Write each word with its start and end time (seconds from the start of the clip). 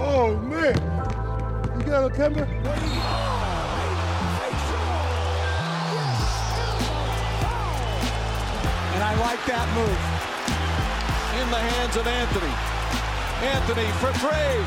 Oh 0.00 0.36
man, 0.42 0.74
you 1.78 1.84
got 1.84 2.10
a 2.10 2.14
camera? 2.14 2.46
And 8.94 9.02
I 9.02 9.14
like 9.20 9.42
that 9.46 9.66
move. 9.78 10.00
In 11.38 11.46
the 11.50 11.58
hands 11.58 11.96
of 11.96 12.06
Anthony. 12.06 12.54
Anthony 13.46 13.86
for 14.02 14.10
three. 14.18 14.58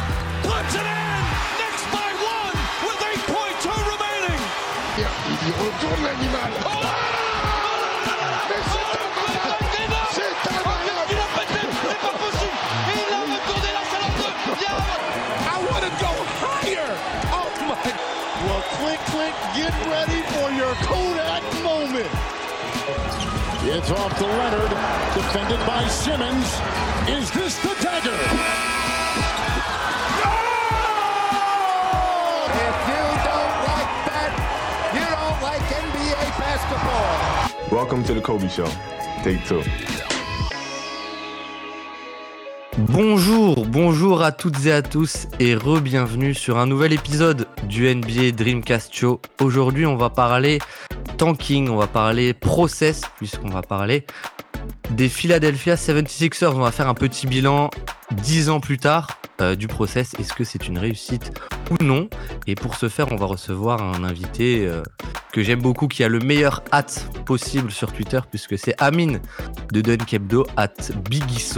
Puts 0.47 0.75
it 0.75 0.87
in! 0.87 1.21
Knicks 1.59 1.83
by 1.91 2.09
one 2.23 2.55
with 2.87 2.99
8.2 3.27 3.67
remaining. 3.91 4.41
Yeah, 4.95 5.11
Il 5.43 5.51
retourne 5.59 6.03
l'animal. 6.03 6.51
Mais 8.49 8.80
I 15.47 15.57
want 15.69 15.83
to 15.83 15.91
go 16.01 16.13
higher. 16.41 16.91
Oh 17.31 17.49
my. 17.67 17.77
Well, 18.45 18.63
click, 18.81 18.99
click, 19.13 19.35
get 19.53 19.73
ready 19.85 20.21
for 20.33 20.49
your 20.51 20.73
Kodak 20.85 21.43
moment. 21.63 22.09
It's 23.63 23.91
off 23.91 24.17
to 24.17 24.25
Leonard, 24.25 24.71
defended 25.13 25.59
by 25.67 25.87
Simmons. 25.87 26.47
Is 27.07 27.29
this 27.31 27.57
the 27.59 27.75
dagger? 27.81 28.17
Oh! 30.23 31.31
If 32.49 32.75
you 32.89 33.05
don't 33.29 33.55
like 33.69 33.91
that, 34.09 34.31
you 34.95 35.05
don't 35.05 35.39
like 35.43 35.61
NBA 35.61 36.25
basketball. 36.39 37.77
Welcome 37.77 38.03
to 38.05 38.13
the 38.15 38.21
Kobe 38.21 38.49
Show. 38.49 38.69
Take 39.23 39.45
two. 39.45 39.63
Bonjour, 42.93 43.65
bonjour 43.67 44.21
à 44.21 44.33
toutes 44.33 44.65
et 44.65 44.73
à 44.73 44.81
tous 44.81 45.27
et 45.39 45.55
re-bienvenue 45.55 46.33
sur 46.33 46.57
un 46.57 46.65
nouvel 46.65 46.91
épisode 46.91 47.47
du 47.63 47.87
NBA 47.87 48.31
Dreamcast 48.31 48.93
Show. 48.93 49.21
Aujourd'hui, 49.39 49.85
on 49.85 49.95
va 49.95 50.09
parler 50.09 50.59
tanking, 51.17 51.69
on 51.69 51.77
va 51.77 51.87
parler 51.87 52.33
process, 52.33 53.03
puisqu'on 53.15 53.47
va 53.47 53.61
parler 53.61 54.05
des 54.89 55.07
Philadelphia 55.07 55.75
76ers. 55.75 56.51
On 56.53 56.59
va 56.59 56.71
faire 56.71 56.89
un 56.89 56.93
petit 56.93 57.27
bilan 57.27 57.69
dix 58.11 58.49
ans 58.49 58.59
plus 58.59 58.77
tard 58.77 59.19
euh, 59.41 59.55
du 59.55 59.67
process. 59.67 60.13
Est-ce 60.19 60.33
que 60.33 60.43
c'est 60.43 60.67
une 60.67 60.77
réussite 60.77 61.31
ou 61.69 61.83
non? 61.83 62.09
Et 62.47 62.55
pour 62.55 62.75
ce 62.75 62.89
faire, 62.89 63.11
on 63.11 63.15
va 63.15 63.25
recevoir 63.25 63.81
un 63.81 64.03
invité 64.03 64.65
euh, 64.67 64.83
que 65.31 65.43
j'aime 65.43 65.61
beaucoup, 65.61 65.87
qui 65.87 66.03
a 66.03 66.09
le 66.09 66.19
meilleur 66.19 66.63
hâte 66.71 67.07
possible 67.25 67.71
sur 67.71 67.91
Twitter, 67.91 68.19
puisque 68.29 68.57
c'est 68.57 68.79
Amine 68.81 69.21
de 69.71 69.81
Dunkebdo 69.81 70.45
at 70.57 70.73
Biggie. 71.09 71.53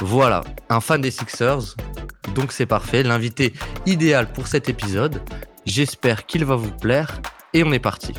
Voilà, 0.00 0.42
un 0.68 0.80
fan 0.80 1.00
des 1.00 1.10
Sixers. 1.10 1.74
Donc 2.34 2.52
c'est 2.52 2.66
parfait, 2.66 3.02
l'invité 3.02 3.52
idéal 3.86 4.30
pour 4.32 4.46
cet 4.46 4.68
épisode. 4.68 5.22
J'espère 5.64 6.26
qu'il 6.26 6.44
va 6.44 6.56
vous 6.56 6.70
plaire. 6.70 7.20
Et 7.54 7.64
on 7.64 7.72
est 7.72 7.78
parti. 7.78 8.12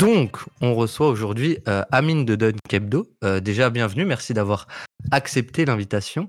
Donc, 0.00 0.36
on 0.60 0.74
reçoit 0.74 1.08
aujourd'hui 1.08 1.58
euh, 1.68 1.82
Amine 1.90 2.26
de 2.26 2.36
Dunkebdo. 2.36 3.08
Euh, 3.24 3.40
déjà, 3.40 3.70
bienvenue, 3.70 4.04
merci 4.04 4.34
d'avoir 4.34 4.66
accepté 5.10 5.64
l'invitation. 5.64 6.28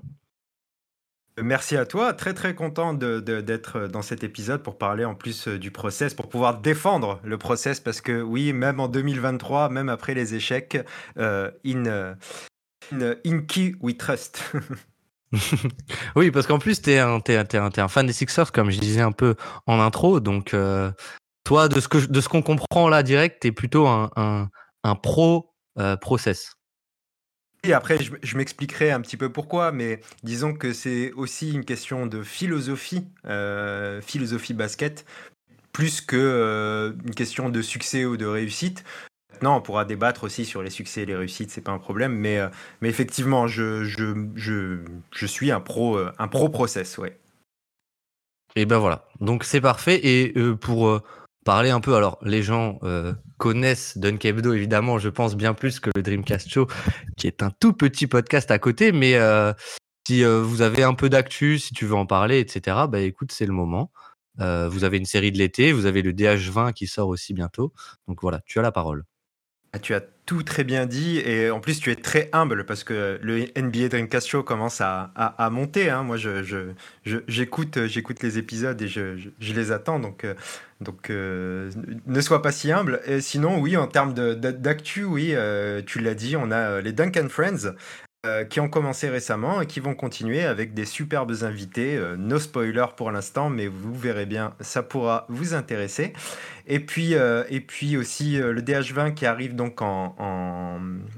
Merci 1.40 1.76
à 1.76 1.84
toi, 1.84 2.14
très 2.14 2.32
très 2.34 2.54
content 2.54 2.94
de- 2.94 3.20
de- 3.20 3.42
d'être 3.42 3.86
dans 3.86 4.00
cet 4.00 4.24
épisode 4.24 4.62
pour 4.62 4.78
parler 4.78 5.04
en 5.04 5.14
plus 5.14 5.48
euh, 5.48 5.58
du 5.58 5.70
process, 5.70 6.14
pour 6.14 6.30
pouvoir 6.30 6.60
défendre 6.60 7.20
le 7.22 7.36
process, 7.36 7.78
parce 7.78 8.00
que 8.00 8.22
oui, 8.22 8.54
même 8.54 8.80
en 8.80 8.88
2023, 8.88 9.68
même 9.68 9.90
après 9.90 10.14
les 10.14 10.34
échecs, 10.34 10.78
euh, 11.18 11.50
in, 11.66 11.84
euh, 11.86 12.14
in, 12.92 13.14
in 13.26 13.40
qui 13.42 13.74
we 13.80 13.96
trust. 13.96 14.42
Oui, 16.16 16.30
parce 16.30 16.46
qu'en 16.46 16.58
plus, 16.58 16.80
t'es 16.80 16.96
un, 17.00 17.20
t'es, 17.20 17.36
un- 17.36 17.88
fan 17.88 18.06
des 18.06 18.14
Sixers, 18.14 18.50
comme 18.50 18.70
je 18.70 18.80
disais 18.80 19.02
un 19.02 19.12
peu 19.12 19.34
en 19.66 19.78
intro. 19.78 20.20
Donc, 20.20 20.54
euh, 20.54 20.90
toi, 21.48 21.68
de 21.68 21.80
ce, 21.80 21.88
que, 21.88 21.96
de 21.96 22.20
ce 22.20 22.28
qu'on 22.28 22.42
comprend 22.42 22.90
là 22.90 23.02
direct, 23.02 23.40
t'es 23.40 23.52
plutôt 23.52 23.86
un, 23.86 24.10
un, 24.16 24.50
un 24.84 24.94
pro 24.94 25.54
euh, 25.78 25.96
process. 25.96 26.52
Et 27.64 27.72
après, 27.72 27.96
je, 28.02 28.12
je 28.22 28.36
m'expliquerai 28.36 28.90
un 28.90 29.00
petit 29.00 29.16
peu 29.16 29.32
pourquoi, 29.32 29.72
mais 29.72 30.02
disons 30.22 30.52
que 30.52 30.74
c'est 30.74 31.10
aussi 31.12 31.52
une 31.52 31.64
question 31.64 32.04
de 32.04 32.22
philosophie, 32.22 33.06
euh, 33.24 34.02
philosophie 34.02 34.52
basket, 34.52 35.06
plus 35.72 36.02
que 36.02 36.18
euh, 36.18 36.92
une 37.06 37.14
question 37.14 37.48
de 37.48 37.62
succès 37.62 38.04
ou 38.04 38.18
de 38.18 38.26
réussite. 38.26 38.84
Maintenant, 39.32 39.56
on 39.56 39.62
pourra 39.62 39.86
débattre 39.86 40.24
aussi 40.24 40.44
sur 40.44 40.62
les 40.62 40.68
succès 40.68 41.04
et 41.04 41.06
les 41.06 41.16
réussites, 41.16 41.50
c'est 41.50 41.62
pas 41.62 41.72
un 41.72 41.78
problème, 41.78 42.12
mais, 42.12 42.40
euh, 42.40 42.48
mais 42.82 42.90
effectivement, 42.90 43.46
je, 43.46 43.84
je, 43.84 44.28
je, 44.34 44.80
je 45.12 45.26
suis 45.26 45.50
un 45.50 45.60
pro, 45.60 45.96
un 45.96 46.28
pro 46.28 46.50
process, 46.50 46.98
ouais. 46.98 47.18
Et 48.54 48.66
ben 48.66 48.76
voilà. 48.76 49.08
Donc, 49.20 49.44
c'est 49.44 49.62
parfait. 49.62 49.98
Et 50.06 50.34
pour 50.60 51.00
parler 51.48 51.70
un 51.70 51.80
peu, 51.80 51.94
alors, 51.94 52.18
les 52.20 52.42
gens 52.42 52.78
euh, 52.82 53.14
connaissent 53.38 53.96
Dunkebdo, 53.96 54.52
évidemment, 54.52 54.98
je 54.98 55.08
pense 55.08 55.34
bien 55.34 55.54
plus 55.54 55.80
que 55.80 55.88
le 55.96 56.02
Dreamcast 56.02 56.46
Show, 56.50 56.66
qui 57.16 57.26
est 57.26 57.42
un 57.42 57.50
tout 57.58 57.72
petit 57.72 58.06
podcast 58.06 58.50
à 58.50 58.58
côté. 58.58 58.92
Mais 58.92 59.14
euh, 59.14 59.54
si 60.06 60.22
euh, 60.22 60.42
vous 60.42 60.60
avez 60.60 60.82
un 60.82 60.92
peu 60.92 61.08
d'actu, 61.08 61.58
si 61.58 61.72
tu 61.72 61.86
veux 61.86 61.94
en 61.94 62.04
parler, 62.04 62.38
etc., 62.38 62.76
bah 62.90 63.00
écoute, 63.00 63.32
c'est 63.32 63.46
le 63.46 63.54
moment. 63.54 63.90
Vous 64.36 64.84
avez 64.84 64.98
une 64.98 65.06
série 65.06 65.32
de 65.32 65.38
l'été, 65.38 65.72
vous 65.72 65.86
avez 65.86 66.02
le 66.02 66.12
DH20 66.12 66.74
qui 66.74 66.86
sort 66.86 67.08
aussi 67.08 67.32
bientôt. 67.32 67.72
Donc 68.08 68.20
voilà, 68.20 68.40
tu 68.44 68.58
as 68.58 68.62
la 68.62 68.70
parole. 68.70 69.04
Ah, 69.72 69.78
Tu 69.78 69.94
as 69.94 70.02
tout 70.28 70.42
très 70.42 70.62
bien 70.62 70.84
dit 70.84 71.20
et 71.20 71.50
en 71.50 71.58
plus 71.58 71.80
tu 71.80 71.90
es 71.90 71.96
très 71.96 72.28
humble 72.34 72.66
parce 72.66 72.84
que 72.84 73.18
le 73.22 73.46
NBA 73.56 73.88
Dreamcast 73.88 74.28
Show 74.28 74.42
commence 74.42 74.82
à, 74.82 75.10
monter. 75.50 75.88
hein. 75.88 76.02
Moi, 76.02 76.18
je, 76.18 76.74
j'écoute, 77.26 77.86
j'écoute 77.86 78.22
les 78.22 78.36
épisodes 78.36 78.80
et 78.82 78.88
je, 78.88 79.30
les 79.40 79.72
attends. 79.72 79.98
Donc, 79.98 80.24
euh, 80.24 80.34
euh, 81.08 81.70
ne 82.06 82.20
sois 82.20 82.42
pas 82.42 82.52
si 82.52 82.70
humble. 82.70 83.00
Et 83.06 83.22
sinon, 83.22 83.58
oui, 83.58 83.78
en 83.78 83.86
termes 83.86 84.12
d'actu, 84.12 85.04
oui, 85.04 85.30
euh, 85.32 85.80
tu 85.80 85.98
l'as 85.98 86.14
dit, 86.14 86.36
on 86.36 86.50
a 86.50 86.82
les 86.82 86.92
Duncan 86.92 87.28
Friends. 87.30 87.72
qui 88.50 88.60
ont 88.60 88.68
commencé 88.68 89.08
récemment 89.08 89.62
et 89.62 89.66
qui 89.66 89.80
vont 89.80 89.94
continuer 89.94 90.44
avec 90.44 90.74
des 90.74 90.84
superbes 90.84 91.32
invités. 91.42 91.96
Euh, 91.96 92.16
no 92.16 92.38
spoiler 92.38 92.84
pour 92.96 93.10
l'instant, 93.10 93.48
mais 93.48 93.68
vous 93.68 93.94
verrez 93.94 94.26
bien, 94.26 94.54
ça 94.60 94.82
pourra 94.82 95.24
vous 95.30 95.54
intéresser. 95.54 96.12
Et 96.70 96.80
puis, 96.80 97.14
euh, 97.14 97.44
et 97.48 97.60
puis 97.60 97.96
aussi 97.96 98.38
euh, 98.40 98.52
le 98.52 98.60
DH20 98.60 99.14
qui 99.14 99.24
arrive 99.24 99.56
donc 99.56 99.80
en, 99.80 100.14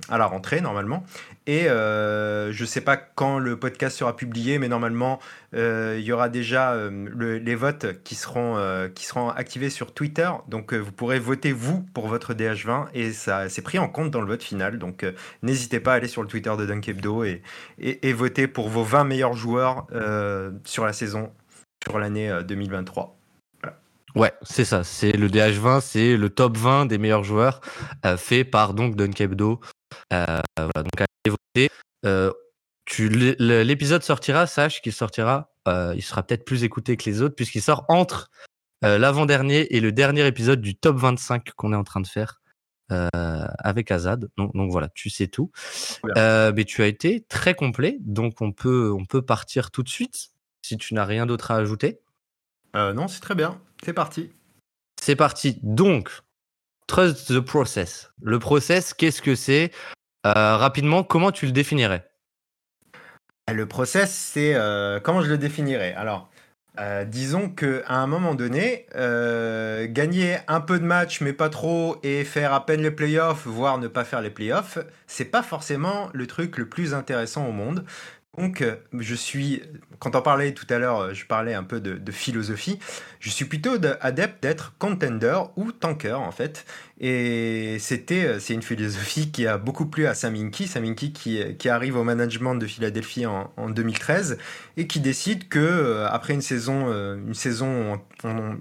à 0.08 0.16
la 0.16 0.26
rentrée 0.26 0.60
normalement. 0.60 1.04
Et 1.48 1.68
euh, 1.68 2.52
je 2.52 2.62
ne 2.62 2.66
sais 2.68 2.80
pas 2.80 2.96
quand 2.96 3.38
le 3.40 3.58
podcast 3.58 3.98
sera 3.98 4.14
publié, 4.14 4.58
mais 4.60 4.68
normalement 4.68 5.18
il 5.52 6.00
y 6.00 6.12
aura 6.12 6.28
déjà 6.28 6.76
le- 6.76 7.38
les 7.38 7.54
votes 7.56 8.00
qui 8.04 8.14
seront, 8.14 8.56
qui 8.94 9.04
seront 9.04 9.30
activés 9.30 9.70
sur 9.70 9.92
Twitter. 9.92 10.30
Donc 10.46 10.72
vous 10.72 10.92
pourrez 10.92 11.18
voter 11.18 11.50
vous 11.50 11.82
pour 11.94 12.06
votre 12.06 12.32
DH20 12.34 12.86
et 12.94 13.10
ça 13.12 13.48
c'est 13.48 13.62
pris 13.62 13.80
en 13.80 13.88
compte 13.88 14.12
dans 14.12 14.20
le 14.20 14.28
vote 14.28 14.44
final. 14.44 14.78
Donc 14.78 15.04
n'hésitez 15.42 15.80
pas 15.80 15.94
à 15.94 15.96
aller 15.96 16.06
sur 16.08 16.22
le 16.22 16.28
Twitter 16.28 16.52
de 16.56 16.64
Dunkebdo 16.66 17.24
et, 17.24 17.42
et, 17.80 18.08
et 18.08 18.12
voter 18.12 18.46
pour 18.46 18.68
vos 18.68 18.84
20 18.84 19.02
meilleurs 19.04 19.34
joueurs 19.34 19.88
sur 20.64 20.86
la 20.86 20.92
saison, 20.92 21.32
sur 21.82 21.98
l'année 21.98 22.30
euh, 22.30 22.42
2023. 22.44 23.19
Ouais, 24.16 24.32
c'est 24.42 24.64
ça. 24.64 24.84
C'est 24.84 25.12
le 25.12 25.28
DH20, 25.28 25.80
c'est 25.80 26.16
le 26.16 26.30
top 26.30 26.56
20 26.56 26.86
des 26.86 26.98
meilleurs 26.98 27.24
joueurs 27.24 27.60
euh, 28.04 28.16
fait 28.16 28.44
par 28.44 28.74
donc 28.74 28.96
Dunkebdo. 28.96 29.60
Euh, 30.12 30.40
voilà, 30.56 30.82
donc 30.82 31.00
allez 31.00 31.36
voter. 31.54 31.70
Euh, 32.04 32.32
L'épisode 33.38 34.02
sortira, 34.02 34.48
sache 34.48 34.82
qu'il 34.82 34.92
sortira, 34.92 35.52
euh, 35.68 35.94
il 35.96 36.02
sera 36.02 36.24
peut-être 36.24 36.44
plus 36.44 36.64
écouté 36.64 36.96
que 36.96 37.08
les 37.08 37.22
autres 37.22 37.36
puisqu'il 37.36 37.62
sort 37.62 37.84
entre 37.88 38.30
l'avant-dernier 38.82 39.76
et 39.76 39.80
le 39.80 39.92
dernier 39.92 40.26
épisode 40.26 40.62
du 40.62 40.74
top 40.74 40.96
25 40.96 41.50
qu'on 41.54 41.74
est 41.74 41.76
en 41.76 41.84
train 41.84 42.00
de 42.00 42.06
faire 42.06 42.40
avec 42.88 43.90
Azad. 43.92 44.28
Donc, 44.38 44.56
donc 44.56 44.72
voilà, 44.72 44.88
tu 44.88 45.10
sais 45.10 45.28
tout. 45.28 45.52
Mais 46.16 46.64
tu 46.64 46.82
as 46.82 46.86
été 46.86 47.24
très 47.28 47.54
complet, 47.54 47.98
donc 48.00 48.40
on 48.40 48.50
peut, 48.52 48.90
on 48.90 49.04
peut 49.04 49.22
partir 49.22 49.70
tout 49.70 49.82
de 49.82 49.88
suite 49.90 50.30
si 50.62 50.78
tu 50.78 50.94
n'as 50.94 51.04
rien 51.04 51.26
d'autre 51.26 51.50
à 51.50 51.56
ajouter. 51.56 52.00
Non, 52.74 53.06
c'est 53.06 53.20
très 53.20 53.34
bien. 53.34 53.60
C'est 53.84 53.92
parti. 53.92 54.30
C'est 55.00 55.16
parti. 55.16 55.58
Donc, 55.62 56.10
trust 56.86 57.28
the 57.28 57.40
process. 57.40 58.10
Le 58.20 58.38
process, 58.38 58.92
qu'est-ce 58.94 59.22
que 59.22 59.34
c'est? 59.34 59.72
Euh, 60.26 60.56
Rapidement, 60.56 61.02
comment 61.02 61.32
tu 61.32 61.46
le 61.46 61.52
définirais? 61.52 62.10
Le 63.52 63.66
process, 63.66 64.14
c'est 64.14 64.54
euh, 64.54 65.00
comment 65.00 65.22
je 65.22 65.30
le 65.30 65.38
définirais? 65.38 65.94
Alors, 65.94 66.30
euh, 66.78 67.04
disons 67.04 67.48
que 67.50 67.82
à 67.86 67.96
un 67.96 68.06
moment 68.06 68.34
donné, 68.34 68.86
euh, 68.94 69.86
gagner 69.88 70.38
un 70.46 70.60
peu 70.60 70.78
de 70.78 70.84
match 70.84 71.20
mais 71.20 71.32
pas 71.32 71.48
trop 71.48 71.96
et 72.04 72.24
faire 72.24 72.52
à 72.52 72.64
peine 72.64 72.82
les 72.82 72.92
playoffs, 72.92 73.46
voire 73.46 73.78
ne 73.78 73.88
pas 73.88 74.04
faire 74.04 74.20
les 74.20 74.30
playoffs, 74.30 74.78
c'est 75.06 75.24
pas 75.24 75.42
forcément 75.42 76.10
le 76.12 76.26
truc 76.26 76.58
le 76.58 76.68
plus 76.68 76.94
intéressant 76.94 77.46
au 77.48 77.52
monde. 77.52 77.84
Donc, 78.38 78.62
euh, 78.62 78.76
je 78.96 79.14
suis, 79.14 79.62
quand 79.98 80.14
on 80.14 80.22
parlait 80.22 80.54
tout 80.54 80.66
à 80.70 80.78
l'heure, 80.78 81.00
euh, 81.00 81.14
je 81.14 81.26
parlais 81.26 81.52
un 81.52 81.64
peu 81.64 81.80
de, 81.80 82.12
philosophie. 82.12 82.78
Je 83.18 83.28
suis 83.28 83.44
plutôt 83.44 83.76
de- 83.76 83.96
adepte 84.00 84.42
d'être 84.42 84.72
contender 84.78 85.36
ou 85.56 85.72
tanker 85.72 86.14
en 86.14 86.30
fait. 86.30 86.64
Et 87.00 87.78
c'était, 87.80 88.26
euh, 88.26 88.38
c'est 88.38 88.54
une 88.54 88.62
philosophie 88.62 89.32
qui 89.32 89.46
a 89.46 89.58
beaucoup 89.58 89.86
plu 89.86 90.06
à 90.06 90.14
Sam 90.14 90.34
Hinkie. 90.36 90.68
Sam 90.68 90.84
Hinkie 90.84 91.12
qui, 91.12 91.42
qui 91.56 91.68
arrive 91.68 91.96
au 91.96 92.04
management 92.04 92.54
de 92.54 92.66
Philadelphie 92.66 93.26
en, 93.26 93.52
en 93.56 93.68
2013 93.68 94.38
et 94.76 94.86
qui 94.86 95.00
décide 95.00 95.48
que 95.48 95.58
euh, 95.58 96.08
après 96.08 96.34
une 96.34 96.42
saison, 96.42 96.86
euh, 96.90 97.16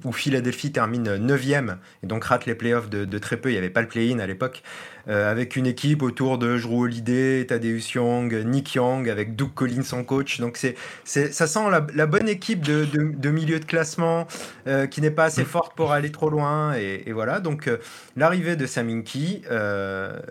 où 0.04 0.12
Philadelphie 0.12 0.72
termine 0.72 1.18
9e 1.18 1.78
et 2.04 2.08
donc 2.08 2.24
rate 2.26 2.46
les 2.46 2.56
playoffs 2.56 2.90
de, 2.90 3.06
de 3.06 3.18
très 3.18 3.38
peu, 3.38 3.50
il 3.50 3.54
n'y 3.54 3.58
avait 3.58 3.70
pas 3.70 3.82
le 3.82 3.88
play-in 3.88 4.20
à 4.20 4.28
l'époque, 4.28 4.64
euh, 5.08 5.32
avec 5.32 5.56
une 5.56 5.66
équipe 5.66 6.02
autour 6.02 6.38
de 6.38 6.58
Drew 6.58 6.84
Holiday, 6.84 7.46
Tadeusz 7.46 7.94
Young, 7.94 8.34
Nick 8.46 8.76
Young, 8.76 9.10
avec 9.10 9.36
Doug 9.36 9.54
Collins 9.54 9.94
en 9.94 10.04
coach. 10.04 10.40
Donc 10.40 10.58
c'est, 10.58 10.76
c'est, 11.04 11.32
ça 11.32 11.48
sent 11.48 11.70
la, 11.72 11.86
la 11.94 12.06
bonne 12.06 12.28
équipe 12.28 12.62
de, 12.62 12.86
de, 12.86 13.12
de 13.16 13.30
milieu 13.30 13.60
de 13.60 13.66
classement 13.66 14.28
euh, 14.68 14.88
qui 14.88 15.02
n'est 15.02 15.12
pas 15.12 15.26
assez 15.26 15.46
forte 15.46 15.76
pour 15.76 15.92
aller 15.92 16.12
trop 16.12 16.30
loin. 16.30 16.76
Et, 16.76 17.04
et 17.06 17.14
voilà, 17.14 17.40
donc 17.40 17.68
euh, 17.68 17.78
l'arrivée 18.16 18.56
de 18.56 18.66
Saminki 18.66 19.44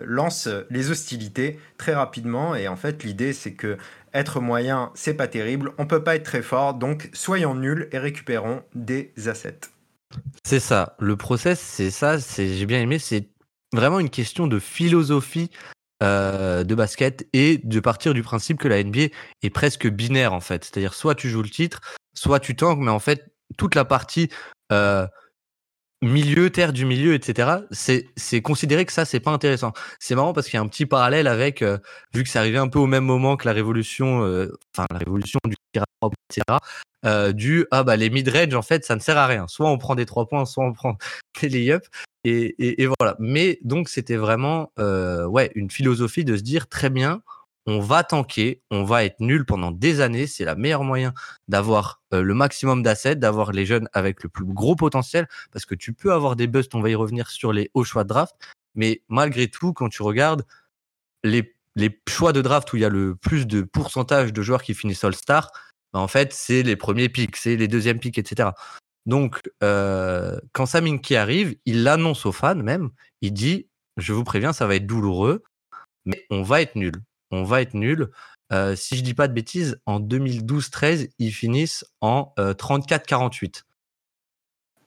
lance 0.05 0.49
les 0.69 0.91
hostilités 0.91 1.59
très 1.77 1.93
rapidement. 1.93 2.55
Et 2.55 2.67
en 2.67 2.75
fait, 2.75 3.03
l'idée, 3.03 3.33
c'est 3.33 3.53
que 3.53 3.77
être 4.13 4.39
moyen, 4.39 4.91
c'est 4.95 5.13
pas 5.13 5.27
terrible. 5.27 5.71
On 5.77 5.85
peut 5.85 6.03
pas 6.03 6.15
être 6.15 6.23
très 6.23 6.41
fort, 6.41 6.73
donc 6.73 7.09
soyons 7.13 7.53
nuls 7.53 7.87
et 7.91 7.99
récupérons 7.99 8.63
des 8.73 9.11
assets. 9.27 9.59
C'est 10.43 10.59
ça. 10.59 10.95
Le 10.99 11.15
process, 11.15 11.59
c'est 11.59 11.91
ça. 11.91 12.19
C'est, 12.19 12.47
j'ai 12.47 12.65
bien 12.65 12.81
aimé. 12.81 12.97
C'est 12.97 13.27
vraiment 13.73 13.99
une 13.99 14.09
question 14.09 14.47
de 14.47 14.59
philosophie 14.59 15.49
euh, 16.01 16.63
de 16.63 16.75
basket 16.75 17.27
et 17.33 17.57
de 17.57 17.79
partir 17.81 18.13
du 18.13 18.23
principe 18.23 18.57
que 18.57 18.69
la 18.69 18.81
NBA 18.81 19.13
est 19.41 19.49
presque 19.49 19.85
binaire 19.85 20.31
en 20.31 20.39
fait. 20.39 20.63
C'est-à-dire 20.63 20.93
soit 20.93 21.13
tu 21.13 21.29
joues 21.29 21.41
le 21.41 21.49
titre, 21.49 21.81
soit 22.13 22.39
tu 22.39 22.55
tankes, 22.55 22.79
mais 22.79 22.91
en 22.91 22.99
fait 22.99 23.33
toute 23.57 23.75
la 23.75 23.83
partie 23.83 24.29
euh, 24.71 25.05
milieu, 26.01 26.51
terre 26.51 26.71
du 26.71 26.85
milieu, 26.85 27.15
etc. 27.15 27.63
C'est 27.71 28.41
considéré 28.41 28.85
que 28.85 28.93
ça 28.93 29.03
c'est 29.03 29.19
pas 29.19 29.31
intéressant. 29.31 29.73
C'est 29.99 30.15
marrant 30.15 30.31
parce 30.31 30.47
qu'il 30.47 30.55
y 30.55 30.57
a 30.57 30.61
un 30.61 30.69
petit 30.69 30.85
parallèle 30.85 31.27
avec 31.27 31.61
euh, 31.61 31.77
vu 32.13 32.23
que 32.23 32.29
c'est 32.29 32.39
arrivé 32.39 32.57
un 32.59 32.69
peu 32.69 32.79
au 32.79 32.87
même 32.87 33.03
moment 33.03 33.35
que 33.35 33.45
la 33.45 33.53
révolution, 33.53 34.19
enfin 34.73 34.85
la 34.91 34.99
révolution 34.99 35.39
du 35.45 35.55
tir 35.73 35.83
etc. 36.29 37.33
du 37.33 37.65
ah 37.71 37.83
bah 37.83 37.97
les 37.97 38.09
mid 38.09 38.29
range 38.29 38.53
en 38.53 38.61
fait 38.61 38.85
ça 38.85 38.95
ne 38.95 39.01
sert 39.01 39.17
à 39.17 39.27
rien. 39.27 39.49
Soit 39.49 39.69
on 39.69 39.77
prend 39.77 39.95
des 39.95 40.05
trois 40.05 40.27
points, 40.27 40.45
soit 40.45 40.63
on 40.63 40.71
prend 40.71 40.97
des 41.41 41.49
layups 41.49 41.89
et, 42.23 42.87
voilà. 42.99 43.15
Mais 43.19 43.59
donc 43.63 43.89
c'était 43.89 44.17
vraiment 44.17 44.71
euh, 44.79 45.25
ouais 45.25 45.51
une 45.55 45.69
philosophie 45.69 46.25
de 46.25 46.35
se 46.35 46.41
dire 46.41 46.67
très 46.67 46.89
bien, 46.89 47.21
on 47.65 47.79
va 47.79 48.03
tanker, 48.03 48.61
on 48.71 48.83
va 48.83 49.05
être 49.05 49.19
nul 49.19 49.45
pendant 49.45 49.71
des 49.71 50.01
années. 50.01 50.27
C'est 50.27 50.45
la 50.45 50.55
meilleure 50.55 50.83
moyen 50.83 51.13
d'avoir 51.47 52.01
euh, 52.13 52.21
le 52.21 52.33
maximum 52.33 52.83
d'assets, 52.83 53.15
d'avoir 53.15 53.51
les 53.51 53.65
jeunes 53.65 53.89
avec 53.93 54.23
le 54.23 54.29
plus 54.29 54.45
gros 54.45 54.75
potentiel, 54.75 55.27
parce 55.51 55.65
que 55.65 55.75
tu 55.75 55.93
peux 55.93 56.13
avoir 56.13 56.35
des 56.35 56.47
busts. 56.47 56.75
On 56.75 56.81
va 56.81 56.89
y 56.89 56.95
revenir 56.95 57.29
sur 57.29 57.53
les 57.53 57.69
hauts 57.73 57.83
choix 57.83 58.03
de 58.03 58.09
draft, 58.09 58.35
mais 58.75 59.01
malgré 59.09 59.47
tout, 59.47 59.73
quand 59.73 59.89
tu 59.89 60.03
regardes 60.03 60.45
les 61.23 61.55
les 61.75 62.01
choix 62.09 62.33
de 62.33 62.41
draft 62.41 62.73
où 62.73 62.77
il 62.77 62.81
y 62.81 62.85
a 62.85 62.89
le 62.89 63.15
plus 63.15 63.47
de 63.47 63.61
pourcentage 63.61 64.33
de 64.33 64.41
joueurs 64.41 64.63
qui 64.63 64.73
finissent 64.73 65.03
All-Star, 65.03 65.49
bah, 65.93 65.99
en 65.99 66.07
fait, 66.07 66.33
c'est 66.33 66.63
les 66.63 66.75
premiers 66.75 67.09
pics, 67.09 67.35
c'est 67.35 67.55
les 67.55 67.67
deuxièmes 67.67 67.99
pics, 67.99 68.17
etc. 68.17 68.49
Donc, 69.09 69.41
euh, 69.63 70.39
quand 70.51 70.67
Saminki 70.67 71.15
arrive, 71.15 71.55
il 71.65 71.81
l'annonce 71.81 72.27
aux 72.27 72.31
fans 72.31 72.53
même. 72.53 72.91
Il 73.21 73.33
dit 73.33 73.67
Je 73.97 74.13
vous 74.13 74.23
préviens, 74.23 74.53
ça 74.53 74.67
va 74.67 74.75
être 74.75 74.85
douloureux, 74.85 75.41
mais 76.05 76.27
on 76.29 76.43
va 76.43 76.61
être 76.61 76.75
nul. 76.75 76.93
On 77.31 77.43
va 77.43 77.63
être 77.63 77.73
nul. 77.73 78.11
Euh, 78.53 78.75
si 78.75 78.95
je 78.95 79.01
dis 79.01 79.15
pas 79.15 79.27
de 79.27 79.33
bêtises, 79.33 79.81
en 79.87 79.99
2012-13, 79.99 81.09
ils 81.17 81.31
finissent 81.31 81.85
en 82.01 82.33
euh, 82.37 82.53
34-48. 82.53 83.63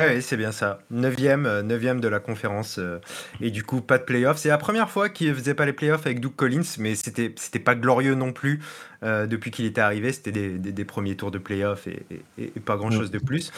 Ouais, 0.07 0.21
c'est 0.21 0.37
bien 0.37 0.53
ça. 0.53 0.79
Neuvième, 0.91 1.45
euh, 1.47 1.63
neuvième 1.63 2.01
de 2.01 2.09
la 2.09 2.19
conférence. 2.19 2.79
euh, 2.79 2.99
et 3.41 3.51
du 3.51 3.63
coup, 3.63 3.81
pas 3.81 3.99
de 3.99 4.05
playoffs. 4.05 4.39
C'est 4.39 4.49
la 4.49 4.59
première 4.59 4.91
fois 4.91 5.09
qu'il 5.09 5.35
faisait 5.35 5.55
pas 5.55 5.67
les 5.67 5.73
playoffs 5.73 6.07
avec 6.07 6.21
Doug 6.21 6.35
Collins, 6.35 6.63
mais 6.79 6.95
c'était, 6.95 7.35
c'était 7.37 7.59
pas 7.59 7.75
glorieux 7.75 8.15
non 8.15 8.33
plus. 8.33 8.61
euh, 9.05 9.27
depuis 9.27 9.51
qu'il 9.51 9.65
était 9.67 9.81
arrivé, 9.81 10.13
c'était 10.13 10.31
des, 10.31 10.51
des- 10.59 10.71
des 10.71 10.85
premiers 10.85 11.17
tours 11.17 11.33
de 11.33 11.39
playoffs 11.39 11.89
et, 11.89 12.07
et- 12.39 12.53
et 12.57 12.61
pas 12.61 12.77
grand 12.77 12.93
chose 12.93 13.11
de 13.11 13.19
plus. 13.19 13.51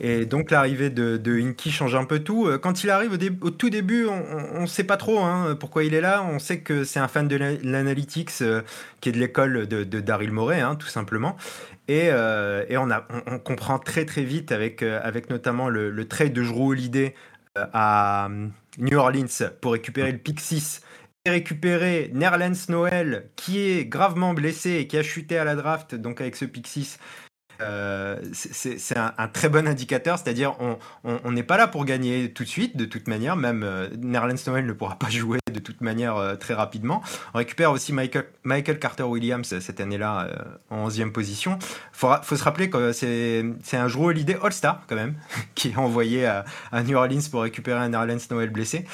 Et 0.00 0.24
donc, 0.24 0.52
l'arrivée 0.52 0.88
de, 0.88 1.16
de 1.16 1.32
Hinkie 1.36 1.72
change 1.72 1.96
un 1.96 2.04
peu 2.04 2.20
tout. 2.20 2.48
Quand 2.62 2.84
il 2.84 2.90
arrive 2.90 3.12
au, 3.14 3.16
dé- 3.16 3.32
au 3.40 3.50
tout 3.50 3.70
début, 3.70 4.06
on, 4.06 4.22
on 4.54 4.66
sait 4.68 4.84
pas 4.84 4.96
trop 4.96 5.18
hein, 5.18 5.56
pourquoi 5.58 5.82
il 5.82 5.94
est 5.94 6.00
là. 6.00 6.22
On 6.22 6.38
sait 6.38 6.60
que 6.60 6.84
c'est 6.84 7.00
un 7.00 7.08
fan 7.08 7.26
de 7.26 7.34
la- 7.36 7.54
l'analytics 7.64 8.30
euh, 8.42 8.62
qui 9.00 9.08
est 9.08 9.12
de 9.12 9.18
l'école 9.18 9.66
de, 9.66 9.82
de 9.82 10.00
Daryl 10.00 10.30
Morey, 10.30 10.60
hein, 10.60 10.76
tout 10.76 10.86
simplement. 10.86 11.36
Et, 11.88 12.08
euh, 12.10 12.64
on, 13.26 13.38
comprend 13.38 13.78
très 13.78 14.04
très 14.06 14.22
vite 14.22 14.52
avec, 14.52 14.82
euh, 14.82 15.00
notamment 15.28 15.68
le, 15.68 16.08
trade 16.08 16.32
de 16.32 16.42
Drew 16.42 16.70
Holiday 16.70 17.14
euh, 17.58 17.66
à 17.72 18.28
New 18.78 18.96
Orleans 18.96 19.50
pour 19.60 19.72
récupérer 19.72 20.12
le 20.12 20.18
pick 20.18 20.40
6 20.40 20.80
et 21.26 21.30
récupérer 21.30 22.10
Nerlens 22.14 22.68
Noël 22.68 23.30
qui 23.36 23.60
est 23.60 23.84
gravement 23.86 24.34
blessé 24.34 24.72
et 24.72 24.86
qui 24.86 24.96
a 24.96 25.02
chuté 25.02 25.38
à 25.38 25.44
la 25.44 25.54
draft 25.54 25.94
donc 25.94 26.20
avec 26.20 26.36
ce 26.36 26.44
pick 26.44 26.66
6 26.66 26.98
euh, 27.60 28.16
c'est 28.32 28.96
un, 28.96 29.28
très 29.28 29.48
bon 29.48 29.66
indicateur, 29.66 30.18
c'est-à-dire 30.18 30.54
on 31.04 31.32
n'est 31.32 31.42
pas 31.42 31.56
là 31.56 31.66
pour 31.66 31.84
gagner 31.84 32.32
tout 32.32 32.44
de 32.44 32.48
suite, 32.48 32.76
de 32.76 32.84
toute 32.84 33.08
manière, 33.08 33.36
même 33.36 33.62
euh, 33.62 33.88
Nerlens 33.98 34.46
Noël 34.46 34.66
ne 34.66 34.72
pourra 34.72 34.96
pas 34.96 35.08
jouer 35.10 35.38
de 35.52 35.58
toute 35.58 35.80
manière 35.80 36.16
euh, 36.16 36.36
très 36.36 36.54
rapidement. 36.54 37.02
On 37.32 37.38
récupère 37.38 37.70
aussi 37.72 37.92
Michael, 37.92 38.26
Michael 38.42 38.78
Carter-Williams 38.78 39.52
euh, 39.52 39.60
cette 39.60 39.80
année-là 39.80 40.28
en 40.70 40.88
11e 40.88 41.12
position. 41.12 41.58
Ra- 42.00 42.22
faut 42.22 42.36
se 42.36 42.44
rappeler 42.44 42.70
que 42.70 42.92
c'est 42.92 43.44
un 43.72 43.88
joueur 43.88 44.08
Holiday 44.08 44.36
All-Star 44.42 44.82
quand 44.86 44.96
même, 44.96 45.14
qui 45.54 45.68
est 45.68 45.76
envoyé 45.76 46.26
à, 46.26 46.44
New 46.84 46.96
Orleans 46.96 47.20
pour 47.30 47.42
récupérer 47.42 47.80
un 47.80 47.88
Nerlens 47.88 48.26
Noël 48.30 48.50
blessé. 48.50 48.84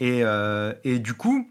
Et 0.00 0.98
du 0.98 1.14
coup, 1.14 1.48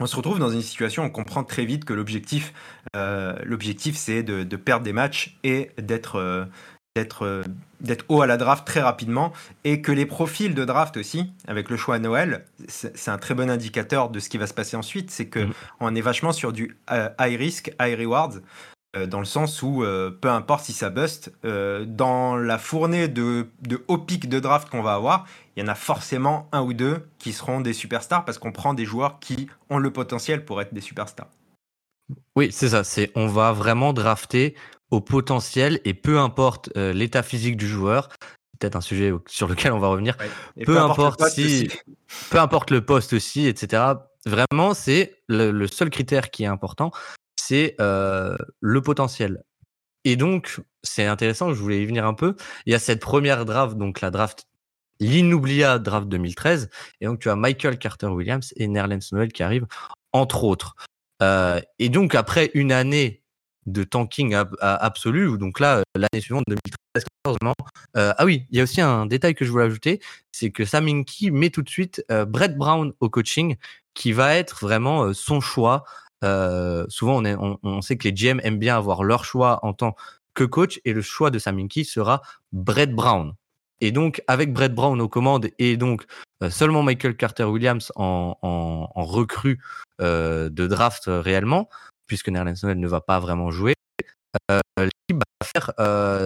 on 0.00 0.06
se 0.06 0.16
retrouve 0.16 0.38
dans 0.38 0.50
une 0.50 0.62
situation 0.62 1.02
où 1.02 1.06
on 1.06 1.10
comprend 1.10 1.44
très 1.44 1.64
vite 1.64 1.84
que 1.84 1.94
l'objectif, 1.94 2.52
euh, 2.94 3.34
l'objectif 3.44 3.96
c'est 3.96 4.22
de, 4.22 4.44
de 4.44 4.56
perdre 4.56 4.84
des 4.84 4.92
matchs 4.92 5.36
et 5.44 5.70
d'être 5.78 6.16
euh, 6.16 6.44
d'être 6.94 7.22
euh, 7.24 7.42
d'être 7.80 8.04
haut 8.08 8.22
à 8.22 8.26
la 8.26 8.36
draft 8.38 8.66
très 8.66 8.80
rapidement 8.80 9.32
et 9.64 9.82
que 9.82 9.92
les 9.92 10.06
profils 10.06 10.54
de 10.54 10.64
draft 10.64 10.96
aussi 10.96 11.32
avec 11.46 11.68
le 11.70 11.76
choix 11.76 11.96
à 11.96 11.98
Noël 11.98 12.44
c'est 12.68 12.96
c'est 12.96 13.10
un 13.10 13.18
très 13.18 13.34
bon 13.34 13.50
indicateur 13.50 14.08
de 14.10 14.18
ce 14.18 14.28
qui 14.30 14.38
va 14.38 14.46
se 14.46 14.54
passer 14.54 14.76
ensuite 14.76 15.10
c'est 15.10 15.26
que 15.26 15.40
Mhm. 15.40 15.52
on 15.80 15.94
est 15.94 16.00
vachement 16.00 16.32
sur 16.32 16.52
du 16.52 16.76
euh, 16.90 17.08
high 17.20 17.38
risk 17.38 17.72
high 17.80 17.98
rewards 17.98 18.40
euh, 18.96 19.06
dans 19.06 19.18
le 19.20 19.24
sens 19.26 19.62
où 19.62 19.84
euh, 19.84 20.10
peu 20.10 20.28
importe 20.30 20.64
si 20.64 20.72
ça 20.72 20.90
bust 20.90 21.32
euh, 21.44 21.84
dans 21.86 22.36
la 22.36 22.58
fournée 22.58 23.08
de, 23.08 23.48
de 23.62 23.84
hauts 23.88 23.98
pics 23.98 24.28
de 24.28 24.40
draft 24.40 24.68
qu'on 24.70 24.82
va 24.82 24.94
avoir 24.94 25.26
il 25.56 25.62
y 25.62 25.62
en 25.64 25.68
a 25.68 25.74
forcément 25.74 26.48
un 26.52 26.62
ou 26.62 26.72
deux 26.72 27.06
qui 27.18 27.32
seront 27.32 27.60
des 27.60 27.72
superstars 27.72 28.24
parce 28.24 28.38
qu'on 28.38 28.52
prend 28.52 28.74
des 28.74 28.84
joueurs 28.84 29.18
qui 29.20 29.48
ont 29.70 29.78
le 29.78 29.90
potentiel 29.92 30.44
pour 30.44 30.60
être 30.60 30.74
des 30.74 30.80
superstars 30.80 31.28
Oui, 32.36 32.50
c'est 32.52 32.70
ça. 32.70 32.84
C'est 32.84 33.10
on 33.14 33.26
va 33.26 33.52
vraiment 33.52 33.92
drafter 33.92 34.54
au 34.90 35.00
potentiel 35.00 35.80
et 35.84 35.94
peu 35.94 36.18
importe 36.18 36.70
euh, 36.76 36.92
l'état 36.92 37.22
physique 37.22 37.56
du 37.56 37.66
joueur. 37.66 38.08
Peut-être 38.58 38.76
un 38.76 38.80
sujet 38.80 39.12
sur 39.26 39.48
lequel 39.48 39.72
on 39.72 39.78
va 39.78 39.88
revenir. 39.88 40.16
Peu 40.64 40.78
importe 40.78 41.22
si- 41.28 41.44
aussi. 41.44 41.68
peu 42.30 42.38
importe 42.38 42.70
le 42.70 42.84
poste 42.84 43.12
aussi, 43.12 43.46
etc. 43.46 43.82
Vraiment, 44.24 44.74
c'est 44.74 45.16
le, 45.28 45.50
le 45.50 45.66
seul 45.66 45.90
critère 45.90 46.30
qui 46.30 46.44
est 46.44 46.46
important, 46.48 46.90
c'est 47.46 47.76
le 47.78 48.80
potentiel. 48.82 49.42
Et 50.04 50.16
donc, 50.16 50.60
c'est 50.82 51.06
intéressant, 51.06 51.52
je 51.52 51.60
voulais 51.60 51.82
y 51.82 51.86
venir 51.86 52.06
un 52.06 52.14
peu. 52.14 52.36
Il 52.64 52.72
y 52.72 52.76
a 52.76 52.78
cette 52.78 53.00
première 53.00 53.44
draft, 53.44 53.76
donc 53.76 54.00
la 54.00 54.10
draft, 54.10 54.46
l'inoubliable 55.00 55.82
draft 55.82 56.08
2013. 56.08 56.70
Et 57.00 57.06
donc, 57.06 57.18
tu 57.18 57.28
as 57.28 57.36
Michael 57.36 57.78
Carter-Williams 57.78 58.52
et 58.56 58.68
Nerlens 58.68 59.08
Noel 59.12 59.32
qui 59.32 59.42
arrivent, 59.42 59.66
entre 60.12 60.44
autres. 60.44 60.76
Et 61.78 61.88
donc, 61.88 62.14
après 62.14 62.50
une 62.54 62.72
année 62.72 63.22
de 63.66 63.82
tanking 63.82 64.34
ab- 64.34 64.56
absolu, 64.60 65.36
donc 65.38 65.58
là, 65.58 65.78
euh, 65.78 65.82
l'année 65.96 66.20
suivante, 66.22 66.44
2013-14, 66.48 67.36
vraiment, 67.40 67.54
euh, 67.96 68.12
ah 68.16 68.24
oui, 68.24 68.46
il 68.50 68.58
y 68.58 68.60
a 68.60 68.62
aussi 68.62 68.80
un 68.80 69.06
détail 69.06 69.34
que 69.34 69.44
je 69.44 69.50
voulais 69.50 69.64
ajouter, 69.64 70.00
c'est 70.30 70.52
que 70.52 70.64
Sam 70.64 70.86
Hinkie 70.86 71.32
met 71.32 71.50
tout 71.50 71.62
de 71.62 71.68
suite 71.68 72.04
Brett 72.28 72.56
Brown 72.56 72.92
au 73.00 73.10
coaching, 73.10 73.56
qui 73.92 74.12
va 74.12 74.36
être 74.36 74.60
vraiment 74.60 75.12
son 75.14 75.40
choix. 75.40 75.82
Euh, 76.24 76.86
souvent, 76.88 77.22
on, 77.62 77.80
sait 77.82 77.96
que 77.96 78.08
les 78.08 78.12
GM 78.12 78.40
aiment 78.42 78.58
bien 78.58 78.76
avoir 78.76 79.04
leur 79.04 79.24
choix 79.24 79.60
en 79.62 79.72
tant 79.72 79.94
que 80.34 80.44
coach, 80.44 80.80
et 80.84 80.92
le 80.92 81.02
choix 81.02 81.30
de 81.30 81.38
Sam 81.38 81.58
sera 81.84 82.22
Brett 82.52 82.92
Brown. 82.92 83.34
Et 83.80 83.92
donc, 83.92 84.22
avec 84.26 84.52
Brett 84.52 84.74
Brown 84.74 85.00
aux 85.00 85.08
commandes 85.08 85.48
et 85.58 85.76
donc 85.76 86.04
euh, 86.42 86.50
seulement 86.50 86.82
Michael 86.82 87.16
Carter-Williams 87.16 87.92
en, 87.96 88.38
en, 88.42 89.04
recrue 89.04 89.60
euh, 90.00 90.48
de 90.48 90.66
draft 90.66 91.04
réellement, 91.06 91.68
puisque 92.06 92.28
Nerlens 92.28 92.64
ne 92.64 92.88
va 92.88 93.00
pas 93.00 93.20
vraiment 93.20 93.50
jouer, 93.50 93.74
l'équipe 94.78 95.22
va 95.22 95.46
faire 95.46 95.72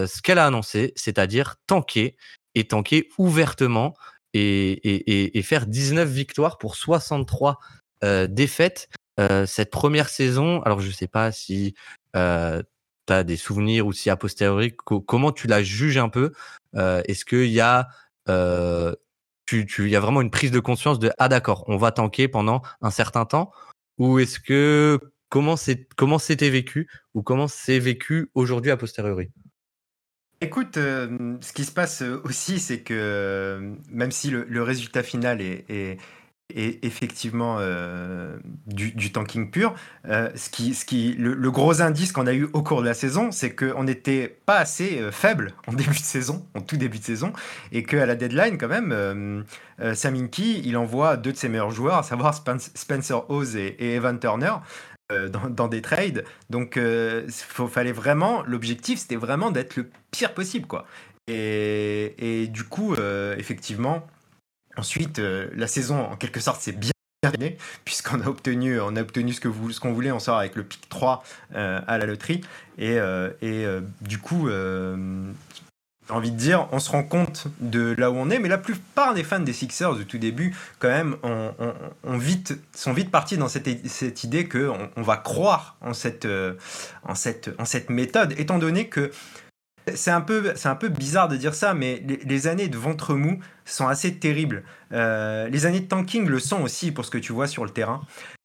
ce 0.08 0.22
qu'elle 0.22 0.38
a 0.38 0.46
annoncé, 0.46 0.92
c'est-à-dire 0.96 1.56
tanker 1.66 2.16
et 2.54 2.66
tanker 2.66 3.08
ouvertement 3.18 3.94
et, 4.34 5.38
et, 5.38 5.42
faire 5.42 5.66
19 5.66 6.08
victoires 6.08 6.58
pour 6.58 6.76
63 6.76 7.58
euh, 8.04 8.26
défaites. 8.26 8.88
Cette 9.46 9.70
première 9.70 10.08
saison, 10.08 10.62
alors 10.62 10.80
je 10.80 10.90
sais 10.90 11.08
pas 11.08 11.32
si 11.32 11.74
euh, 12.16 12.62
tu 13.06 13.12
as 13.12 13.24
des 13.24 13.36
souvenirs 13.36 13.86
ou 13.86 13.92
si 13.92 14.10
a 14.10 14.16
posteriori, 14.16 14.74
comment 14.76 15.32
tu 15.32 15.46
la 15.46 15.62
juges 15.62 15.98
un 15.98 16.08
peu 16.08 16.32
Est-ce 16.74 17.24
qu'il 17.24 17.50
y 17.50 17.60
a 17.60 17.88
y 18.28 19.96
a 19.96 20.00
vraiment 20.00 20.20
une 20.20 20.30
prise 20.30 20.52
de 20.52 20.60
conscience 20.60 20.98
de 20.98 21.10
ah 21.18 21.28
d'accord, 21.28 21.64
on 21.66 21.76
va 21.76 21.90
tanker 21.90 22.28
pendant 22.28 22.62
un 22.82 22.90
certain 22.90 23.24
temps 23.24 23.50
ou 23.98 24.18
est-ce 24.18 24.40
que 24.40 24.98
comment 25.28 25.56
c'est 25.56 25.88
comment 25.96 26.18
c'était 26.18 26.50
vécu 26.50 26.88
ou 27.14 27.22
comment 27.22 27.48
c'est 27.48 27.78
vécu 27.78 28.30
aujourd'hui 28.34 28.70
a 28.70 28.76
posteriori? 28.76 29.30
Écoute, 30.42 30.76
ce 30.76 31.52
qui 31.52 31.66
se 31.66 31.72
passe 31.72 32.02
aussi, 32.24 32.60
c'est 32.60 32.80
que 32.80 33.74
même 33.90 34.10
si 34.10 34.30
le, 34.30 34.62
résultat 34.62 35.02
final 35.02 35.42
est, 35.42 35.98
et 36.54 36.86
effectivement 36.86 37.56
euh, 37.58 38.36
du, 38.66 39.12
tanking 39.12 39.50
pur. 39.50 39.74
Euh, 40.08 40.30
ce 40.34 40.50
qui, 40.50 40.74
ce 40.74 40.84
qui, 40.84 41.14
le, 41.18 41.50
gros 41.50 41.82
indice 41.82 42.12
qu'on 42.12 42.26
a 42.26 42.32
eu 42.32 42.48
au 42.52 42.62
cours 42.62 42.82
de 42.82 42.86
la 42.86 42.94
saison, 42.94 43.30
c'est 43.30 43.54
qu'on 43.54 43.84
n'était 43.84 44.38
pas 44.46 44.58
assez 44.58 45.00
euh, 45.00 45.10
faible 45.10 45.52
en 45.66 45.72
début 45.72 45.98
de 45.98 46.04
saison, 46.04 46.46
en 46.54 46.60
tout 46.60 46.76
début 46.76 46.98
de 46.98 47.04
saison, 47.04 47.32
et 47.72 47.82
qu'à 47.82 48.06
la 48.06 48.14
deadline, 48.14 48.58
quand 48.58 48.68
même, 48.68 49.44
Saminki, 49.94 50.62
il 50.64 50.76
envoie 50.76 51.16
deux 51.16 51.32
de 51.32 51.36
ses 51.36 51.48
meilleurs 51.48 51.70
joueurs, 51.70 51.98
à 51.98 52.02
savoir 52.02 52.34
Spencer 52.34 53.30
Hose 53.30 53.56
et, 53.56 53.94
Evan 53.94 54.18
Turner. 54.18 54.54
Dans, 55.32 55.66
des 55.66 55.82
trades. 55.82 56.24
Donc, 56.50 56.76
il 56.76 57.68
fallait 57.68 57.90
vraiment, 57.90 58.44
l'objectif, 58.46 59.00
c'était 59.00 59.16
vraiment 59.16 59.50
d'être 59.50 59.74
le 59.74 59.90
pire 60.12 60.34
possible, 60.34 60.68
quoi. 60.68 60.86
Et 61.26 62.48
du 62.52 62.62
coup, 62.62 62.94
effectivement, 63.36 64.06
Ensuite, 64.76 65.18
euh, 65.18 65.48
la 65.54 65.66
saison, 65.66 66.00
en 66.00 66.16
quelque 66.16 66.40
sorte, 66.40 66.60
c'est 66.60 66.78
bien 66.78 66.92
terminé, 67.22 67.58
puisqu'on 67.84 68.20
a 68.20 68.26
obtenu, 68.26 68.80
on 68.80 68.96
a 68.96 69.02
obtenu 69.02 69.32
ce 69.32 69.40
qu'on 69.40 69.70
ce 69.70 69.80
qu'on 69.80 69.92
voulait. 69.92 70.12
On 70.12 70.20
sort 70.20 70.38
avec 70.38 70.56
le 70.56 70.62
pic 70.62 70.88
3 70.88 71.22
euh, 71.54 71.80
à 71.86 71.98
la 71.98 72.06
loterie. 72.06 72.42
Et, 72.78 72.98
euh, 72.98 73.30
et 73.42 73.66
du 74.00 74.18
coup, 74.18 74.48
envie 76.08 76.32
de 76.32 76.36
dire, 76.36 76.66
on 76.72 76.78
se 76.78 76.90
rend 76.90 77.04
compte 77.04 77.46
de 77.60 77.94
là 77.96 78.10
où 78.10 78.16
on 78.16 78.30
est, 78.30 78.38
mais 78.38 78.48
la 78.48 78.58
plupart 78.58 79.14
des 79.14 79.22
fans 79.22 79.38
des 79.38 79.52
Sixers 79.52 79.94
du 79.94 80.06
tout 80.06 80.18
début, 80.18 80.56
quand 80.78 80.88
même, 80.88 81.16
on, 81.22 82.18
vite, 82.18 82.58
sont 82.74 82.92
vite 82.92 83.10
partis 83.10 83.36
dans 83.36 83.48
cette, 83.48 83.86
cette 83.86 84.24
idée 84.24 84.48
qu'on 84.48 84.90
on 84.96 85.02
va 85.02 85.18
croire 85.18 85.76
en 85.82 85.92
cette, 85.92 86.26
en, 87.04 87.14
cette, 87.14 87.50
en 87.58 87.64
cette 87.64 87.90
méthode, 87.90 88.34
étant 88.38 88.58
donné 88.58 88.88
que 88.88 89.12
c'est 89.94 90.10
un, 90.10 90.20
peu, 90.20 90.54
bizarre 90.88 91.28
de 91.28 91.36
dire 91.36 91.54
ça, 91.54 91.74
mais 91.74 92.02
les, 92.24 92.46
années 92.46 92.68
de 92.68 92.76
ventre 92.76 93.14
mou 93.14 93.40
sont 93.64 93.88
assez 93.88 94.14
terribles. 94.14 94.62
Euh, 94.92 95.48
les 95.48 95.66
années 95.66 95.80
de 95.80 95.86
tanking 95.86 96.26
le 96.26 96.38
sont 96.38 96.62
aussi 96.62 96.92
pour 96.92 97.04
ce 97.04 97.10
que 97.10 97.18
tu 97.18 97.32
vois 97.32 97.46
sur 97.46 97.64
le 97.64 97.70
terrain 97.70 98.02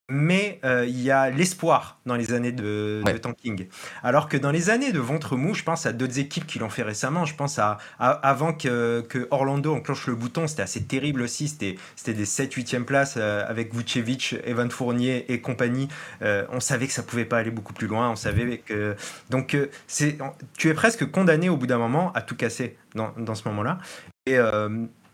mais 0.10 0.60
euh, 0.64 0.86
il 0.88 1.02
y 1.02 1.10
a 1.10 1.32
l'espoir 1.32 2.00
dans 2.06 2.16
les 2.16 2.32
années 2.34 2.52
de, 2.52 3.02
tanking. 3.22 3.68
Alors 4.04 4.30
que 4.30 4.38
dans 4.38 4.52
les 4.52 4.70
années 4.70 4.92
de 4.92 5.00
ventre 5.00 5.36
mou, 5.36 5.56
je 5.56 5.64
pense 5.64 5.88
à 5.88 5.94
d'autres 5.94 6.20
équipes 6.20 6.46
qui 6.46 6.60
l'ont 6.60 6.70
fait 6.70 6.84
récemment. 6.84 7.26
Je 7.26 7.34
pense 7.36 7.58
à, 7.58 7.80
avant 7.98 8.54
que, 8.54 9.28
Orlando 9.32 9.74
enclenche 9.74 10.06
le 10.06 10.16
bouton, 10.16 10.46
c'était 10.46 10.62
assez 10.62 10.84
terrible 10.84 11.22
aussi. 11.22 11.48
C'était 11.48 12.14
des 12.14 12.26
7-8e 12.26 12.84
places 12.84 13.16
euh, 13.18 13.44
avec 13.48 13.74
Vucevic, 13.74 14.36
Evan 14.44 14.70
Fournier 14.70 15.32
et 15.32 15.42
compagnie. 15.42 15.88
Euh, 16.22 16.46
on 16.52 16.60
savait 16.60 16.86
que 16.86 16.94
ça 16.94 17.02
pouvait 17.02 17.26
pas 17.26 17.40
aller 17.40 17.52
beaucoup 17.52 17.74
plus 17.74 17.88
loin. 17.88 18.12
On 18.12 18.16
savait 18.16 18.60
que 18.60 18.96
donc 19.32 19.58
c'est 19.88 20.18
tu 20.58 20.70
es 20.70 20.74
presque 20.76 21.10
condamné 21.10 21.50
au 21.50 21.58
bout 21.58 21.68
d'un 21.68 21.80
moment 21.80 22.12
à 22.14 22.22
tout 22.22 22.36
casser 22.36 22.78
dans, 22.94 23.12
dans 23.18 23.34
ce 23.34 23.48
moment-là. 23.48 23.80
Et 24.28 24.38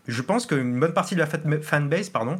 je 0.06 0.22
pense 0.22 0.46
qu'une 0.46 0.78
bonne 0.78 0.94
partie 0.94 1.14
de 1.14 1.20
la 1.20 1.26
fanbase 1.26 2.10
pardon, 2.10 2.36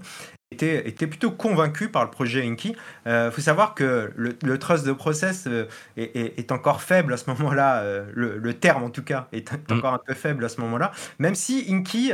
était, 0.53 0.89
était 0.89 1.07
plutôt 1.07 1.31
convaincu 1.31 1.89
par 1.89 2.05
le 2.05 2.11
projet 2.11 2.43
Inky. 2.47 2.77
Il 3.07 3.11
euh, 3.11 3.31
faut 3.31 3.41
savoir 3.41 3.75
que 3.75 4.13
le, 4.15 4.59
trust 4.59 4.87
de 4.87 4.93
process 4.93 5.47
euh, 5.47 5.67
est, 5.97 6.53
encore 6.53 6.83
faible 6.83 7.13
à 7.13 7.17
ce 7.17 7.29
moment-là, 7.31 7.81
euh, 7.83 8.05
le, 8.15 8.55
terme 8.55 8.85
en 8.85 8.91
tout 8.91 9.03
cas 9.03 9.29
est, 9.33 9.53
mm. 9.53 9.79
encore 9.79 9.95
un 9.95 10.01
peu 10.05 10.15
faible 10.15 10.45
à 10.45 10.49
ce 10.49 10.61
moment-là, 10.61 10.93
même 11.19 11.35
si 11.35 11.67
Inky 11.69 12.13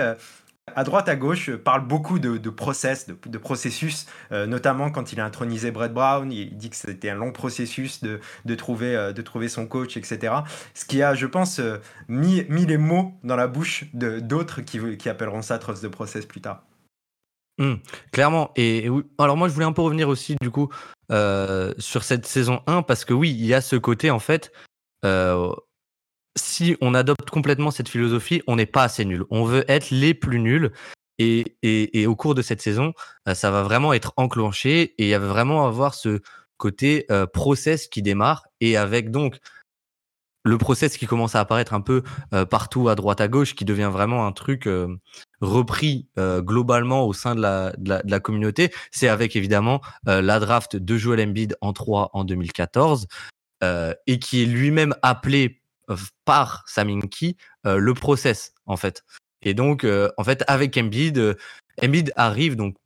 à 0.77 0.85
droite, 0.85 1.09
à 1.09 1.17
gauche, 1.17 1.51
parle 1.51 1.87
beaucoup 1.87 2.19
de, 2.19 2.51
process, 2.51 3.07
de, 3.09 3.39
processus, 3.39 4.07
notamment 4.31 4.91
quand 4.91 5.15
il 5.15 5.21
a 5.21 5.25
intronisé 5.25 5.71
Brett 5.71 5.95
Brown. 5.95 6.31
Il 6.31 6.59
dit 6.59 6.69
que 6.69 6.77
c'était 6.77 7.09
un 7.09 7.15
long 7.15 7.33
processus 7.33 8.03
de, 8.03 8.21
de, 8.45 8.55
trouver, 8.55 9.13
de 9.15 9.23
trouver 9.23 9.49
son 9.49 9.67
coach, 9.67 9.97
etc. 9.97 10.35
Ce 10.75 10.85
qui 10.85 11.03
a, 11.03 11.15
je 11.15 11.25
pense, 11.25 11.59
mis, 12.09 12.45
mis 12.51 12.67
les 12.67 12.77
mots 12.77 13.15
dans 13.25 13.37
la 13.37 13.47
bouche 13.47 13.87
d'autres 13.95 14.61
qui, 14.61 14.99
qui 14.99 15.09
appelleront 15.09 15.41
ça 15.41 15.59
trust 15.59 15.83
de 15.83 15.89
process 15.89 16.27
plus 16.27 16.43
tard. 16.43 16.68
Mmh, 17.59 17.75
clairement. 18.13 18.53
Et, 18.57 18.89
alors 19.19 19.37
moi, 19.37 19.49
je 19.49 19.53
voulais 19.53 19.67
un 19.67 19.73
peu 19.73 19.83
revenir 19.83 20.09
aussi 20.09 20.37
du 20.41 20.51
coup 20.51 20.69
euh, 21.11 21.75
sur 21.79 22.05
cette 22.05 22.27
saison 22.27 22.63
1 22.67 22.83
parce 22.83 23.05
que 23.05 23.13
oui, 23.13 23.31
il 23.31 23.47
y 23.47 23.55
a 23.55 23.61
ce 23.61 23.77
côté 23.77 24.11
en 24.11 24.21
fait. 24.21 24.53
Euh, 25.05 25.53
si 26.37 26.77
on 26.81 26.95
adopte 26.95 27.29
complètement 27.31 27.73
cette 27.73 27.89
philosophie, 27.89 28.43
on 28.47 28.57
n'est 28.57 28.67
pas 28.67 28.85
assez 28.85 29.05
nul. 29.05 29.25
On 29.31 29.45
veut 29.45 29.65
être 29.69 29.91
les 29.91 30.15
plus 30.15 30.39
nuls. 30.39 30.73
Et, 31.21 32.07
au 32.07 32.15
cours 32.15 32.37
de 32.37 32.43
cette 32.43 32.63
saison, 32.63 32.93
euh, 33.27 33.35
ça 33.35 33.51
va 33.51 33.65
vraiment 33.65 33.93
être 33.93 34.13
enclenché 34.17 34.95
et 34.99 35.11
il 35.11 35.19
va 35.19 35.27
vraiment 35.27 35.67
avoir 35.67 35.95
ce 35.95 36.21
côté 36.59 37.07
process 37.33 37.87
qui 37.87 38.03
démarre 38.03 38.47
et 38.61 38.77
avec 38.77 39.13
donc 39.13 39.39
le 40.45 40.59
process 40.59 40.97
qui 40.97 41.07
commence 41.07 41.35
à 41.35 41.41
apparaître 41.41 41.75
un 41.75 41.81
peu 41.81 42.03
partout 42.51 42.89
à 42.89 42.95
droite 42.95 43.21
à 43.21 43.29
gauche, 43.29 43.55
qui 43.55 43.65
devient 43.65 43.91
vraiment 43.93 44.27
un 44.27 44.33
truc 44.33 44.69
repris 45.41 46.09
globalement 46.17 47.07
au 47.07 47.13
sein 47.13 47.35
de 47.35 47.41
la, 47.41 47.73
de 47.77 48.01
la, 48.05 48.21
communauté, 48.21 48.73
c'est 48.91 49.09
avec 49.09 49.37
évidemment 49.37 49.81
la 50.07 50.41
draft 50.41 50.77
de 50.77 50.97
Joel 50.97 51.21
Embiid 51.21 51.57
en 51.61 51.73
3 51.73 52.11
en 52.13 52.25
2014 52.25 53.07
et 53.63 54.19
qui 54.19 54.43
est 54.43 54.47
lui-même 54.47 54.95
appelé 55.03 55.61
par 56.25 56.65
Saminki 56.67 57.37
le 57.65 57.93
process 57.95 58.53
en 58.67 58.77
fait. 58.77 59.03
Et 59.43 59.55
donc 59.55 59.87
en 60.17 60.25
fait 60.25 60.45
avec 60.47 60.77
Embiid, 60.77 61.37
Embiid 61.83 62.13
arrive 62.17 62.57
donc 62.57 62.77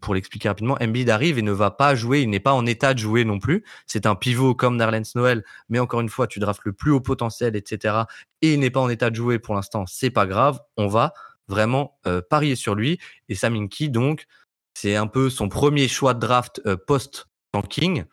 pour 0.00 0.14
l'expliquer 0.14 0.48
rapidement, 0.48 0.76
Embiid 0.80 1.10
arrive 1.10 1.38
et 1.38 1.42
ne 1.42 1.52
va 1.52 1.70
pas 1.70 1.94
jouer, 1.94 2.22
il 2.22 2.30
n'est 2.30 2.40
pas 2.40 2.52
en 2.52 2.66
état 2.66 2.94
de 2.94 2.98
jouer 2.98 3.24
non 3.24 3.38
plus. 3.38 3.64
C'est 3.86 4.06
un 4.06 4.14
pivot 4.14 4.54
comme 4.54 4.76
Nerlens 4.76 5.12
Noël, 5.14 5.44
mais 5.68 5.78
encore 5.78 6.00
une 6.00 6.08
fois, 6.08 6.26
tu 6.26 6.38
draftes 6.38 6.64
le 6.64 6.72
plus 6.72 6.90
haut 6.90 7.00
potentiel, 7.00 7.56
etc. 7.56 8.02
Et 8.42 8.54
il 8.54 8.60
n'est 8.60 8.70
pas 8.70 8.80
en 8.80 8.88
état 8.88 9.10
de 9.10 9.16
jouer 9.16 9.38
pour 9.38 9.54
l'instant, 9.54 9.84
c'est 9.86 10.10
pas 10.10 10.26
grave, 10.26 10.60
on 10.76 10.86
va 10.86 11.12
vraiment 11.48 11.98
euh, 12.06 12.20
parier 12.20 12.56
sur 12.56 12.74
lui. 12.74 12.98
Et 13.28 13.34
Saminki, 13.34 13.88
donc, 13.88 14.26
c'est 14.74 14.96
un 14.96 15.06
peu 15.06 15.30
son 15.30 15.48
premier 15.48 15.88
choix 15.88 16.14
de 16.14 16.20
draft 16.20 16.60
euh, 16.66 16.76
post-tanking. 16.76 18.04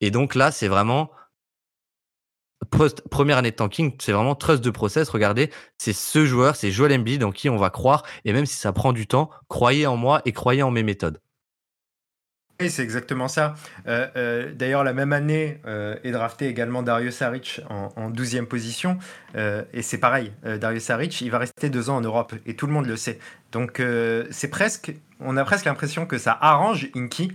Et 0.00 0.10
donc 0.10 0.34
là, 0.34 0.50
c'est 0.50 0.68
vraiment 0.68 1.10
post 2.70 3.02
première 3.08 3.38
année 3.38 3.50
de 3.50 3.56
tanking, 3.56 3.94
c'est 3.98 4.12
vraiment 4.12 4.34
trust 4.34 4.62
de 4.62 4.70
process. 4.70 5.08
Regardez, 5.08 5.50
c'est 5.78 5.92
ce 5.92 6.26
joueur, 6.26 6.56
c'est 6.56 6.70
Joel 6.70 6.92
Embiid 6.92 7.24
en 7.24 7.32
qui 7.32 7.48
on 7.48 7.56
va 7.56 7.70
croire. 7.70 8.04
Et 8.24 8.32
même 8.32 8.46
si 8.46 8.56
ça 8.56 8.72
prend 8.72 8.92
du 8.92 9.06
temps, 9.06 9.30
croyez 9.48 9.86
en 9.86 9.96
moi 9.96 10.22
et 10.24 10.32
croyez 10.32 10.62
en 10.62 10.70
mes 10.70 10.82
méthodes. 10.82 11.20
Oui, 12.60 12.68
c'est 12.68 12.82
exactement 12.82 13.26
ça. 13.26 13.54
Euh, 13.86 14.06
euh, 14.16 14.52
d'ailleurs, 14.52 14.84
la 14.84 14.92
même 14.92 15.14
année 15.14 15.60
euh, 15.66 15.96
est 16.04 16.10
drafté 16.10 16.46
également 16.46 16.82
Dario 16.82 17.10
Saric 17.10 17.62
en, 17.70 18.10
12e 18.10 18.44
position. 18.44 18.98
et 19.34 19.82
c'est 19.82 19.98
pareil, 19.98 20.32
Dario 20.60 20.78
Saric, 20.78 21.22
il 21.22 21.30
va 21.30 21.38
rester 21.38 21.70
deux 21.70 21.88
ans 21.88 21.96
en 21.96 22.00
Europe 22.02 22.34
et 22.44 22.54
tout 22.56 22.66
le 22.66 22.72
monde 22.72 22.86
le 22.86 22.96
sait. 22.96 23.18
Donc, 23.52 23.82
c'est 24.30 24.48
presque, 24.48 24.92
on 25.20 25.36
a 25.36 25.44
presque 25.44 25.64
l'impression 25.64 26.04
que 26.04 26.18
ça 26.18 26.36
arrange 26.40 26.90
Inky 26.94 27.32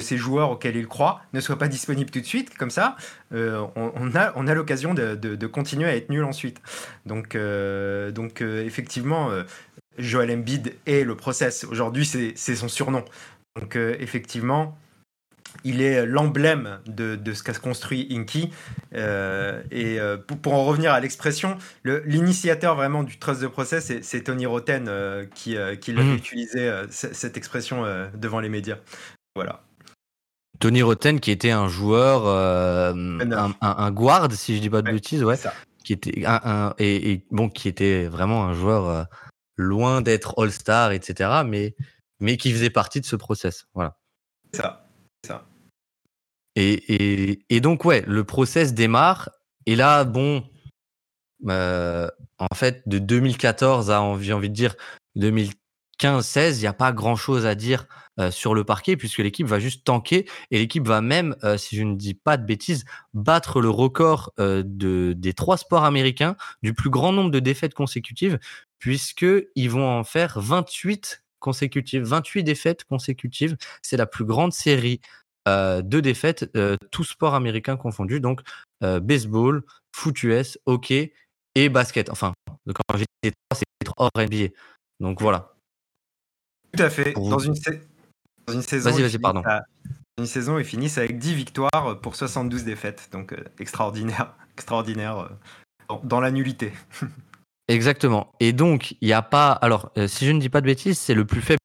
ces 0.00 0.16
joueurs 0.16 0.50
auxquels 0.50 0.76
il 0.76 0.86
croit 0.86 1.22
ne 1.32 1.40
soient 1.40 1.58
pas 1.58 1.68
disponibles 1.68 2.10
tout 2.10 2.20
de 2.20 2.24
suite, 2.24 2.56
comme 2.56 2.70
ça, 2.70 2.96
euh, 3.34 3.66
on, 3.74 4.14
a, 4.14 4.32
on 4.36 4.46
a 4.46 4.54
l'occasion 4.54 4.94
de, 4.94 5.46
continuer 5.46 5.88
à 5.88 5.96
être 5.96 6.10
nul 6.10 6.24
ensuite. 6.24 6.60
Donc, 7.06 7.34
euh, 7.34 8.10
donc 8.10 8.40
euh, 8.40 8.64
effectivement, 8.64 9.30
Joel 9.98 10.30
Embiid 10.30 10.74
est 10.86 11.04
le 11.04 11.16
process. 11.16 11.64
Aujourd'hui, 11.64 12.06
c'est 12.06 12.56
son 12.56 12.68
surnom. 12.68 13.04
Donc, 13.58 13.74
effectivement, 13.74 14.78
il 15.64 15.80
est 15.80 16.06
l'emblème 16.06 16.78
de, 16.86 17.18
ce 17.32 17.42
qu'a 17.42 17.54
construit 17.54 18.06
Inky. 18.12 18.52
et 18.92 19.98
pour, 20.42 20.54
en 20.54 20.64
revenir 20.64 20.92
à 20.92 21.00
l'expression, 21.00 21.58
l'initiateur 21.84 22.76
vraiment 22.76 23.02
du 23.02 23.18
trust 23.18 23.42
de 23.42 23.48
process, 23.48 23.92
c'est 24.00 24.22
Tony 24.22 24.46
Roten 24.46 24.88
qui, 25.34 25.56
qui 25.80 25.92
l'a 25.92 26.02
mmh. 26.04 26.14
utilisé 26.14 26.72
cette 26.90 27.36
expression 27.36 27.82
devant 28.14 28.38
les 28.38 28.48
médias. 28.48 28.78
Voilà. 29.34 29.62
Tony 30.60 30.82
Roten 30.82 31.20
qui 31.20 31.30
était 31.30 31.50
un 31.50 31.68
joueur, 31.68 32.26
euh, 32.26 32.92
un, 33.60 33.90
guard 33.90 34.30
si 34.32 34.56
je 34.56 34.60
dis 34.60 34.70
pas 34.70 34.82
de 34.82 34.90
bêtises, 34.90 35.22
ouais, 35.22 35.36
qui 35.84 35.92
était 35.92 36.24
un, 36.26 36.74
et, 36.78 37.24
bon 37.30 37.48
qui 37.48 37.68
était 37.68 38.06
vraiment 38.06 38.44
un 38.44 38.54
joueur 38.54 38.88
euh, 38.88 39.04
loin 39.56 40.02
d'être 40.02 40.34
All-Star, 40.40 40.92
etc. 40.92 41.42
Mais 41.46 41.74
mais 42.20 42.36
qui 42.36 42.52
faisait 42.52 42.70
partie 42.70 43.00
de 43.00 43.06
ce 43.06 43.16
process, 43.16 43.66
voilà. 43.74 43.96
Ça, 44.52 44.88
ça. 45.24 45.46
Et, 46.56 47.38
et, 47.54 47.60
donc 47.60 47.84
ouais, 47.84 48.02
le 48.08 48.24
process 48.24 48.74
démarre 48.74 49.30
et 49.66 49.76
là 49.76 50.02
bon, 50.02 50.42
euh, 51.48 52.08
en 52.38 52.54
fait 52.54 52.82
de 52.88 52.98
2014 52.98 53.92
à 53.92 54.02
j'ai 54.20 54.32
envie 54.32 54.48
de 54.48 54.54
dire 54.54 54.74
2000 55.14 55.52
15-16, 55.98 56.56
il 56.56 56.60
n'y 56.60 56.66
a 56.66 56.72
pas 56.72 56.92
grand-chose 56.92 57.46
à 57.46 57.54
dire 57.54 57.86
euh, 58.18 58.30
sur 58.32 58.54
le 58.54 58.64
parquet 58.64 58.96
puisque 58.96 59.18
l'équipe 59.18 59.46
va 59.46 59.60
juste 59.60 59.84
tanker 59.84 60.26
et 60.50 60.58
l'équipe 60.58 60.86
va 60.86 61.00
même, 61.00 61.36
euh, 61.44 61.56
si 61.56 61.76
je 61.76 61.84
ne 61.84 61.94
dis 61.94 62.14
pas 62.14 62.36
de 62.36 62.44
bêtises, 62.44 62.84
battre 63.14 63.60
le 63.60 63.70
record 63.70 64.32
euh, 64.40 64.64
de, 64.64 65.12
des 65.16 65.34
trois 65.34 65.56
sports 65.56 65.84
américains 65.84 66.36
du 66.62 66.74
plus 66.74 66.90
grand 66.90 67.12
nombre 67.12 67.30
de 67.30 67.38
défaites 67.38 67.74
consécutives 67.74 68.38
puisqu'ils 68.80 69.70
vont 69.70 69.88
en 69.88 70.02
faire 70.02 70.40
28 70.40 71.22
consécutives, 71.38 72.02
28 72.02 72.42
défaites 72.42 72.84
consécutives. 72.84 73.56
C'est 73.82 73.96
la 73.96 74.06
plus 74.06 74.24
grande 74.24 74.52
série 74.52 75.00
de 75.46 76.00
défaites, 76.00 76.52
tous 76.90 77.04
sports 77.04 77.34
américains 77.34 77.78
confondus, 77.78 78.20
donc 78.20 78.42
baseball, 78.82 79.62
foot 79.96 80.22
US, 80.24 80.58
hockey 80.66 81.14
et 81.54 81.70
basket. 81.70 82.10
Enfin, 82.10 82.34
quand 82.66 82.98
j'ai 82.98 83.06
dit 83.22 83.32
trois, 83.48 83.58
c'est 83.58 83.90
hors 83.96 84.10
NBA. 84.14 84.48
Donc 85.00 85.22
voilà. 85.22 85.57
Tout 86.76 86.82
à 86.82 86.90
fait. 86.90 87.12
Dans 87.14 87.38
une, 87.38 87.54
dans 88.46 88.52
une 88.52 88.62
saison, 88.62 88.90
vas-y, 88.90 89.02
vas-y, 89.02 89.18
pardon. 89.18 89.42
une 90.18 90.26
saison, 90.26 90.58
ils 90.58 90.64
finissent 90.64 90.98
avec 90.98 91.18
10 91.18 91.34
victoires 91.34 92.00
pour 92.02 92.16
72 92.16 92.64
défaites. 92.64 93.08
Donc 93.12 93.32
euh, 93.32 93.44
extraordinaire, 93.58 94.34
extraordinaire 94.56 95.18
euh, 95.18 95.96
dans, 96.04 96.20
la 96.20 96.30
nullité. 96.30 96.72
Exactement. 97.68 98.32
Et 98.40 98.52
donc, 98.52 98.92
il 99.00 99.06
n'y 99.08 99.12
a 99.12 99.22
pas. 99.22 99.52
Alors, 99.52 99.90
euh, 99.98 100.08
si 100.08 100.26
je 100.26 100.32
ne 100.32 100.40
dis 100.40 100.48
pas 100.48 100.60
de 100.60 100.66
bêtises, 100.66 100.98
c'est 100.98 101.14
le 101.14 101.24
plus 101.24 101.42
faible 101.42 101.58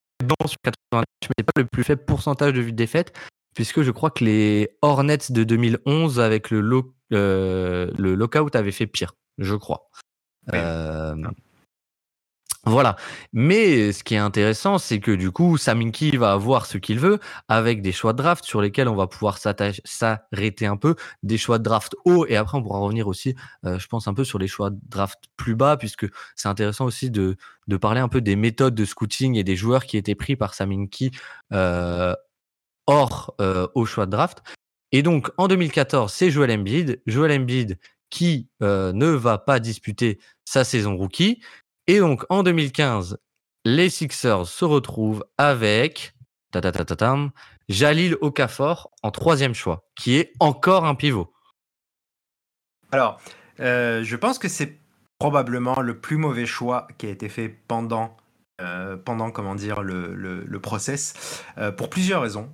sur 0.46 0.58
88, 0.64 1.06
mais 1.38 1.44
pas 1.44 1.62
le 1.62 1.66
plus 1.66 1.84
faible 1.84 2.04
pourcentage 2.06 2.54
de 2.54 2.70
défaites, 2.70 3.14
puisque 3.56 3.82
je 3.82 3.92
crois 3.92 4.10
que 4.10 4.24
les 4.24 4.70
Hornets 4.82 5.18
de 5.30 5.44
2011 5.44 6.20
avec 6.20 6.50
le, 6.50 6.62
le 7.10 8.16
lockout 8.16 8.56
avaient 8.56 8.72
fait 8.72 8.88
pire, 8.88 9.14
je 9.38 9.56
crois. 9.56 9.90
Euh, 10.54 11.16
voilà. 12.66 12.96
Mais 13.34 13.92
ce 13.92 14.06
qui 14.06 14.16
est 14.16 14.18
intéressant, 14.18 14.78
c'est 14.78 15.02
que 15.02 15.12
du 15.12 15.32
coup, 15.32 15.58
Saminki 15.58 16.16
va 16.16 16.32
avoir 16.32 16.66
ce 16.66 16.78
qu'il 16.78 16.98
veut 16.98 17.20
avec 17.50 17.82
des 17.82 17.92
choix 17.92 18.14
de 18.14 18.18
draft 18.20 18.46
sur 18.46 18.62
lesquels 18.62 18.88
on 18.88 18.96
va 18.96 19.08
pouvoir 19.08 19.38
s'arrêter 19.38 20.66
un 20.66 20.78
peu, 20.78 20.96
des 21.24 21.38
choix 21.38 21.58
de 21.58 21.64
draft 21.64 21.94
hauts 22.06 22.26
et 22.26 22.38
après 22.38 22.58
on 22.58 22.64
pourra 22.64 22.80
revenir 22.80 23.08
aussi, 23.08 23.36
euh, 23.66 23.80
je 23.80 23.88
pense, 23.88 24.08
un 24.08 24.14
peu 24.14 24.24
sur 24.24 24.40
les 24.40 24.48
choix 24.48 24.70
de 24.70 24.80
draft 24.88 25.20
plus 25.36 25.56
bas 25.56 25.76
puisque 25.76 26.08
c'est 26.36 26.48
intéressant 26.48 26.86
aussi 26.86 27.12
de, 27.12 27.36
de 27.68 27.78
parler 27.78 28.00
un 28.00 28.08
peu 28.08 28.22
des 28.22 28.38
méthodes 28.38 28.76
de 28.76 28.86
scouting 28.86 29.36
et 29.36 29.44
des 29.44 29.58
joueurs 29.58 29.86
qui 29.86 29.98
étaient 29.98 30.16
pris 30.16 30.38
par 30.38 30.54
Saminki 30.54 31.12
euh, 31.52 32.16
hors 32.88 33.36
euh, 33.42 33.68
au 33.76 33.86
choix 33.86 34.06
de 34.06 34.12
draft. 34.12 34.42
Et 34.94 35.02
donc 35.02 35.32
en 35.38 35.50
2014, 35.50 36.14
c'est 36.14 36.32
Joel 36.32 36.52
Embiid. 36.52 37.02
Joel 37.08 37.42
Embiid 37.42 37.78
qui 38.14 38.48
euh, 38.62 38.94
ne 38.94 39.08
va 39.08 39.40
pas 39.40 39.60
disputer 39.60 40.20
sa 40.46 40.64
saison 40.64 40.96
rookie. 40.96 41.42
Et 41.88 42.00
donc, 42.00 42.24
en 42.30 42.44
2015, 42.44 43.18
les 43.66 43.90
Sixers 43.90 44.48
se 44.48 44.66
retrouvent 44.66 45.26
avec 45.38 46.14
Jalil 47.70 48.18
Okafor 48.22 48.92
en 49.04 49.12
troisième 49.12 49.54
choix, 49.54 49.86
qui 49.96 50.16
est 50.16 50.34
encore 50.40 50.86
un 50.86 50.96
pivot. 50.96 51.34
Alors, 52.92 53.20
euh, 53.60 54.04
je 54.04 54.16
pense 54.16 54.40
que 54.40 54.48
c'est 54.48 54.78
probablement 55.20 55.80
le 55.82 55.98
plus 55.98 56.18
mauvais 56.18 56.46
choix 56.46 56.88
qui 56.98 57.08
a 57.08 57.10
été 57.10 57.28
fait 57.28 57.50
pendant 57.50 58.16
euh, 58.62 58.98
comment 59.06 59.56
dire 59.56 59.82
le, 59.82 60.14
le, 60.14 60.60
process 60.60 61.44
euh, 61.58 61.72
pour 61.72 61.90
plusieurs 61.90 62.22
raisons. 62.22 62.50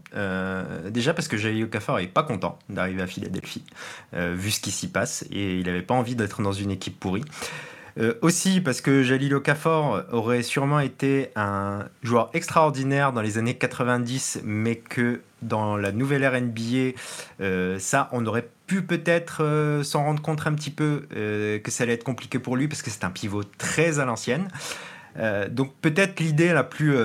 déjà 0.89 1.13
parce 1.13 1.27
que 1.27 1.37
Jalil 1.37 1.65
Okafor 1.65 1.97
n'est 1.97 2.07
pas 2.07 2.23
content 2.23 2.57
d'arriver 2.69 3.01
à 3.01 3.07
Philadelphie 3.07 3.65
vu 4.13 4.51
ce 4.51 4.59
qui 4.59 4.71
s'y 4.71 4.89
passe 4.89 5.25
et 5.31 5.59
il 5.59 5.65
n'avait 5.65 5.81
pas 5.81 5.93
envie 5.93 6.15
d'être 6.15 6.41
dans 6.41 6.53
une 6.53 6.71
équipe 6.71 6.99
pourrie. 6.99 7.25
Euh, 7.97 8.13
aussi 8.21 8.61
parce 8.61 8.81
que 8.81 9.03
Jalil 9.03 9.33
Okafor 9.33 10.03
aurait 10.11 10.43
sûrement 10.43 10.79
été 10.79 11.29
un 11.35 11.85
joueur 12.03 12.29
extraordinaire 12.33 13.13
dans 13.13 13.21
les 13.21 13.37
années 13.37 13.55
90, 13.55 14.41
mais 14.43 14.75
que 14.75 15.21
dans 15.41 15.77
la 15.77 15.91
nouvelle 15.91 16.23
ère 16.23 16.33
euh, 17.41 17.79
ça, 17.79 18.09
on 18.11 18.25
aurait 18.25 18.49
pu 18.67 18.81
peut-être 18.81 19.43
euh, 19.43 19.83
s'en 19.83 20.03
rendre 20.03 20.21
compte 20.21 20.45
un 20.45 20.53
petit 20.53 20.71
peu 20.71 21.07
que 21.09 21.71
ça 21.71 21.83
allait 21.83 21.93
être 21.93 22.03
compliqué 22.03 22.39
pour 22.39 22.55
lui 22.55 22.67
parce 22.67 22.81
que 22.81 22.89
c'est 22.89 23.03
un 23.03 23.09
pivot 23.09 23.43
très 23.57 23.99
à 23.99 24.05
l'ancienne. 24.05 24.47
donc 25.49 25.73
peut-être 25.81 26.19
l'idée 26.19 26.53
la 26.53 26.63
plus, 26.63 26.95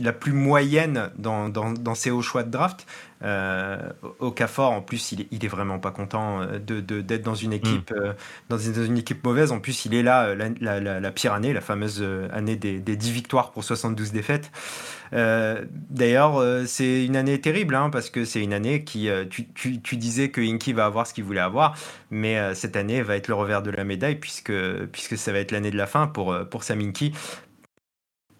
la 0.00 0.12
plus 0.12 0.32
moyenne 0.32 1.10
dans, 1.16 1.48
dans, 1.48 1.72
dans, 1.72 1.94
ces 1.94 2.10
hauts 2.10 2.22
choix 2.22 2.42
de 2.42 2.50
draft, 2.50 2.86
euh, 3.24 3.76
Okafor, 4.18 4.70
en 4.70 4.82
plus, 4.82 5.12
il 5.12 5.22
est, 5.22 5.28
il 5.30 5.44
est 5.44 5.48
vraiment 5.48 5.78
pas 5.78 5.90
content 5.90 6.42
euh, 6.42 6.58
de, 6.58 6.80
d'être 6.80 7.22
dans 7.22 7.34
une 7.34 7.52
équipe, 7.52 7.90
mm. 7.90 7.96
euh, 7.96 8.12
dans, 8.48 8.58
une, 8.58 8.98
équipe 8.98 9.24
mauvaise. 9.24 9.52
En 9.52 9.60
plus, 9.60 9.84
il 9.84 9.94
est 9.94 10.02
là 10.02 10.24
euh, 10.24 10.50
la, 10.60 10.80
la, 11.00 11.10
pire 11.12 11.32
année, 11.32 11.52
la 11.52 11.60
fameuse 11.60 12.04
année 12.32 12.56
des, 12.56 12.80
des 12.80 12.96
10 12.96 13.12
victoires 13.12 13.52
pour 13.52 13.64
72 13.64 14.12
défaites. 14.12 14.50
d'ailleurs, 15.12 16.42
c'est 16.66 17.04
une 17.04 17.16
année 17.16 17.40
terrible 17.40 17.74
hein, 17.74 17.90
parce 17.90 18.10
que 18.10 18.24
c'est 18.24 18.42
une 18.42 18.52
année 18.52 18.84
qui, 18.84 19.08
tu, 19.30 19.48
tu, 19.52 19.80
tu, 19.80 19.96
disais 19.96 20.30
que 20.30 20.40
Inky 20.40 20.72
va 20.72 20.86
avoir 20.86 21.06
ce 21.06 21.14
qu'il 21.14 21.24
voulait 21.24 21.40
avoir, 21.40 21.76
mais 22.10 22.54
cette 22.54 22.76
année 22.76 23.02
va 23.02 23.16
être 23.16 23.28
le 23.28 23.34
revers 23.34 23.62
de 23.62 23.70
la 23.70 23.84
médaille 23.84 24.16
puisque, 24.16 24.52
puisque 24.92 25.16
ça 25.16 25.32
va 25.32 25.38
être 25.38 25.52
l'année 25.52 25.70
de 25.70 25.76
la 25.76 25.86
fin 25.86 26.06
pour, 26.06 26.36
pour 26.50 26.64
Sam 26.64 26.80
Inky 26.80 27.12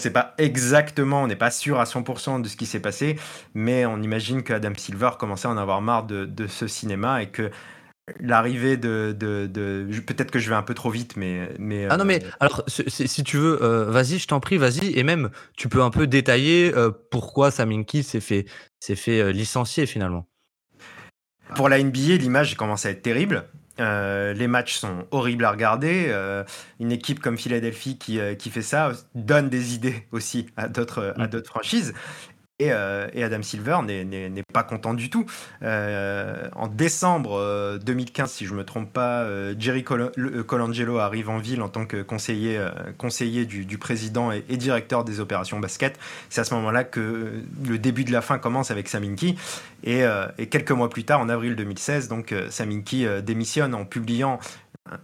c'est 0.03 0.11
pas 0.11 0.35
exactement, 0.39 1.23
on 1.23 1.27
n'est 1.27 1.37
pas 1.37 1.51
sûr 1.51 1.81
à 1.81 1.85
100% 1.85 2.43
de 2.43 2.49
ce 2.49 2.57
qui 2.57 2.67
s'est 2.67 2.81
passé, 2.81 3.17
mais 3.55 3.87
on 3.87 4.03
imagine 4.03 4.43
qu'Adam 4.43 4.73
Silver 4.77 5.11
commençait 5.19 5.49
à 5.49 5.53
en 5.53 5.57
avoir 5.57 5.81
marre 5.81 6.05
de, 6.05 6.47
ce 6.49 6.67
cinéma 6.67 7.23
et 7.23 7.29
que 7.29 7.51
l'arrivée 8.19 8.77
de, 8.77 9.17
peut-être 10.07 10.33
que 10.33 10.41
je 10.41 10.49
vais 10.49 10.57
un 10.57 10.63
peu 10.63 10.75
trop 10.75 10.91
vite 10.91 11.17
mais 11.17 11.49
mais 11.61 11.87
ah 11.89 11.97
non 11.97 12.05
mais 12.05 12.23
euh, 12.25 12.29
alors 12.41 12.65
si 12.67 13.23
tu 13.23 13.37
veux 13.37 13.63
euh, 13.63 13.85
vas-y 13.85 14.19
je 14.19 14.27
t'en 14.27 14.41
prie 14.41 14.59
vas-y 14.59 14.99
et 14.99 15.05
même 15.05 15.31
tu 15.57 15.69
peux 15.69 15.83
un 15.83 15.91
peu 15.91 16.09
détailler 16.09 16.75
euh, 16.75 16.91
pourquoi 17.13 17.53
Saminki 17.53 18.03
s'est 18.03 18.21
fait 18.21 18.47
s'est 18.81 18.97
fait 18.97 19.33
licencier 19.33 19.87
finalement. 19.87 20.27
Pour 21.55 21.69
la 21.69 21.81
NBA 21.81 22.17
l'image 22.19 22.57
commence 22.57 22.87
à 22.87 22.91
être 22.91 23.03
terrible 23.03 23.45
euh, 23.83 24.33
les 24.33 24.47
matchs 24.47 24.77
sont 24.77 25.07
horribles 25.11 25.45
à 25.45 25.51
regarder. 25.51 26.07
Euh, 26.09 26.45
une 26.81 26.93
équipe 26.93 27.21
comme 27.21 27.37
Philadelphie 27.37 27.99
qui, 27.99 28.21
euh, 28.21 28.35
qui, 28.35 28.51
fait 28.51 28.63
ça 28.63 28.93
donne 29.15 29.49
des 29.49 29.75
idées 29.75 30.07
aussi 30.13 30.47
à 30.57 30.69
d'autres 30.69 31.15
à 31.19 31.27
mm. 31.27 31.31
d'autres 31.31 31.49
franchises. 31.49 31.93
Euh, 32.71 33.09
et, 33.13 33.25
Adam 33.25 33.43
Silver 33.43 33.79
n'est 33.85 34.43
pas 34.53 34.63
content 34.63 34.95
du 34.95 35.11
tout. 35.11 35.27
Euh, 35.63 36.49
en 36.55 36.69
décembre 36.69 37.79
2015, 37.85 38.29
euh, 38.29 38.33
si 38.33 38.47
je 38.47 38.53
ne 38.53 38.59
me 38.59 38.65
trompe 38.65 38.93
pas, 38.93 39.27
Jerry 39.59 39.85
Colangelo 39.85 40.99
arrive 40.99 41.29
en 41.31 41.39
ville 41.39 41.63
en 41.63 41.69
tant 41.69 41.87
que 41.87 42.03
conseiller, 42.03 42.61
conseiller 42.99 43.45
du, 43.47 43.79
président 43.79 44.31
et, 44.33 44.57
directeur 44.57 45.05
des 45.05 45.21
opérations 45.21 45.59
basket. 45.61 45.99
C'est 46.31 46.41
à 46.41 46.45
ce 46.45 46.55
moment-là 46.55 46.85
que 46.85 47.43
le 47.67 47.79
début 47.79 48.05
de 48.05 48.13
la 48.13 48.21
fin 48.21 48.39
commence 48.39 48.71
avec 48.71 48.89
Saminki. 48.89 49.37
Et, 49.85 50.03
et 50.39 50.47
quelques 50.47 50.71
mois 50.71 50.91
plus 50.91 51.05
tard, 51.05 51.21
en 51.21 51.29
avril 51.29 51.57
2016, 51.57 52.09
donc 52.09 52.35
Saminki 52.51 53.07
démissionne 53.23 53.75
en 53.75 53.85
publiant 53.85 54.39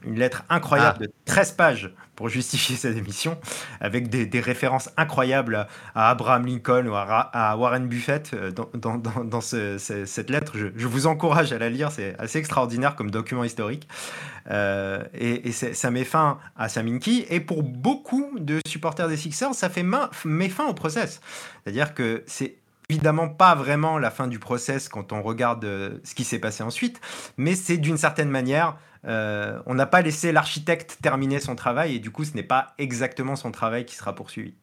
une 0.03 0.19
lettre 0.19 0.45
incroyable 0.51 0.99
ah. 1.01 1.07
de 1.07 1.13
13 1.25 1.53
pages 1.53 1.91
pour 2.19 2.29
justifier 2.29 2.75
sa 2.85 2.91
démission, 2.91 3.39
avec 3.81 4.09
des, 4.09 4.41
références 4.41 4.91
incroyables 4.97 5.69
à 5.95 6.11
Abraham 6.11 6.47
Lincoln 6.47 6.87
ou 6.89 6.95
à, 6.97 7.57
Warren 7.57 7.87
Buffett 7.87 8.33
euh, 8.35 8.51
dans, 8.51 9.41
cette 9.41 10.29
lettre. 10.29 10.55
Je, 10.57 10.87
vous 10.89 11.07
encourage 11.07 11.53
à 11.53 11.59
la 11.59 11.71
lire, 11.71 11.93
c'est 11.93 12.19
assez 12.19 12.41
extraordinaire 12.41 12.97
comme 12.97 13.13
document 13.13 13.45
historique. 13.45 13.87
Euh, 14.51 15.05
et, 15.15 15.53
ça 15.53 15.91
met 15.93 16.05
fin 16.05 16.39
à 16.57 16.69
Saminki. 16.69 17.25
Et 17.31 17.39
pour 17.39 17.63
beaucoup 17.63 18.33
de 18.37 18.59
supporters 18.67 19.07
des 19.07 19.17
Sixers, 19.17 19.55
ça 19.55 19.69
fait 19.69 19.85
met 20.25 20.49
fin 20.49 20.67
au 20.67 20.75
process. 20.75 21.21
C'est-à-dire 21.63 21.95
que 21.95 22.25
c'est 22.27 22.57
évidemment 22.89 23.29
pas 23.29 23.55
vraiment 23.55 23.97
la 23.99 24.11
fin 24.11 24.27
du 24.27 24.41
process 24.41 24.89
quand 24.89 25.13
on 25.13 25.23
regarde 25.23 25.65
euh, 25.65 25.99
ce 26.03 26.17
qui 26.17 26.25
s'est 26.25 26.41
passé 26.41 26.65
ensuite, 26.65 27.01
mais 27.37 27.55
c'est 27.55 27.77
d'une 27.77 27.99
certaine 27.99 28.31
manière 28.31 28.77
euh, 29.07 29.61
on 29.67 29.75
n'a 29.75 29.87
pas 29.87 30.03
laissé 30.03 30.33
l'architecte 30.33 30.99
terminer 31.03 31.41
son 31.41 31.57
travail 31.57 31.97
et 31.97 31.99
du 31.99 32.11
coup, 32.11 32.25
ce 32.25 32.35
n'est 32.35 32.43
pas 32.43 32.75
exactement 32.79 33.37
son 33.37 33.51
travail 33.51 33.85
qui 33.85 33.95
sera 33.95 34.15
poursuivi. 34.15 34.55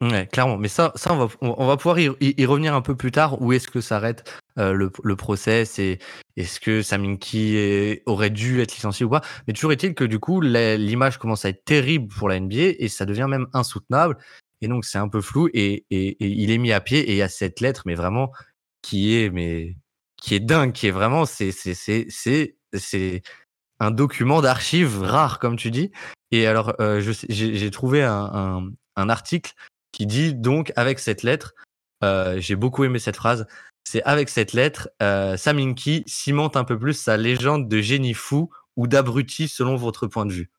Ouais, 0.00 0.26
clairement. 0.26 0.58
Mais 0.58 0.68
ça, 0.68 0.92
ça 0.96 1.14
on, 1.40 1.66
va, 1.66 1.76
pouvoir 1.76 1.98
y, 1.98 2.44
revenir 2.44 2.74
un 2.74 2.82
peu 2.82 2.94
plus 2.96 3.10
tard. 3.10 3.40
Où 3.40 3.52
est-ce 3.52 3.68
que 3.68 3.80
s'arrête 3.80 4.38
euh, 4.58 4.72
le, 4.72 4.90
le 5.02 5.16
process 5.16 5.78
et 5.78 5.98
est-ce 6.36 6.60
que 6.60 6.82
Saminki 6.82 8.02
aurait 8.04 8.30
dû 8.30 8.60
être 8.60 8.74
licencié 8.74 9.06
ou 9.06 9.08
pas? 9.08 9.22
Mais 9.46 9.54
toujours 9.54 9.72
est-il 9.72 9.94
que 9.94 10.04
du 10.04 10.18
coup, 10.18 10.40
l'image 10.40 11.18
commence 11.18 11.44
à 11.44 11.50
être 11.50 11.64
terrible 11.64 12.08
pour 12.08 12.28
la 12.28 12.38
NBA 12.38 12.74
et 12.78 12.88
ça 12.88 13.06
devient 13.06 13.26
même 13.28 13.46
insoutenable. 13.52 14.18
Et 14.60 14.68
donc, 14.68 14.84
c'est 14.84 14.98
un 14.98 15.08
peu 15.08 15.20
flou 15.20 15.48
et, 15.52 15.84
il 15.90 16.50
est 16.50 16.58
mis 16.58 16.72
à 16.72 16.80
pied 16.80 16.98
et 17.00 17.12
il 17.12 17.16
y 17.16 17.22
a 17.22 17.28
cette 17.28 17.60
lettre, 17.60 17.82
mais 17.86 17.94
vraiment, 17.94 18.32
qui 18.82 19.16
est, 19.16 19.30
mais, 19.30 19.76
qui 20.16 20.34
est 20.34 20.40
dingue, 20.40 20.72
qui 20.72 20.86
est 20.86 20.90
vraiment, 20.90 21.26
c'est, 21.26 21.52
c'est, 21.52 21.74
c'est, 21.74 22.06
c'est, 22.72 23.22
un 23.84 23.90
document 23.90 24.40
d'archives 24.40 25.02
rare, 25.02 25.38
comme 25.38 25.56
tu 25.56 25.70
dis. 25.70 25.92
Et 26.30 26.46
alors, 26.46 26.74
euh, 26.80 27.00
j'ai 27.28 27.70
trouvé 27.70 28.02
un, 28.02 28.72
article 28.96 29.52
qui 29.92 30.06
dit 30.06 30.34
donc, 30.34 30.72
avec 30.76 30.98
cette 30.98 31.22
lettre, 31.22 31.54
euh, 32.02 32.40
j'ai 32.40 32.56
beaucoup 32.56 32.84
aimé 32.84 32.98
cette 32.98 33.16
phrase, 33.16 33.46
c'est 33.84 34.02
avec 34.04 34.28
cette 34.28 34.52
lettre, 34.52 34.88
euh, 35.02 35.36
Saminki 35.36 36.02
cimente 36.06 36.56
un 36.56 36.64
peu 36.64 36.78
plus 36.78 36.94
sa 36.94 37.16
légende 37.16 37.68
de 37.68 37.80
génie 37.80 38.14
fou 38.14 38.50
ou 38.76 38.86
d'abruti 38.86 39.46
selon 39.46 39.76
votre 39.76 40.06
point 40.06 40.26
de 40.26 40.32
vue. 40.32 40.50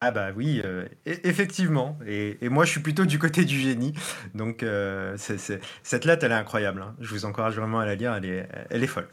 Ah 0.00 0.10
bah 0.10 0.32
oui, 0.36 0.60
euh, 0.64 0.84
e- 1.06 1.26
effectivement. 1.26 1.98
Et, 2.06 2.36
et 2.44 2.50
moi, 2.50 2.66
je 2.66 2.72
suis 2.72 2.80
plutôt 2.80 3.06
du 3.06 3.18
côté 3.18 3.44
du 3.46 3.58
génie. 3.58 3.94
Donc, 4.34 4.62
euh, 4.62 5.14
c'est- 5.16 5.38
c'est- 5.38 5.60
cette 5.82 6.04
lettre, 6.04 6.24
elle 6.24 6.32
est 6.32 6.34
incroyable. 6.34 6.82
hein. 6.82 6.94
Je 7.00 7.08
vous 7.08 7.24
encourage 7.24 7.56
vraiment 7.56 7.80
à 7.80 7.86
la 7.86 7.94
lire. 7.94 8.12
Elle 8.14 8.26
est, 8.26 8.48
elle 8.68 8.84
est 8.84 8.86
folle. 8.88 9.08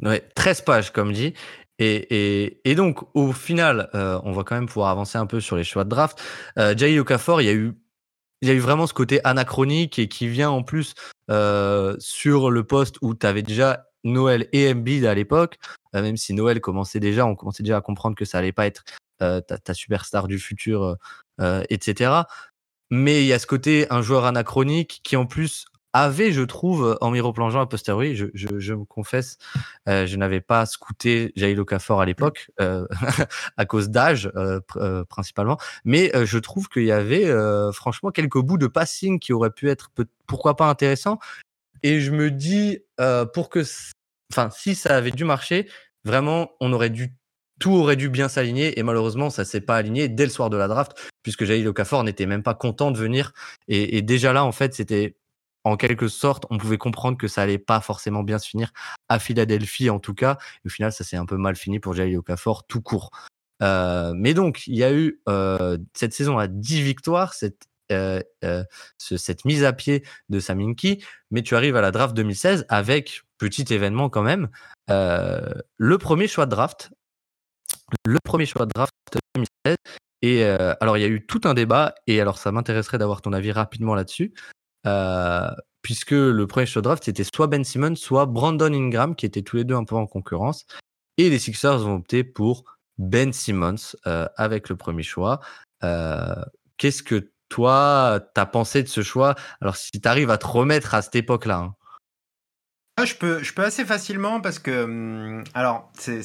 Ouais, 0.00 0.26
13 0.34 0.62
pages, 0.62 0.92
comme 0.92 1.12
dit. 1.12 1.34
Et, 1.78 2.74
donc, 2.76 3.00
au 3.14 3.32
final, 3.32 3.90
euh, 3.94 4.20
on 4.24 4.32
va 4.32 4.44
quand 4.44 4.54
même 4.54 4.66
pouvoir 4.66 4.90
avancer 4.90 5.18
un 5.18 5.26
peu 5.26 5.40
sur 5.40 5.56
les 5.56 5.64
choix 5.64 5.84
de 5.84 5.88
draft. 5.88 6.22
Euh, 6.58 6.74
Jail 6.76 6.98
Okafor, 6.98 7.40
il 7.40 7.44
y 7.46 7.48
a 7.48 7.54
eu, 7.54 7.74
il 8.40 8.48
y 8.48 8.50
a 8.50 8.54
eu 8.54 8.60
vraiment 8.60 8.86
ce 8.86 8.94
côté 8.94 9.20
anachronique 9.24 9.98
et 9.98 10.08
qui 10.08 10.28
vient 10.28 10.50
en 10.50 10.62
plus 10.62 10.94
euh, 11.30 11.96
sur 11.98 12.50
le 12.50 12.64
poste 12.64 12.96
où 13.02 13.14
tu 13.14 13.26
avais 13.26 13.42
déjà 13.42 13.86
Noël 14.04 14.48
et 14.52 14.70
Embiid 14.70 15.04
à 15.04 15.14
l'époque. 15.14 15.58
Euh, 15.94 16.02
même 16.02 16.16
si 16.16 16.34
Noël 16.34 16.60
commençait 16.60 17.00
déjà, 17.00 17.26
on 17.26 17.34
commençait 17.34 17.62
déjà 17.62 17.78
à 17.78 17.80
comprendre 17.80 18.16
que 18.16 18.24
ça 18.24 18.38
allait 18.38 18.52
pas 18.52 18.66
être 18.66 18.84
ta, 19.18 19.40
ta 19.40 19.72
superstar 19.72 20.26
du 20.26 20.40
futur, 20.40 20.96
etc. 21.68 22.22
Mais 22.90 23.22
il 23.22 23.26
y 23.26 23.32
a 23.32 23.38
ce 23.38 23.46
côté 23.46 23.86
un 23.90 24.02
joueur 24.02 24.24
anachronique 24.24 25.00
qui 25.04 25.14
en 25.14 25.26
plus 25.26 25.66
avait, 25.92 26.32
je 26.32 26.42
trouve, 26.42 26.96
en 27.00 27.10
miroplongeant 27.10 27.60
a 27.60 27.66
posteriori, 27.66 28.16
je, 28.16 28.26
je, 28.34 28.48
je 28.58 28.74
me 28.74 28.84
confesse, 28.84 29.36
euh, 29.88 30.06
je 30.06 30.16
n'avais 30.16 30.40
pas 30.40 30.64
scouté 30.66 31.32
Jail 31.36 31.58
Okafor 31.58 32.00
à 32.00 32.06
l'époque 32.06 32.50
euh, 32.60 32.86
à 33.56 33.66
cause 33.66 33.90
d'âge 33.90 34.30
euh, 34.36 34.60
euh, 34.76 35.04
principalement, 35.04 35.58
mais 35.84 36.14
euh, 36.16 36.24
je 36.24 36.38
trouve 36.38 36.68
qu'il 36.68 36.84
y 36.84 36.92
avait 36.92 37.26
euh, 37.26 37.72
franchement 37.72 38.10
quelques 38.10 38.38
bouts 38.40 38.58
de 38.58 38.66
passing 38.66 39.20
qui 39.20 39.32
auraient 39.32 39.50
pu 39.50 39.68
être 39.68 39.90
pourquoi 40.26 40.56
pas 40.56 40.68
intéressants. 40.68 41.18
Et 41.82 42.00
je 42.00 42.10
me 42.12 42.30
dis 42.30 42.78
euh, 43.00 43.26
pour 43.26 43.50
que, 43.50 43.64
enfin, 44.32 44.50
si 44.50 44.74
ça 44.74 44.96
avait 44.96 45.10
dû 45.10 45.24
marcher, 45.24 45.68
vraiment, 46.04 46.50
on 46.60 46.72
aurait 46.72 46.90
dû 46.90 47.14
tout 47.60 47.72
aurait 47.72 47.96
dû 47.96 48.08
bien 48.08 48.28
s'aligner. 48.28 48.78
Et 48.78 48.82
malheureusement 48.82 49.30
ça 49.30 49.44
s'est 49.44 49.60
pas 49.60 49.76
aligné 49.76 50.08
dès 50.08 50.24
le 50.24 50.30
soir 50.30 50.50
de 50.50 50.56
la 50.56 50.68
draft 50.68 50.92
puisque 51.22 51.44
Jail 51.44 51.66
Okafor 51.68 52.02
n'était 52.02 52.26
même 52.26 52.42
pas 52.42 52.54
content 52.54 52.90
de 52.90 52.98
venir. 52.98 53.32
Et, 53.68 53.98
et 53.98 54.02
déjà 54.02 54.32
là 54.32 54.44
en 54.44 54.52
fait 54.52 54.74
c'était 54.74 55.16
en 55.64 55.76
quelque 55.76 56.08
sorte, 56.08 56.44
on 56.50 56.58
pouvait 56.58 56.78
comprendre 56.78 57.16
que 57.16 57.28
ça 57.28 57.42
allait 57.42 57.58
pas 57.58 57.80
forcément 57.80 58.22
bien 58.22 58.38
se 58.38 58.48
finir 58.48 58.72
à 59.08 59.18
Philadelphie 59.18 59.90
en 59.90 59.98
tout 60.00 60.14
cas. 60.14 60.38
Au 60.66 60.68
final, 60.68 60.92
ça 60.92 61.04
s'est 61.04 61.16
un 61.16 61.26
peu 61.26 61.36
mal 61.36 61.56
fini 61.56 61.78
pour 61.80 61.94
Jail 61.94 62.16
Okafor 62.16 62.64
tout 62.66 62.80
court. 62.80 63.10
Euh, 63.62 64.12
mais 64.16 64.34
donc, 64.34 64.66
il 64.66 64.74
y 64.76 64.82
a 64.84 64.92
eu 64.92 65.20
euh, 65.28 65.78
cette 65.94 66.14
saison 66.14 66.36
à 66.38 66.48
10 66.48 66.82
victoires, 66.82 67.32
cette, 67.34 67.66
euh, 67.92 68.20
ce- 68.98 69.16
cette 69.16 69.44
mise 69.44 69.62
à 69.64 69.72
pied 69.72 70.04
de 70.30 70.40
Saminki, 70.40 71.04
mais 71.30 71.42
tu 71.42 71.54
arrives 71.54 71.76
à 71.76 71.80
la 71.80 71.92
draft 71.92 72.14
2016 72.14 72.66
avec, 72.68 73.22
petit 73.38 73.72
événement 73.72 74.08
quand 74.08 74.22
même, 74.22 74.48
le 74.88 75.96
premier 75.98 76.26
choix 76.26 76.46
de 76.46 76.50
draft. 76.50 76.90
Le 78.04 78.18
premier 78.24 78.46
choix 78.46 78.66
de 78.66 78.72
draft 78.74 78.92
2016. 79.34 79.76
Et 80.22 80.44
alors, 80.44 80.96
il 80.96 81.00
y 81.00 81.04
a 81.04 81.08
eu 81.08 81.24
tout 81.26 81.40
un 81.44 81.54
débat, 81.54 81.94
et 82.06 82.20
alors 82.20 82.38
ça 82.38 82.52
m'intéresserait 82.52 82.98
d'avoir 82.98 83.22
ton 83.22 83.32
avis 83.32 83.52
rapidement 83.52 83.94
là-dessus. 83.94 84.32
Euh, 84.86 85.50
puisque 85.82 86.12
le 86.12 86.46
premier 86.46 86.66
de 86.66 86.80
draft 86.80 87.04
c'était 87.04 87.24
soit 87.24 87.46
Ben 87.46 87.64
Simmons, 87.64 87.96
soit 87.96 88.26
Brandon 88.26 88.72
Ingram, 88.72 89.14
qui 89.16 89.26
étaient 89.26 89.42
tous 89.42 89.56
les 89.56 89.64
deux 89.64 89.74
un 89.74 89.84
peu 89.84 89.96
en 89.96 90.06
concurrence. 90.06 90.66
Et 91.18 91.28
les 91.30 91.38
Sixers 91.38 91.86
ont 91.86 91.96
opté 91.96 92.24
pour 92.24 92.64
Ben 92.98 93.32
Simmons 93.32 93.94
euh, 94.06 94.26
avec 94.36 94.68
le 94.68 94.76
premier 94.76 95.02
choix. 95.02 95.40
Euh, 95.84 96.34
Qu'est-ce 96.78 97.02
que 97.02 97.30
toi, 97.48 98.20
t'as 98.34 98.46
pensé 98.46 98.82
de 98.82 98.88
ce 98.88 99.02
choix? 99.02 99.34
Alors, 99.60 99.76
si 99.76 99.90
tu 99.92 100.08
arrives 100.08 100.30
à 100.30 100.38
te 100.38 100.46
remettre 100.46 100.94
à 100.94 101.02
cette 101.02 101.14
époque-là. 101.16 101.58
hein. 101.58 101.74
Ah, 103.02 103.04
je, 103.04 103.14
peux, 103.14 103.42
je 103.42 103.52
peux 103.52 103.64
assez 103.64 103.84
facilement 103.84 104.40
parce 104.40 104.58
que. 104.58 104.84
hum, 104.84 105.44
alors, 105.54 105.90
c'est- 105.98 106.22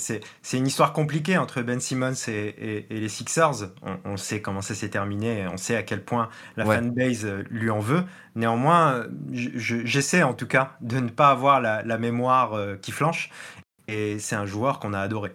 une 0.53 0.67
histoire 0.67 0.93
compliquée 0.93 1.37
entre 1.37 1.61
Ben 1.61 1.79
Simmons 1.79 2.13
et, 2.27 2.31
et- 2.31 2.87
et 2.95 2.99
les 2.99 3.09
Sixers. 3.09 3.71
On, 3.81 3.97
on 4.05 4.17
sait 4.17 4.41
comment 4.41 4.61
ça 4.61 4.75
s'est 4.75 4.89
terminé, 4.89 5.39
et 5.41 5.47
on 5.47 5.57
sait 5.57 5.75
à 5.75 5.83
quel 5.83 6.03
point 6.03 6.29
la 6.55 6.65
Ouais. 6.65 6.75
fanbase 6.77 7.25
euh, 7.25 7.43
lui 7.49 7.69
en 7.69 7.79
veut. 7.79 8.03
Néanmoins, 8.35 9.05
je- 9.33 9.49
je- 9.55 9.85
j'essaie 9.85 10.23
en 10.23 10.33
tout 10.33 10.47
cas 10.47 10.77
de 10.81 10.99
ne 10.99 11.09
pas 11.09 11.29
avoir 11.29 11.59
la, 11.61 11.83
la 11.83 11.97
mémoire 11.97 12.53
euh, 12.53 12.75
qui 12.75 12.91
flanche. 12.91 13.29
Et 13.87 14.19
c'est 14.19 14.35
un 14.35 14.45
joueur 14.45 14.79
qu'on 14.79 14.93
a 14.93 14.99
adoré. 14.99 15.33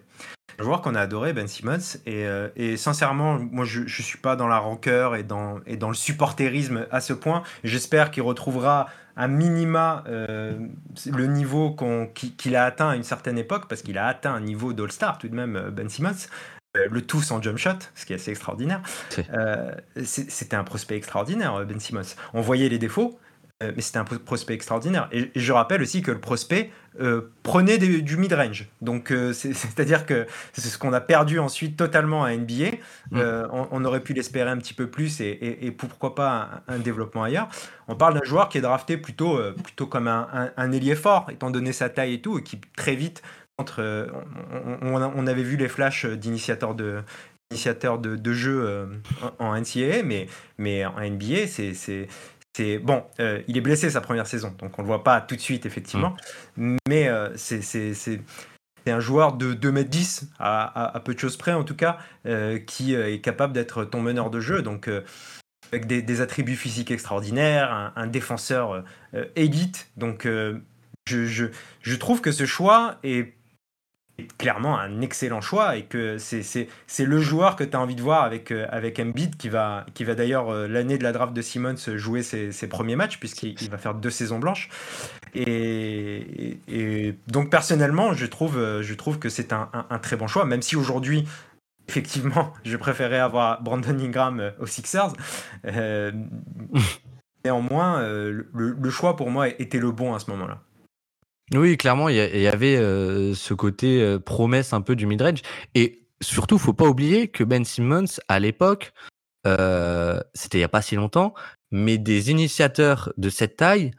Un 0.59 0.63
joueur 0.63 0.81
qu'on 0.81 0.93
a 0.93 1.01
adoré, 1.01 1.33
Ben 1.33 1.47
Simmons. 1.47 1.97
Et, 2.05 2.27
euh, 2.27 2.49
et 2.55 2.77
sincèrement, 2.77 3.39
moi, 3.39 3.65
je 3.65 3.81
ne 3.81 3.87
suis 3.87 4.19
pas 4.19 4.35
dans 4.35 4.47
la 4.47 4.59
rancœur 4.59 5.15
et 5.15 5.23
dans, 5.23 5.59
et 5.65 5.75
dans 5.77 5.87
le 5.89 5.95
supporterisme 5.95 6.85
à 6.91 7.01
ce 7.01 7.13
point. 7.13 7.41
J'espère 7.63 8.11
qu'il 8.11 8.21
retrouvera 8.23 8.87
à 9.15 9.27
minima 9.27 10.03
euh, 10.07 10.57
le 11.11 11.27
niveau 11.27 11.75
qu'il 12.15 12.55
a 12.55 12.65
atteint 12.65 12.89
à 12.89 12.95
une 12.95 13.03
certaine 13.03 13.37
époque, 13.37 13.67
parce 13.67 13.81
qu'il 13.81 13.97
a 13.97 14.07
atteint 14.07 14.33
un 14.33 14.41
niveau 14.41 14.73
d'All-Star 14.73 15.17
tout 15.17 15.27
de 15.27 15.35
même, 15.35 15.55
euh, 15.55 15.71
Ben 15.71 15.89
Simmons. 15.89 16.27
Euh, 16.75 16.87
Le 16.89 17.05
tout 17.05 17.21
sans 17.21 17.39
jump 17.41 17.57
shot, 17.57 17.71
ce 17.93 18.05
qui 18.05 18.13
est 18.13 18.15
assez 18.15 18.31
extraordinaire. 18.31 18.81
Euh, 19.33 19.75
C'était 20.05 20.55
un 20.55 20.63
prospect 20.63 20.97
extraordinaire, 20.97 21.63
Ben 21.65 21.79
Simmons. 21.79 22.01
On 22.33 22.41
voyait 22.41 22.67
les 22.69 22.79
défauts, 22.79 23.19
mais 23.75 23.81
c'était 23.81 23.99
un 23.99 24.03
pro- 24.03 24.19
prospect 24.19 24.53
extraordinaire. 24.53 25.07
Et, 25.11 25.31
je 25.35 25.51
rappelle 25.53 25.81
aussi 25.81 26.01
que 26.01 26.11
le 26.11 26.19
prospect 26.19 26.69
euh, 27.01 27.21
prenait 27.41 27.77
des- 27.79 28.01
du 28.03 28.17
mid-range. 28.17 28.67
Donc, 28.81 29.11
euh, 29.11 29.33
c'est- 29.33 29.53
c'est-à-dire 29.53 30.05
que 30.05 30.27
c'est 30.53 30.61
ce 30.67 30.77
qu'on 30.77 30.93
a 30.93 31.01
perdu 31.01 31.39
ensuite 31.39 31.75
totalement 31.77 32.23
à 32.23 32.31
NBA. 32.35 32.75
Mm. 33.11 33.17
Euh, 33.17 33.47
on, 33.51 33.67
on 33.71 33.85
aurait 33.85 34.01
pu 34.01 34.13
l'espérer 34.13 34.49
un 34.51 34.57
petit 34.57 34.73
peu 34.75 34.87
plus 34.87 35.19
et, 35.21 35.25
et- 35.29 35.65
et 35.67 35.71
pourquoi 35.71 36.13
pas 36.13 36.63
un, 36.67 36.75
un 36.75 36.79
développement 36.79 37.23
ailleurs. 37.23 37.47
On 37.87 37.95
parle 37.95 38.13
d'un 38.13 38.23
joueur 38.25 38.47
qui 38.49 38.59
est 38.59 38.61
drafté 38.61 38.97
plutôt, 38.97 39.37
euh, 39.39 39.53
plutôt 39.53 39.87
comme 39.87 40.07
un, 40.07 40.27
un, 40.33 40.51
un 40.55 40.71
ailier 40.71 40.95
fort, 40.95 41.27
étant 41.31 41.49
donné 41.49 41.73
sa 41.73 41.89
taille 41.89 42.13
et 42.15 42.21
tout, 42.21 42.37
et 42.37 42.43
qui 42.43 42.59
très 42.77 42.95
vite 42.95 43.21
entre. 43.57 43.81
euh, 43.81 44.07
on, 44.83 44.95
on- 44.95 45.13
on 45.15 45.27
avait 45.27 45.43
vu 45.43 45.57
les 45.57 45.67
flashs 45.69 46.05
d'initiateurs 46.05 46.75
de 46.75 47.01
initiateur 47.51 47.99
de, 47.99 48.15
de 48.15 48.33
jeu 48.33 48.63
euh, 48.67 48.85
en, 49.39 49.47
en 49.49 49.55
NCAA, 49.61 50.01
mais, 50.03 50.27
mais 50.57 50.85
en 50.85 50.93
NBA, 50.99 51.45
c'est. 51.47 52.07
C'est 52.55 52.77
bon, 52.77 53.03
euh, 53.19 53.41
il 53.47 53.57
est 53.57 53.61
blessé 53.61 53.89
sa 53.89 54.01
première 54.01 54.27
saison, 54.27 54.53
donc 54.59 54.77
on 54.77 54.81
le 54.83 54.87
voit 54.87 55.03
pas 55.03 55.21
tout 55.21 55.35
de 55.35 55.41
suite 55.41 55.65
effectivement, 55.65 56.15
mais 56.87 57.07
euh, 57.07 57.29
c'est 57.35 58.21
un 58.87 58.99
joueur 58.99 59.33
de 59.33 59.53
2m10 59.53 60.25
à, 60.39 60.63
à- 60.63 60.95
à 60.97 60.99
peu 60.99 61.13
de 61.13 61.19
choses 61.19 61.37
près 61.37 61.53
en 61.53 61.63
tout 61.63 61.75
cas, 61.75 61.97
euh, 62.25 62.59
qui 62.59 62.93
est 62.93 63.21
capable 63.21 63.53
d'être 63.53 63.85
ton 63.85 64.01
meneur 64.01 64.29
de 64.29 64.39
jeu, 64.39 64.61
donc 64.61 64.89
avec 65.71 65.87
des, 65.87 66.01
des 66.01 66.21
attributs 66.21 66.55
physiques 66.55 66.91
extraordinaires, 66.91 67.71
un, 67.73 67.93
un 67.95 68.07
défenseur 68.07 68.83
élite, 69.35 69.87
donc 69.97 70.25
je, 70.25 70.57
je, 71.25 71.45
je 71.81 71.95
trouve 71.95 72.21
que 72.21 72.31
ce 72.31 72.45
choix 72.45 72.97
est 73.03 73.33
clairement 74.37 74.77
un 74.79 75.01
excellent 75.01 75.41
choix 75.41 75.75
et 75.75 75.83
que 75.85 76.17
c'est 76.19 76.43
c'est- 76.43 76.67
c'est 76.85 77.05
le 77.05 77.19
joueur 77.19 77.55
que 77.55 77.63
tu 77.63 77.75
as 77.75 77.79
envie 77.81 77.95
de 77.95 78.01
voir 78.01 78.23
avec, 78.23 78.51
euh, 78.51 78.67
avec 78.69 78.99
Embiid 78.99 79.37
qui 79.37 79.49
va, 79.49 79.85
qui 79.95 80.03
va 80.03 80.13
d'ailleurs 80.13 80.53
euh, 80.53 80.67
l'année 80.67 80.99
de 80.99 81.03
la 81.03 81.11
draft 81.11 81.33
de 81.33 81.41
Simmons 81.41 81.75
jouer 81.95 82.21
ses, 82.21 82.51
ses 82.51 82.67
premiers 82.67 82.95
matchs 82.95 83.19
puisqu'il 83.19 83.55
il 83.59 83.69
va 83.71 83.77
faire 83.79 83.95
deux 83.95 84.11
saisons 84.11 84.37
blanches. 84.39 84.69
Et, 85.35 87.15
donc 87.27 87.49
personnellement 87.49 88.13
je 88.13 88.25
trouve, 88.27 88.57
euh, 88.57 88.83
je 88.83 88.93
trouve 88.93 89.17
que 89.19 89.29
c'est 89.29 89.51
un, 89.51 89.69
un- 89.73 89.87
un 89.89 89.99
très 89.99 90.15
bon 90.15 90.27
choix 90.27 90.45
même 90.45 90.61
si 90.61 90.75
aujourd'hui 90.75 91.27
effectivement 91.89 92.53
je 92.63 92.77
préférais 92.77 93.19
avoir 93.19 93.61
Brandon 93.63 93.97
Ingram 93.99 94.51
aux 94.59 94.67
Sixers. 94.67 95.13
Euh, 95.65 96.11
néanmoins 97.45 98.01
le, 98.07 98.47
le 98.53 98.89
choix 98.89 99.15
pour 99.15 99.31
moi 99.31 99.49
était 99.49 99.79
le 99.79 99.91
bon 99.91 100.13
à 100.13 100.19
ce 100.19 100.29
moment 100.29 100.45
là 100.47 100.61
Oui, 101.51 101.77
clairement, 101.77 102.09
il 102.09 102.15
y, 102.15 102.47
avait 102.47 102.77
euh, 102.77 103.33
ce 103.35 103.53
côté 103.53 104.01
euh, 104.01 104.17
promesse 104.17 104.73
un 104.73 104.81
peu 104.81 104.95
du 104.95 105.05
mid-range. 105.05 105.41
Et 105.75 106.07
surtout, 106.21 106.57
faut 106.57 106.73
pas 106.73 106.87
oublier 106.87 107.27
que 107.27 107.43
Ben 107.43 107.65
Simmons, 107.65 108.19
à 108.29 108.39
l'époque, 108.39 108.93
euh, 109.45 110.19
c'était 110.33 110.59
il 110.59 110.61
y 110.61 110.65
a 110.65 110.69
pas 110.69 110.81
si 110.81 110.95
longtemps, 110.95 111.33
mais 111.71 111.97
des 111.97 112.31
initiateurs 112.31 113.11
de 113.17 113.29
cette 113.29 113.57
taille, 113.57 113.91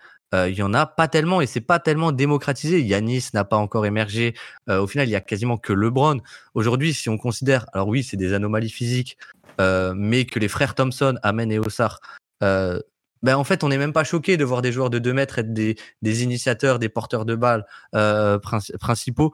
il 0.49 0.55
y 0.55 0.63
en 0.63 0.75
a 0.75 0.85
pas 0.85 1.07
tellement 1.07 1.41
et 1.41 1.47
c'est 1.47 1.61
pas 1.61 1.79
tellement 1.79 2.11
démocratisé. 2.11 2.83
Yanis 2.83 3.29
n'a 3.35 3.45
pas 3.45 3.57
encore 3.57 3.87
émergé. 3.87 4.35
Au 4.69 4.89
final, 4.89 5.07
il 5.07 5.13
y 5.13 5.15
a 5.15 5.21
quasiment 5.21 5.59
que 5.59 5.73
LeBron. 5.73 6.21
Aujourd'hui, 6.55 6.93
si 6.93 7.09
on 7.09 7.19
considère, 7.19 7.67
alors 7.73 7.87
oui, 7.87 8.03
c'est 8.03 8.17
des 8.17 8.33
anomalies 8.33 8.69
physiques, 8.71 9.17
mais 9.61 10.25
que 10.25 10.41
les 10.41 10.49
frères 10.49 10.75
Thompson, 10.75 11.17
Amen 11.23 11.53
et 11.53 11.61
Ossar, 11.61 12.01
ben 13.25 13.39
en 13.39 13.45
fait, 13.45 13.65
on 13.65 13.71
n'est 13.71 13.79
même 13.79 13.95
pas 13.95 14.05
choqué 14.05 14.37
de 14.37 14.45
voir 14.45 14.61
des 14.61 14.71
joueurs 14.71 14.91
de 14.91 14.99
2 14.99 15.15
mètres 15.15 15.39
être 15.39 15.55
des, 15.55 15.77
des 16.03 16.23
initiateurs, 16.23 16.79
des 16.79 16.91
porteurs 16.91 17.25
de 17.25 17.35
balles 17.35 17.65
euh, 17.95 18.39
princi- 18.39 18.77
principaux. 18.77 19.33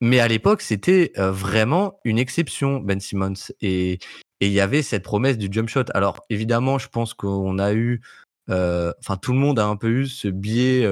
Mais 0.00 0.20
à 0.20 0.28
l'époque, 0.28 0.62
c'était 0.62 1.12
euh, 1.18 1.32
vraiment 1.32 2.00
une 2.04 2.18
exception, 2.18 2.80
Ben 2.80 2.98
Simmons. 2.98 3.52
Et 3.60 3.98
il 4.40 4.52
y 4.52 4.60
avait 4.60 4.80
cette 4.80 5.02
promesse 5.02 5.36
du 5.36 5.48
jump 5.50 5.68
shot. 5.68 5.84
Alors 5.92 6.24
évidemment, 6.30 6.78
je 6.78 6.88
pense 6.88 7.12
qu'on 7.12 7.58
a 7.58 7.74
eu, 7.74 8.00
euh, 8.48 8.94
enfin 9.00 9.18
tout 9.18 9.34
le 9.34 9.38
monde 9.38 9.58
a 9.58 9.66
un 9.66 9.76
peu 9.76 9.88
eu 9.88 10.06
ce 10.06 10.28
biais 10.28 10.88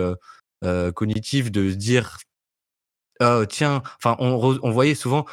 cognitif 0.94 1.50
de 1.50 1.70
se 1.70 1.76
dire, 1.76 2.18
oh, 3.20 3.44
tiens, 3.48 3.83
enfin 3.96 4.16
on, 4.18 4.70
voyait 4.70 4.94
souvent 4.94 5.24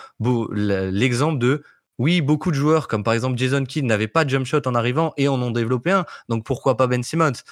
l'exemple 0.52 1.40
de, 1.40 1.64
oui, 2.02 2.22
beaucoup 2.22 2.50
de 2.50 2.56
joueurs 2.56 2.88
comme 2.88 3.04
par 3.04 3.14
exemple 3.14 3.38
Jason 3.38 3.64
Kidd 3.64 3.86
n'avaient 3.86 4.08
pas 4.08 4.26
de 4.26 4.30
jump 4.32 4.46
shot 4.46 4.62
en 4.66 4.74
arrivant 4.74 5.14
et 5.18 5.28
en 5.28 5.40
ont 5.42 5.52
développé 5.52 5.92
un. 5.92 6.06
Donc 6.30 6.44
pourquoi 6.44 6.76
pas 6.76 6.88
Ben 6.88 7.04
Simmons? 7.04 7.44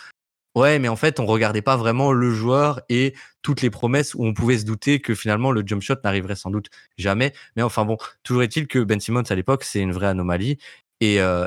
Ouais, 0.56 0.80
mais 0.80 0.88
en 0.88 0.96
fait, 0.96 1.20
on 1.20 1.28
regardait 1.28 1.62
pas 1.62 1.78
vraiment 1.78 2.12
le 2.12 2.32
joueur 2.34 2.82
et 2.90 3.14
toutes 3.44 3.62
les 3.62 3.70
promesses 3.70 4.16
où 4.16 4.26
on 4.26 4.34
pouvait 4.34 4.58
se 4.58 4.66
douter 4.66 5.00
que 5.00 5.14
finalement 5.14 5.52
le 5.52 5.62
jump 5.64 5.84
shot 5.84 5.98
n'arriverait 6.04 6.36
sans 6.36 6.50
doute 6.50 6.70
jamais. 6.98 7.32
Mais 7.56 7.62
enfin 7.62 7.86
bon, 7.86 7.98
toujours 8.24 8.42
est-il 8.42 8.68
que 8.68 8.80
Ben 8.80 9.00
Simmons 9.00 9.22
à 9.30 9.36
l'époque, 9.36 9.64
c'est 9.64 9.80
une 9.82 9.92
vraie 9.92 10.08
anomalie. 10.08 10.58
Et, 11.00 11.22
euh, 11.22 11.46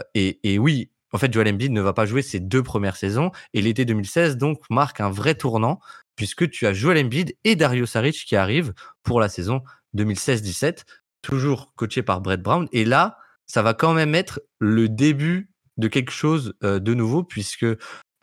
oui, 0.58 0.90
en 1.12 1.18
fait, 1.18 1.32
Joel 1.32 1.48
Embiid 1.48 1.72
ne 1.72 1.80
va 1.80 1.92
pas 1.92 2.06
jouer 2.06 2.22
ses 2.22 2.38
deux 2.38 2.62
premières 2.62 2.96
saisons 2.96 3.32
et 3.52 3.62
l'été 3.62 3.84
2016 3.84 4.36
donc 4.36 4.60
marque 4.70 5.00
un 5.00 5.10
vrai 5.10 5.34
tournant 5.34 5.80
puisque 6.14 6.48
tu 6.48 6.66
as 6.68 6.72
Joel 6.72 7.04
Embiid 7.04 7.36
et 7.42 7.56
Dario 7.56 7.84
Saric 7.84 8.24
qui 8.26 8.36
arrivent 8.36 8.72
pour 9.02 9.18
la 9.18 9.28
saison 9.28 9.62
2016-17, 9.96 10.84
toujours 11.22 11.72
coaché 11.76 12.02
par 12.02 12.20
Brett 12.20 12.42
Brown. 12.42 12.68
Et 12.72 12.84
là, 12.84 13.18
ça 13.46 13.62
va 13.62 13.74
quand 13.74 13.94
même 13.94 14.14
être 14.14 14.40
le 14.58 14.88
début 14.88 15.50
de 15.78 15.88
quelque 15.88 16.12
chose 16.12 16.54
euh, 16.62 16.78
de 16.78 16.94
nouveau 16.94 17.22
puisque 17.22 17.66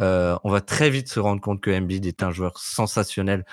euh, 0.02 0.38
on 0.44 0.50
va 0.50 0.62
très 0.62 0.90
vite 0.90 1.10
se 1.10 1.20
rendre 1.20 1.42
compte 1.42 1.62
que 1.62 1.72
Embiid 1.72 2.06
est 2.06 2.24
un 2.24 2.32
joueur 2.32 2.58
sensationnel 2.60 3.46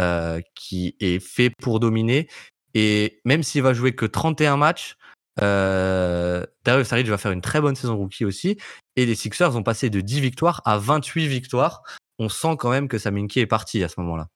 euh, 0.00 0.40
qui 0.54 0.96
est 1.00 1.20
fait 1.20 1.50
pour 1.50 1.80
dominer. 1.80 2.28
Et 2.74 3.20
même 3.24 3.42
s'il 3.42 3.62
va 3.62 3.74
jouer 3.74 3.94
que 3.94 4.06
31 4.06 4.56
matchs, 4.56 4.96
euh, 5.40 6.44
Dario 6.64 6.84
Saric 6.84 7.06
va 7.06 7.18
faire 7.18 7.32
une 7.32 7.40
très 7.40 7.60
bonne 7.60 7.76
saison 7.76 7.96
rookie 7.96 8.24
aussi. 8.24 8.56
Et 8.96 9.06
les 9.06 9.14
Sixers 9.14 9.56
ont 9.56 9.62
passé 9.62 9.90
de 9.90 10.00
10 10.00 10.20
victoires 10.20 10.62
à 10.64 10.78
28 10.78 11.26
victoires. 11.26 11.82
On 12.18 12.28
sent 12.28 12.56
quand 12.58 12.70
même 12.70 12.88
que 12.88 12.98
Saminki 12.98 13.40
est 13.40 13.46
parti 13.46 13.82
à 13.82 13.88
ce 13.88 14.00
moment-là. 14.00 14.28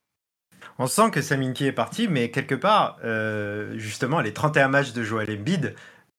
On 0.78 0.86
sent 0.86 1.10
que 1.10 1.22
Saminki 1.22 1.66
est 1.66 1.72
parti, 1.72 2.08
mais 2.08 2.30
quelque 2.30 2.54
part, 2.54 2.98
justement, 3.74 4.20
les 4.20 4.32
31 4.32 4.68
matchs 4.68 4.92
de 4.92 5.02
Joel 5.02 5.30
Embiid 5.30 5.74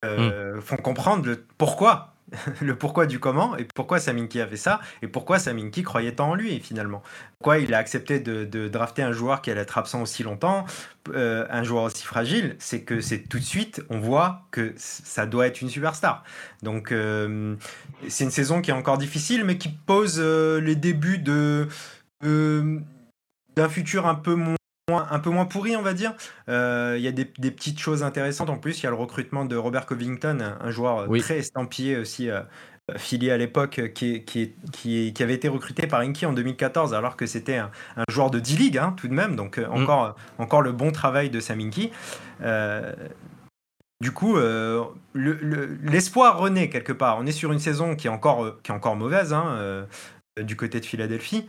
euh, 0.05 0.61
font 0.61 0.77
comprendre 0.77 1.25
le 1.25 1.43
pourquoi 1.57 2.13
le 2.61 2.75
pourquoi 2.77 3.07
du 3.07 3.19
comment 3.19 3.57
et 3.57 3.65
pourquoi 3.73 3.99
Saminki 3.99 4.39
a 4.41 4.47
fait 4.47 4.57
ça 4.57 4.79
et 5.01 5.07
pourquoi 5.07 5.39
Saminki 5.39 5.81
croyait 5.81 6.11
tant 6.11 6.31
en 6.31 6.35
lui 6.35 6.59
finalement. 6.59 7.01
Pourquoi 7.39 7.57
il 7.57 7.73
a 7.73 7.79
accepté 7.79 8.19
de, 8.19 8.67
drafter 8.67 9.01
un 9.01 9.13
joueur 9.13 9.41
qui 9.41 9.49
allait 9.49 9.61
être 9.61 9.77
absent 9.77 10.01
aussi 10.01 10.21
longtemps, 10.23 10.65
euh, 11.15 11.47
un 11.49 11.63
joueur 11.63 11.83
aussi 11.83 12.03
fragile, 12.03 12.57
c'est 12.59 12.81
que 12.81 13.01
c'est 13.01 13.27
tout 13.27 13.39
de 13.39 13.43
suite 13.43 13.81
on 13.89 13.99
voit 13.99 14.41
que 14.51 14.73
ça 14.77 15.25
doit 15.25 15.47
être 15.47 15.61
une 15.61 15.69
superstar. 15.69 16.23
Donc 16.61 16.91
euh, 16.91 17.55
c'est 18.07 18.25
une 18.25 18.31
saison 18.31 18.61
qui 18.61 18.69
est 18.69 18.75
encore 18.75 18.99
difficile 18.99 19.45
mais 19.45 19.57
qui 19.57 19.69
pose 19.69 20.17
euh, 20.19 20.59
les 20.59 20.75
débuts 20.75 21.19
de 21.19 21.69
d'un 23.57 23.69
futur 23.69 24.07
un 24.07 24.15
peu 24.15 24.35
moins 24.35 24.55
un 24.89 25.19
peu 25.19 25.29
moins 25.29 25.43
pourri, 25.43 25.75
on 25.75 25.81
va 25.81 25.93
dire. 25.93 26.13
Euh, 26.47 26.95
il 26.97 27.03
y 27.03 27.09
a 27.09 27.11
des, 27.11 27.25
petites 27.25 27.77
choses 27.79 28.03
intéressantes 28.03 28.49
en 28.49 28.57
plus. 28.57 28.79
Il 28.79 28.83
y 28.83 28.87
a 28.87 28.89
le 28.89 28.95
recrutement 28.95 29.43
de 29.43 29.57
Robert 29.57 29.85
Covington, 29.85 30.55
un, 30.61 30.71
joueur 30.71 31.09
très 31.19 31.39
estampillé 31.39 31.97
aussi, 31.97 32.29
euh, 32.29 32.39
filié 32.95 33.31
à 33.31 33.37
l'époque, 33.37 33.91
qui, 33.93 34.23
qui, 34.23 34.53
qui, 34.71 35.23
avait 35.23 35.33
été 35.33 35.49
recruté 35.49 35.87
par 35.87 35.99
Inky 35.99 36.25
en 36.25 36.31
2014, 36.31 36.93
alors 36.93 37.17
que 37.17 37.25
c'était 37.25 37.57
un, 37.57 37.69
joueur 38.09 38.31
de 38.31 38.39
D-League, 38.39 38.77
hein, 38.77 38.93
tout 38.95 39.09
de 39.09 39.13
même. 39.13 39.35
Donc, 39.35 39.57
euh, 39.57 39.67
mm. 39.67 39.73
encore, 39.73 40.15
encore 40.37 40.61
le 40.61 40.71
bon 40.71 40.93
travail 40.93 41.29
de 41.29 41.41
Sam 41.41 41.59
Inky. 41.59 41.91
du 43.99 44.11
coup, 44.11 44.37
l'espoir 45.13 46.39
renaît 46.39 46.69
quelque 46.69 46.93
part. 46.93 47.17
On 47.19 47.25
est 47.25 47.33
sur 47.33 47.51
une 47.51 47.59
saison 47.59 47.97
qui 47.97 48.07
est 48.07 48.11
encore, 48.11 48.61
qui 48.63 48.71
est 48.71 48.75
encore 48.75 48.95
mauvaise 48.95 49.33
hein, 49.33 49.85
du 50.41 50.55
côté 50.55 50.79
de 50.79 50.85
Philadelphie. 50.85 51.45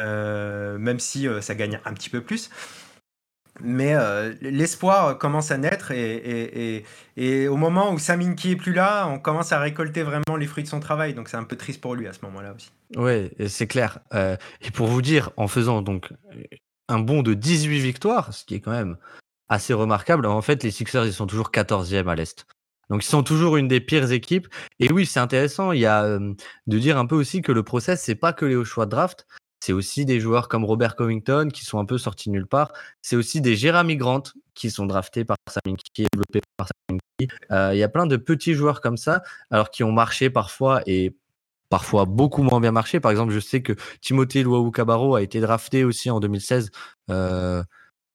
Euh, 0.00 0.78
même 0.78 0.98
si 0.98 1.28
euh, 1.28 1.40
ça 1.40 1.54
gagne 1.54 1.80
un 1.84 1.92
petit 1.92 2.10
peu 2.10 2.20
plus. 2.22 2.50
Mais 3.62 3.94
euh, 3.94 4.32
l'espoir 4.40 5.18
commence 5.18 5.50
à 5.50 5.58
naître 5.58 5.90
et, 5.92 6.84
au 7.48 7.56
moment 7.56 7.92
où 7.92 7.98
Saminki 7.98 8.52
est 8.52 8.56
plus 8.56 8.72
là, 8.72 9.06
on 9.06 9.18
commence 9.18 9.52
à 9.52 9.58
récolter 9.58 10.02
vraiment 10.02 10.36
les 10.38 10.46
fruits 10.46 10.64
de 10.64 10.68
son 10.68 10.80
travail. 10.80 11.12
Donc 11.12 11.28
c'est 11.28 11.36
un 11.36 11.44
peu 11.44 11.56
triste 11.56 11.80
pour 11.80 11.94
lui 11.94 12.06
à 12.06 12.14
ce 12.14 12.20
moment-là 12.22 12.54
aussi. 12.54 12.70
Ouais, 12.96 13.30
c'est 13.48 13.66
clair. 13.66 13.98
et 14.14 14.70
pour 14.72 14.86
vous 14.86 15.02
dire, 15.02 15.30
en 15.36 15.46
faisant 15.46 15.82
donc 15.82 16.10
un 16.88 17.00
bond 17.00 17.22
de 17.22 17.34
18 17.34 17.80
victoires, 17.80 18.32
ce 18.32 18.44
qui 18.46 18.54
est 18.54 18.60
quand 18.60 18.70
même 18.70 18.96
assez 19.50 19.74
remarquable, 19.74 20.24
en 20.24 20.40
fait, 20.40 20.62
les 20.62 20.70
Sixers, 20.70 21.04
ils 21.04 21.12
sont 21.12 21.26
toujours 21.26 21.50
14e 21.50 22.08
à 22.08 22.14
l'Est. 22.14 22.46
Donc 22.88 23.04
ils 23.04 23.08
sont 23.08 23.22
toujours 23.22 23.58
une 23.58 23.68
des 23.68 23.80
pires 23.80 24.10
équipes. 24.10 24.48
Et 24.78 24.90
oui, 24.90 25.04
c'est 25.04 25.20
intéressant. 25.20 25.72
Il 25.72 25.80
y 25.80 25.86
a 25.86 26.18
de 26.18 26.78
dire 26.78 26.96
un 26.96 27.04
peu 27.04 27.16
aussi 27.16 27.42
que 27.42 27.52
le 27.52 27.62
process, 27.62 28.02
c'est 28.02 28.14
pas 28.14 28.32
que 28.32 28.46
les 28.46 28.64
choix 28.64 28.86
de 28.86 28.90
draft, 28.90 29.26
c'est 29.60 29.72
aussi 29.72 30.06
des 30.06 30.20
joueurs 30.20 30.48
comme 30.48 30.64
Robert 30.64 30.96
Covington 30.96 31.48
qui 31.52 31.64
sont 31.64 31.78
un 31.78 31.84
peu 31.84 31.98
sortis 31.98 32.30
nulle 32.30 32.46
part. 32.46 32.72
C'est 33.02 33.16
aussi 33.16 33.40
des 33.40 33.56
Jeremy 33.56 33.96
Grant 33.96 34.22
qui 34.54 34.70
sont 34.70 34.86
draftés 34.86 35.24
par 35.24 35.36
Saminki, 35.48 36.06
développés 36.12 36.40
par 36.56 36.68
Saminki. 36.88 37.34
Euh, 37.50 37.74
il 37.74 37.78
y 37.78 37.82
a 37.82 37.88
plein 37.88 38.06
de 38.06 38.16
petits 38.16 38.54
joueurs 38.54 38.80
comme 38.80 38.96
ça, 38.96 39.22
alors 39.50 39.70
qui 39.70 39.84
ont 39.84 39.92
marché 39.92 40.30
parfois 40.30 40.80
et 40.86 41.14
parfois 41.68 42.06
beaucoup 42.06 42.42
moins 42.42 42.60
bien 42.60 42.72
marché. 42.72 43.00
Par 43.00 43.10
exemple, 43.10 43.32
je 43.32 43.40
sais 43.40 43.62
que 43.62 43.74
Timothée 44.00 44.42
Luau 44.42 44.70
Cabarro 44.70 45.14
a 45.14 45.22
été 45.22 45.40
drafté 45.40 45.84
aussi 45.84 46.10
en 46.10 46.20
2016. 46.20 46.70
Euh, 47.10 47.62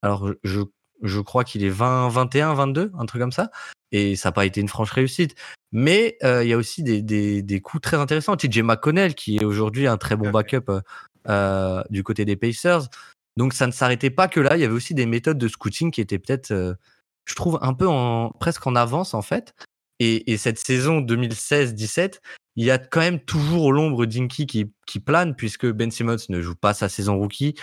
alors, 0.01 0.29
je, 0.43 0.61
je 1.03 1.19
crois 1.19 1.43
qu'il 1.43 1.63
est 1.63 1.69
20, 1.69 2.09
21, 2.09 2.55
22, 2.55 2.91
un 2.97 3.05
truc 3.05 3.21
comme 3.21 3.31
ça. 3.31 3.51
Et 3.91 4.15
ça 4.15 4.29
n'a 4.29 4.33
pas 4.33 4.45
été 4.45 4.61
une 4.61 4.67
franche 4.67 4.91
réussite. 4.91 5.35
Mais 5.71 6.17
euh, 6.23 6.43
il 6.43 6.49
y 6.49 6.53
a 6.53 6.57
aussi 6.57 6.83
des, 6.83 7.01
des, 7.01 7.43
des 7.43 7.61
coups 7.61 7.81
très 7.81 7.97
intéressants. 7.97 8.35
TJ 8.35 8.59
McConnell, 8.59 9.13
qui 9.13 9.37
est 9.37 9.45
aujourd'hui 9.45 9.87
un 9.87 9.97
très 9.97 10.15
bon 10.15 10.31
backup 10.31 10.81
euh, 11.27 11.83
du 11.89 12.03
côté 12.03 12.25
des 12.25 12.35
Pacers. 12.35 12.89
Donc 13.37 13.53
ça 13.53 13.67
ne 13.67 13.71
s'arrêtait 13.71 14.09
pas 14.09 14.27
que 14.27 14.39
là, 14.39 14.55
il 14.55 14.61
y 14.61 14.63
avait 14.63 14.73
aussi 14.73 14.93
des 14.93 15.05
méthodes 15.05 15.37
de 15.37 15.47
scouting 15.47 15.91
qui 15.91 16.01
étaient 16.01 16.19
peut-être, 16.19 16.51
euh, 16.51 16.73
je 17.25 17.35
trouve, 17.35 17.59
un 17.61 17.73
peu 17.73 17.87
en, 17.87 18.29
presque 18.39 18.65
en 18.67 18.75
avance 18.75 19.13
en 19.13 19.21
fait. 19.21 19.53
Et, 19.99 20.37
cette 20.37 20.59
saison 20.59 20.99
2016-17, 20.99 22.19
il 22.57 22.65
y 22.65 22.71
a 22.71 22.77
quand 22.77 22.99
même 22.99 23.19
toujours 23.19 23.71
l'ombre 23.71 24.05
d'Inky 24.05 24.45
qui, 24.45 24.71
qui 24.85 24.99
plane 24.99 25.35
puisque 25.35 25.65
Ben 25.67 25.89
Simmons 25.89 26.17
ne 26.27 26.41
joue 26.41 26.55
pas 26.55 26.73
sa 26.73 26.89
saison 26.89 27.17
rookie. 27.17 27.55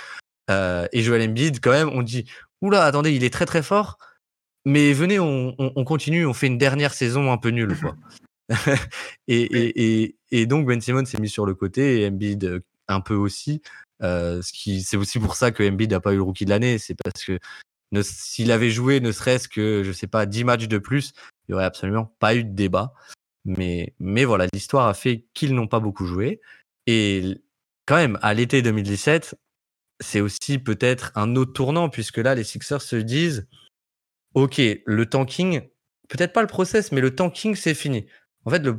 Euh, 0.51 0.87
et 0.92 1.03
Joel 1.03 1.29
Embiid, 1.29 1.61
quand 1.61 1.70
même, 1.70 1.90
on 1.90 2.03
dit, 2.03 2.25
oula, 2.62 2.85
attendez, 2.85 3.12
il 3.12 3.22
est 3.22 3.33
très 3.33 3.44
très 3.44 3.62
fort, 3.62 3.98
mais 4.64 4.92
venez, 4.92 5.18
on, 5.18 5.85
continue, 5.85 6.25
on 6.25 6.33
fait 6.33 6.46
une 6.46 6.59
dernière 6.59 6.94
saison 6.94 7.31
un 7.33 7.37
peu 7.37 7.51
nulle. 7.51 7.79
Quoi. 7.79 7.96
et, 9.29 9.42
et, 9.42 10.16
et, 10.31 10.46
donc 10.46 10.66
Ben 10.66 10.81
Simmons 10.81 11.05
s'est 11.05 11.20
mis 11.20 11.29
sur 11.29 11.46
le 11.46 11.55
côté 11.55 12.01
et 12.01 12.09
Embiid 12.09 12.62
un 12.93 13.01
peu 13.01 13.15
aussi. 13.15 13.63
Euh, 14.03 14.43
ce 14.43 14.53
qui, 14.53 14.83
c'est 14.83 14.97
aussi 14.97 15.19
pour 15.19 15.37
ça 15.37 15.51
que 15.51 15.63
Embiid 15.63 15.91
n'a 15.91 16.01
pas 16.01 16.13
eu 16.13 16.17
le 16.17 16.23
rookie 16.23 16.45
de 16.45 16.51
l'année. 16.51 16.79
C'est 16.79 16.95
parce 16.95 17.25
que 17.25 17.39
s'il 18.03 18.51
avait 18.53 18.71
joué 18.71 19.01
ne 19.01 19.13
serait-ce 19.13 19.49
que, 19.49 19.83
je 19.85 19.93
sais 19.93 20.07
pas, 20.07 20.27
10 20.27 20.45
matchs 20.45 20.69
de 20.69 20.79
plus, 20.79 21.13
il 21.49 21.53
n'y 21.53 21.55
aurait 21.55 21.65
absolument 21.65 22.07
pas 22.19 22.35
eu 22.35 22.45
de 22.45 22.55
débat. 22.55 22.95
Mais, 23.45 23.95
mais 23.99 24.25
voilà, 24.25 24.47
l'histoire 24.53 24.89
a 24.89 24.95
fait 24.95 25.27
qu'ils 25.35 25.55
n'ont 25.55 25.67
pas 25.67 25.81
beaucoup 25.81 26.07
joué. 26.07 26.41
Et 26.87 27.41
quand 27.87 27.97
même, 27.97 28.19
à 28.23 28.35
l'été 28.35 28.63
2017, 28.63 29.37
c'est 30.01 30.21
aussi 30.21 30.59
peut-être 30.59 31.13
un 31.15 31.37
autre 31.37 31.53
tournant, 31.53 31.89
puisque 31.89 32.19
là, 32.19 32.35
les 32.35 32.45
Sixers 32.45 32.83
se 32.83 32.97
disent, 32.97 33.47
OK, 34.35 34.61
le 34.85 35.07
tanking, 35.07 35.61
peut-être 36.09 36.33
pas 36.33 36.41
le 36.41 36.49
process, 36.49 36.93
mais 36.93 37.01
le 37.01 37.15
tanking, 37.15 37.55
c'est 37.55 37.75
fini. 37.75 38.07
En 38.45 38.51
fait, 38.51 38.61
le, 38.61 38.79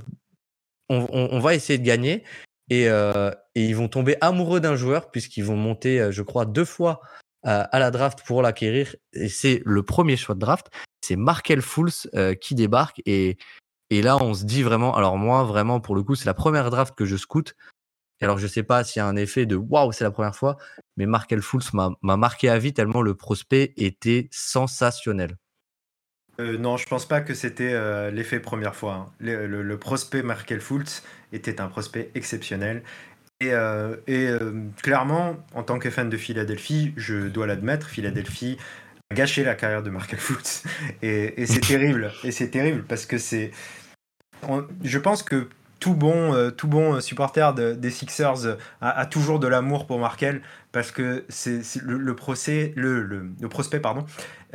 on, 0.89 1.07
on, 1.11 1.39
va 1.39 1.55
essayer 1.55 1.79
de 1.79 1.85
gagner. 1.85 2.23
Euh, 2.71 3.31
et, 3.55 3.65
ils 3.65 3.75
vont 3.75 3.87
tomber 3.87 4.15
amoureux 4.21 4.59
d'un 4.59 4.75
joueur 4.75 5.11
puisqu'ils 5.11 5.43
vont 5.43 5.57
monter, 5.57 5.99
euh, 5.99 6.11
je 6.11 6.21
crois, 6.21 6.45
deux 6.45 6.65
fois 6.65 7.01
euh, 7.45 7.63
à 7.69 7.79
la 7.79 7.91
draft 7.91 8.23
pour 8.25 8.41
l'acquérir. 8.41 8.95
Et 9.13 9.29
c'est 9.29 9.61
le 9.65 9.83
premier 9.83 10.17
choix 10.17 10.35
de 10.35 10.39
draft. 10.39 10.67
C'est 11.01 11.15
Markel 11.15 11.61
Fools 11.61 11.91
qui 12.39 12.55
débarque. 12.55 13.01
Et, 13.05 13.37
et 13.89 14.01
là, 14.01 14.17
on 14.21 14.33
se 14.33 14.45
dit 14.45 14.63
vraiment, 14.63 14.95
alors 14.95 15.17
moi, 15.17 15.43
vraiment, 15.43 15.81
pour 15.81 15.95
le 15.95 16.03
coup, 16.03 16.15
c'est 16.15 16.25
la 16.25 16.33
première 16.33 16.69
draft 16.69 16.95
que 16.95 17.05
je 17.05 17.17
scoute. 17.17 17.55
Alors, 18.21 18.37
je 18.37 18.47
sais 18.47 18.63
pas 18.63 18.85
s'il 18.85 19.01
y 19.01 19.03
a 19.03 19.05
un 19.05 19.17
effet 19.17 19.45
de 19.45 19.57
waouh, 19.57 19.91
c'est 19.91 20.05
la 20.05 20.11
première 20.11 20.35
fois, 20.35 20.55
mais 20.95 21.05
Markel 21.05 21.41
Fools 21.41 21.63
m'a 21.73 22.17
marqué 22.17 22.47
à 22.47 22.57
vie 22.57 22.73
tellement 22.73 23.01
le 23.01 23.15
prospect 23.15 23.73
était 23.75 24.29
sensationnel. 24.31 25.35
Non, 26.39 26.77
je 26.77 26.87
pense 26.87 27.07
pas 27.07 27.21
que 27.21 27.33
c'était 27.33 27.73
l'effet 28.11 28.39
première 28.39 28.75
fois. 28.75 28.93
Hein. 28.93 29.11
Le, 29.19 29.75
prospect 29.77 30.23
Markel 30.23 30.61
Fultz 30.61 31.03
était 31.31 31.61
un 31.61 31.67
prospect 31.67 32.11
exceptionnel. 32.15 32.83
Et, 33.43 33.51
euh, 33.51 33.95
euh, 34.09 34.53
clairement, 34.81 35.35
en 35.53 35.63
tant 35.63 35.79
que 35.79 35.89
fan 35.89 36.09
de 36.09 36.17
Philadelphie, 36.17 36.93
je 36.95 37.27
dois 37.27 37.47
l'admettre, 37.47 37.89
Philadelphie 37.89 38.57
a 39.11 39.15
gâché 39.15 39.43
la 39.43 39.55
carrière 39.55 39.83
de 39.83 39.89
Markel 39.89 40.19
Fultz. 40.19 40.63
Et, 41.01 41.45
c'est 41.45 41.59
terrible. 41.59 42.11
Et 42.23 42.31
c'est 42.31 42.49
terrible 42.49 42.83
parce 42.83 43.05
que 43.05 43.17
c'est. 43.17 43.51
Je 44.83 44.97
pense 44.97 45.23
que 45.23 45.49
tout 45.79 45.93
bon, 45.93 46.33
euh, 46.33 46.51
tout 46.51 46.67
bon 46.67 47.01
supporter 47.01 47.53
des 47.53 47.89
Sixers 47.89 48.57
a, 48.79 49.05
toujours 49.05 49.39
de 49.39 49.47
l'amour 49.47 49.87
pour 49.87 49.99
Markel 49.99 50.41
parce 50.71 50.91
que 50.91 51.25
c'est 51.27 51.61
le, 51.81 51.97
le, 51.97 52.15
le, 53.41 53.49
prospect 53.49 53.79
pardon, 53.81 54.05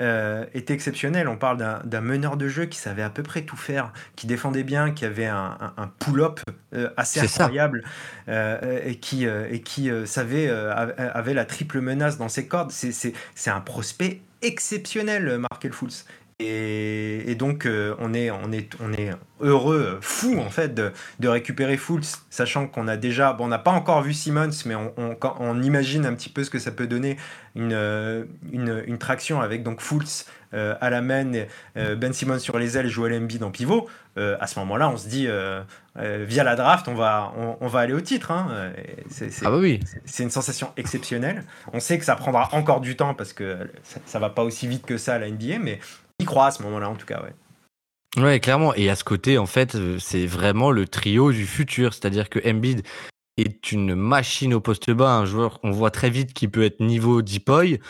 euh, 0.01 0.45
était 0.55 0.75
exceptionnel. 0.75 1.29
On 1.29 1.37
parle 1.37 1.83
d'un 1.85 2.01
meneur 2.01 2.37
de 2.37 2.49
jeu 2.49 2.67
qui 2.67 2.79
savait 2.79 3.03
à 3.03 3.11
peu 3.11 3.23
près 3.23 3.43
tout 3.43 3.57
faire, 3.57 3.93
qui 4.17 4.27
défendait 4.27 4.63
bien, 4.63 4.93
qui 4.93 5.05
avait 5.05 5.27
un, 5.27 5.91
pull-up 5.99 6.41
euh, 6.75 6.91
assez 6.97 7.21
incroyable 7.21 7.83
euh, 8.29 8.81
et 8.85 8.97
qui, 8.97 9.25
et 9.25 9.61
qui 9.61 9.91
savait, 10.07 10.49
avait 10.49 11.35
la 11.35 11.45
triple 11.45 11.81
menace 11.81 12.19
dans 12.19 12.29
ses 12.29 12.47
cordes. 12.47 12.71
C'est 12.71 13.51
un 13.51 13.61
prospect 13.61 14.21
exceptionnel, 14.43 15.39
Markel 15.39 15.73
Fultz. 15.73 16.07
Et, 16.41 17.35
donc, 17.35 17.67
euh, 17.67 17.97
on, 17.99 18.15
est, 18.15 18.31
on, 18.31 18.53
est, 18.53 18.71
on 18.81 18.93
est 18.93 19.11
heureux, 19.41 19.99
fou 20.01 20.39
en 20.39 20.51
fait, 20.51 20.73
de, 20.73 20.93
de 21.19 21.27
récupérer 21.27 21.77
Fultz, 21.77 22.25
sachant 22.31 22.69
qu'on 22.69 22.87
a 22.87 22.97
déjà, 22.97 23.33
bon, 23.33 23.47
on 23.47 23.49
n'a 23.49 23.59
pas 23.59 23.73
encore 23.73 24.03
vu 24.03 24.15
Simmons, 24.15 24.51
mais 24.65 24.77
on, 24.77 24.93
on, 24.97 25.63
imagine 25.63 26.07
un 26.07 26.15
petit 26.15 26.29
peu 26.29 26.45
ce 26.45 26.51
que 26.51 26.61
ça 26.61 26.71
peut 26.71 26.87
donner 26.87 27.17
une, 27.57 27.73
euh, 27.73 28.25
une, 28.53 28.85
une 28.87 28.99
traction 28.99 29.41
avec 29.41 29.65
donc 29.65 29.81
Fultz 29.81 30.27
euh, 30.55 30.77
à 30.81 30.91
la 30.91 31.03
main, 31.03 31.45
Ben 31.75 32.13
Simmons 32.13 32.39
sur 32.39 32.57
les 32.57 32.79
ailes 32.79 32.89
Joel 32.89 33.21
Embiid 33.21 33.43
en 33.43 33.51
pivot. 33.51 33.89
à 34.17 34.47
ce 34.47 34.61
moment-là, 34.61 34.91
on 34.91 34.97
se 34.97 35.09
dit, 35.09 35.27
via 35.97 36.45
la 36.45 36.55
draft, 36.55 36.87
on 36.87 36.95
va, 36.95 37.33
on, 37.61 37.67
va 37.67 37.81
aller 37.81 37.95
au 37.95 38.01
titre. 38.01 38.31
Hein. 38.31 38.71
C'est, 39.11 39.31
ah 39.45 39.51
bah 39.51 39.59
oui. 39.59 39.81
c'est 40.05 40.23
une 40.23 40.31
sensation 40.31 40.71
exceptionnelle. 40.77 41.43
On 41.73 41.81
sait 41.81 41.99
que 41.99 42.05
ça 42.05 42.15
prendra 42.15 42.49
encore 42.53 42.81
du 42.81 42.95
temps 42.95 43.15
parce 43.15 43.33
que 43.33 43.59
ça, 43.83 43.99
ça 44.07 44.19
va 44.21 44.31
pas 44.31 44.45
aussi 44.45 44.69
vite 44.69 44.87
que 44.87 44.99
ça 44.99 45.15
à 45.15 45.19
la 45.19 45.29
NBA, 45.29 45.59
mais 45.61 45.81
y 46.21 46.25
croit 46.25 46.47
à 46.47 46.51
ce 46.51 46.63
moment-là, 46.63 46.89
en 46.89 46.97
tout 46.97 47.07
cas, 47.07 47.23
ouais. 47.23 47.35
Ouais, 48.23 48.41
clairement. 48.41 48.75
Et 48.75 48.91
à 48.91 48.97
ce 48.97 49.05
côté, 49.05 49.39
en 49.39 49.47
fait, 49.47 49.75
euh, 49.75 49.99
c'est 49.99 50.27
vraiment 50.27 50.71
le 50.71 50.87
trio 50.89 51.31
du 51.33 51.47
futur. 51.47 51.95
C'est-à-dire 51.95 52.31
que 52.31 52.41
Embiid 52.49 52.83
est 53.37 53.71
une 53.71 53.95
machine 53.95 54.55
au 54.55 54.61
poste 54.61 54.91
bas, 54.91 55.13
un 55.13 55.25
joueur 55.25 55.61
qu'on 55.61 55.71
voit 55.71 55.91
très 55.91 56.11
vite 56.11 56.33
qui 56.33 56.49
peut 56.49 56.65
être 56.65 56.81
niveau 56.81 57.23
Deepoy. 57.23 57.81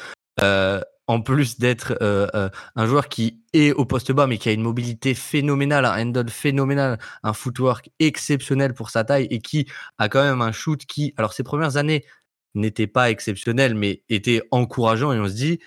Euh, 0.42 0.80
en 1.08 1.22
plus 1.22 1.58
d'être 1.58 1.96
euh, 2.02 2.28
euh, 2.34 2.50
un 2.76 2.86
joueur 2.86 3.08
qui 3.08 3.42
est 3.54 3.72
au 3.72 3.86
poste 3.86 4.12
bas, 4.12 4.26
mais 4.26 4.36
qui 4.36 4.50
a 4.50 4.52
une 4.52 4.62
mobilité 4.62 5.14
phénoménale, 5.14 5.86
un 5.86 6.06
handle 6.06 6.28
phénoménal, 6.28 6.98
un 7.22 7.32
footwork 7.32 7.90
exceptionnel 7.98 8.74
pour 8.74 8.90
sa 8.90 9.04
taille 9.04 9.26
et 9.30 9.40
qui 9.40 9.66
a 9.96 10.10
quand 10.10 10.22
même 10.22 10.42
un 10.42 10.52
shoot 10.52 10.84
qui, 10.84 11.14
alors 11.16 11.32
ses 11.32 11.42
premières 11.42 11.78
années 11.78 12.04
n'étaient 12.54 12.86
pas 12.86 13.10
exceptionnelles, 13.10 13.74
mais 13.74 14.02
était 14.10 14.42
encourageant 14.50 15.12
et 15.12 15.18
on 15.18 15.28
se 15.28 15.34
dit, 15.34 15.60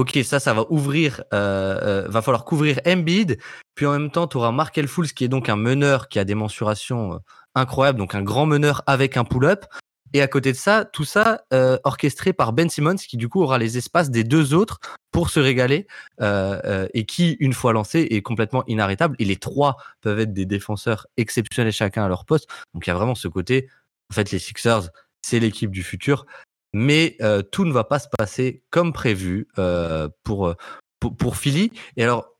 ok, 0.00 0.18
ça, 0.24 0.40
ça 0.40 0.54
va 0.54 0.64
ouvrir, 0.70 1.22
euh, 1.34 2.04
euh, 2.04 2.08
va 2.08 2.22
falloir 2.22 2.46
couvrir 2.46 2.80
Embiid, 2.86 3.38
puis 3.74 3.84
en 3.84 3.92
même 3.92 4.10
temps, 4.10 4.26
tu 4.26 4.38
auras 4.38 4.50
Markel 4.50 4.88
Fools 4.88 5.08
qui 5.08 5.24
est 5.24 5.28
donc 5.28 5.50
un 5.50 5.56
meneur 5.56 6.08
qui 6.08 6.18
a 6.18 6.24
des 6.24 6.34
mensurations 6.34 7.14
euh, 7.14 7.18
incroyables, 7.54 7.98
donc 7.98 8.14
un 8.14 8.22
grand 8.22 8.46
meneur 8.46 8.82
avec 8.86 9.18
un 9.18 9.24
pull-up. 9.24 9.66
Et 10.12 10.22
à 10.22 10.26
côté 10.26 10.50
de 10.50 10.56
ça, 10.56 10.84
tout 10.84 11.04
ça 11.04 11.44
orchestré 11.84 12.32
par 12.32 12.52
Ben 12.52 12.68
Simmons, 12.68 12.96
qui 12.96 13.16
du 13.16 13.28
coup 13.28 13.42
aura 13.42 13.58
les 13.58 13.78
espaces 13.78 14.10
des 14.10 14.24
deux 14.24 14.54
autres 14.54 14.80
pour 15.12 15.30
se 15.30 15.38
régaler, 15.38 15.86
et 16.20 17.06
qui, 17.06 17.36
une 17.38 17.52
fois 17.52 17.72
lancé, 17.72 18.08
est 18.10 18.20
complètement 18.20 18.64
inarrêtable. 18.66 19.14
Et 19.20 19.24
les 19.24 19.36
trois 19.36 19.76
peuvent 20.00 20.18
être 20.18 20.32
des 20.32 20.46
défenseurs 20.46 21.06
exceptionnels 21.16 21.72
chacun 21.72 22.04
à 22.04 22.08
leur 22.08 22.24
poste. 22.24 22.48
Donc 22.74 22.88
il 22.88 22.90
y 22.90 22.92
a 22.92 22.96
vraiment 22.96 23.14
ce 23.14 23.28
côté, 23.28 23.68
en 24.10 24.14
fait, 24.14 24.32
les 24.32 24.40
Sixers, 24.40 24.90
c'est 25.22 25.38
l'équipe 25.38 25.70
du 25.70 25.84
futur 25.84 26.26
mais 26.72 27.16
euh, 27.20 27.42
tout 27.42 27.64
ne 27.64 27.72
va 27.72 27.84
pas 27.84 27.98
se 27.98 28.08
passer 28.16 28.62
comme 28.70 28.92
prévu 28.92 29.48
euh, 29.58 30.08
pour, 30.24 30.54
pour, 31.00 31.16
pour 31.16 31.36
Philly. 31.36 31.72
Et 31.96 32.04
alors, 32.04 32.36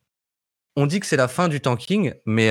on 0.77 0.87
dit 0.87 1.01
que 1.01 1.07
c'est 1.07 1.17
la 1.17 1.29
fin 1.29 1.49
du 1.49 1.61
tanking, 1.61 2.15
mais 2.27 2.51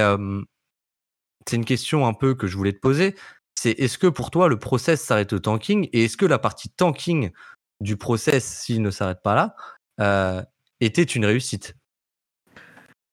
c'est 1.48 1.56
une 1.56 1.66
question 1.66 2.06
un 2.06 2.14
peu 2.14 2.36
que 2.36 2.48
je 2.48 2.58
voulais 2.58 2.74
te 2.74 2.80
poser. 2.80 3.16
C'est 3.56 3.72
est-ce 3.72 3.98
que 3.98 4.08
pour 4.08 4.30
toi 4.30 4.48
le 4.48 4.60
process 4.60 5.02
s'arrête 5.02 5.34
au 5.34 5.40
tanking? 5.40 5.90
Et 5.94 6.06
est-ce 6.06 6.18
que 6.18 6.26
la 6.26 6.38
partie 6.38 6.70
tanking 6.70 7.32
du 7.80 7.98
process, 7.98 8.46
s'il 8.46 8.82
ne 8.82 8.92
s'arrête 8.92 9.22
pas 9.24 9.36
là, 9.36 9.56
euh, 10.02 10.44
était 10.82 11.04
une 11.04 11.26
réussite? 11.26 11.76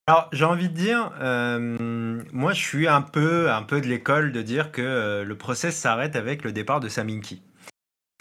Alors 0.09 0.29
j'ai 0.33 0.44
envie 0.44 0.68
de 0.68 0.74
dire, 0.74 1.12
moi 2.33 2.52
je 2.52 2.61
suis 2.61 2.88
un 2.88 3.02
peu, 3.02 3.50
un 3.50 3.62
peu 3.62 3.81
de 3.81 3.87
l'école 3.87 4.33
de 4.33 4.42
dire 4.42 4.70
que 4.72 5.24
le 5.26 5.38
process 5.38 5.76
s'arrête 5.76 6.16
avec 6.16 6.44
le 6.44 6.52
départ 6.52 6.81
de 6.81 6.88
Saminki. 6.88 7.42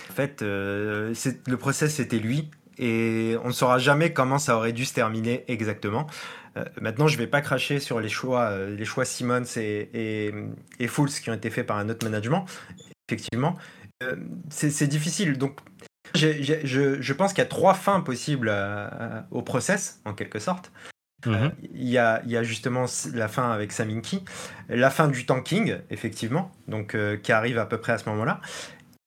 En 0.10 0.14
fait, 0.14 0.42
euh, 0.42 1.14
le 1.48 1.58
process 1.58 1.96
c'était 1.96 2.20
lui 2.20 2.50
et 2.78 3.36
on 3.44 3.48
ne 3.48 3.54
saura 3.54 3.80
jamais 3.80 4.14
comment 4.14 4.38
ça 4.38 4.58
aurait 4.58 4.74
dû 4.74 4.86
se 4.86 4.94
terminer 4.94 5.46
exactement. 5.48 6.08
Euh, 6.58 6.66
maintenant, 6.80 7.08
je 7.08 7.16
ne 7.16 7.20
vais 7.20 7.28
pas 7.28 7.42
cracher 7.42 7.80
sur 7.80 8.00
les 8.00 8.10
choix, 8.10 8.44
euh, 8.46 8.76
les 8.76 8.86
choix 8.86 9.06
Simmons 9.06 9.44
et, 9.58 9.90
et, 9.94 10.34
et 10.80 10.88
Fools 10.88 11.10
qui 11.10 11.30
ont 11.30 11.34
été 11.34 11.50
faits 11.50 11.66
par 11.66 11.78
un 11.78 11.90
autre 11.90 12.06
management. 12.06 12.46
Effectivement, 13.08 13.56
c'est 14.50 14.88
difficile. 14.88 15.38
Donc, 15.38 15.60
je, 16.16 17.14
pense 17.14 17.34
qu'il 17.34 17.44
y 17.44 17.46
a 17.46 17.50
trois 17.50 17.74
fins 17.74 18.02
possibles 18.02 18.52
au 19.32 19.42
process, 19.42 20.02
en 20.06 20.14
quelque 20.14 20.40
sorte. 20.40 20.72
Mm-hmm. 21.26 21.52
Il 21.74 21.90
y, 21.90 21.98
a, 21.98 22.22
y, 22.26 22.36
a, 22.36 22.44
justement 22.44 22.86
la 23.14 23.28
fin 23.28 23.52
avec 23.52 23.72
Saminki, 23.72 24.24
la 24.70 24.90
fin 24.90 25.08
du 25.08 25.26
tanking, 25.26 25.78
effectivement, 25.92 26.52
donc 26.68 26.98
qui 27.22 27.32
arrive 27.32 27.60
à 27.60 27.66
peu 27.66 27.78
près 27.78 27.94
à 27.94 27.98
ce 28.00 28.10
moment-là, 28.10 28.42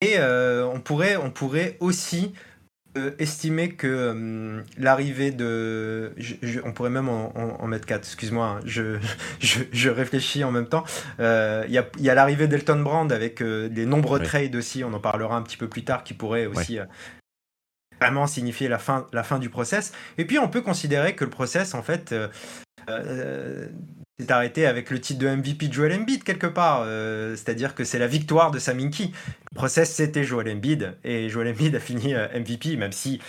et 0.01 0.19
euh, 0.19 0.65
on, 0.67 0.81
pourrait, 0.81 1.17
on 1.17 1.31
pourrait 1.31 1.77
aussi 1.81 2.33
euh, 2.97 3.11
estimer 3.19 3.71
que 3.71 4.11
hum, 4.11 4.65
l'arrivée 4.77 5.33
de. 5.33 6.15
on 6.65 6.73
pourrait 6.73 6.91
même 6.91 7.09
en, 7.09 7.67
mettre 7.67 7.87
quatre, 7.87 8.05
excuse-moi, 8.05 8.47
hein, 8.47 8.61
je, 8.65 8.99
je, 9.41 9.91
réfléchis 9.91 10.45
en 10.45 10.53
même 10.53 10.69
temps. 10.69 10.85
Euh, 11.19 11.65
il 11.69 11.75
y 11.75 12.11
a, 12.11 12.15
l'arrivée 12.15 12.47
d'Elton 12.47 12.81
Brand 12.81 13.11
avec 13.13 13.43
des 13.43 13.87
nombreux 13.87 14.21
trades 14.21 14.55
aussi, 14.55 14.85
on 14.85 14.93
en 14.93 15.01
parlera 15.01 15.37
un 15.37 15.43
petit 15.43 15.57
peu 15.57 15.69
plus 15.69 15.85
tard, 15.85 16.05
qui 16.05 16.15
pourrait 16.15 16.47
aussi. 16.47 16.79
vraiment 18.01 18.29
signifier 18.29 18.69
la 18.69 18.79
fin, 18.79 19.09
la 19.13 19.25
fin 19.25 19.41
du 19.41 19.51
process. 19.51 19.93
Et 20.19 20.25
puis 20.25 20.39
on 20.39 20.49
peut 20.49 20.61
considérer 20.61 21.17
que 21.17 21.25
le 21.25 21.31
process, 21.31 21.75
en 21.75 21.83
fait, 21.83 22.15
c'est 24.21 24.33
arrêté 24.33 24.67
avec 24.67 24.91
le 24.91 25.01
titre 25.01 25.21
de 25.21 25.29
MVP 25.29 25.69
de 25.69 25.73
Joel 25.73 25.93
Embiid 26.01 26.25
quelque 26.25 26.49
part. 26.49 26.83
Euh, 26.85 27.37
c'est-à-dire 27.37 27.75
que 27.75 27.85
c'est 27.85 28.01
la 28.01 28.09
victoire 28.09 28.51
de 28.51 28.59
Saminki. 28.59 29.13
Le 29.53 29.55
process, 29.55 29.95
c'était 29.95 30.25
Joel 30.25 30.51
Embiid. 30.51 30.97
Et 31.05 31.29
Joel 31.29 31.49
Embiid 31.49 31.77
a 31.77 31.81
fini 31.81 32.15
euh, 32.15 32.27
MVP, 32.37 32.77
même 32.77 32.91
si, 32.91 33.21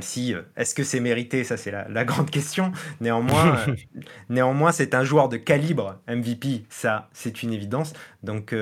si 0.00 0.34
euh, 0.34 0.42
est-ce 0.54 0.74
que 0.74 0.84
c'est 0.84 1.00
mérité? 1.00 1.44
Ça, 1.44 1.56
c'est 1.56 1.70
la, 1.70 2.04
grande 2.04 2.28
question. 2.28 2.72
Néanmoins, 3.00 3.56
néanmoins 4.28 4.70
c'est 4.70 4.94
un 4.94 5.02
joueur 5.02 5.30
de 5.30 5.38
calibre 5.38 5.98
MVP. 6.06 6.66
Ça, 6.68 7.08
c'est 7.14 7.42
une 7.42 7.54
évidence. 7.54 7.94
Donc, 8.22 8.54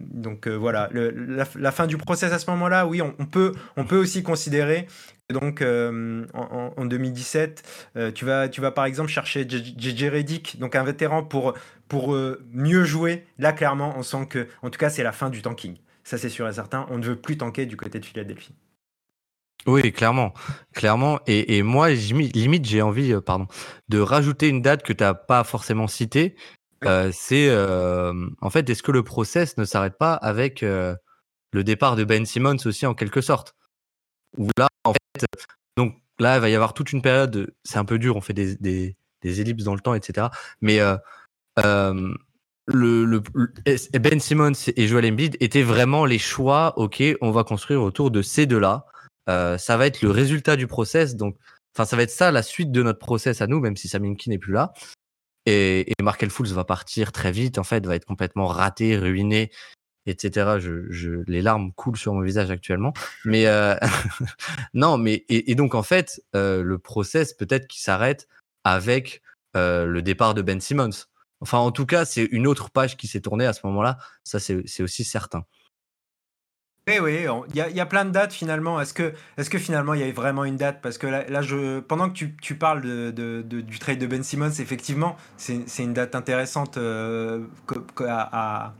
donc 0.00 0.48
voilà. 0.48 0.88
la, 0.92 1.72
fin 1.72 1.86
du 1.86 1.98
process 1.98 2.32
à 2.32 2.38
ce 2.38 2.50
moment-là, 2.50 2.86
oui, 2.86 3.02
on, 3.02 3.26
peut, 3.26 3.52
on 3.76 3.84
peut 3.84 3.98
aussi 3.98 4.22
considérer 4.22 4.86
donc 5.32 5.62
euh, 5.62 6.26
en, 6.34 6.84
2017, 6.84 7.62
euh, 7.96 8.10
tu, 8.10 8.24
vas, 8.24 8.48
tu 8.48 8.60
vas 8.60 8.70
par 8.70 8.84
exemple 8.84 9.10
chercher 9.10 9.46
JJ 9.48 10.04
Redick, 10.10 10.58
donc 10.58 10.74
un 10.74 10.84
vétéran 10.84 11.22
pour, 11.22 11.54
pour 11.88 12.14
euh, 12.14 12.44
mieux 12.52 12.84
jouer. 12.84 13.26
Là, 13.38 13.52
clairement, 13.52 13.94
on 13.96 14.02
sent 14.02 14.26
que, 14.28 14.48
en 14.62 14.70
tout 14.70 14.78
cas, 14.78 14.90
c'est 14.90 15.02
la 15.02 15.12
fin 15.12 15.30
du 15.30 15.42
tanking. 15.42 15.76
Ça, 16.04 16.18
c'est 16.18 16.28
sûr 16.28 16.48
et 16.48 16.52
certain. 16.52 16.86
On 16.90 16.98
ne 16.98 17.04
veut 17.04 17.16
plus 17.16 17.36
tanker 17.36 17.66
du 17.66 17.76
côté 17.76 18.00
de 18.00 18.04
Philadelphie. 18.04 18.54
Oui, 19.66 19.92
clairement, 19.92 20.32
clairement. 20.72 21.20
Et, 21.26 21.62
moi, 21.62 21.90
limite, 21.90 22.64
j'ai 22.64 22.80
envie, 22.80 23.14
pardon, 23.20 23.46
de 23.90 24.00
rajouter 24.00 24.48
une 24.48 24.62
date 24.62 24.82
que 24.82 24.94
tu 24.94 25.04
n'as 25.04 25.12
pas 25.12 25.44
forcément 25.44 25.86
citée. 25.86 26.34
c'est 27.12 27.54
en 28.40 28.50
fait, 28.50 28.70
est-ce 28.70 28.82
que 28.82 28.90
le 28.90 29.02
process 29.02 29.58
ne 29.58 29.64
s'arrête 29.64 29.98
pas 29.98 30.14
avec 30.14 30.62
le 30.62 30.96
départ 31.52 31.96
de 31.96 32.04
Ben 32.04 32.24
Simmons 32.24 32.56
aussi 32.64 32.86
en 32.86 32.94
quelque 32.94 33.20
sorte? 33.20 33.54
Où 34.38 34.48
là, 34.56 34.69
donc 35.76 35.94
là, 36.18 36.36
il 36.36 36.40
va 36.40 36.48
y 36.48 36.54
avoir 36.54 36.74
toute 36.74 36.92
une 36.92 37.02
période, 37.02 37.52
c'est 37.64 37.78
un 37.78 37.84
peu 37.84 37.98
dur, 37.98 38.16
on 38.16 38.20
fait 38.20 38.32
des, 38.32 38.56
des, 38.56 39.40
ellipses 39.40 39.64
dans 39.64 39.74
le 39.74 39.80
temps, 39.80 39.94
etc. 39.94 40.28
Mais 40.60 40.80
euh, 40.80 40.96
euh, 41.64 42.14
Ben 42.68 44.20
Simmons 44.20 44.52
et 44.76 44.86
Joel 44.86 45.12
Embiid 45.12 45.36
étaient 45.40 45.62
vraiment 45.62 46.04
les 46.04 46.18
choix, 46.18 46.78
ok, 46.78 47.02
on 47.20 47.30
va 47.30 47.44
construire 47.44 47.82
autour 47.82 48.10
de 48.10 48.22
ces 48.22 48.46
deux-là. 48.46 48.86
Euh, 49.28 49.58
ça 49.58 49.76
va 49.76 49.86
être 49.86 50.02
le 50.02 50.10
résultat 50.10 50.56
du 50.56 50.66
process, 50.66 51.16
donc, 51.16 51.36
enfin, 51.74 51.84
ça 51.84 51.96
va 51.96 52.02
être 52.02 52.10
ça 52.10 52.30
la 52.30 52.42
suite 52.42 52.72
de 52.72 52.82
notre 52.82 52.98
process 52.98 53.42
à 53.42 53.46
nous, 53.46 53.60
même 53.60 53.76
si 53.76 53.88
Saminki 53.88 54.30
n'est 54.30 54.38
plus 54.38 54.52
là. 54.52 54.72
Et, 55.46 55.90
et 55.90 56.02
Markel 56.02 56.30
Fools 56.30 56.48
va 56.48 56.64
partir 56.64 57.12
très 57.12 57.32
vite, 57.32 57.58
en 57.58 57.64
fait, 57.64 57.86
va 57.86 57.94
être 57.94 58.04
complètement 58.04 58.46
raté, 58.46 58.96
ruiné 58.96 59.50
etc. 60.06 60.58
Je, 60.58 61.22
les 61.26 61.42
larmes 61.42 61.72
coulent 61.72 61.96
sur 61.96 62.14
mon 62.14 62.20
visage 62.20 62.50
actuellement. 62.50 62.92
Mais 63.24 63.46
euh, 63.46 63.74
non, 64.74 64.98
mais 64.98 65.24
et, 65.28 65.54
donc 65.54 65.74
en 65.74 65.82
fait, 65.82 66.22
euh, 66.34 66.62
le 66.62 66.78
process 66.78 67.32
peut-être 67.34 67.66
qui 67.66 67.80
s'arrête 67.80 68.28
avec 68.64 69.22
euh, 69.56 69.86
le 69.86 70.02
départ 70.02 70.34
de 70.34 70.42
Ben 70.42 70.60
Simmons. 70.60 71.06
Enfin, 71.40 71.58
en 71.58 71.72
tout 71.72 71.86
cas, 71.86 72.04
c'est 72.04 72.24
une 72.24 72.46
autre 72.46 72.70
page 72.70 72.96
qui 72.96 73.06
s'est 73.06 73.20
tournée 73.20 73.46
à 73.46 73.52
ce 73.52 73.60
moment-là. 73.64 73.98
Ça, 74.24 74.38
c'est 74.38 74.82
aussi 74.82 75.04
certain. 75.04 75.44
Oui, 76.88 76.98
oui, 76.98 77.26
il 77.54 77.56
y, 77.56 77.80
a 77.80 77.86
plein 77.86 78.04
de 78.04 78.10
dates 78.10 78.32
finalement. 78.32 78.80
Est-ce 78.80 78.92
que, 78.92 79.14
est 79.36 79.48
que 79.48 79.58
finalement 79.58 79.94
il 79.94 80.00
y 80.00 80.02
a 80.02 80.10
vraiment 80.12 80.44
une 80.44 80.56
date? 80.56 80.80
Parce 80.82 80.98
que 80.98 81.06
là, 81.06 81.42
je, 81.42 81.78
pendant 81.78 82.08
que 82.08 82.14
tu, 82.14 82.36
tu 82.36 82.56
parles 82.56 82.82
de, 82.82 83.42
du 83.42 83.78
trade 83.78 83.98
de 83.98 84.06
Ben 84.06 84.24
Simmons, 84.24 84.50
effectivement, 84.58 85.16
c'est 85.36 85.62
une 85.78 85.94
date 85.94 86.14
intéressante 86.14 86.78
à 86.78 88.74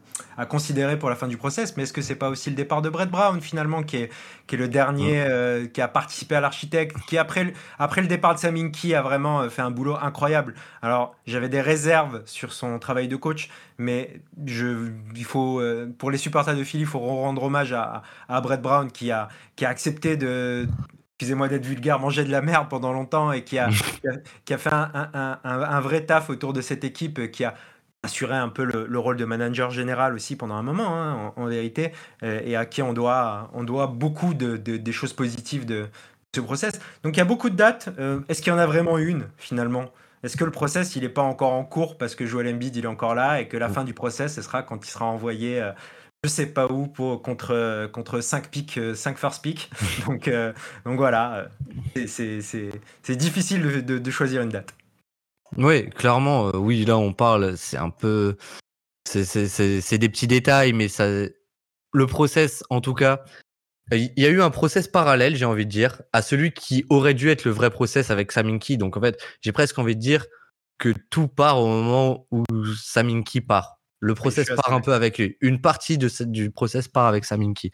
considérer 0.48 0.98
pour 0.98 1.11
la 1.11 1.16
fin 1.16 1.28
du 1.28 1.37
process, 1.37 1.76
mais 1.76 1.85
est-ce 1.85 1.92
que 1.92 2.02
c'est 2.02 2.14
pas 2.14 2.28
aussi 2.28 2.50
le 2.50 2.56
départ 2.56 2.83
de 2.83 2.88
Brett 2.88 3.11
Brown 3.11 3.40
finalement 3.40 3.83
qui 3.83 3.96
est, 3.96 4.11
qui 4.46 4.54
est 4.54 4.59
le 4.59 4.68
dernier 4.68 5.20
euh, 5.20 5.66
qui 5.66 5.80
a 5.80 5.88
participé 5.88 6.35
à 6.35 6.40
l'architecte, 6.40 6.97
qui 7.07 7.18
après, 7.18 7.53
après 7.78 8.01
le 8.01 8.07
départ 8.07 8.34
de 8.34 8.40
Saminki 8.40 8.95
a 8.95 9.03
vraiment 9.03 9.42
euh, 9.42 9.49
fait 9.49 9.62
un 9.62 9.70
boulot 9.70 9.97
incroyable. 10.01 10.55
Alors 10.82 11.14
j'avais 11.26 11.49
des 11.49 11.61
réserves 11.61 12.22
sur 12.26 12.53
son 12.53 12.78
travail 12.78 13.09
de 13.09 13.16
coach, 13.16 13.51
mais 13.78 14.20
je, 14.47 14.90
il 15.14 15.24
faut, 15.24 15.61
euh, 15.61 15.92
pour 15.99 16.11
les 16.11 16.18
supporters 16.18 16.57
de 16.57 16.64
Philly, 16.64 16.82
il 16.82 16.88
faut 16.88 16.99
rendre 16.99 17.42
hommage 17.42 17.72
à, 17.72 18.03
à 18.28 18.40
Brett 18.40 18.62
Brown 18.62 18.90
qui 18.90 19.11
a, 19.11 19.28
qui 19.57 19.64
a 19.64 19.68
accepté 19.68 20.16
de 20.16 20.68
excusez-moi 21.20 21.49
d'être 21.49 21.66
vulgaire, 21.66 21.99
mangé 21.99 22.24
de 22.24 22.30
la 22.30 22.40
merde 22.40 22.70
pendant 22.70 22.95
longtemps 22.95 23.30
et 23.30 23.45
qui 23.45 23.59
a, 23.59 23.68
qui 24.47 24.55
a, 24.55 24.59
fait 24.59 24.70
un, 24.72 25.80
vrai 25.80 26.07
taf 26.07 26.30
autour 26.30 26.55
de 26.55 26.62
cette 26.62 26.82
équipe, 26.82 27.30
qui 27.30 27.45
a 27.45 27.55
assuré 28.03 28.34
un 28.34 28.48
peu 28.48 28.64
le, 28.64 28.98
rôle 28.98 29.16
de 29.16 29.24
manager 29.24 29.70
général 29.70 30.14
aussi 30.14 30.36
pendant 30.36 30.55
un 30.55 30.62
moment, 30.62 30.96
hein, 30.96 31.32
en, 31.36 31.46
vérité, 31.46 31.92
et 32.22 32.57
à 32.57 32.64
qui 32.64 32.80
on 32.80 32.92
doit, 32.92 33.51
on 33.53 33.62
doit 33.62 33.88
beaucoup 33.88 34.32
de, 34.32 34.57
des 34.57 34.92
choses 34.92 35.12
positives 35.12 35.66
de 35.66 35.86
ce 36.34 36.40
process. 36.40 36.80
Donc 37.03 37.16
il 37.16 37.18
y 37.18 37.22
a 37.22 37.24
beaucoup 37.26 37.51
de 37.51 37.57
dates. 37.57 37.88
Euh, 37.98 38.20
est-ce 38.28 38.42
qu'il 38.42 38.53
y 38.53 38.57
en 38.57 38.59
a 38.59 38.66
vraiment 38.66 38.98
une 38.98 39.26
finalement? 39.36 39.90
Est-ce 40.22 40.36
que 40.36 40.44
le 40.44 40.51
process 40.51 40.96
il 40.96 41.03
n'est 41.03 41.09
pas 41.09 41.22
encore 41.22 41.53
en 41.53 41.64
cours 41.64 41.96
parce 41.96 42.14
que 42.14 42.26
Joel 42.26 42.55
Embiid 42.55 42.76
il 42.76 42.84
est 42.84 42.88
encore 42.88 43.14
là 43.14 43.40
et 43.40 43.48
que 43.48 43.57
la 43.57 43.68
fin 43.68 43.84
du 43.84 43.94
process 43.94 44.34
ce 44.34 44.42
sera 44.42 44.62
quand 44.62 44.86
il 44.86 44.90
sera 44.90 45.07
envoyé 45.07 45.61
euh, 45.62 45.72
je 46.22 46.28
sais 46.28 46.46
pas 46.46 46.66
où 46.66 46.86
pour, 46.86 47.22
contre, 47.22 47.88
contre 47.92 48.20
5 48.20 48.48
pics, 48.48 48.78
5 48.94 49.16
first 49.16 49.42
pick. 49.42 49.70
donc, 50.07 50.28
euh, 50.28 50.53
donc 50.84 50.98
voilà, 50.98 51.48
c'est 52.07 53.16
difficile 53.16 53.82
de, 53.82 54.11
choisir 54.11 54.42
une 54.42 54.51
date. 54.51 54.74
Oui, 55.57 55.90
clairement, 55.90 56.51
oui, 56.55 56.84
là 56.84 56.96
on 56.96 57.12
parle, 57.12 57.57
c'est 57.57 57.76
un 57.76 57.90
peu. 57.90 58.36
C'est 59.05 59.98
des 59.98 60.09
petits 60.09 60.28
détails, 60.28 60.72
mais 60.72 60.88
ça, 60.88 61.07
le 61.92 62.07
process, 62.07 62.62
en 62.70 62.80
tout 62.80 62.94
cas, 62.94 63.24
il 63.92 64.12
y 64.16 64.26
a 64.26 64.28
eu 64.28 64.40
un 64.40 64.51
process 64.51 64.86
parallèle, 64.86 65.34
j'ai 65.34 65.44
envie 65.44 65.66
de 65.66 65.70
dire, 65.70 66.03
à 66.12 66.22
celui 66.22 66.53
qui 66.53 66.84
aurait 66.90 67.14
dû 67.14 67.28
être 67.28 67.44
le 67.44 67.51
vrai 67.51 67.70
process 67.70 68.11
avec 68.11 68.30
Saminki. 68.30 68.78
Donc 68.78 68.96
en 68.96 69.01
fait, 69.01 69.20
j'ai 69.40 69.53
presque 69.53 69.78
envie 69.78 69.96
de 69.96 70.01
dire 70.01 70.26
que 70.78 70.94
tout 71.11 71.28
part 71.28 71.61
au 71.61 71.66
moment 71.66 72.26
où 72.30 72.44
Saminki 72.76 73.40
part. 73.40 73.80
Le 73.98 74.14
process 74.14 74.48
part 74.48 74.72
un 74.72 74.80
peu 74.80 74.94
avec 74.94 75.18
lui. 75.18 75.36
Une 75.40 75.61
partie 75.61 75.98
de 75.98 76.09
du 76.24 76.51
process 76.51 76.88
part 76.88 77.07
avec 77.07 77.24
Saminki. 77.24 77.72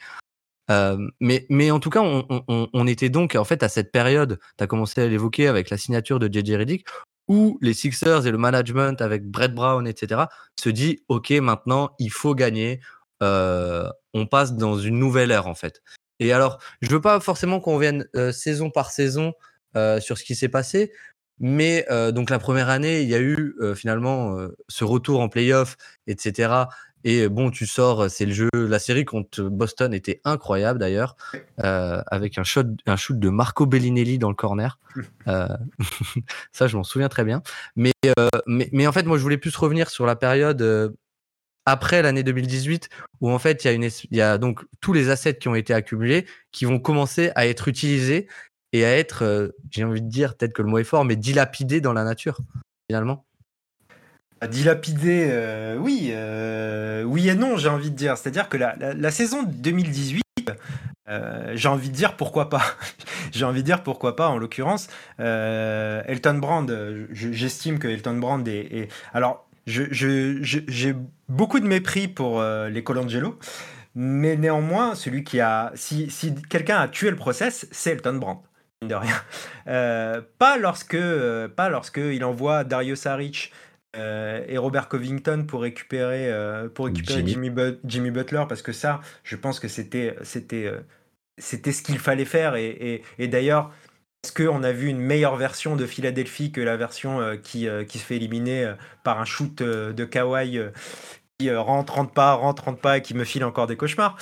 Euh, 0.71 0.97
mais, 1.21 1.47
mais 1.49 1.71
en 1.71 1.79
tout 1.79 1.91
cas, 1.91 2.01
on, 2.01 2.27
on, 2.49 2.69
on, 2.73 2.87
était 2.89 3.09
donc 3.09 3.37
en 3.37 3.45
fait 3.45 3.63
à 3.63 3.69
cette 3.69 3.93
période, 3.93 4.41
tu 4.59 4.65
as 4.65 4.67
commencé 4.67 5.01
à 5.01 5.07
l'évoquer 5.07 5.47
avec 5.47 5.71
la 5.71 5.77
signature 5.77 6.19
de 6.19 6.27
JJ 6.27 6.57
Redick, 6.57 6.87
où 7.29 7.59
les 7.61 7.75
Sixers 7.75 8.27
et 8.27 8.31
le 8.31 8.39
management 8.39 9.01
avec 9.01 9.25
Brett 9.25 9.55
Brown, 9.55 9.87
etc., 9.87 10.23
se 10.59 10.69
dit, 10.69 11.03
OK, 11.09 11.31
maintenant, 11.31 11.91
il 11.99 12.11
faut 12.11 12.35
gagner. 12.35 12.81
Euh, 13.23 13.89
on 14.15 14.27
passe 14.27 14.55
dans 14.55 14.79
une 14.79 14.99
nouvelle 14.99 15.31
ère, 15.31 15.47
en 15.47 15.55
fait. 15.55 15.83
Et 16.21 16.33
alors, 16.33 16.59
je 16.81 16.89
veux 16.91 17.01
pas 17.01 17.21
forcément 17.21 17.61
qu'on 17.61 17.79
vienne 17.79 18.07
euh, 18.17 18.33
saison 18.33 18.71
par 18.71 18.91
saison 18.91 19.35
euh, 19.77 20.01
sur 20.01 20.17
ce 20.19 20.25
qui 20.25 20.35
s'est 20.35 20.49
passé, 20.49 20.93
mais 21.39 21.85
euh, 21.91 22.13
donc 22.13 22.31
la 22.31 22.39
première 22.39 22.71
année, 22.71 23.03
il 23.03 23.09
y 23.09 23.15
a 23.15 23.21
eu 23.21 23.55
finalement 23.75 24.39
ce 24.69 24.85
retour 24.85 25.21
en 25.21 25.29
playoff, 25.29 25.77
etc. 26.07 26.65
Et 27.09 27.29
bon, 27.29 27.53
tu 27.53 27.67
sors, 27.67 28.11
c'est 28.11 28.27
le 28.27 28.33
jeu. 28.33 28.49
La 28.53 28.81
série 28.81 29.05
contre 29.05 29.45
Boston 29.45 29.95
était 29.95 30.21
incroyable 30.25 30.81
d'ailleurs, 30.81 31.17
avec 31.57 32.37
un 32.37 32.43
shot, 32.43 32.65
un 32.87 32.97
shoot 32.97 33.17
de 33.17 33.29
Marco 33.29 33.65
Bellinelli 33.65 34.19
dans 34.19 34.29
le 34.29 34.35
corner. 34.35 34.81
ça, 36.53 36.67
je 36.67 36.77
m'en 36.77 36.83
souviens 36.83 37.09
très 37.09 37.25
bien. 37.25 37.43
Mais, 37.77 37.93
mais, 38.47 38.69
mais, 38.73 38.89
en 38.89 38.93
fait, 38.93 39.05
moi, 39.05 39.19
je 39.19 39.23
voulais 39.23 39.39
plus 39.39 39.55
revenir 39.55 39.89
sur 39.89 40.05
la 40.05 40.17
période 40.17 40.97
après 41.67 42.01
l'année 42.01 42.23
2018 42.23 42.89
où 43.21 43.31
en 43.31 43.39
fait 43.39 43.65
il 43.65 43.67
y 43.67 43.71
a 43.71 43.73
une 43.75 43.85
il 43.85 44.17
y 44.17 44.23
a 44.23 44.39
donc 44.39 44.65
tous 44.81 44.93
les 44.93 45.11
assets 45.11 45.37
qui 45.37 45.49
ont 45.49 45.55
été 45.55 45.75
accumulés 45.75 46.25
qui 46.53 46.65
vont 46.65 46.79
commencer 46.79 47.33
à 47.35 47.47
être 47.47 47.69
utilisés 47.69 48.29
et 48.73 48.85
à 48.85 48.97
être 48.97 49.25
euh, 49.25 49.49
j'ai 49.71 49.85
envie 49.85 50.01
de 50.01 50.09
dire 50.09 50.37
peut-être 50.37 50.53
que 50.53 50.63
le 50.63 50.69
mot 50.69 50.79
est 50.79 50.85
fort 50.85 51.05
mais 51.05 51.17
dilapidés 51.17 51.81
dans 51.81 51.93
la 51.93 52.05
nature 52.05 52.39
finalement 52.89 53.26
dilapidé 54.51 55.29
euh, 55.31 55.77
oui 55.79 56.11
euh, 56.13 57.03
oui 57.05 57.29
et 57.29 57.35
non 57.35 57.57
j'ai 57.57 57.69
envie 57.69 57.91
de 57.91 57.97
dire 57.97 58.19
c'est-à-dire 58.19 58.49
que 58.49 58.57
la, 58.57 59.11
saison 59.11 59.43
2018 59.43 60.23
j'ai 61.55 61.69
envie 61.69 61.89
de 61.89 61.95
dire 61.95 62.17
pourquoi 62.17 62.51
pas. 62.51 62.63
j'ai 63.33 63.45
envie 63.45 63.63
de 63.63 63.67
dire 63.67 63.83
pourquoi 63.83 64.17
pas 64.17 64.29
en 64.29 64.39
l'occurrence. 64.39 64.89
Elton 65.19 66.35
Brand, 66.35 66.71
j'estime 67.13 67.79
que 67.79 67.89
Elton 67.89 68.19
Brand 68.19 68.47
est. 68.47 68.89
Alors 69.15 69.47
j'ai 69.67 70.95
beaucoup 71.29 71.61
de 71.61 71.67
mépris 71.67 72.09
pour 72.09 72.41
euh, 72.41 72.69
les 72.69 72.85
Colangelo, 72.85 73.39
mais 73.95 74.37
néanmoins, 74.37 74.95
celui 74.95 75.25
qui 75.25 75.41
a. 75.41 75.73
Si, 75.75 76.11
si 76.11 76.35
quelqu'un 76.49 76.79
a 76.79 76.89
tué 76.89 77.11
le 77.11 77.17
process, 77.17 77.67
c'est 77.73 77.93
Elton 77.93 78.15
Brand, 78.15 78.39
de 78.83 78.95
rien. 78.95 79.17
Euh, 79.67 80.23
pas 80.39 80.57
lorsque, 80.57 80.95
euh, 80.95 81.49
pas 81.49 81.69
lorsque 81.69 81.99
il 81.99 82.25
envoie 82.25 82.63
Dario 82.63 82.95
Saric 82.95 83.53
et 83.97 84.59
Robert 84.59 84.89
Covington 84.89 85.45
pour 85.47 85.63
récupérer, 85.63 86.31
pour 86.75 86.87
récupérer 86.87 87.23
Jimmy. 87.27 87.51
Jimmy, 87.85 88.11
Butler, 88.11 88.45
parce 88.49 88.63
que 88.63 88.73
ça, 88.73 89.01
je 89.25 89.37
pense 89.37 89.61
que 89.61 89.69
c'était, 89.69 90.17
c'était, 90.23 90.73
c'était 91.39 91.73
ce 91.73 91.83
qu'il 91.83 91.99
fallait 91.99 92.25
faire. 92.25 92.57
Et, 92.57 92.69
et, 92.69 93.03
et 93.19 93.29
d'ailleurs, 93.29 93.73
est-ce 94.27 94.33
qu'on 94.33 94.65
a 94.65 94.73
vu 94.73 94.89
une 94.89 94.99
meilleure 94.99 95.37
version 95.37 95.77
de 95.77 95.87
Philadelphie 95.87 96.51
que 96.51 96.61
la 96.61 96.77
version 96.77 97.21
euh, 97.21 97.37
qui, 97.37 97.69
euh, 97.69 97.85
qui 97.85 98.01
se 98.01 98.05
fait 98.05 98.17
éliminer 98.17 98.65
euh, 98.65 98.75
par 99.05 99.21
un 99.21 99.25
shoot 99.25 99.63
de 99.63 100.05
Kawhi 100.05 100.59
qui 101.39 101.55
rentre, 101.55 101.95
rentre 101.95 102.13
pas, 102.13 102.33
rentre, 102.33 102.65
rentre 102.65 102.81
pas 102.81 102.99
et 102.99 103.03
qui 103.03 103.15
me 103.15 103.23
file 103.23 103.45
encore 103.45 103.69
des 103.69 103.77
cauchemars? 103.77 104.17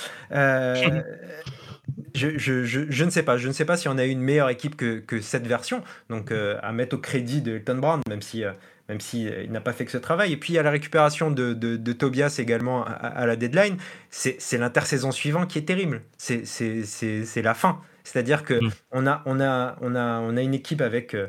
Je, 2.13 2.37
je, 2.37 2.63
je, 2.63 3.03
ne 3.03 3.09
sais 3.09 3.23
pas. 3.23 3.37
Je 3.37 3.47
ne 3.47 3.53
sais 3.53 3.65
pas 3.65 3.77
si 3.77 3.87
on 3.89 3.97
a 3.97 4.05
eu 4.05 4.09
une 4.09 4.21
meilleure 4.21 4.49
équipe 4.49 4.75
que, 4.75 4.99
que 4.99 5.21
cette 5.21 5.47
version. 5.47 5.81
Donc 6.09 6.31
à 6.31 6.71
mettre 6.71 6.97
au 6.97 6.99
crédit 6.99 7.41
de 7.41 7.55
Elton 7.55 7.79
Brown, 7.79 8.01
même 8.07 8.21
si 8.21 8.43
même 8.89 8.99
s'il 8.99 9.33
il 9.43 9.51
n'a 9.51 9.61
pas 9.61 9.73
fait 9.73 9.85
que 9.85 9.91
ce 9.91 9.97
travail. 9.97 10.33
Et 10.33 10.37
puis 10.37 10.53
il 10.53 10.55
y 10.55 10.59
a 10.59 10.63
la 10.63 10.71
récupération 10.71 11.31
de, 11.31 11.53
de, 11.53 11.93
Tobias 11.93 12.35
également 12.39 12.85
à, 12.85 13.25
la 13.25 13.35
deadline. 13.35 13.77
C'est 14.09 14.57
l'intersaison 14.57 15.11
suivante 15.11 15.49
qui 15.49 15.59
est 15.59 15.63
terrible. 15.63 16.01
C'est 16.17 17.41
la 17.41 17.53
fin. 17.53 17.81
C'est-à-dire 18.03 18.43
que 18.43 18.53
mm. 18.53 18.71
on, 18.91 19.07
a, 19.07 19.23
on, 19.25 19.41
a, 19.41 19.75
on, 19.81 19.95
a, 19.95 20.19
on 20.19 20.37
a 20.37 20.41
une 20.41 20.53
équipe 20.53 20.81
avec, 20.81 21.15
euh, 21.15 21.27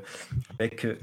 avec 0.59 0.85
euh, 0.85 0.99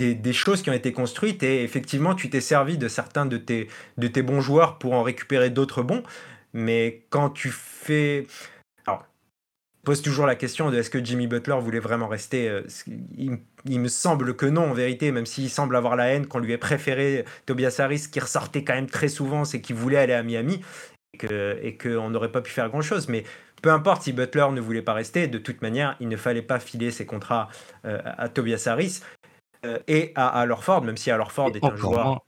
des, 0.00 0.32
choses 0.32 0.62
qui 0.62 0.70
ont 0.70 0.74
été 0.74 0.92
construites 0.92 1.42
et 1.42 1.62
effectivement, 1.62 2.14
tu 2.14 2.30
t'es 2.30 2.40
servi 2.40 2.78
de 2.78 2.88
certains 2.88 3.26
de 3.26 3.36
tes, 3.36 3.68
de 3.98 4.08
tes 4.08 4.22
bons 4.22 4.40
joueurs 4.40 4.78
pour 4.78 4.94
en 4.94 5.02
récupérer 5.02 5.50
d'autres 5.50 5.82
bons. 5.82 6.02
Mais 6.52 7.04
quand 7.10 7.30
tu 7.30 7.50
fais. 7.50 8.26
Alors, 8.86 9.06
pose 9.84 10.02
toujours 10.02 10.26
la 10.26 10.34
question 10.34 10.70
de 10.70 10.78
est-ce 10.78 10.90
que 10.90 11.04
Jimmy 11.04 11.26
Butler 11.26 11.58
voulait 11.60 11.80
vraiment 11.80 12.08
rester 12.08 12.48
euh, 12.48 12.62
il, 13.64 13.80
me 13.80 13.88
semble 13.88 14.34
que 14.36 14.46
non, 14.46 14.70
en 14.70 14.72
vérité, 14.72 15.12
même 15.12 15.26
s'il 15.26 15.50
semble 15.50 15.76
avoir 15.76 15.96
la 15.96 16.08
haine 16.08 16.26
qu'on 16.26 16.38
lui 16.38 16.52
ait 16.52 16.58
préféré 16.58 17.24
Tobias 17.46 17.76
Harris, 17.78 18.06
qui 18.10 18.20
ressortait 18.20 18.64
quand 18.64 18.74
même 18.74 18.88
très 18.88 19.08
souvent, 19.08 19.44
c'est 19.44 19.60
qu'il 19.60 19.76
voulait 19.76 19.98
aller 19.98 20.14
à 20.14 20.22
Miami 20.22 20.60
et 21.22 21.76
qu'on 21.76 22.10
n'aurait 22.10 22.32
pas 22.32 22.40
pu 22.40 22.50
faire 22.50 22.68
grand-chose. 22.68 23.08
Mais 23.08 23.24
peu 23.62 23.70
importe 23.70 24.02
si 24.02 24.12
Butler 24.12 24.46
ne 24.52 24.60
voulait 24.60 24.82
pas 24.82 24.94
rester, 24.94 25.26
de 25.26 25.38
toute 25.38 25.60
manière, 25.62 25.96
il 26.00 26.08
ne 26.08 26.16
fallait 26.16 26.42
pas 26.42 26.58
filer 26.58 26.90
ses 26.90 27.04
contrats 27.04 27.48
euh, 27.84 28.00
à 28.04 28.28
Tobias 28.28 28.64
Harris 28.66 29.00
euh, 29.66 29.78
et 29.86 30.12
à, 30.14 30.28
à 30.28 30.46
Lorford, 30.46 30.82
même 30.82 30.96
si 30.96 31.10
Lorford 31.10 31.52
est 31.54 31.64
un 31.64 31.76
joueur 31.76 32.24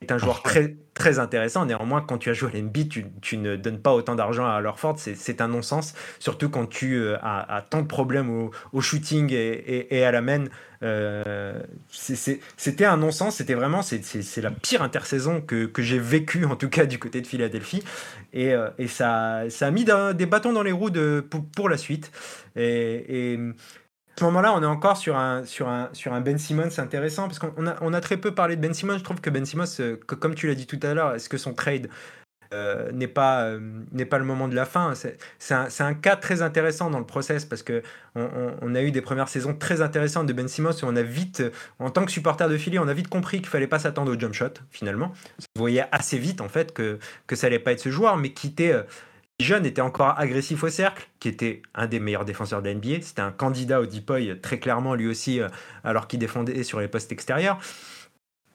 est 0.00 0.12
un 0.12 0.18
joueur 0.18 0.42
très, 0.42 0.76
très 0.94 1.18
intéressant. 1.18 1.66
Néanmoins, 1.66 2.00
quand 2.00 2.16
tu 2.16 2.30
as 2.30 2.32
joué 2.32 2.50
à 2.50 2.56
l'NB, 2.56 2.88
tu, 2.88 3.06
tu, 3.20 3.36
ne 3.36 3.56
donnes 3.56 3.80
pas 3.80 3.92
autant 3.92 4.14
d'argent 4.14 4.46
à 4.46 4.60
Lorford. 4.60 4.96
C'est 4.98 5.40
un 5.40 5.48
non-sens. 5.48 5.94
Surtout 6.18 6.48
quand 6.48 6.66
tu 6.66 6.96
euh, 6.96 7.18
as, 7.22 7.64
tant 7.68 7.82
de 7.82 7.86
problèmes 7.86 8.30
au, 8.30 8.50
au 8.72 8.80
shooting 8.80 9.30
et, 9.32 9.94
et, 9.94 10.04
à 10.04 10.10
la 10.10 10.22
main. 10.22 10.44
Euh, 10.82 11.60
C'était 11.90 12.84
un 12.86 12.96
non-sens. 12.96 13.36
C'était 13.36 13.54
vraiment 13.54 13.82
c'est 13.82 14.42
la 14.42 14.50
pire 14.50 14.82
intersaison 14.82 15.42
que, 15.42 15.66
que 15.66 15.82
j'ai 15.82 15.98
vécue, 15.98 16.46
en 16.46 16.56
tout 16.56 16.70
cas 16.70 16.86
du 16.86 16.98
côté 16.98 17.20
de 17.20 17.26
Philadelphie. 17.26 17.82
Et, 18.32 18.54
euh, 18.54 18.70
et 18.78 18.88
ça, 18.88 19.42
ça 19.50 19.66
a 19.66 19.70
mis 19.70 19.84
des 19.84 20.26
bâtons 20.26 20.54
dans 20.54 20.62
les 20.62 20.72
roues 20.72 20.90
de, 20.90 21.22
pour, 21.28 21.44
pour 21.44 21.68
la 21.68 21.76
suite. 21.76 22.10
Et, 22.56 23.32
et 23.34 23.38
ce 24.20 24.24
moment-là, 24.26 24.52
on 24.52 24.62
est 24.62 24.66
encore 24.66 24.98
sur 24.98 25.16
un, 25.16 25.46
sur 25.46 25.68
un, 25.68 25.88
sur 25.94 26.12
un 26.12 26.20
Ben 26.20 26.36
Simmons 26.36 26.78
intéressant, 26.78 27.26
parce 27.26 27.38
qu'on 27.38 27.66
a, 27.66 27.76
on 27.80 27.94
a 27.94 28.00
très 28.02 28.18
peu 28.18 28.34
parlé 28.34 28.54
de 28.54 28.60
Ben 28.60 28.74
Simmons. 28.74 28.98
Je 28.98 29.02
trouve 29.02 29.20
que 29.20 29.30
Ben 29.30 29.46
Simmons, 29.46 29.64
euh, 29.80 29.96
comme 29.96 30.34
tu 30.34 30.46
l'as 30.46 30.54
dit 30.54 30.66
tout 30.66 30.78
à 30.82 30.92
l'heure, 30.92 31.14
est-ce 31.14 31.30
que 31.30 31.38
son 31.38 31.54
trade 31.54 31.88
euh, 32.52 32.92
n'est 32.92 33.08
pas, 33.08 33.44
euh, 33.44 33.60
n'est 33.92 34.04
pas 34.04 34.18
le 34.18 34.26
moment 34.26 34.46
de 34.46 34.54
la 34.54 34.66
fin? 34.66 34.92
C'est 34.94 35.54
un, 35.54 35.68
un, 35.78 35.94
cas 35.94 36.16
très 36.16 36.42
intéressant 36.42 36.90
dans 36.90 36.98
le 36.98 37.06
process, 37.06 37.46
parce 37.46 37.62
qu'on 37.62 37.80
on, 38.14 38.74
a 38.74 38.82
eu 38.82 38.90
des 38.90 39.00
premières 39.00 39.30
saisons 39.30 39.54
très 39.54 39.80
intéressantes 39.80 40.26
de 40.26 40.34
Ben 40.34 40.48
Simmons, 40.48 40.72
où 40.82 40.84
on 40.86 40.96
a 40.96 41.02
vite, 41.02 41.42
en 41.78 41.88
tant 41.88 42.04
que 42.04 42.12
supporter 42.12 42.46
de 42.46 42.58
Philly, 42.58 42.78
on 42.78 42.88
a 42.88 42.92
vite 42.92 43.08
compris 43.08 43.38
qu'il 43.38 43.48
fallait 43.48 43.68
pas 43.68 43.78
s'attendre 43.78 44.14
au 44.14 44.20
jump 44.20 44.34
shot, 44.34 44.52
finalement. 44.70 45.12
Vous 45.54 45.60
voyez 45.60 45.84
assez 45.92 46.18
vite, 46.18 46.42
en 46.42 46.48
fait, 46.50 46.74
que, 46.74 46.98
que 47.26 47.36
ça 47.36 47.46
allait 47.46 47.58
pas 47.58 47.72
être 47.72 47.80
ce 47.80 47.90
joueur, 47.90 48.18
mais 48.18 48.34
qui 48.34 48.48
était 48.48 48.84
jeune 49.40 49.66
était 49.66 49.80
encore 49.80 50.18
agressif 50.18 50.62
au 50.62 50.68
cercle, 50.68 51.08
qui 51.18 51.28
était 51.28 51.62
un 51.74 51.86
des 51.86 52.00
meilleurs 52.00 52.24
défenseurs 52.24 52.62
de 52.62 52.68
la 52.68 52.74
NBA. 52.74 53.02
C'était 53.02 53.22
un 53.22 53.32
candidat 53.32 53.80
au 53.80 53.86
Deepoy 53.86 54.38
très 54.40 54.58
clairement 54.58 54.94
lui 54.94 55.08
aussi, 55.08 55.40
euh, 55.40 55.48
alors 55.84 56.06
qu'il 56.06 56.18
défendait 56.18 56.62
sur 56.62 56.80
les 56.80 56.88
postes 56.88 57.12
extérieurs. 57.12 57.58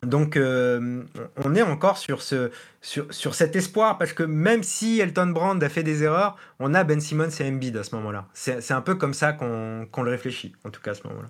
Donc 0.04 0.38
euh, 0.38 1.04
on 1.44 1.56
est 1.56 1.62
encore 1.62 1.98
sur, 1.98 2.22
ce, 2.22 2.52
sur, 2.82 3.12
sur, 3.14 3.34
cet 3.34 3.56
espoir, 3.56 3.98
parce 3.98 4.14
que 4.14 4.24
même 4.24 4.62
si 4.62 5.00
Elton 5.00 5.28
Brand 5.28 5.62
a 5.64 5.70
fait 5.70 5.84
des 5.84 6.04
erreurs, 6.04 6.38
on 6.60 6.74
a 6.74 6.84
Ben 6.84 7.02
Simmons 7.02 7.30
et 7.40 7.48
Embiid 7.48 7.76
à 7.78 7.84
ce 7.84 7.96
moment-là. 7.96 8.28
C'est 8.34 8.72
un 8.72 8.82
peu 8.82 8.96
comme 8.96 9.14
ça 9.14 9.34
qu'on 9.34 10.04
le 10.04 10.12
réfléchit, 10.12 10.54
en 10.64 10.70
tout 10.70 10.82
cas 10.82 10.92
à 10.92 10.96
ce 10.96 11.08
moment-là. 11.08 11.30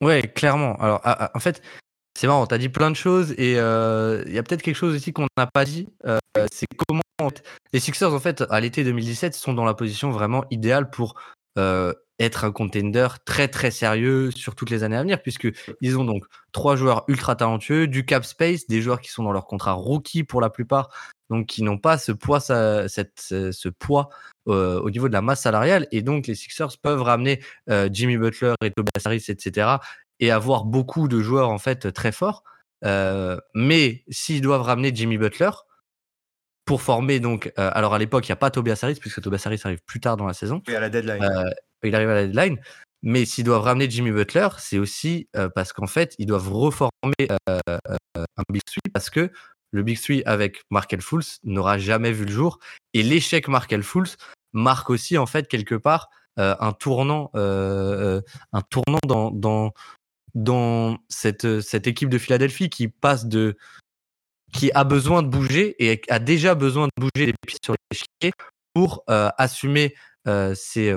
Ouais, 0.00 0.22
clairement. 0.22 0.76
Alors, 0.80 1.00
en 1.34 1.40
fait, 1.40 1.62
c'est 2.18 2.26
marrant, 2.26 2.46
tu 2.46 2.54
as 2.54 2.58
dit 2.58 2.68
plein 2.68 2.90
de 2.90 2.96
choses 2.96 3.32
et 3.38 3.54
euh, 3.58 4.24
il 4.26 4.32
y 4.32 4.38
a 4.38 4.42
peut-être 4.42 4.62
quelque 4.62 4.76
chose 4.76 4.94
aussi 4.94 5.12
qu'on 5.12 5.28
n'a 5.36 5.46
pas 5.46 5.64
dit. 5.64 5.88
c'est 6.50 6.66
comment 6.88 7.00
les 7.72 7.80
Sixers, 7.80 8.12
en 8.12 8.18
fait, 8.20 8.44
à 8.50 8.60
l'été 8.60 8.84
2017, 8.84 9.34
sont 9.34 9.52
dans 9.52 9.64
la 9.64 9.74
position 9.74 10.10
vraiment 10.10 10.44
idéale 10.50 10.90
pour 10.90 11.14
euh, 11.58 11.92
être 12.20 12.44
un 12.44 12.50
contender 12.50 13.06
très 13.24 13.46
très 13.46 13.70
sérieux 13.70 14.30
sur 14.32 14.54
toutes 14.56 14.70
les 14.70 14.82
années 14.82 14.96
à 14.96 15.02
venir, 15.02 15.22
puisque 15.22 15.48
ils 15.80 15.98
ont 15.98 16.04
donc 16.04 16.24
trois 16.50 16.74
joueurs 16.74 17.04
ultra 17.06 17.36
talentueux, 17.36 17.86
du 17.86 18.04
cap 18.04 18.24
space, 18.24 18.66
des 18.66 18.82
joueurs 18.82 19.00
qui 19.00 19.10
sont 19.10 19.22
dans 19.22 19.32
leur 19.32 19.46
contrat 19.46 19.72
rookie 19.72 20.24
pour 20.24 20.40
la 20.40 20.50
plupart, 20.50 20.90
donc 21.30 21.46
qui 21.46 21.62
n'ont 21.62 21.78
pas 21.78 21.96
ce 21.98 22.10
poids, 22.10 22.40
ce 22.40 23.68
poids 23.68 24.08
euh, 24.48 24.80
au 24.80 24.90
niveau 24.90 25.08
de 25.08 25.12
la 25.12 25.22
masse 25.22 25.42
salariale, 25.42 25.86
et 25.92 26.02
donc 26.02 26.26
les 26.26 26.34
Sixers 26.34 26.76
peuvent 26.82 27.02
ramener 27.02 27.40
euh, 27.70 27.88
Jimmy 27.92 28.16
Butler 28.16 28.54
et 28.64 28.70
Tobias 28.72 29.02
Harris, 29.04 29.24
etc., 29.28 29.76
et 30.20 30.30
avoir 30.30 30.64
beaucoup 30.64 31.08
de 31.08 31.20
joueurs 31.20 31.50
en 31.50 31.58
fait 31.58 31.92
très 31.92 32.12
forts. 32.12 32.44
Euh, 32.84 33.38
mais 33.54 34.04
s'ils 34.08 34.40
doivent 34.40 34.62
ramener 34.62 34.92
Jimmy 34.94 35.18
Butler, 35.18 35.50
pour 36.64 36.82
former 36.82 37.18
donc. 37.18 37.52
Euh, 37.58 37.70
alors 37.72 37.94
à 37.94 37.98
l'époque, 37.98 38.28
il 38.28 38.30
n'y 38.30 38.34
a 38.34 38.36
pas 38.36 38.50
Tobias 38.50 38.80
Harris, 38.82 38.98
puisque 39.00 39.22
Tobias 39.22 39.42
Harris 39.46 39.60
arrive 39.64 39.80
plus 39.86 40.00
tard 40.00 40.16
dans 40.16 40.26
la 40.26 40.34
saison. 40.34 40.62
Et 40.68 40.76
à 40.76 40.80
la 40.80 40.90
deadline. 40.90 41.22
Euh, 41.22 41.50
il 41.82 41.94
arrive 41.94 42.10
à 42.10 42.14
la 42.14 42.26
deadline. 42.26 42.58
Mais 43.02 43.24
s'ils 43.24 43.44
doivent 43.44 43.62
ramener 43.62 43.88
Jimmy 43.88 44.10
Butler, 44.10 44.48
c'est 44.58 44.78
aussi 44.78 45.28
parce 45.54 45.72
qu'en 45.72 45.86
fait, 45.86 46.16
ils 46.18 46.26
doivent 46.26 46.52
reformer 46.52 47.28
un 47.46 48.42
Big 48.50 48.62
Three 48.66 48.90
parce 48.92 49.08
que 49.08 49.30
le 49.70 49.82
Big 49.84 50.00
Three 50.00 50.24
avec 50.26 50.62
Markel 50.70 51.00
Fultz 51.00 51.38
n'aura 51.44 51.78
jamais 51.78 52.10
vu 52.10 52.24
le 52.24 52.32
jour. 52.32 52.58
Et 52.94 53.04
l'échec 53.04 53.46
Markel 53.46 53.84
Fultz 53.84 54.16
marque 54.52 54.90
aussi, 54.90 55.16
en 55.16 55.26
fait, 55.26 55.46
quelque 55.46 55.76
part, 55.76 56.08
un 56.36 56.72
tournant, 56.72 57.30
un 57.34 58.62
tournant 58.68 58.98
dans, 59.06 59.30
dans, 59.30 59.72
dans 60.38 60.98
cette, 61.08 61.60
cette 61.60 61.86
équipe 61.86 62.08
de 62.08 62.18
Philadelphie 62.18 62.70
qui 62.70 62.88
passe 62.88 63.26
de 63.26 63.56
qui 64.52 64.70
a 64.72 64.84
besoin 64.84 65.22
de 65.22 65.28
bouger 65.28 65.74
et 65.84 66.00
a 66.08 66.18
déjà 66.18 66.54
besoin 66.54 66.86
de 66.86 66.92
bouger 67.00 67.26
les 67.26 67.34
pieds 67.46 67.58
sur 67.62 67.74
l'échiquier 67.90 68.32
pour 68.72 69.04
euh, 69.10 69.28
assumer 69.36 69.94
euh, 70.26 70.54
ses, 70.54 70.96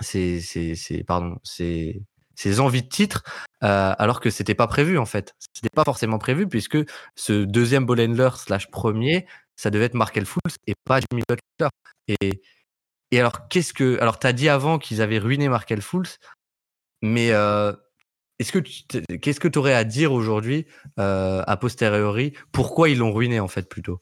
ses, 0.00 0.40
ses, 0.40 1.04
pardon, 1.04 1.38
ses, 1.42 2.02
ses 2.34 2.60
envies 2.60 2.82
de 2.82 2.88
titre, 2.88 3.24
euh, 3.62 3.94
alors 3.98 4.20
que 4.20 4.30
c'était 4.30 4.54
pas 4.54 4.66
prévu 4.66 4.96
en 4.96 5.06
fait. 5.06 5.34
C'était 5.54 5.74
pas 5.74 5.84
forcément 5.84 6.18
prévu 6.18 6.46
puisque 6.46 6.78
ce 7.14 7.44
deuxième 7.44 7.84
ball 7.84 8.30
slash 8.36 8.70
premier, 8.70 9.26
ça 9.56 9.70
devait 9.70 9.86
être 9.86 9.94
Markel 9.94 10.24
Fultz 10.24 10.56
et 10.66 10.74
pas 10.84 11.00
Jimmy 11.00 11.22
Butler. 11.28 11.70
Et, 12.08 12.42
et 13.10 13.20
alors 13.20 13.48
qu'est-ce 13.48 13.74
que, 13.74 13.98
alors 14.00 14.18
t'as 14.18 14.32
dit 14.32 14.48
avant 14.48 14.78
qu'ils 14.78 15.02
avaient 15.02 15.18
ruiné 15.18 15.48
Markel 15.48 15.82
Fultz, 15.82 16.18
mais 17.02 17.32
euh, 17.32 17.72
est-ce 18.38 18.52
que 18.52 18.58
qu'est-ce 19.16 19.40
que 19.40 19.48
tu 19.48 19.58
aurais 19.58 19.74
à 19.74 19.84
dire 19.84 20.12
aujourd'hui, 20.12 20.66
euh, 20.98 21.42
a 21.46 21.56
posteriori, 21.56 22.32
pourquoi 22.52 22.88
ils 22.88 22.98
l'ont 22.98 23.12
ruiné 23.12 23.40
en 23.40 23.48
fait 23.48 23.68
plutôt? 23.68 24.00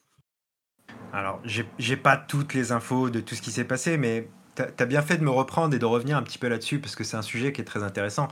Alors, 1.13 1.41
j'ai 1.45 1.95
pas 1.95 2.17
toutes 2.17 2.53
les 2.53 2.73
infos 2.73 3.09
de 3.09 3.21
tout 3.21 3.35
ce 3.35 3.41
qui 3.41 3.51
s'est 3.51 3.63
passé, 3.63 3.97
mais 3.97 4.27
tu 4.55 4.63
as 4.63 4.85
bien 4.85 5.01
fait 5.01 5.17
de 5.17 5.23
me 5.23 5.29
reprendre 5.29 5.73
et 5.73 5.79
de 5.79 5.85
revenir 5.85 6.17
un 6.17 6.23
petit 6.23 6.37
peu 6.37 6.49
là-dessus 6.49 6.79
parce 6.79 6.95
que 6.95 7.05
c'est 7.05 7.15
un 7.15 7.21
sujet 7.21 7.53
qui 7.53 7.61
est 7.61 7.65
très 7.65 7.83
intéressant. 7.83 8.27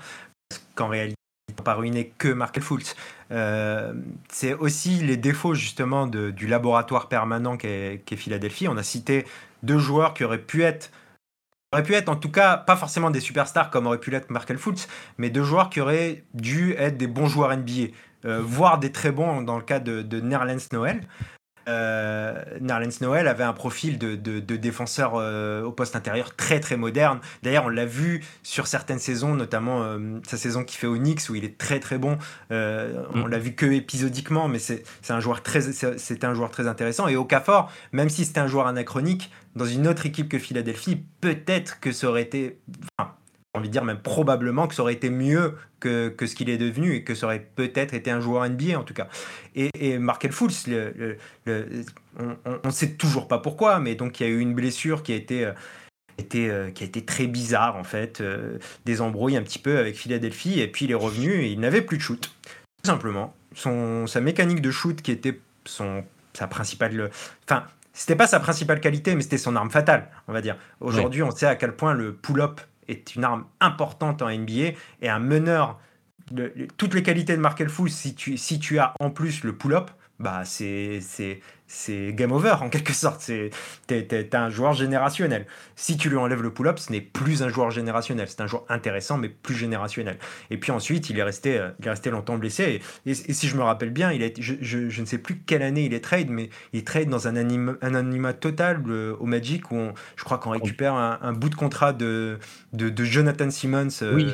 Parce 0.50 0.62
qu'en 0.76 0.90
réalité, 0.90 1.16
ils 1.48 1.56
n'ont 1.58 1.64
pas 1.64 1.76
ruiné 1.76 2.14
que 2.18 2.28
Markel 2.28 2.62
Fultz. 2.62 2.96
Euh, 3.32 3.94
c'est 4.30 4.54
aussi 4.54 4.98
les 4.98 5.16
défauts 5.16 5.54
justement 5.54 6.08
de, 6.08 6.32
du 6.32 6.48
laboratoire 6.48 7.08
permanent 7.08 7.56
qu'est 7.56 8.02
qu 8.06 8.18
Philadelphie. 8.18 8.68
On 8.68 8.76
a 8.76 8.84
cité 8.84 9.26
deux 9.62 9.80
joueurs 9.80 10.14
qui 10.14 10.26
auraient 10.26 10.42
pu 10.42 10.64
être 10.64 10.92
aurait 11.74 11.84
pu 11.84 11.94
être 11.94 12.10
en 12.10 12.16
tout 12.16 12.32
cas 12.32 12.58
pas 12.58 12.76
forcément 12.76 13.12
des 13.12 13.20
superstars 13.20 13.70
comme 13.70 13.88
aurait 13.88 14.00
pu 14.00 14.12
l'être 14.12 14.30
Markel 14.30 14.58
Fultz, 14.58 14.88
mais 15.18 15.30
deux 15.30 15.44
joueurs 15.44 15.70
qui 15.70 15.82
auraient 15.82 16.24
dû 16.34 16.74
être 16.78 16.98
des 16.98 17.08
bons 17.08 17.28
joueurs 17.28 17.56
NBA, 17.56 17.92
euh, 18.26 18.42
voire 18.44 18.78
des 18.78 18.92
très 18.92 19.12
bons 19.12 19.42
dans 19.42 19.58
le 19.58 19.64
cas 19.64 19.80
de, 19.80 20.02
de 20.02 20.20
Nerlens 20.20 20.70
Noël. 20.72 21.02
Euh, 21.70 22.44
Nerlens 22.60 23.02
Noël 23.02 23.28
avait 23.28 23.44
un 23.44 23.54
profil 23.54 23.98
de, 23.98 24.16
défenseur 24.56 25.14
euh, 25.16 25.64
au 25.64 25.72
poste 25.72 25.96
intérieur 25.96 26.36
très 26.36 26.60
très 26.60 26.78
moderne. 26.78 27.20
D'ailleurs, 27.42 27.66
on 27.66 27.70
l'a 27.70 27.86
vu 27.86 28.24
sur 28.44 28.68
certaines 28.68 29.00
saisons, 29.00 29.34
notamment 29.34 29.84
euh, 29.84 30.20
sa 30.28 30.38
saison 30.38 30.64
qui 30.64 30.78
fait 30.78 30.88
au 30.88 30.98
Knicks 30.98 31.30
où 31.30 31.36
il 31.36 31.46
est 31.46 31.58
très 31.58 31.80
très 31.80 31.98
bon. 31.98 32.18
Euh, 32.52 33.04
on 33.14 33.26
mm. 33.26 33.30
l'a 33.30 33.40
vu 33.40 33.54
que 33.54 33.66
épisodiquement, 33.66 34.48
mais 34.48 34.60
c'est 34.60 34.84
un 35.10 35.20
joueur 35.20 35.42
très 35.42 35.62
c'était 35.62 36.26
un 36.26 36.34
joueur 36.34 36.52
très 36.52 36.68
intéressant. 36.68 37.08
Et 37.08 37.16
Okafor, 37.16 37.72
même 37.92 38.10
si 38.10 38.26
c'était 38.26 38.40
un 38.40 38.48
joueur 38.48 38.68
anachronique, 38.68 39.32
dans 39.56 39.66
une 39.66 39.88
autre 39.88 40.06
équipe 40.06 40.30
que 40.30 40.40
Philadelphie, 40.40 41.04
peut-être 41.22 41.80
que 41.80 41.92
ça 41.92 42.08
aurait 42.08 42.24
été, 42.24 42.60
enfin, 42.98 43.14
envie 43.54 43.68
de 43.68 43.74
dire 43.74 43.84
même 43.84 44.00
probablement 44.00 44.68
que 44.68 44.74
ça 44.74 44.82
aurait 44.82 44.94
été 44.94 45.10
mieux 45.10 45.56
que, 45.80 46.10
que 46.10 46.26
ce 46.26 46.36
qu'il 46.36 46.50
est 46.50 46.58
devenu 46.58 46.96
et 46.96 47.04
que 47.04 47.14
ça 47.14 47.28
aurait 47.28 47.48
peut-être 47.56 47.94
été 47.94 48.10
un 48.10 48.20
joueur 48.20 48.48
NBA 48.50 48.78
en 48.78 48.84
tout 48.84 48.96
cas. 48.96 49.08
Et, 49.56 49.98
Markel 50.00 50.32
le, 50.68 51.18
on 52.18 52.68
ne 52.68 52.72
sait 52.72 52.94
toujours 52.94 53.28
pas 53.28 53.38
pourquoi, 53.38 53.80
mais 53.80 53.96
donc 53.96 54.20
il 54.20 54.24
y 54.24 54.26
a 54.26 54.30
eu 54.30 54.40
une 54.40 54.56
blessure 54.56 55.04
qui 55.04 55.14
a 55.14 55.16
été, 55.16 55.46
euh, 55.46 55.54
euh, 56.36 56.72
qui 56.72 56.84
a 56.84 56.88
été 56.88 57.06
très 57.06 57.28
bizarre 57.28 57.76
en 57.76 57.84
fait, 57.84 58.22
euh, 58.22 58.58
des 58.86 59.02
embrouilles 59.02 59.38
un 59.38 59.44
petit 59.44 59.60
peu 59.60 59.78
avec 59.78 59.96
Philadelphie, 59.96 60.60
et 60.60 60.68
puis 60.68 60.86
il 60.86 60.92
est 60.92 60.96
revenu 60.96 61.44
et 61.44 61.52
il 61.52 61.60
n'avait 61.60 61.82
plus 61.84 61.98
de 61.98 62.02
shoot, 62.02 62.34
tout 62.82 62.90
simplement. 62.90 63.36
Sa 63.56 64.20
mécanique 64.20 64.62
de 64.62 64.72
shoot 64.72 65.00
qui 65.00 65.12
était 65.12 65.40
son, 65.66 66.04
sa 66.34 66.48
principale... 66.48 67.12
Enfin, 67.48 67.68
c'était 67.94 68.16
pas 68.16 68.28
sa 68.28 68.40
principale 68.40 68.80
qualité, 68.80 69.16
mais 69.16 69.22
c'était 69.22 69.38
son 69.38 69.56
arme 69.56 69.70
fatale, 69.70 70.10
on 70.28 70.34
va 70.34 70.42
dire. 70.42 70.58
Aujourd'hui, 70.80 71.22
on 71.22 71.32
sait 71.32 71.46
à 71.46 71.56
quel 71.56 71.76
point 71.76 71.94
le 71.94 72.14
pull-up 72.14 72.60
est 72.88 73.16
une 73.16 73.24
arme 73.24 73.46
importante 73.60 74.22
en 74.22 74.30
NBA 74.30 74.74
et 75.02 75.10
un 75.10 75.20
meneur. 75.20 75.80
toutes 76.78 76.96
les 76.96 77.04
qualités 77.04 77.36
de 77.36 77.42
Markel 77.42 77.70
Fultz, 77.70 77.94
si 77.94 78.16
tu, 78.16 78.38
si 78.38 78.60
tu 78.60 78.80
as 78.80 78.94
en 79.00 79.12
plus 79.12 79.44
le 79.44 79.56
pull-up, 79.56 79.92
bah 80.20 80.44
c'est 80.44 81.00
c'est 81.74 82.14
game 82.14 82.32
over 82.32 82.56
en 82.62 82.70
quelque 82.70 82.94
sorte. 82.94 83.20
C'est 83.20 83.50
t'es, 83.88 84.36
un 84.36 84.50
joueur 84.50 84.74
générationnel. 84.74 85.48
Si 85.76 85.98
tu 85.98 86.10
lui 86.10 86.18
enlèves 86.18 86.42
le 86.42 86.54
pull-up, 86.54 86.78
ce 86.78 86.92
n'est 86.92 87.02
plus 87.02 87.42
un 87.42 87.50
joueur 87.50 87.72
générationnel. 87.72 88.28
C'est 88.30 88.42
un 88.42 88.48
joueur 88.48 88.64
intéressant, 88.70 89.18
mais 89.18 89.28
plus 89.28 89.56
générationnel. 89.56 90.18
Et 90.52 90.58
puis 90.58 90.72
ensuite, 90.72 91.10
il 91.10 91.18
est 91.18 91.24
resté, 91.24 91.58
euh, 91.58 91.70
il 91.80 91.88
est 91.88 91.90
resté 91.90 92.12
longtemps 92.12 92.38
blessé. 92.38 92.82
Et, 93.06 93.14
si 93.16 93.48
je 93.48 93.58
me 93.58 93.64
rappelle 93.64 93.90
bien, 93.90 94.12
il 94.12 94.22
est, 94.22 94.40
je, 94.40 94.54
je, 94.62 95.02
ne 95.02 95.06
sais 95.06 95.18
plus 95.18 95.40
quelle 95.40 95.64
année 95.64 95.86
il 95.86 95.94
est 95.94 96.04
trade, 96.04 96.30
mais 96.30 96.50
il 96.74 96.84
trade 96.84 97.10
dans 97.10 97.28
un, 97.28 97.36
anima, 97.36 97.74
un 97.82 97.96
anonymat 97.96 98.34
total 98.34 98.82
euh, 98.88 99.16
au 99.20 99.26
Magic 99.26 99.72
où 99.72 99.80
je 100.16 100.24
crois 100.24 100.38
qu'on 100.38 100.52
récupère 100.52 100.94
un, 100.94 101.34
bout 101.34 101.50
de 101.50 101.56
contrat 101.56 101.92
de, 101.92 102.38
de, 102.74 103.04
Jonathan 103.04 103.50
Simmons. 103.50 103.88
Euh, 104.04 104.14
oui. 104.14 104.28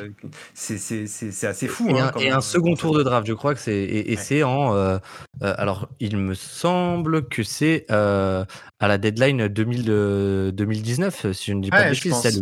C'est, 0.52 1.46
assez 1.46 1.68
fou. 1.68 1.88
Et, 1.88 1.98
hein, 1.98 2.12
un, 2.14 2.20
et 2.20 2.30
un, 2.30 2.42
second 2.42 2.74
tour 2.74 2.94
de 2.94 3.02
draft, 3.02 3.26
je 3.26 3.32
crois 3.32 3.54
que 3.54 3.60
c'est. 3.60 3.82
Et, 3.82 4.16
c'est 4.16 4.42
en. 4.42 5.00
alors, 5.40 5.88
il 6.00 6.18
me 6.18 6.34
semble 6.34 7.29
que 7.30 7.42
c'est 7.42 7.86
euh, 7.90 8.44
à 8.78 8.88
la 8.88 8.98
deadline 8.98 9.48
2000 9.48 10.52
2019, 10.54 11.32
si 11.32 11.50
je 11.50 11.56
ne 11.56 11.62
dis 11.62 11.70
pas 11.70 11.84
de 11.84 11.90
bêtises, 11.90 12.14
celle 12.14 12.34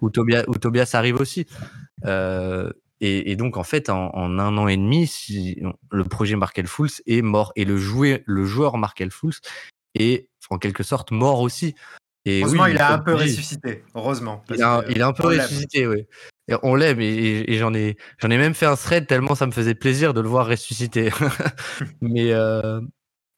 où, 0.00 0.10
Tobias, 0.10 0.90
arrive 0.94 1.20
aussi. 1.20 1.46
Euh, 2.04 2.70
et, 3.00 3.36
donc, 3.36 3.58
en 3.58 3.62
fait, 3.62 3.90
en, 3.90 4.10
un 4.14 4.56
an 4.56 4.68
et 4.68 4.76
demi, 4.76 5.06
si, 5.06 5.60
le 5.90 6.04
projet 6.04 6.36
Markel 6.36 6.66
Fultz 6.66 7.02
est 7.06 7.20
mort. 7.20 7.52
Et 7.54 7.66
le, 7.66 7.76
jouet, 7.76 8.22
le 8.26 8.44
joueur 8.44 8.78
Markel 8.78 9.10
Fultz 9.10 9.40
est 9.94 10.28
en 10.48 10.58
quelque 10.58 10.82
sorte 10.82 11.10
mort 11.10 11.40
aussi. 11.40 11.74
Et 12.24 12.40
Heureusement, 12.40 12.66
il 12.66 12.78
a 12.78 12.94
un 12.94 12.98
peu 12.98 13.14
ressuscité. 13.14 13.84
Heureusement. 13.94 14.42
Il 14.50 14.62
a, 14.62 15.06
un 15.06 15.12
peu 15.12 15.28
ressuscité, 15.28 15.86
oui. 15.86 16.06
on 16.62 16.74
l'aime 16.74 17.00
et, 17.00 17.56
j'en 17.56 17.72
ai, 17.72 17.96
j'en 18.18 18.30
ai 18.30 18.36
même 18.36 18.54
fait 18.54 18.66
un 18.66 18.74
thread 18.74 19.06
tellement 19.06 19.36
ça 19.36 19.46
me 19.46 19.52
faisait 19.52 19.76
plaisir 19.76 20.12
de 20.12 20.20
le 20.20 20.28
voir 20.28 20.48
ressusciter. 20.48 21.10
mais, 22.00 22.32
euh, 22.32 22.80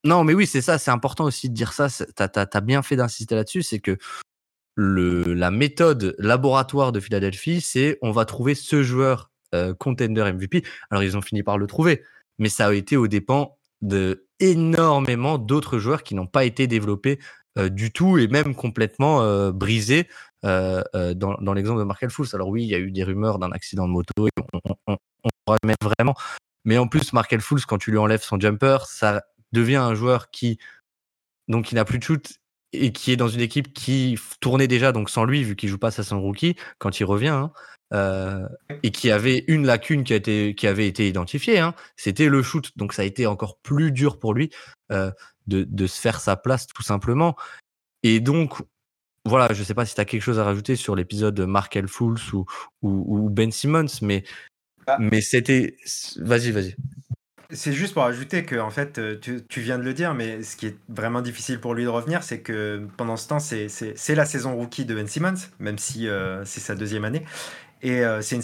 non, 0.04 0.24
mais 0.24 0.34
oui, 0.34 0.46
c'est 0.46 0.60
ça, 0.60 0.78
c'est 0.78 0.90
important 0.90 1.24
aussi 1.24 1.48
de 1.48 1.54
dire 1.54 1.72
ça. 1.72 1.88
Tu 1.90 2.22
as, 2.22 2.60
bien 2.60 2.82
fait 2.82 2.96
d'insister 2.96 3.34
là-dessus, 3.34 3.62
c'est 3.62 3.80
que 3.80 3.98
la 4.76 5.50
méthode 5.50 6.14
laboratoire 6.18 6.92
de 6.92 7.00
Philadelphie, 7.00 7.60
c'est 7.60 7.98
on 8.00 8.12
va 8.12 8.24
trouver 8.24 8.54
ce 8.54 8.82
joueur 8.82 9.30
euh, 9.54 9.74
contender 9.74 10.22
MVP. 10.32 10.62
Alors, 10.90 11.02
ils 11.02 11.16
ont 11.16 11.20
fini 11.20 11.42
par 11.42 11.58
le 11.58 11.66
trouver, 11.66 12.04
mais 12.38 12.48
ça 12.48 12.68
a 12.68 12.74
été 12.74 12.96
au 12.96 13.08
dépens 13.08 13.56
de 13.80 14.26
énormément 14.38 15.36
d'autres 15.38 15.78
joueurs 15.78 16.04
qui 16.04 16.14
n'ont 16.14 16.26
pas 16.26 16.44
été 16.44 16.68
développés 16.68 17.18
euh, 17.58 17.68
du 17.68 17.90
tout 17.90 18.18
et 18.18 18.28
même 18.28 18.54
complètement 18.54 19.22
euh, 19.22 19.50
brisés 19.50 20.06
dans, 20.44 21.54
l'exemple 21.54 21.80
de 21.80 21.84
Markel 21.84 22.10
Fultz. 22.10 22.34
Alors 22.34 22.48
oui, 22.48 22.62
il 22.62 22.68
y 22.68 22.74
a 22.76 22.78
eu 22.78 22.92
des 22.92 23.02
rumeurs 23.02 23.40
d'un 23.40 23.50
accident 23.50 23.88
de 23.88 23.92
moto, 23.92 24.28
et 24.28 24.30
on, 24.64 24.76
on, 24.86 24.96
on, 25.48 25.56
vraiment. 25.82 26.14
Mais 26.64 26.78
en 26.78 26.86
plus, 26.86 27.12
Markel 27.12 27.40
Fultz, 27.40 27.64
quand 27.64 27.78
tu 27.78 27.90
lui 27.90 27.98
enlèves 27.98 28.22
son 28.22 28.38
jumper, 28.38 28.78
ça 28.86 29.24
devient 29.52 29.76
un 29.76 29.94
joueur 29.94 30.30
qui 30.30 30.58
donc 31.48 31.66
qui 31.66 31.74
n'a 31.74 31.84
plus 31.84 31.98
de 31.98 32.04
shoot 32.04 32.38
et 32.72 32.92
qui 32.92 33.12
est 33.12 33.16
dans 33.16 33.28
une 33.28 33.40
équipe 33.40 33.72
qui 33.72 34.18
tournait 34.40 34.68
déjà 34.68 34.92
donc 34.92 35.08
sans 35.10 35.24
lui 35.24 35.42
vu 35.42 35.56
qu'il 35.56 35.68
joue 35.68 35.78
pas 35.78 35.98
à 35.98 36.02
son 36.02 36.20
rookie 36.20 36.56
quand 36.78 37.00
il 37.00 37.04
revient 37.04 37.28
hein, 37.28 37.52
euh, 37.94 38.46
et 38.82 38.90
qui 38.90 39.10
avait 39.10 39.44
une 39.48 39.64
lacune 39.64 40.04
qui 40.04 40.12
a 40.12 40.16
été 40.16 40.54
qui 40.54 40.66
avait 40.66 40.86
été 40.86 41.08
identifiée 41.08 41.58
hein, 41.58 41.74
c'était 41.96 42.28
le 42.28 42.42
shoot. 42.42 42.70
Donc 42.76 42.92
ça 42.92 43.02
a 43.02 43.04
été 43.06 43.26
encore 43.26 43.58
plus 43.58 43.92
dur 43.92 44.18
pour 44.18 44.34
lui 44.34 44.50
euh, 44.92 45.10
de, 45.46 45.64
de 45.64 45.86
se 45.86 45.98
faire 45.98 46.20
sa 46.20 46.36
place 46.36 46.66
tout 46.66 46.82
simplement. 46.82 47.34
Et 48.02 48.20
donc 48.20 48.62
voilà 49.24 49.52
je 49.54 49.62
sais 49.62 49.74
pas 49.74 49.86
si 49.86 49.94
tu 49.94 50.00
as 50.02 50.04
quelque 50.04 50.22
chose 50.22 50.38
à 50.38 50.44
rajouter 50.44 50.76
sur 50.76 50.94
l'épisode 50.94 51.34
de 51.34 51.46
Markel 51.46 51.88
Fools 51.88 52.18
ou, 52.34 52.44
ou, 52.82 53.24
ou 53.24 53.30
Ben 53.30 53.50
Simmons 53.50 53.86
mais 54.02 54.24
ah. 54.86 54.98
mais 55.00 55.22
c'était 55.22 55.76
vas-y 56.18 56.50
vas-y 56.50 56.76
C'est 57.50 57.72
juste 57.72 57.94
pour 57.94 58.04
ajouter 58.04 58.44
que, 58.44 58.56
en 58.56 58.68
fait, 58.68 58.98
euh, 58.98 59.18
tu, 59.18 59.42
tu, 59.48 59.62
viens 59.62 59.78
de 59.78 59.82
le 59.82 59.94
dire, 59.94 60.12
mais 60.12 60.42
ce 60.42 60.54
qui 60.54 60.66
est 60.66 60.76
vraiment 60.90 61.22
difficile 61.22 61.58
pour 61.60 61.72
lui 61.72 61.84
de 61.84 61.88
revenir, 61.88 62.22
c'est 62.22 62.40
que 62.40 62.86
pendant 62.98 63.16
ce 63.16 63.26
temps, 63.26 63.38
c'est 63.38 64.14
la 64.14 64.26
saison 64.26 64.54
rookie 64.54 64.84
de 64.84 64.94
Ben 64.94 65.06
Simmons, 65.06 65.48
même 65.58 65.78
si 65.78 66.08
euh, 66.08 66.44
c'est 66.44 66.60
sa 66.60 66.74
deuxième 66.74 67.06
année. 67.06 67.24
Et 67.80 68.04
euh, 68.04 68.20
c'est 68.20 68.38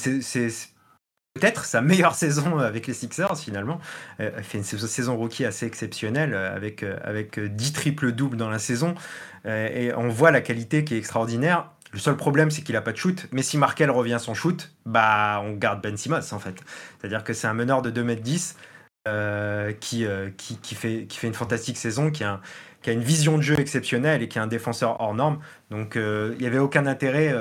peut-être 1.35 1.67
sa 1.67 1.83
meilleure 1.83 2.15
saison 2.15 2.59
avec 2.59 2.87
les 2.87 2.95
Sixers, 2.95 3.37
finalement. 3.37 3.79
Elle 4.17 4.43
fait 4.43 4.57
une 4.57 4.65
saison 4.65 5.19
rookie 5.19 5.45
assez 5.45 5.67
exceptionnelle, 5.67 6.35
avec, 6.35 6.83
avec 6.83 7.39
10 7.39 7.73
triples-doubles 7.75 8.39
dans 8.39 8.49
la 8.49 8.59
saison. 8.59 8.95
et 9.45 9.93
on 9.95 10.09
voit 10.09 10.31
la 10.31 10.41
qualité 10.41 10.83
qui 10.83 10.95
est 10.95 10.99
extraordinaire. 10.99 11.71
Le 11.95 12.01
seul 12.01 12.17
problème, 12.17 12.51
c'est 12.51 12.63
qu'il 12.63 12.75
n'a 12.75 12.81
pas 12.81 12.91
de 12.93 12.97
shoot. 12.97 13.27
Mais 13.31 13.43
si 13.43 13.57
Markel 13.57 13.89
revient 13.89 14.17
son 14.19 14.35
shoot, 14.35 14.73
bah, 14.87 15.41
on 15.45 15.53
garde 15.53 15.81
Ben 15.81 15.97
Simmons, 15.97 16.33
en 16.33 16.39
fait. 16.41 16.57
C'est-à-dire 16.99 17.23
que 17.23 17.33
c'est 17.35 17.47
un 17.47 17.55
meneur 17.55 17.83
de 17.83 17.91
2m10 17.91 18.55
euh, 18.55 18.74
qui, 19.05 20.07
euh, 20.07 20.31
qui, 20.37 20.57
qui, 20.59 20.75
fait, 20.75 21.07
qui 21.07 21.19
fait 21.19 21.27
une 21.27 21.35
fantastique 21.35 21.77
saison, 21.77 22.11
qui 22.11 22.25
a, 22.25 22.41
une 22.87 23.03
vision 23.03 23.37
de 23.37 23.43
jeu 23.43 23.59
exceptionnelle 23.59 24.23
et 24.23 24.29
qui 24.29 24.39
est 24.39 24.41
un 24.41 24.47
défenseur 24.47 25.01
hors 25.01 25.15
norme. 25.15 25.41
Donc 25.71 25.97
euh, 25.97 26.35
il 26.35 26.41
n'y 26.41 26.47
avait 26.47 26.59
aucun 26.59 26.87
intérêt, 26.87 27.35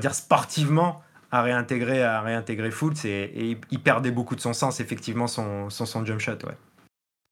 dire 0.00 0.14
sportivement, 0.14 1.02
à 1.30 1.42
réintégrer, 1.42 2.02
à 2.02 2.20
réintégrer 2.22 2.70
Fultz 2.70 3.04
et, 3.04 3.58
il 3.70 3.82
perdait 3.82 4.10
beaucoup 4.10 4.34
de 4.34 4.40
son 4.40 4.52
sens, 4.52 4.80
effectivement, 4.80 5.26
son, 5.26 5.70
son, 5.70 5.86
son 5.86 6.04
jump 6.04 6.20
shot. 6.20 6.32
Ouais. 6.44 6.56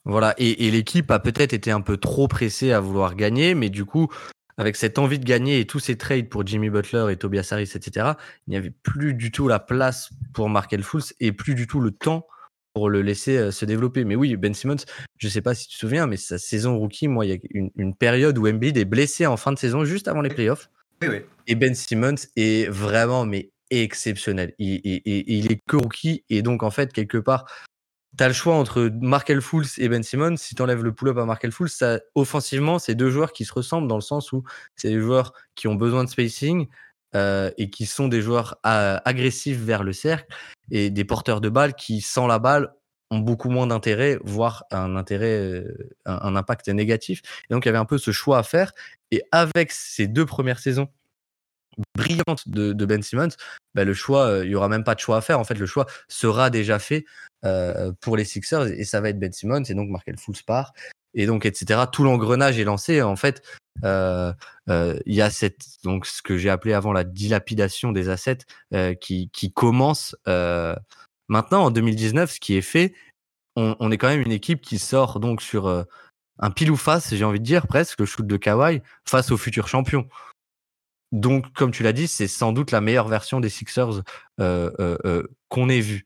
Voilà, 0.05 0.35
et, 0.39 0.67
et 0.67 0.71
l'équipe 0.71 1.11
a 1.11 1.19
peut-être 1.19 1.53
été 1.53 1.71
un 1.71 1.81
peu 1.81 1.97
trop 1.97 2.29
pressée 2.29 2.73
à 2.73 2.81
vouloir 2.81 3.15
gagner, 3.15 3.55
mais 3.55 3.69
du 3.69 3.85
coup, 3.85 4.09
avec 4.59 4.77
cette 4.77 4.99
envie 4.99 5.19
de 5.19 5.25
gagner 5.25 5.61
et 5.61 5.67
tous 5.67 5.81
ces 5.81 5.97
trades 5.97 6.29
pour 6.29 6.47
Jimmy 6.47 6.71
Butler 6.71 7.07
et 7.11 7.17
Tobias 7.17 7.49
Harris, 7.51 7.71
etc., 7.75 8.13
il 8.47 8.51
n'y 8.51 8.57
avait 8.57 8.71
plus 8.71 9.15
du 9.15 9.31
tout 9.31 9.49
la 9.49 9.61
place 9.61 10.11
pour 10.35 10.49
Markel 10.49 10.83
Fultz 10.83 11.15
et 11.21 11.33
plus 11.33 11.55
du 11.55 11.67
tout 11.67 11.81
le 11.81 11.93
temps 11.93 12.27
pour 12.79 12.91
le 12.91 13.03
laisser 13.03 13.37
euh, 13.37 13.51
se 13.51 13.65
développer. 13.65 14.05
Mais 14.05 14.15
oui, 14.15 14.37
Ben 14.37 14.55
Simmons, 14.55 14.85
je 15.19 15.29
sais 15.29 15.43
pas 15.43 15.55
si 15.55 15.67
tu 15.67 15.75
te 15.75 15.81
souviens, 15.81 16.07
mais 16.07 16.17
sa 16.17 16.39
saison 16.39 16.79
rookie, 16.79 17.09
moi, 17.09 17.27
il 17.27 17.31
y 17.31 17.35
a 17.35 17.39
une, 17.53 17.95
période 17.97 18.39
où 18.39 18.47
Embiid 18.47 18.77
est 18.77 18.85
blessé 18.85 19.27
en 19.27 19.37
fin 19.37 19.53
de 19.53 19.59
saison, 19.59 19.85
juste 19.85 20.07
avant 20.07 20.21
les 20.21 20.31
playoffs. 20.31 20.71
Et 21.49 21.57
Ben 21.57 21.75
Simmons 21.75 22.15
est 22.37 22.71
vraiment, 22.71 23.27
mais 23.27 23.51
exceptionnel. 23.71 24.55
Il, 24.61 24.81
il, 24.85 25.51
est 25.51 25.61
que 25.67 25.77
rookie, 25.77 26.25
et 26.31 26.43
donc, 26.43 26.63
en 26.63 26.71
fait, 26.71 26.93
quelque 26.93 27.19
part, 27.19 27.47
tu 28.17 28.23
as 28.23 28.29
le 28.29 28.35
choix 28.35 28.55
entre 28.55 28.89
Markel 29.01 29.41
Fultz 29.41 29.79
et 29.79 29.89
Ben 29.89 30.05
Simmons. 30.05 30.37
Si 30.37 30.55
tu 30.55 30.63
enlèves 30.63 30.85
le 30.85 30.93
pull-up 30.93 31.19
à 31.19 31.25
Markel 31.25 31.51
Fultz, 31.51 31.75
ça, 31.75 31.99
offensivement, 32.15 32.79
c'est 32.79 32.95
deux 32.95 33.11
joueurs 33.11 33.33
qui 33.33 33.45
se 33.45 33.53
ressemblent 33.53 33.89
dans 33.89 33.97
le 33.97 34.03
sens 34.03 34.31
où 34.31 34.45
c'est 34.77 34.89
des 34.89 35.01
joueurs 35.01 35.33
qui 35.57 35.67
ont 35.67 35.75
besoin 35.75 36.05
de 36.05 36.09
spacing, 36.09 36.69
euh, 37.15 37.51
et 37.57 37.71
qui 37.71 37.87
sont 37.87 38.09
des 38.09 38.21
joueurs 38.21 38.59
euh, 38.67 38.99
agressifs 39.05 39.59
vers 39.59 39.83
le 39.83 39.93
cercle 39.93 40.27
et 40.71 40.91
des 40.91 41.05
porteurs 41.05 41.41
de 41.41 41.49
balles 41.49 41.75
qui, 41.75 42.01
sans 42.01 42.27
la 42.27 42.39
balle, 42.39 42.75
ont 43.11 43.19
beaucoup 43.19 43.49
moins 43.49 43.67
d'intérêt, 43.67 44.19
voire 44.23 44.65
un 44.71 44.95
intérêt, 44.95 45.39
euh, 45.39 45.97
un, 46.05 46.37
impact 46.37 46.69
négatif. 46.69 47.23
Et 47.49 47.55
donc, 47.55 47.65
il 47.65 47.69
y 47.69 47.71
avait 47.71 47.79
un 47.79 47.87
peu 47.87 47.97
ce 47.97 48.11
choix 48.11 48.39
à 48.39 48.43
faire. 48.43 48.73
Et 49.11 49.23
avec 49.33 49.73
ces 49.73 50.07
deux 50.07 50.27
premières 50.27 50.59
saisons 50.59 50.89
brillantes 51.97 52.47
de, 52.49 52.85
Ben 52.85 53.03
Simmons, 53.03 53.29
bah, 53.75 53.85
le 53.85 53.95
choix, 53.95 54.41
il 54.45 54.51
y 54.51 54.55
aura 54.55 54.69
même 54.69 54.85
pas 54.85 54.95
de 54.95 55.01
choix 55.01 55.17
à 55.17 55.21
faire. 55.23 55.41
En 55.41 55.45
fait, 55.45 55.59
le 55.59 55.67
choix 55.67 55.87
sera 56.09 56.51
déjà 56.51 56.79
fait 56.79 57.07
pour 58.01 58.19
les 58.19 58.25
Sixers 58.25 58.67
et 58.67 58.85
ça 58.85 59.01
va 59.01 59.09
être 59.09 59.19
Ben 59.19 59.33
Simmons. 59.33 59.65
Et 59.65 59.75
donc, 59.75 59.89
Markel 59.89 60.19
Fultz 60.19 60.43
part 60.43 60.75
et 61.15 61.27
donc 61.27 61.47
etc. 61.47 61.81
Tout 61.91 62.05
l'engrenage 62.05 62.59
est 62.59 62.65
lancé. 62.65 63.03
En 63.03 63.17
fait, 63.17 63.43
euh, 63.43 63.43
euh, 63.43 63.68
il 63.83 65.15
y 65.15 65.23
a 65.23 65.31
cette 65.31 65.67
donc 65.85 66.07
ce 66.07 66.23
que 66.23 66.37
j'ai 66.37 66.51
appelé 66.51 66.75
avant 66.75 66.93
la 66.93 67.05
dilapidation 67.05 67.93
des 67.93 68.09
assets 68.09 68.39
euh, 68.75 68.95
qui, 68.95 69.31
qui 69.31 69.53
commence 69.53 70.17
maintenant 71.29 71.65
en 71.65 71.71
2019. 71.71 72.31
Ce 72.31 72.41
qui 72.41 72.57
est 72.57 72.63
fait, 72.63 72.95
on, 73.57 73.91
est 73.91 73.99
quand 73.99 74.09
même 74.09 74.21
une 74.21 74.33
équipe 74.33 74.61
qui 74.61 74.79
sort 74.79 75.21
donc 75.21 75.43
sur 75.43 75.85
un 76.39 76.51
pile 76.51 76.71
ou 76.71 76.77
face, 76.77 77.15
j'ai 77.15 77.25
envie 77.25 77.41
de 77.41 77.45
dire 77.45 77.67
presque 77.67 77.99
le 77.99 78.07
shoot 78.07 78.27
de 78.27 78.37
Kawhi 78.37 78.83
face 79.05 79.33
aux 79.33 79.37
futurs 79.37 79.67
champions. 79.67 80.09
Donc, 81.11 81.53
comme 81.55 81.73
tu 81.73 81.83
l'as 81.83 81.93
dit, 81.93 82.07
c'est 82.07 82.29
sans 82.29 82.53
doute 82.53 82.71
la 82.71 82.81
meilleure 82.81 83.09
version 83.09 83.41
des 83.41 83.49
Sixers 83.49 84.03
qu'on 84.39 85.69
ait 85.69 85.81
vu. 85.81 86.05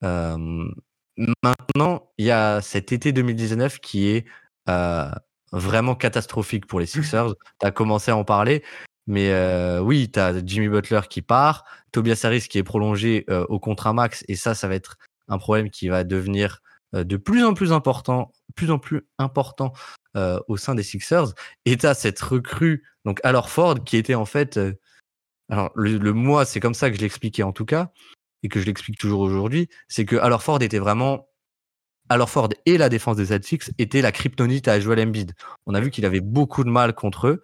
maintenant, 0.00 2.12
il 2.18 2.26
y 2.26 2.30
a 2.30 2.60
cet 2.60 2.92
été 2.92 3.12
2019 3.12 3.80
qui 3.80 4.08
est 4.08 4.26
euh, 4.68 5.10
vraiment 5.52 5.94
catastrophique 5.94 6.66
pour 6.66 6.80
les. 6.80 6.86
Sixers. 6.86 7.34
tu 7.60 7.66
as 7.66 7.70
commencé 7.70 8.10
à 8.10 8.16
en 8.16 8.24
parler. 8.24 8.62
Mais 9.06 9.30
euh, 9.32 9.80
oui, 9.80 10.10
tu 10.10 10.20
as 10.20 10.44
Jimmy 10.44 10.68
Butler 10.68 11.00
qui 11.10 11.22
part, 11.22 11.64
Tobias 11.90 12.20
Harris 12.24 12.46
qui 12.48 12.58
est 12.58 12.62
prolongé 12.62 13.24
euh, 13.30 13.44
au 13.48 13.58
contrat 13.58 13.92
max, 13.92 14.24
et 14.28 14.36
ça, 14.36 14.54
ça 14.54 14.68
va 14.68 14.76
être 14.76 14.96
un 15.28 15.38
problème 15.38 15.70
qui 15.70 15.88
va 15.88 16.04
devenir 16.04 16.60
de 16.92 17.16
plus 17.16 17.42
en 17.42 17.54
plus 17.54 17.72
important, 17.72 18.32
plus 18.54 18.70
en 18.70 18.78
plus 18.78 19.06
important 19.18 19.72
au 20.14 20.58
sein 20.58 20.74
des 20.74 20.82
Sixers. 20.82 21.32
Et 21.64 21.78
tu 21.78 21.86
as 21.86 21.94
cette 21.94 22.20
recrue, 22.20 22.84
donc 23.06 23.18
alors 23.24 23.48
Ford, 23.48 23.82
qui 23.82 23.96
était 23.96 24.14
en 24.14 24.26
fait, 24.26 24.60
alors 25.48 25.70
le, 25.74 25.96
le 25.96 26.12
mois, 26.12 26.44
c'est 26.44 26.60
comme 26.60 26.74
ça 26.74 26.90
que 26.90 26.96
je 26.96 27.00
l'expliquais 27.00 27.44
en 27.44 27.52
tout 27.52 27.64
cas, 27.64 27.92
et 28.42 28.48
que 28.48 28.60
je 28.60 28.66
l'explique 28.66 28.98
toujours 28.98 29.20
aujourd'hui, 29.20 29.68
c'est 29.88 30.04
que 30.04 30.16
alors 30.16 30.42
Ford 30.42 30.60
était 30.62 30.78
vraiment 30.78 31.28
alors 32.12 32.30
Ford 32.30 32.48
et 32.66 32.78
la 32.78 32.88
défense 32.88 33.16
des 33.16 33.26
Celtics 33.26 33.64
étaient 33.78 34.02
la 34.02 34.12
kryptonite 34.12 34.68
à 34.68 34.78
Joel 34.78 35.00
Embiid. 35.00 35.32
On 35.66 35.74
a 35.74 35.80
vu 35.80 35.90
qu'il 35.90 36.04
avait 36.04 36.20
beaucoup 36.20 36.64
de 36.64 36.68
mal 36.68 36.94
contre 36.94 37.28
eux. 37.28 37.42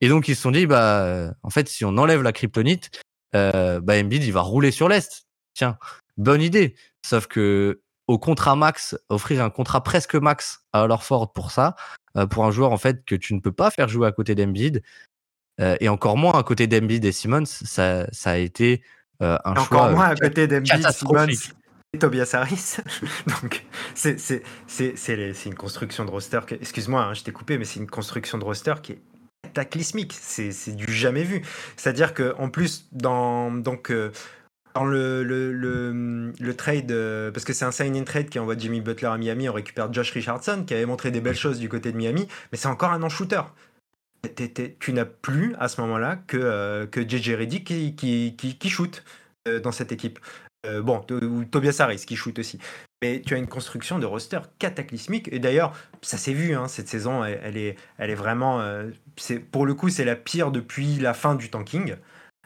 Et 0.00 0.08
donc 0.08 0.28
ils 0.28 0.36
se 0.36 0.42
sont 0.42 0.50
dit, 0.50 0.66
bah, 0.66 1.32
en 1.42 1.50
fait, 1.50 1.68
si 1.68 1.84
on 1.84 1.96
enlève 1.96 2.22
la 2.22 2.32
kryptonite, 2.32 2.90
euh, 3.34 3.80
bah, 3.80 3.94
Embiid, 3.98 4.24
il 4.24 4.32
va 4.32 4.40
rouler 4.40 4.70
sur 4.70 4.88
l'Est. 4.88 5.26
Tiens, 5.54 5.78
bonne 6.16 6.42
idée. 6.42 6.74
Sauf 7.06 7.26
que 7.26 7.82
au 8.06 8.18
contrat 8.18 8.56
max, 8.56 8.96
offrir 9.08 9.42
un 9.42 9.50
contrat 9.50 9.82
presque 9.82 10.14
max 10.14 10.60
à 10.72 10.82
alors 10.82 11.02
Ford 11.02 11.32
pour 11.32 11.50
ça, 11.50 11.74
euh, 12.16 12.26
pour 12.26 12.44
un 12.44 12.50
joueur 12.50 12.72
en 12.72 12.76
fait 12.78 13.04
que 13.04 13.14
tu 13.14 13.34
ne 13.34 13.40
peux 13.40 13.52
pas 13.52 13.70
faire 13.70 13.88
jouer 13.88 14.06
à 14.06 14.12
côté 14.12 14.34
d'Embiid, 14.34 14.82
euh, 15.60 15.76
et 15.80 15.88
encore 15.88 16.16
moins 16.16 16.38
à 16.38 16.42
côté 16.42 16.66
d'Embiid 16.66 17.04
et 17.04 17.12
Simmons, 17.12 17.46
ça, 17.46 18.06
ça 18.12 18.30
a 18.30 18.36
été 18.36 18.82
un 19.20 19.38
encore 19.44 19.64
choix. 19.66 19.78
Encore 19.78 19.90
moins 19.92 20.06
à 20.06 20.14
côté 20.14 20.46
d'Embiid, 20.46 20.90
Simmons 20.90 21.26
Tobias 21.98 22.30
Harris. 22.34 22.76
Donc, 23.26 23.64
c'est 23.94 24.42
une 25.46 25.54
construction 25.54 26.04
de 26.04 26.10
roster. 26.10 26.40
Excuse-moi, 26.50 27.02
hein, 27.02 27.14
je 27.14 27.22
t'ai 27.22 27.32
coupé, 27.32 27.58
mais 27.58 27.64
c'est 27.64 27.80
une 27.80 27.90
construction 27.90 28.38
de 28.38 28.44
roster 28.44 28.74
qui 28.82 28.92
est 28.92 29.00
cataclysmique. 29.42 30.14
C'est 30.18 30.76
du 30.76 30.92
jamais 30.92 31.22
vu. 31.22 31.42
C'est-à-dire 31.76 32.14
qu'en 32.14 32.48
plus, 32.48 32.86
dans, 32.92 33.50
donc, 33.50 33.90
euh, 33.90 34.12
dans 34.74 34.84
le, 34.84 35.24
le, 35.24 36.32
le, 36.38 36.56
trade, 36.56 36.92
euh, 36.92 37.30
parce 37.30 37.44
que 37.44 37.52
c'est 37.52 37.64
un 37.64 37.70
sign-in 37.70 38.04
trade 38.04 38.28
qui 38.28 38.38
envoie 38.38 38.56
Jimmy 38.56 38.80
Butler 38.80 39.08
à 39.08 39.16
Miami, 39.16 39.48
on 39.48 39.52
récupère 39.54 39.92
Josh 39.92 40.12
Richardson, 40.12 40.64
qui 40.66 40.74
avait 40.74 40.86
montré 40.86 41.10
des 41.10 41.20
belles 41.20 41.36
choses 41.36 41.58
du 41.58 41.68
côté 41.68 41.92
de 41.92 41.96
Miami, 41.96 42.28
mais 42.52 42.58
c'est 42.58 42.68
encore 42.68 42.92
un 42.92 42.98
non-shooter. 42.98 43.42
Tu 44.34 44.92
n'as 44.92 45.04
plus 45.04 45.54
à 45.58 45.68
ce 45.68 45.80
moment-là 45.82 46.16
que, 46.26 46.36
euh, 46.36 46.86
que 46.86 47.00
JJ 47.00 47.34
Reddick 47.34 47.66
qui, 47.66 47.94
qui, 47.94 48.34
qui, 48.36 48.58
qui 48.58 48.70
shoot 48.70 49.04
dans 49.62 49.70
cette 49.70 49.92
équipe. 49.92 50.18
Euh, 50.66 50.82
bon, 50.82 51.04
ou 51.10 51.44
Tobias 51.44 51.76
Harris 51.78 52.04
qui 52.06 52.16
shoot 52.16 52.38
aussi. 52.38 52.58
Mais 53.02 53.22
tu 53.24 53.34
as 53.34 53.38
une 53.38 53.46
construction 53.46 53.98
de 53.98 54.06
roster 54.06 54.40
cataclysmique. 54.58 55.28
Et 55.32 55.38
d'ailleurs, 55.38 55.72
ça 56.02 56.16
s'est 56.16 56.32
vu, 56.32 56.54
hein, 56.54 56.68
cette 56.68 56.88
saison, 56.88 57.24
elle, 57.24 57.56
est, 57.56 57.76
elle 57.98 58.10
est 58.10 58.14
vraiment. 58.14 58.60
Euh, 58.60 58.90
pour 59.52 59.66
le 59.66 59.74
coup, 59.74 59.88
c'est 59.88 60.04
la 60.04 60.16
pire 60.16 60.50
depuis 60.50 60.96
la 60.96 61.14
fin 61.14 61.34
du 61.34 61.50
tanking. 61.50 61.96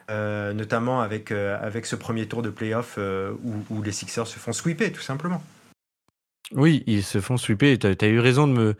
Euh, 0.09 0.51
notamment 0.51 0.99
avec, 0.99 1.31
avec 1.31 1.85
ce 1.85 1.95
premier 1.95 2.27
tour 2.27 2.41
de 2.41 2.49
playoff 2.49 2.97
où, 2.97 3.63
où, 3.69 3.81
les 3.81 3.93
Sixers 3.93 4.27
se 4.27 4.39
font 4.39 4.51
sweeper, 4.51 4.91
tout 4.91 5.01
simplement. 5.01 5.41
Oui, 6.53 6.83
ils 6.85 7.03
se 7.03 7.21
font 7.21 7.37
sweeper. 7.37 7.77
Tu 7.79 7.87
as 7.87 8.07
eu 8.07 8.19
raison 8.19 8.45
de 8.45 8.51
me, 8.51 8.75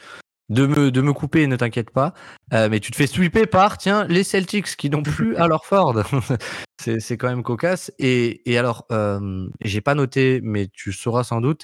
de 0.51 0.67
me, 0.67 0.91
de 0.91 1.01
me 1.01 1.13
couper, 1.13 1.47
ne 1.47 1.55
t'inquiète 1.55 1.89
pas. 1.89 2.13
Euh, 2.53 2.67
mais 2.69 2.79
tu 2.79 2.91
te 2.91 2.97
fais 2.97 3.07
sweeper 3.07 3.47
par, 3.47 3.77
tiens, 3.77 4.05
les 4.09 4.23
Celtics 4.23 4.75
qui 4.75 4.89
n'ont 4.89 5.01
plus 5.01 5.35
alors 5.37 5.65
Ford. 5.65 6.03
c'est 6.81 7.17
quand 7.17 7.29
même 7.29 7.43
cocasse. 7.43 7.91
Et, 7.99 8.51
et 8.51 8.57
alors, 8.57 8.85
euh, 8.91 9.47
j'ai 9.61 9.81
pas 9.81 9.95
noté, 9.95 10.41
mais 10.43 10.67
tu 10.67 10.91
sauras 10.91 11.23
sans 11.23 11.41
doute. 11.41 11.63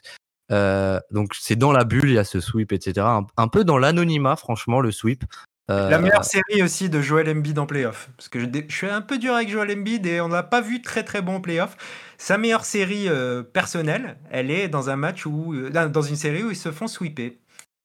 Euh, 0.51 0.99
donc, 1.11 1.33
c'est 1.37 1.57
dans 1.57 1.73
la 1.73 1.83
bulle, 1.83 2.09
il 2.09 2.15
y 2.15 2.17
a 2.17 2.23
ce 2.23 2.39
sweep, 2.39 2.71
etc. 2.71 3.05
Un, 3.35 3.47
peu 3.49 3.65
dans 3.65 3.77
l'anonymat, 3.77 4.37
franchement, 4.37 4.79
le 4.79 4.91
sweep. 4.91 5.25
Euh, 5.69 5.89
la 5.89 5.99
meilleure 5.99 6.23
série 6.23 6.63
aussi 6.63 6.89
de 6.89 7.01
Joel 7.01 7.29
Embiid 7.29 7.59
en 7.59 7.65
playoff. 7.65 8.09
Parce 8.15 8.29
que 8.29 8.39
je, 8.39 8.45
je, 8.69 8.73
suis 8.73 8.87
un 8.87 9.01
peu 9.01 9.17
dur 9.17 9.33
avec 9.33 9.49
Joel 9.49 9.77
Embiid 9.77 10.05
et 10.05 10.21
on 10.21 10.29
n'a 10.29 10.43
pas 10.43 10.61
vu 10.61 10.81
très 10.81 11.03
très 11.03 11.21
bon 11.21 11.41
playoff. 11.41 11.75
Sa 12.17 12.37
meilleure 12.37 12.63
série 12.63 13.09
personnelle, 13.51 14.17
elle 14.31 14.49
est 14.49 14.69
dans 14.69 14.89
un 14.89 14.95
match 14.95 15.25
où, 15.25 15.53
dans 15.69 16.01
une 16.01 16.15
série 16.15 16.43
où 16.43 16.51
ils 16.51 16.55
se 16.55 16.71
font 16.71 16.87
sweeper. 16.87 17.31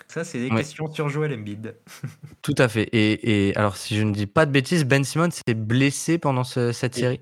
Ça, 0.09 0.25
c'est 0.25 0.39
des 0.39 0.51
questions 0.51 0.93
sur 0.93 1.09
Joel 1.09 1.33
Embiid. 1.33 1.77
Tout 2.43 2.55
à 2.59 2.69
fait. 2.69 2.89
Et, 2.93 3.53
alors, 3.57 3.77
si 3.77 3.97
je 3.97 4.03
ne 4.03 4.13
dis 4.13 4.27
pas 4.27 4.47
de 4.47 4.51
bêtises, 4.51 4.85
Ben 4.85 5.05
Simmons 5.05 5.31
s'est 5.31 5.55
blessé 5.55 6.19
pendant 6.19 6.45
cette 6.45 6.95
série 6.95 7.21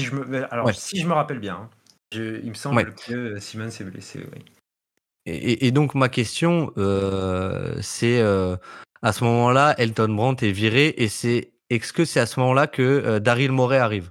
si 0.00 0.06
je 0.06 0.14
me, 0.14 0.52
Alors, 0.52 0.74
si 0.74 1.00
je 1.00 1.06
me 1.06 1.14
rappelle 1.14 1.38
bien, 1.38 1.54
hein, 1.54 1.70
il 2.12 2.48
me 2.48 2.54
semble 2.54 2.94
que 2.94 3.38
Simmons 3.38 3.70
s'est 3.70 3.84
blessé, 3.84 4.26
oui. 4.32 4.44
Et, 5.28 5.72
donc, 5.72 5.96
ma 5.96 6.08
question, 6.08 6.72
euh, 6.76 7.74
c'est 7.80 8.20
euh, 8.20 8.56
à 9.02 9.12
ce 9.12 9.24
moment-là, 9.24 9.74
Elton 9.78 10.14
Brandt 10.14 10.46
est 10.46 10.52
viré, 10.52 10.94
et 10.98 11.08
c'est 11.08 11.50
est-ce 11.68 11.92
que 11.92 12.04
c'est 12.04 12.20
à 12.20 12.26
ce 12.26 12.38
moment-là 12.38 12.68
que 12.68 12.82
euh, 12.82 13.18
Daryl 13.18 13.50
Morey 13.50 13.78
arrive? 13.78 14.10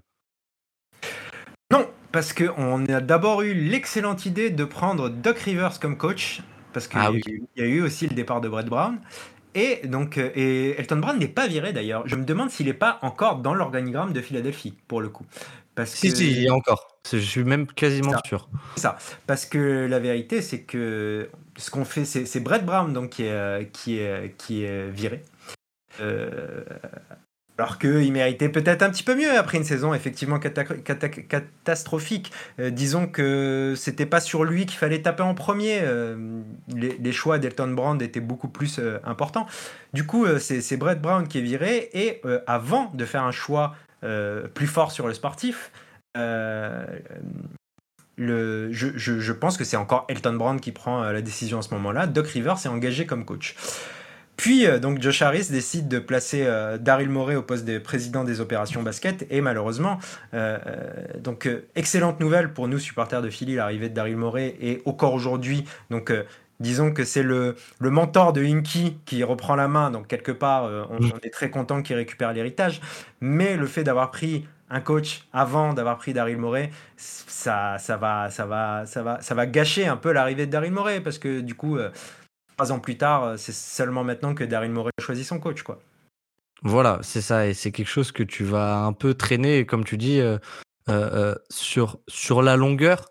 Parce 2.16 2.32
qu'on 2.32 2.86
a 2.86 3.02
d'abord 3.02 3.42
eu 3.42 3.54
l'excellente 3.54 4.26
idée 4.26 4.50
de 4.50 4.64
prendre 4.64 5.10
Doc 5.10 5.38
Rivers 5.38 5.82
comme 5.82 5.98
coach, 5.98 6.40
parce 6.76 6.88
qu'il 6.88 7.00
Ah 7.00 7.06
y, 7.12 7.16
a 7.16 7.18
eu- 7.18 7.44
il 7.56 7.64
y 7.64 7.66
a 7.66 7.70
eu 7.70 7.82
aussi 7.82 8.06
le 8.08 8.14
départ 8.14 8.42
de 8.42 8.50
Brett 8.50 8.68
Brown. 8.68 9.00
Et 9.56 9.88
donc, 9.88 10.18
euh, 10.18 10.30
et 10.36 10.72
Elton 10.78 10.98
Brown 10.98 11.18
n'est 11.18 11.30
pas 11.30 11.48
viré 11.48 11.72
d'ailleurs. 11.72 12.06
Je 12.06 12.16
me 12.18 12.26
demande 12.26 12.50
s'il 12.52 12.66
n'est 12.66 12.74
pas 12.74 13.00
encore 13.02 13.38
dans 13.38 13.54
l'organigramme 13.54 14.12
de 14.12 14.20
Philadelphie, 14.20 14.74
pour 14.90 15.00
le 15.00 15.08
coup. 15.08 15.26
Parce 15.76 15.92
Si, 15.92 16.10
que, 16.10 16.16
si, 16.18 16.32
il 16.32 16.42
y 16.42 16.48
a 16.50 16.54
encore. 16.54 17.00
Je 17.10 17.18
suis 17.20 17.44
même 17.46 17.66
quasiment 17.68 18.12
Ça. 18.12 18.22
sûr. 18.26 18.50
c'est 18.76 18.82
ça. 18.82 18.98
Parce 19.28 19.46
que 19.46 19.88
la 19.90 20.00
vérité, 20.00 20.42
c'est 20.42 20.64
que 20.64 21.30
ce 21.58 21.72
qu'on 21.72 21.86
fait, 21.86 22.04
c'est 22.04 22.26
c'est 22.26 22.42
Brett 22.42 22.66
Brown 22.66 22.92
donc, 22.92 23.12
qui, 23.12 23.24
est, 23.24 23.32
euh, 23.32 23.64
qui, 23.72 23.98
est, 24.00 24.36
qui 24.38 24.64
est 24.66 24.90
viré. 24.90 25.22
Euh, 26.02 26.64
alors 27.58 27.78
qu'il 27.80 28.12
méritait 28.12 28.50
peut-être 28.50 28.82
un 28.82 28.90
petit 28.90 29.04
peu 29.04 29.16
mieux 29.16 29.38
après 29.38 29.58
une 29.58 29.64
saison 29.64 29.94
effectivement 29.94 30.40
cata- 30.40 30.66
cata- 30.66 31.08
catastrophique. 31.08 32.32
Euh, 32.60 32.70
disons 32.70 33.08
que 33.08 33.76
c'était 33.78 34.06
pas 34.06 34.20
sur 34.20 34.44
lui 34.44 34.66
qu'il 34.66 34.78
fallait 34.78 35.02
taper 35.02 35.24
en 35.24 35.34
premier. 35.34 35.80
Euh, 35.82 36.42
les, 36.68 37.12
choix 37.14 37.40
d'Elton 37.40 37.70
Brand 37.70 38.02
étaient 38.02 38.20
beaucoup 38.20 38.50
plus 38.50 38.80
euh, 38.80 39.00
importants. 39.06 39.46
Du 39.94 40.06
coup, 40.06 40.28
c'est 40.40 40.76
Brett 40.76 41.02
Brown 41.02 41.28
qui 41.28 41.38
est 41.40 41.42
viré. 41.42 41.90
Et 41.94 42.22
avant 42.48 42.92
de 42.94 43.06
faire 43.06 43.24
un 43.24 43.32
choix 43.32 43.76
plus 44.54 44.68
fort 44.68 44.92
sur 44.92 45.08
le 45.08 45.14
sportif, 45.14 45.72
je, 48.18 49.32
pense 49.32 49.56
que 49.58 49.64
c'est 49.64 49.78
encore 49.78 50.06
Elton 50.10 50.34
Brand 50.34 50.60
qui 50.60 50.74
prend 50.74 51.04
la 51.04 51.22
décision 51.22 51.60
à 51.60 51.62
ce 51.62 51.74
moment-là. 51.76 52.08
Doc 52.08 52.28
Rivers 52.28 52.58
est 52.66 52.68
engagé 52.68 53.06
comme 53.06 53.24
coach. 53.24 53.56
Puis, 54.38 54.66
euh, 54.66 54.80
donc, 54.80 55.02
Josh 55.02 55.22
Harris 55.22 55.48
décide 55.50 55.88
de 55.88 56.00
placer 56.00 56.44
euh, 56.46 56.78
Daryl 56.78 57.10
Morey 57.10 57.36
au 57.36 57.42
poste 57.42 57.66
de 57.66 57.78
président 57.78 58.24
des 58.24 58.42
opérations 58.42 58.84
basket. 58.84 59.26
Et 59.30 59.42
malheureusement, 59.42 60.00
euh, 60.34 60.58
donc, 61.20 61.50
excellente 61.76 62.20
nouvelle 62.20 62.54
pour 62.54 62.68
nous, 62.68 62.80
supporters 62.80 63.22
de 63.22 63.30
Philly, 63.30 63.56
l'arrivée 63.56 63.90
de 63.90 63.94
Daryl 63.94 64.18
Morey. 64.18 64.56
Et 64.62 64.82
encore 64.86 65.14
aujourd'hui, 65.14 65.66
donc, 65.90 66.12
disons 66.60 66.92
que 66.92 67.04
c'est 67.04 67.24
le, 67.24 67.56
mentor 67.80 68.34
de 68.34 68.44
Inky 68.44 68.98
qui 69.06 69.24
reprend 69.24 69.56
la 69.56 69.68
main. 69.68 69.92
Donc, 69.92 70.08
quelque 70.08 70.32
part, 70.32 70.66
on, 70.90 70.98
on 70.98 71.20
est 71.24 71.34
très 71.34 71.50
content 71.50 71.82
qu'il 71.82 71.96
récupère 71.96 72.34
l'héritage. 72.34 72.82
Mais 73.22 73.56
le 73.56 73.68
fait 73.68 73.84
d'avoir 73.84 74.12
pris 74.12 74.48
un 74.70 74.82
coach 74.82 75.28
avant 75.32 75.74
d'avoir 75.74 75.98
pris 75.98 76.12
Daryl 76.12 76.38
Morey, 76.38 76.72
ça, 76.98 77.78
ça, 77.78 77.98
va, 77.98 78.32
ça, 78.32 78.46
va, 78.46 78.86
ça, 78.86 79.04
va, 79.04 79.22
ça 79.22 79.36
va 79.36 79.46
gâcher 79.46 79.86
un 79.86 79.96
peu 79.96 80.12
l'arrivée 80.12 80.48
de 80.48 80.52
Daryl 80.52 80.72
Morey. 80.72 81.00
Parce 81.00 81.20
que 81.20 81.40
du 81.40 81.56
coup. 81.56 81.78
Trois 82.58 82.72
ans 82.72 82.80
plus 82.80 82.98
tard, 82.98 83.24
euh, 83.24 83.38
c'est 83.38 83.54
seulement 83.54 84.04
maintenant 84.04 84.34
que 84.34 84.44
Daryl 84.44 84.72
Morey 84.72 84.92
choisit 85.00 85.26
son 85.26 85.40
coach, 85.40 85.64
quoi. 85.64 85.82
Voilà, 86.64 87.00
c'est 87.04 87.22
ça. 87.22 87.48
Et 87.48 87.54
c'est 87.54 87.72
quelque 87.72 87.88
chose 87.88 88.12
que 88.12 88.24
tu 88.24 88.44
vas 88.44 88.78
un 88.78 88.94
peu 88.94 89.14
traîner, 89.14 89.66
comme 89.66 89.84
tu 89.84 89.98
dis, 89.98 90.20
euh, 90.20 90.38
euh, 90.90 91.36
sur, 91.50 92.00
sur 92.08 92.42
la 92.42 92.56
longueur. 92.56 93.08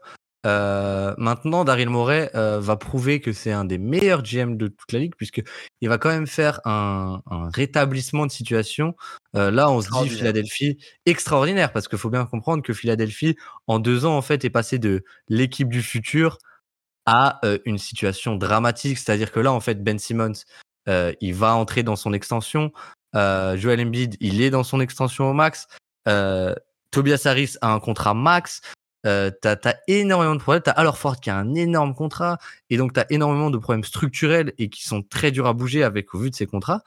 Euh, 0.47 1.15
maintenant, 1.17 1.65
Daryl 1.65 1.89
Morey 1.89 2.31
va 2.35 2.77
prouver 2.77 3.21
que 3.21 3.33
c'est 3.33 3.53
un 3.53 3.65
des 3.65 3.79
meilleurs 3.79 4.23
GM 4.23 4.57
de 4.57 4.69
toute 4.69 4.93
la 4.93 4.99
ligue, 4.99 5.15
puisqu'il 5.17 5.89
va 5.89 5.97
quand 5.97 6.11
même 6.11 6.27
faire 6.27 6.61
un, 6.67 7.23
un 7.31 7.49
rétablissement 7.49 8.27
de 8.27 8.33
situation. 8.33 8.95
Là, 9.33 9.71
on 9.71 9.81
se 9.81 9.89
dit. 10.03 10.11
Philadelphie 10.11 10.79
extraordinaire, 11.07 11.73
parce 11.73 11.89
qu'il 11.89 11.99
faut 11.99 12.11
bien 12.11 12.27
comprendre 12.27 12.63
que 12.63 12.75
Philadelphie, 12.75 13.37
en 13.69 13.79
deux 13.79 14.05
ans, 14.05 14.17
en 14.17 14.23
fait, 14.23 14.45
est 14.45 14.51
passé 14.51 14.79
de 14.79 15.05
l'équipe 15.29 15.71
du 15.71 15.83
futur 15.83 16.39
à 17.07 17.41
euh, 17.45 17.59
une 17.65 17.79
situation 17.79 18.37
dramatique. 18.37 18.99
C'est-à-dire 18.99 19.33
que 19.33 19.41
là, 19.41 19.53
en 19.53 19.61
fait, 19.61 19.83
Ben 19.83 19.99
Simmons, 19.99 20.45
euh, 20.89 21.13
il 21.21 21.35
va 21.35 21.55
entrer 21.55 21.83
dans 21.83 21.97
son 21.97 22.13
extension. 22.13 22.73
Euh, 23.15 23.57
Joel 23.57 23.81
Embiid, 23.81 24.17
il 24.21 24.43
est 24.43 24.51
dans 24.51 24.65
son 24.65 24.81
extension 24.81 25.31
au 25.31 25.33
max. 25.33 25.67
Euh, 26.09 26.55
Tobias 26.91 27.23
Harris 27.25 27.57
a 27.61 27.73
un 27.73 27.81
contrat 27.81 28.15
max. 28.15 28.61
Euh, 29.07 29.31
t'as 29.43 29.57
as 29.65 29.77
énormément 29.87 30.35
de 30.35 30.41
problèmes. 30.41 30.63
T'as 30.63 30.73
Alorford 30.73 31.21
qui 31.21 31.31
a 31.31 31.37
un 31.37 31.55
énorme 31.55 31.95
contrat. 31.95 32.39
Et 32.71 32.77
donc, 32.77 32.93
t'as 32.93 33.05
énormément 33.11 33.51
de 33.51 33.59
problèmes 33.59 33.85
structurels 33.85 34.53
et 34.59 34.69
qui 34.69 34.85
sont 34.85 35.03
très 35.03 35.31
durs 35.31 35.47
à 35.47 35.53
bouger 35.53 35.85
avec 35.85 36.15
au 36.15 36.19
vu 36.19 36.31
de 36.31 36.35
ces 36.35 36.47
contrats. 36.47 36.83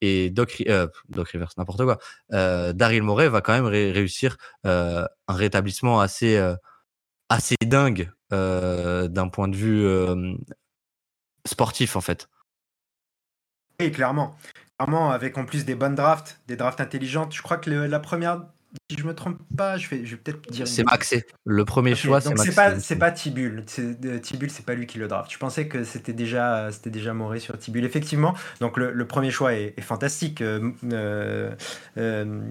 Et 0.00 0.28
Doc, 0.28 0.62
euh, 0.68 0.86
Doc 1.08 1.30
Rivers, 1.30 1.52
n'importe 1.56 1.82
quoi. 1.84 1.98
Daryl 2.30 3.02
Morey 3.02 3.28
va 3.28 3.40
quand 3.40 3.54
même 3.54 3.64
ré- 3.64 3.92
réussir 3.92 4.36
un 4.64 5.06
rétablissement 5.28 6.00
assez, 6.00 6.36
assez 7.28 7.56
dingue 7.64 8.10
euh, 8.32 9.08
d'un 9.08 9.28
point 9.28 9.48
de 9.48 9.56
vue 9.56 9.84
euh, 9.84 10.34
sportif, 11.46 11.96
en 11.96 12.00
fait. 12.00 12.28
Oui, 13.80 13.90
clairement. 13.90 14.36
Clairement, 14.78 15.10
avec 15.10 15.38
en 15.38 15.44
plus 15.44 15.64
des 15.64 15.74
bonnes 15.74 15.94
drafts, 15.94 16.40
des 16.48 16.56
drafts 16.56 16.80
intelligentes. 16.80 17.34
Je 17.34 17.42
crois 17.42 17.58
que 17.58 17.70
le- 17.70 17.86
la 17.86 18.00
première, 18.00 18.44
si 18.90 18.96
je 18.98 19.04
me 19.04 19.14
trompe 19.14 19.38
pas, 19.56 19.76
je 19.76 19.88
vais, 19.88 20.04
je 20.04 20.16
vais 20.16 20.20
peut-être 20.20 20.50
dire. 20.50 20.66
C'est 20.66 20.82
Maxé. 20.82 21.24
Le 21.44 21.64
premier 21.64 21.94
choix, 21.94 22.20
c'est 22.20 22.30
Maxé. 22.30 22.50
c'est 22.50 22.54
pas 22.56 22.80
c'est 22.80 22.96
pas 22.98 23.12
Tibul, 23.12 23.62
c'est 23.66 24.04
euh, 24.04 24.18
Tibul 24.18 24.50
c'est 24.50 24.66
pas 24.66 24.74
lui 24.74 24.86
qui 24.86 24.98
le 24.98 25.06
draft. 25.06 25.30
Je 25.32 25.38
pensais 25.38 25.68
que 25.68 25.84
c'était 25.84 26.12
déjà 26.12 26.72
c'était 26.72 26.90
déjà 26.90 27.14
Moré 27.14 27.38
sur 27.38 27.56
Tibul. 27.56 27.84
Effectivement, 27.84 28.34
donc 28.60 28.76
le, 28.76 28.92
le 28.92 29.06
premier 29.06 29.30
choix 29.30 29.54
est, 29.54 29.74
est 29.76 29.82
fantastique. 29.82 30.40
Euh, 30.40 30.72
euh, 30.92 31.54
euh, 31.98 32.42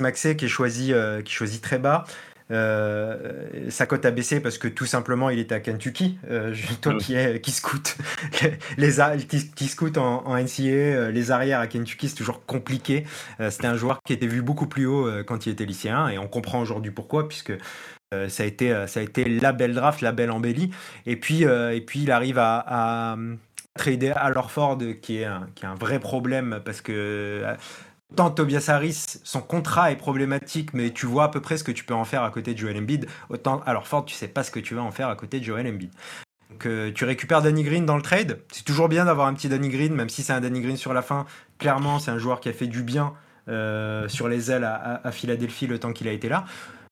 Maxey 0.00 0.36
qui 0.36 0.44
est 0.44 0.48
choisi 0.48 0.92
qui 1.24 1.32
choisit 1.32 1.62
très 1.62 1.78
bas. 1.78 2.04
Euh, 2.52 3.70
sa 3.70 3.86
cote 3.86 4.04
a 4.04 4.10
baissé 4.10 4.40
parce 4.40 4.58
que 4.58 4.68
tout 4.68 4.84
simplement 4.86 5.30
il 5.30 5.38
était 5.38 5.54
à 5.54 5.60
Kentucky. 5.60 6.18
Euh, 6.30 6.54
toi 6.82 6.94
qui 6.96 7.14
est 7.14 7.40
qui 7.40 7.52
les 8.76 9.00
a- 9.00 9.16
qui, 9.16 9.50
qui 9.50 9.68
scout 9.68 9.96
en, 9.98 10.26
en 10.26 10.36
NCAA, 10.36 10.62
euh, 10.72 11.10
les 11.10 11.30
arrières 11.30 11.60
à 11.60 11.66
Kentucky 11.66 12.08
c'est 12.08 12.14
toujours 12.16 12.44
compliqué. 12.44 13.04
Euh, 13.40 13.50
C'était 13.50 13.66
un 13.68 13.76
joueur 13.76 14.00
qui 14.04 14.12
était 14.12 14.26
vu 14.26 14.42
beaucoup 14.42 14.66
plus 14.66 14.86
haut 14.86 15.08
quand 15.26 15.46
il 15.46 15.52
était 15.52 15.64
lycéen 15.64 16.08
et 16.08 16.18
on 16.18 16.28
comprend 16.28 16.60
aujourd'hui 16.60 16.90
pourquoi 16.90 17.28
puisque 17.28 17.52
ça, 18.28 18.42
a 18.42 18.46
été, 18.46 18.84
ça 18.88 19.00
a 19.00 19.02
été 19.02 19.24
la 19.24 19.52
belle 19.52 19.72
draft, 19.74 20.02
la 20.02 20.12
belle 20.12 20.30
embellie. 20.30 20.70
Et 21.06 21.16
puis, 21.16 21.42
et 21.44 21.80
puis 21.80 22.02
il 22.02 22.10
arrive 22.10 22.38
à, 22.38 22.62
à, 22.66 23.16
trader 23.74 24.12
Al 24.16 24.36
Horford, 24.36 24.78
qui 25.00 25.18
est, 25.18 25.24
un, 25.24 25.48
qui 25.54 25.64
est 25.64 25.68
un 25.68 25.74
vrai 25.74 25.98
problème 25.98 26.60
parce 26.62 26.82
que 26.82 27.42
autant 28.12 28.30
Tobias 28.30 28.66
Harris, 28.68 29.20
son 29.24 29.40
contrat 29.40 29.90
est 29.90 29.96
problématique, 29.96 30.74
mais 30.74 30.90
tu 30.90 31.06
vois 31.06 31.24
à 31.24 31.28
peu 31.28 31.40
près 31.40 31.56
ce 31.56 31.64
que 31.64 31.72
tu 31.72 31.82
peux 31.82 31.94
en 31.94 32.04
faire 32.04 32.22
à 32.22 32.30
côté 32.30 32.52
de 32.52 32.58
Joel 32.58 32.76
Embiid. 32.76 33.06
Autant 33.30 33.62
Al 33.64 33.76
Horford, 33.76 34.04
tu 34.04 34.14
sais 34.14 34.28
pas 34.28 34.42
ce 34.42 34.50
que 34.50 34.60
tu 34.60 34.74
vas 34.74 34.82
en 34.82 34.90
faire 34.90 35.08
à 35.08 35.16
côté 35.16 35.40
de 35.40 35.44
Joel 35.44 35.66
Embiid. 35.66 35.90
Donc, 36.50 36.66
euh, 36.66 36.92
tu 36.94 37.06
récupères 37.06 37.40
Danny 37.40 37.62
Green 37.62 37.86
dans 37.86 37.96
le 37.96 38.02
trade. 38.02 38.40
C'est 38.52 38.66
toujours 38.66 38.90
bien 38.90 39.06
d'avoir 39.06 39.28
un 39.28 39.32
petit 39.32 39.48
Danny 39.48 39.70
Green, 39.70 39.94
même 39.94 40.10
si 40.10 40.22
c'est 40.22 40.34
un 40.34 40.42
Danny 40.42 40.60
Green 40.60 40.76
sur 40.76 40.92
la 40.92 41.00
fin. 41.00 41.24
Clairement, 41.56 41.98
c'est 42.00 42.10
un 42.10 42.18
joueur 42.18 42.40
qui 42.40 42.50
a 42.50 42.52
fait 42.52 42.66
du 42.66 42.82
bien 42.82 43.14
euh, 43.48 44.06
sur 44.08 44.28
les 44.28 44.50
ailes 44.50 44.64
à, 44.64 45.10
Philadelphie 45.10 45.66
le 45.66 45.78
temps 45.78 45.94
qu'il 45.94 46.06
a 46.06 46.12
été 46.12 46.28
là. 46.28 46.44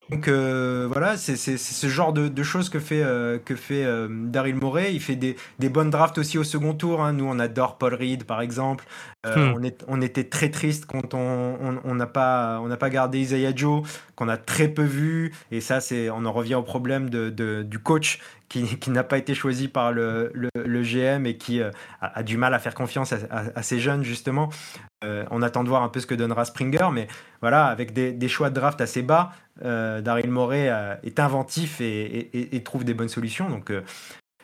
Donc 0.08 0.26
euh, 0.26 0.88
voilà, 0.90 1.18
c'est 1.18 1.36
ce 1.36 1.86
genre 1.86 2.14
de, 2.14 2.42
choses 2.42 2.70
que 2.70 2.80
fait, 2.80 3.02
que 3.44 4.08
Daryl 4.26 4.56
Morey. 4.56 4.94
Il 4.94 5.00
fait 5.00 5.16
des, 5.16 5.36
des 5.58 5.68
bonnes 5.68 5.90
drafts 5.90 6.16
aussi 6.16 6.38
au 6.38 6.44
second 6.44 6.72
tour. 6.72 7.02
hein. 7.02 7.12
Nous, 7.12 7.26
on 7.28 7.38
adore 7.38 7.76
Paul 7.76 7.92
Reed, 7.94 8.24
par 8.24 8.40
exemple. 8.40 8.86
Euh, 9.26 9.50
Hmm. 9.52 9.54
on, 9.56 9.62
est, 9.62 9.84
on 9.86 10.00
était 10.00 10.24
très 10.24 10.48
triste 10.50 10.86
quand 10.86 11.12
on 11.12 11.58
on- 11.60 11.80
on 11.84 11.94
n'a 11.94 12.06
pas, 12.06 12.58
on 12.62 12.68
n'a 12.68 12.78
pas 12.78 12.88
gardé 12.88 13.18
Isaiah 13.18 13.52
Joe, 13.54 13.82
qu'on 14.16 14.28
a 14.28 14.38
très 14.38 14.68
peu 14.68 14.82
vu. 14.82 15.32
Et 15.50 15.60
ça, 15.60 15.80
c'est 15.80 16.08
on 16.08 16.24
en 16.24 16.32
revient 16.32 16.54
au 16.54 16.62
problème 16.62 17.10
de, 17.10 17.28
de- 17.28 17.62
du 17.62 17.78
coach 17.78 18.18
qui, 18.48 18.78
qui 18.78 18.90
n'a 18.90 19.04
pas 19.04 19.18
été 19.18 19.34
choisi 19.34 19.68
par 19.68 19.92
le, 19.92 20.30
le, 20.34 20.48
le 20.54 20.82
GM 20.82 21.26
et 21.26 21.36
qui 21.36 21.60
euh, 21.60 21.70
a, 22.00 22.18
a 22.20 22.22
du 22.22 22.38
mal 22.38 22.54
à 22.54 22.58
faire 22.58 22.74
confiance 22.74 23.12
à, 23.12 23.18
à- 23.30 23.58
à 23.58 23.62
ces 23.62 23.78
jeunes, 23.78 24.04
justement. 24.04 24.48
Euh, 25.04 25.24
on 25.30 25.42
attend 25.42 25.64
de 25.64 25.68
voir 25.68 25.82
un 25.82 25.88
peu 25.90 26.00
ce 26.00 26.06
que 26.06 26.14
donnera 26.14 26.46
Springer, 26.46 26.88
mais 26.90 27.06
voilà, 27.42 27.66
avec 27.66 27.92
des, 27.92 28.12
des 28.12 28.28
choix 28.28 28.48
de 28.48 28.54
draft 28.54 28.80
assez 28.80 29.02
bas, 29.02 29.32
Daryl 29.62 30.30
Morey 30.30 30.70
est 31.02 31.20
inventif 31.20 31.82
et, 31.82 32.30
et- 32.56 32.62
trouve 32.62 32.84
des 32.84 32.94
bonnes 32.94 33.08
solutions. 33.10 33.50
Donc, 33.50 33.70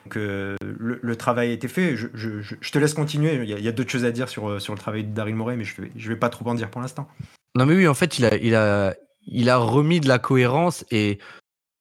donc, 0.07 0.15
le, 0.17 1.17
travail 1.17 1.51
a 1.51 1.53
été 1.53 1.69
fait. 1.69 1.97
Je, 1.97 2.71
te 2.71 2.79
laisse 2.79 2.95
continuer. 2.95 3.35
Il 3.43 3.49
y 3.49 3.69
a, 3.69 3.73
d'autres 3.73 3.91
choses 3.91 4.05
à 4.05 4.13
dire 4.13 4.29
sur, 4.29 4.49
euh, 4.49 4.59
le 4.59 4.79
travail 4.79 5.05
de 5.05 5.13
Daryl 5.13 5.35
Morey, 5.35 5.57
mais 5.57 5.65
je 5.65 5.75
je 5.97 6.09
vais 6.09 6.17
pas 6.17 6.29
trop 6.29 6.49
en 6.49 6.55
dire 6.55 6.71
pour 6.71 6.81
l'instant. 6.81 7.09
Non, 7.57 7.67
mais 7.67 7.75
oui, 7.75 7.89
en 7.89 7.95
fait, 7.95 8.19
il 8.19 8.55
a, 8.55 9.57
remis 9.57 10.01
de 10.01 10.09
la 10.09 10.19
cohérence 10.19 10.85
et 10.91 11.19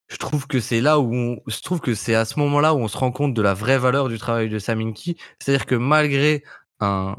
je 0.08 0.18
trouve 0.18 0.48
que 0.48 0.60
c'est 0.60 0.82
là 0.82 1.00
où 1.00 1.14
on, 1.14 1.42
trouve 1.64 1.80
que 1.80 1.94
c'est 1.96 2.16
à 2.16 2.26
ce 2.26 2.40
moment-là 2.40 2.74
où 2.74 2.78
on 2.78 2.88
se 2.88 2.98
rend 2.98 3.12
compte 3.12 3.34
de 3.34 3.42
la 3.42 3.54
vraie 3.54 3.78
valeur 3.78 4.10
du 4.10 4.18
travail 4.18 4.50
de 4.50 4.60
Saminki. 4.60 5.18
C'est-à-dire 5.40 5.66
que 5.66 5.76
malgré 5.76 6.44
un, 6.80 7.16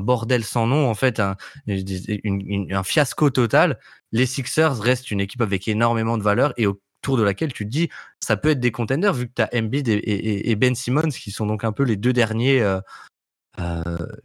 bordel 0.00 0.44
sans 0.44 0.66
nom, 0.66 0.88
en 0.88 0.94
fait, 0.94 1.20
un, 1.20 1.36
un 1.68 2.82
fiasco 2.82 3.30
total, 3.30 3.78
les 4.12 4.26
Sixers 4.26 4.78
restent 4.78 5.10
une 5.10 5.20
équipe 5.20 5.42
avec 5.42 5.68
énormément 5.68 6.16
de 6.16 6.22
valeur 6.22 6.54
et 6.56 6.66
autour 7.06 7.16
de 7.18 7.22
laquelle 7.22 7.52
tu 7.52 7.64
te 7.64 7.70
dis, 7.70 7.88
ça 8.20 8.36
peut 8.36 8.50
être 8.50 8.60
des 8.60 8.72
contenders 8.72 9.12
vu 9.14 9.28
que 9.28 9.32
tu 9.36 9.42
as 9.42 9.48
Embiid 9.54 9.86
et, 9.88 9.92
et- 9.94 10.50
et 10.50 10.56
Ben 10.56 10.74
Simmons 10.74 11.08
qui 11.08 11.30
sont 11.30 11.46
donc 11.46 11.62
un 11.62 11.70
peu 11.72 11.84
les 11.84 11.96
deux 11.96 12.12
derniers, 12.12 12.60
euh, 12.62 12.80
euh, 13.60 13.82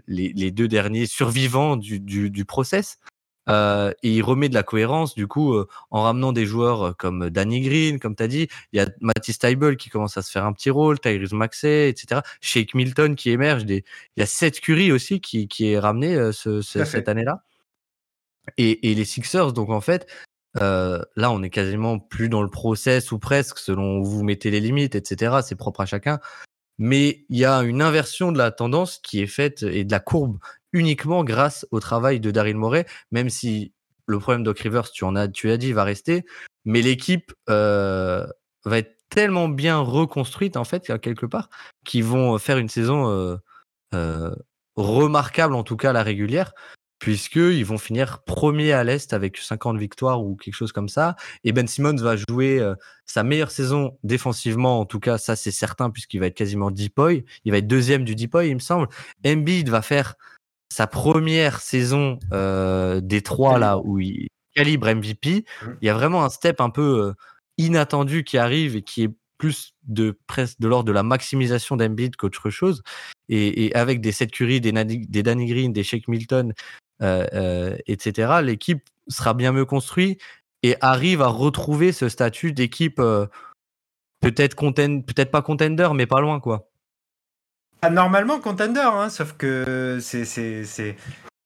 les, 0.08 0.34
les 0.34 0.50
deux 0.52 0.68
derniers 0.68 1.06
survivants 1.06 1.78
du, 1.78 2.00
du, 2.00 2.30
du 2.32 2.44
process. 2.46 2.98
Euh, 3.50 3.92
et 4.04 4.12
il 4.14 4.22
remet 4.22 4.50
de 4.50 4.54
la 4.54 4.64
cohérence, 4.64 5.16
du 5.16 5.28
coup, 5.28 5.56
en 5.90 6.02
ramenant 6.04 6.32
des 6.32 6.46
joueurs 6.46 6.96
comme 6.98 7.30
Danny 7.30 7.62
Green, 7.62 8.00
comme 8.00 8.16
tu 8.16 8.24
as 8.24 8.28
dit. 8.28 8.48
Il 8.72 8.78
y 8.78 8.80
a 8.80 8.88
Matisse 9.02 9.40
Taibel 9.40 9.78
qui 9.78 9.90
commence 9.90 10.16
à 10.18 10.22
se 10.22 10.32
faire 10.32 10.46
un 10.46 10.54
petit 10.54 10.70
rôle, 10.70 11.00
Tyrese 11.00 11.34
Maxey, 11.34 11.90
etc. 11.90 12.22
Shake 12.40 12.74
Milton 12.76 13.16
qui 13.16 13.30
émerge. 13.32 13.66
Des... 13.66 13.84
Il 14.16 14.22
y 14.22 14.24
a 14.24 14.26
Seth 14.28 14.60
Curry 14.62 14.92
aussi 14.92 15.22
qui, 15.22 15.48
qui 15.48 15.72
est 15.72 15.80
ramené 15.80 16.32
ce, 16.32 16.62
ce- 16.62 16.80
cette 16.86 17.10
année-là. 17.10 17.44
Et, 18.58 18.92
et 18.92 18.96
les 18.96 19.06
Sixers, 19.06 19.54
donc 19.54 19.70
en 19.70 19.82
fait, 19.82 20.08
là, 20.56 21.32
on 21.32 21.44
est 21.44 21.50
quasiment 21.50 22.00
plus 22.00 22.30
dans 22.30 22.42
le 22.42 22.50
process 22.50 23.12
ou 23.12 23.20
presque, 23.20 23.60
selon 23.60 24.00
où 24.00 24.06
vous 24.06 24.24
mettez 24.24 24.52
les 24.52 24.60
limites, 24.60 24.96
etc. 24.96 25.38
C'est 25.44 25.56
propre 25.56 25.82
à 25.82 25.86
chacun. 25.86 26.20
Mais 26.78 27.26
il 27.30 27.38
y 27.38 27.46
a 27.46 27.60
une 27.60 27.82
inversion 27.82 28.32
de 28.32 28.38
la 28.38 28.52
tendance 28.52 28.98
qui 28.98 29.22
est 29.22 29.28
faite 29.28 29.64
et 29.64 29.84
de 29.84 29.92
la 29.92 30.00
courbe 30.00 30.40
uniquement 30.74 31.24
grâce 31.24 31.68
au 31.72 31.80
travail 31.80 32.20
de 32.20 32.32
Daryl 32.32 32.58
Morey, 32.58 32.86
même 33.12 33.30
si 33.30 33.74
le 34.08 34.20
problème 34.20 34.44
Doc 34.44 34.60
Rivers, 34.60 34.90
tu 34.90 35.04
en 35.04 35.16
as, 35.16 35.28
tu 35.28 35.48
l'as 35.48 35.58
dit, 35.58 35.74
va 35.74 35.84
rester. 35.84 36.26
Mais 36.66 36.82
l'équipe 36.82 37.34
va 37.48 38.28
être 38.66 38.98
tellement 39.10 39.48
bien 39.50 39.78
reconstruite, 39.80 40.58
en 40.58 40.64
fait, 40.64 40.98
quelque 41.00 41.26
part, 41.26 41.50
qu'ils 41.86 42.06
vont 42.06 42.38
faire 42.40 42.58
une 42.58 42.70
saison 42.70 43.38
remarquable, 44.76 45.54
en 45.54 45.64
tout 45.64 45.78
cas 45.78 45.94
la 45.94 46.02
régulière, 46.02 46.54
puisqu'ils 47.02 47.66
vont 47.66 47.80
finir 47.80 48.24
premier 48.24 48.72
à 48.74 48.84
l'Est 48.84 49.12
avec 49.12 49.36
50 49.36 49.78
victoires 49.78 50.24
ou 50.24 50.36
quelque 50.36 50.54
chose 50.54 50.72
comme 50.72 50.88
ça. 50.88 51.16
Et 51.44 51.52
Ben 51.52 51.68
Simmons 51.68 51.96
va 51.96 52.16
jouer 52.16 52.64
sa 53.06 53.24
meilleure 53.24 53.50
saison 53.50 53.98
défensivement, 54.04 54.80
en 54.80 54.86
tout 54.86 55.00
cas, 55.00 55.18
ça 55.18 55.36
c'est 55.36 55.52
certain, 55.52 55.90
puisqu'il 55.90 56.20
va 56.20 56.28
être 56.28 56.36
quasiment 56.36 56.70
deepoy. 56.70 57.26
Il 57.44 57.52
va 57.52 57.58
être 57.58 57.68
deuxième 57.68 58.06
du 58.06 58.16
deepoy, 58.16 58.50
il 58.50 58.56
me 58.56 58.60
semble. 58.60 58.88
Embiid 59.26 59.68
va 59.68 59.82
faire 59.82 60.14
sa 60.72 60.86
première 60.86 61.60
saison 61.60 62.20
des 62.32 63.22
trois, 63.24 63.58
là, 63.58 63.80
où 63.84 64.00
il 64.00 64.28
calibre 64.56 64.94
MVP. 64.94 65.46
Mmh. 65.64 65.68
Il 65.82 65.88
y 65.88 65.90
a 65.90 65.96
vraiment 65.96 66.24
un 66.24 66.30
step 66.30 66.62
un 66.62 66.70
peu 66.70 67.14
inattendu 67.58 68.24
qui 68.24 68.38
arrive 68.38 68.76
et 68.76 68.84
qui 68.84 69.04
est 69.04 69.12
plus 69.42 69.74
de 69.88 70.16
presque 70.28 70.60
de 70.60 70.68
l'ordre 70.68 70.86
de 70.86 70.92
la 70.92 71.02
maximisation 71.02 71.76
d'Embiid 71.76 72.16
qu'autre 72.16 72.52
chose. 72.52 72.84
Et, 73.28 73.74
avec 73.74 74.00
des 74.00 74.12
Seth 74.12 74.30
Curry, 74.30 74.62
des, 74.62 74.72
des 74.72 75.24
Danny 75.24 75.48
Green, 75.48 75.74
des 75.74 75.84
Shake 75.84 76.08
Milton, 76.08 76.50
euh, 76.50 76.54
euh, 76.54 76.81
etc., 77.02 78.42
l'équipe 78.44 78.88
sera 79.08 79.34
bien 79.34 79.52
mieux 79.52 79.66
construite 79.66 80.22
et 80.64 80.76
arrive 80.82 81.22
à 81.22 81.28
retrouver 81.28 81.92
ce 81.92 82.10
statut 82.10 82.54
d'équipe 82.54 83.00
euh, 83.00 83.26
peut-être 84.22 84.56
peut-être 84.56 85.32
pas 85.32 85.42
contender, 85.42 85.90
mais 85.94 86.06
pas 86.06 86.22
loin, 86.22 86.40
quoi. 86.40 86.68
Normalement 87.90 88.40
contender, 88.40 88.80
hein, 88.80 89.10
sauf 89.10 89.34
que 89.34 89.98
c'est 90.02 90.96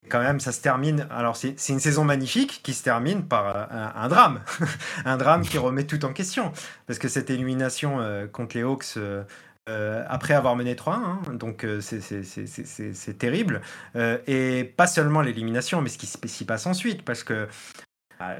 quand 0.09 0.19
même, 0.19 0.41
ça 0.41 0.51
se 0.51 0.61
termine. 0.61 1.07
Alors, 1.09 1.37
c'est 1.37 1.69
une 1.69 1.79
saison 1.79 2.03
magnifique 2.03 2.59
qui 2.61 2.73
se 2.73 2.83
termine 2.83 3.25
par 3.25 3.71
un, 3.71 4.07
drame. 4.09 4.41
un 5.05 5.15
drame 5.15 5.43
qui 5.43 5.57
remet 5.57 5.85
tout 5.85 6.03
en 6.03 6.11
question. 6.11 6.51
Parce 6.87 6.99
que 6.99 7.07
cette 7.07 7.29
élimination 7.29 7.99
contre 8.33 8.57
les 8.57 8.63
Hawks. 8.63 8.97
Après 9.67 10.33
avoir 10.33 10.55
mené 10.55 10.75
3-1, 10.75 10.91
hein, 10.91 11.21
donc 11.33 11.65
c'est 11.81 13.17
terrible. 13.17 13.61
et 14.27 14.73
pas 14.77 14.87
seulement 14.87 15.21
l'élimination, 15.21 15.81
mais 15.81 15.89
ce 15.89 15.97
qui 15.97 16.07
s'y 16.07 16.45
passe 16.45 16.65
ensuite, 16.65 17.03
parce 17.03 17.23
que 17.23 17.47
ah, 18.19 18.35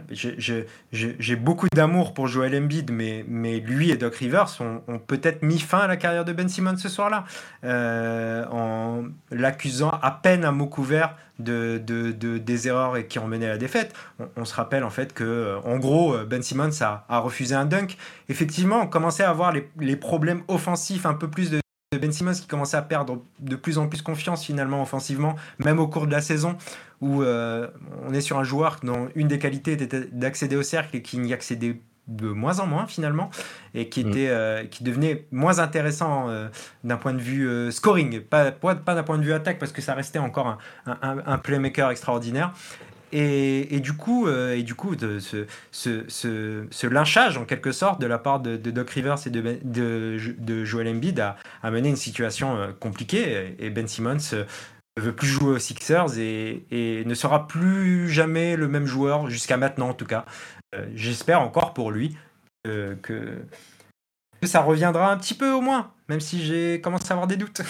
j'ai 0.92 1.36
beaucoup 1.36 1.68
d'amour 1.74 2.14
pour 2.14 2.28
Joel 2.28 2.56
Embiid, 2.56 2.92
mais, 2.92 3.60
lui 3.60 3.92
et 3.92 3.98
Doc 3.98 4.16
Rivers 4.16 4.48
ont, 4.60 5.00
peut-être 5.00 5.44
mis 5.44 5.60
fin 5.60 5.80
à 5.80 5.88
la 5.88 5.98
carrière 5.98 6.26
de 6.26 6.34
Ben 6.34 6.48
Simmons 6.48 6.78
ce 6.78 6.90
soir-là, 6.90 7.26
euh, 7.64 8.46
en 8.52 9.04
l'accusant 9.32 9.90
à 9.90 10.12
peine 10.12 10.46
à 10.46 10.52
mot 10.52 10.68
couvert 10.68 11.16
de, 11.40 11.82
de, 11.86 12.12
des 12.38 12.68
erreurs 12.68 13.06
qui 13.08 13.20
ont 13.20 13.28
mené 13.28 13.48
à 13.48 13.50
la 13.50 13.58
défaite. 13.58 13.94
On, 14.38 14.46
se 14.46 14.56
rappelle 14.56 14.84
en 14.84 14.90
fait 14.90 15.14
que, 15.14 15.24
euh, 15.24 15.60
en 15.66 15.78
gros, 15.78 16.18
Ben 16.26 16.42
Simmons 16.42 16.82
a, 16.82 17.06
a 17.10 17.20
refusé 17.20 17.56
un 17.56 17.66
dunk. 17.66 17.98
Effectivement, 18.30 18.82
on 18.82 18.88
commençait 18.88 19.24
à 19.24 19.30
avoir 19.30 19.52
les, 19.52 19.70
les 19.80 19.98
problèmes 19.98 20.44
offensifs, 20.48 21.06
un 21.06 21.14
peu 21.14 21.30
plus 21.30 21.50
de 21.50 21.60
ben 21.98 22.12
Simmons 22.12 22.34
qui 22.34 22.48
commençait 22.48 22.78
à 22.78 22.82
perdre 22.82 23.22
de 23.40 23.56
plus 23.56 23.78
en 23.78 23.88
plus 23.88 24.02
confiance 24.02 24.44
finalement 24.44 24.82
offensivement, 24.82 25.36
même 25.60 25.80
au 25.80 25.88
cours 25.88 26.08
de 26.08 26.12
la 26.12 26.22
saison, 26.22 26.58
où 27.06 27.22
euh, 27.22 27.68
on 28.08 28.14
est 28.16 28.22
sur 28.22 28.40
un 28.40 28.44
joueur 28.44 28.80
dont 28.82 29.10
une 29.14 29.28
des 29.28 29.38
qualités 29.38 29.74
était 29.74 30.08
d'accéder 30.12 30.56
au 30.56 30.64
cercle 30.64 30.96
et 30.96 31.04
qui 31.04 31.20
n'y 31.20 31.34
accédait 31.34 31.80
de 32.08 32.28
moins 32.28 32.60
en 32.60 32.66
moins 32.66 32.88
finalement 32.88 33.30
et 33.76 33.90
qui 33.90 34.04
mm. 34.04 34.10
était 34.10 34.30
euh, 34.30 34.66
qui 34.66 34.84
devenait 34.84 35.28
moins 35.32 35.60
intéressant 35.60 36.30
euh, 36.30 36.48
d'un 36.84 36.98
point 36.98 37.14
de 37.14 37.22
vue 37.22 37.72
scoring 37.72 38.22
pas, 38.22 38.52
pas, 38.52 38.74
d'un 38.74 39.04
point 39.04 39.20
de 39.20 39.24
vue 39.24 39.34
attaque 39.34 39.60
parce 39.60 39.72
que 39.72 39.84
ça 39.84 39.94
restait 39.94 40.20
encore 40.20 40.58
un, 40.88 40.98
un 41.26 41.38
playmaker 41.38 41.92
extraordinaire 41.92 42.54
et, 43.12 43.80
du 43.80 43.94
coup, 43.94 44.28
et 44.28 44.62
du 44.64 44.76
coup 44.76 44.98
de, 44.98 45.20
ce, 45.20 45.46
ce, 45.72 46.04
ce, 46.10 46.88
lynchage, 46.88 47.38
en 47.38 47.46
quelque 47.46 47.72
sorte, 47.72 48.02
de 48.02 48.08
la 48.08 48.18
part 48.18 48.42
de, 48.42 48.58
Doc 48.58 48.90
Rivers 48.90 49.16
et 49.26 49.30
de, 49.30 49.40
ben, 49.40 49.58
de, 49.64 50.18
de 50.38 50.66
Joel 50.66 50.90
Embiid 50.90 51.18
a, 51.22 51.38
a, 51.64 51.72
mené 51.72 51.88
une 51.88 51.96
situation 51.96 52.58
compliquée. 52.82 53.56
Et 53.58 53.70
Ben 53.70 53.88
Simmons 53.88 54.18
ne 54.98 55.02
euh, 55.02 55.06
veut 55.06 55.16
plus 55.16 55.28
jouer 55.28 55.52
aux 55.56 55.60
Sixers 55.60 56.18
et, 56.18 57.04
ne 57.06 57.14
sera 57.14 57.48
plus 57.48 58.10
jamais 58.10 58.56
le 58.56 58.68
même 58.68 58.86
joueur, 58.86 59.30
jusqu'à 59.30 59.58
maintenant 59.58 59.90
en 59.90 59.94
tout 59.94 60.06
cas. 60.06 60.26
Euh, 60.74 60.88
j'espère 60.94 61.42
encore 61.42 61.74
pour 61.74 61.92
lui 61.92 62.18
que, 62.64 62.98
que 64.42 64.48
ça 64.48 64.62
reviendra 64.62 65.12
un 65.12 65.18
petit 65.18 65.36
peu 65.36 65.52
au 65.52 65.62
moins, 65.62 65.94
même 66.10 66.20
si 66.20 66.44
j'ai 66.44 66.82
commencé 66.82 67.06
à 67.10 67.14
avoir 67.14 67.28
des 67.28 67.38
doutes. 67.38 67.62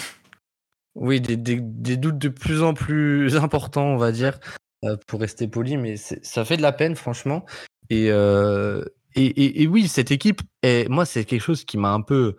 Oui, 0.96 1.20
des, 1.20 1.38
doutes 1.38 2.18
de 2.18 2.30
plus 2.30 2.64
en 2.64 2.74
plus 2.74 3.36
importants, 3.36 3.86
on 3.86 3.98
va 3.98 4.12
dire. 4.12 4.40
Euh, 4.84 4.98
pour 5.08 5.22
rester 5.22 5.48
poli, 5.48 5.78
mais 5.78 5.96
ça 5.98 6.46
fait 6.46 6.58
de 6.58 6.62
la 6.62 6.72
peine, 6.72 6.96
franchement. 6.96 7.46
Euh, 7.92 8.84
et, 9.16 9.68
oui, 9.68 9.88
cette 9.88 10.12
équipe, 10.12 10.42
est, 10.64 10.90
moi, 10.90 11.06
c'est 11.06 11.26
quelque 11.26 11.42
chose 11.42 11.64
qui 11.64 11.78
m'a 11.78 11.92
un 11.92 12.02
peu 12.02 12.36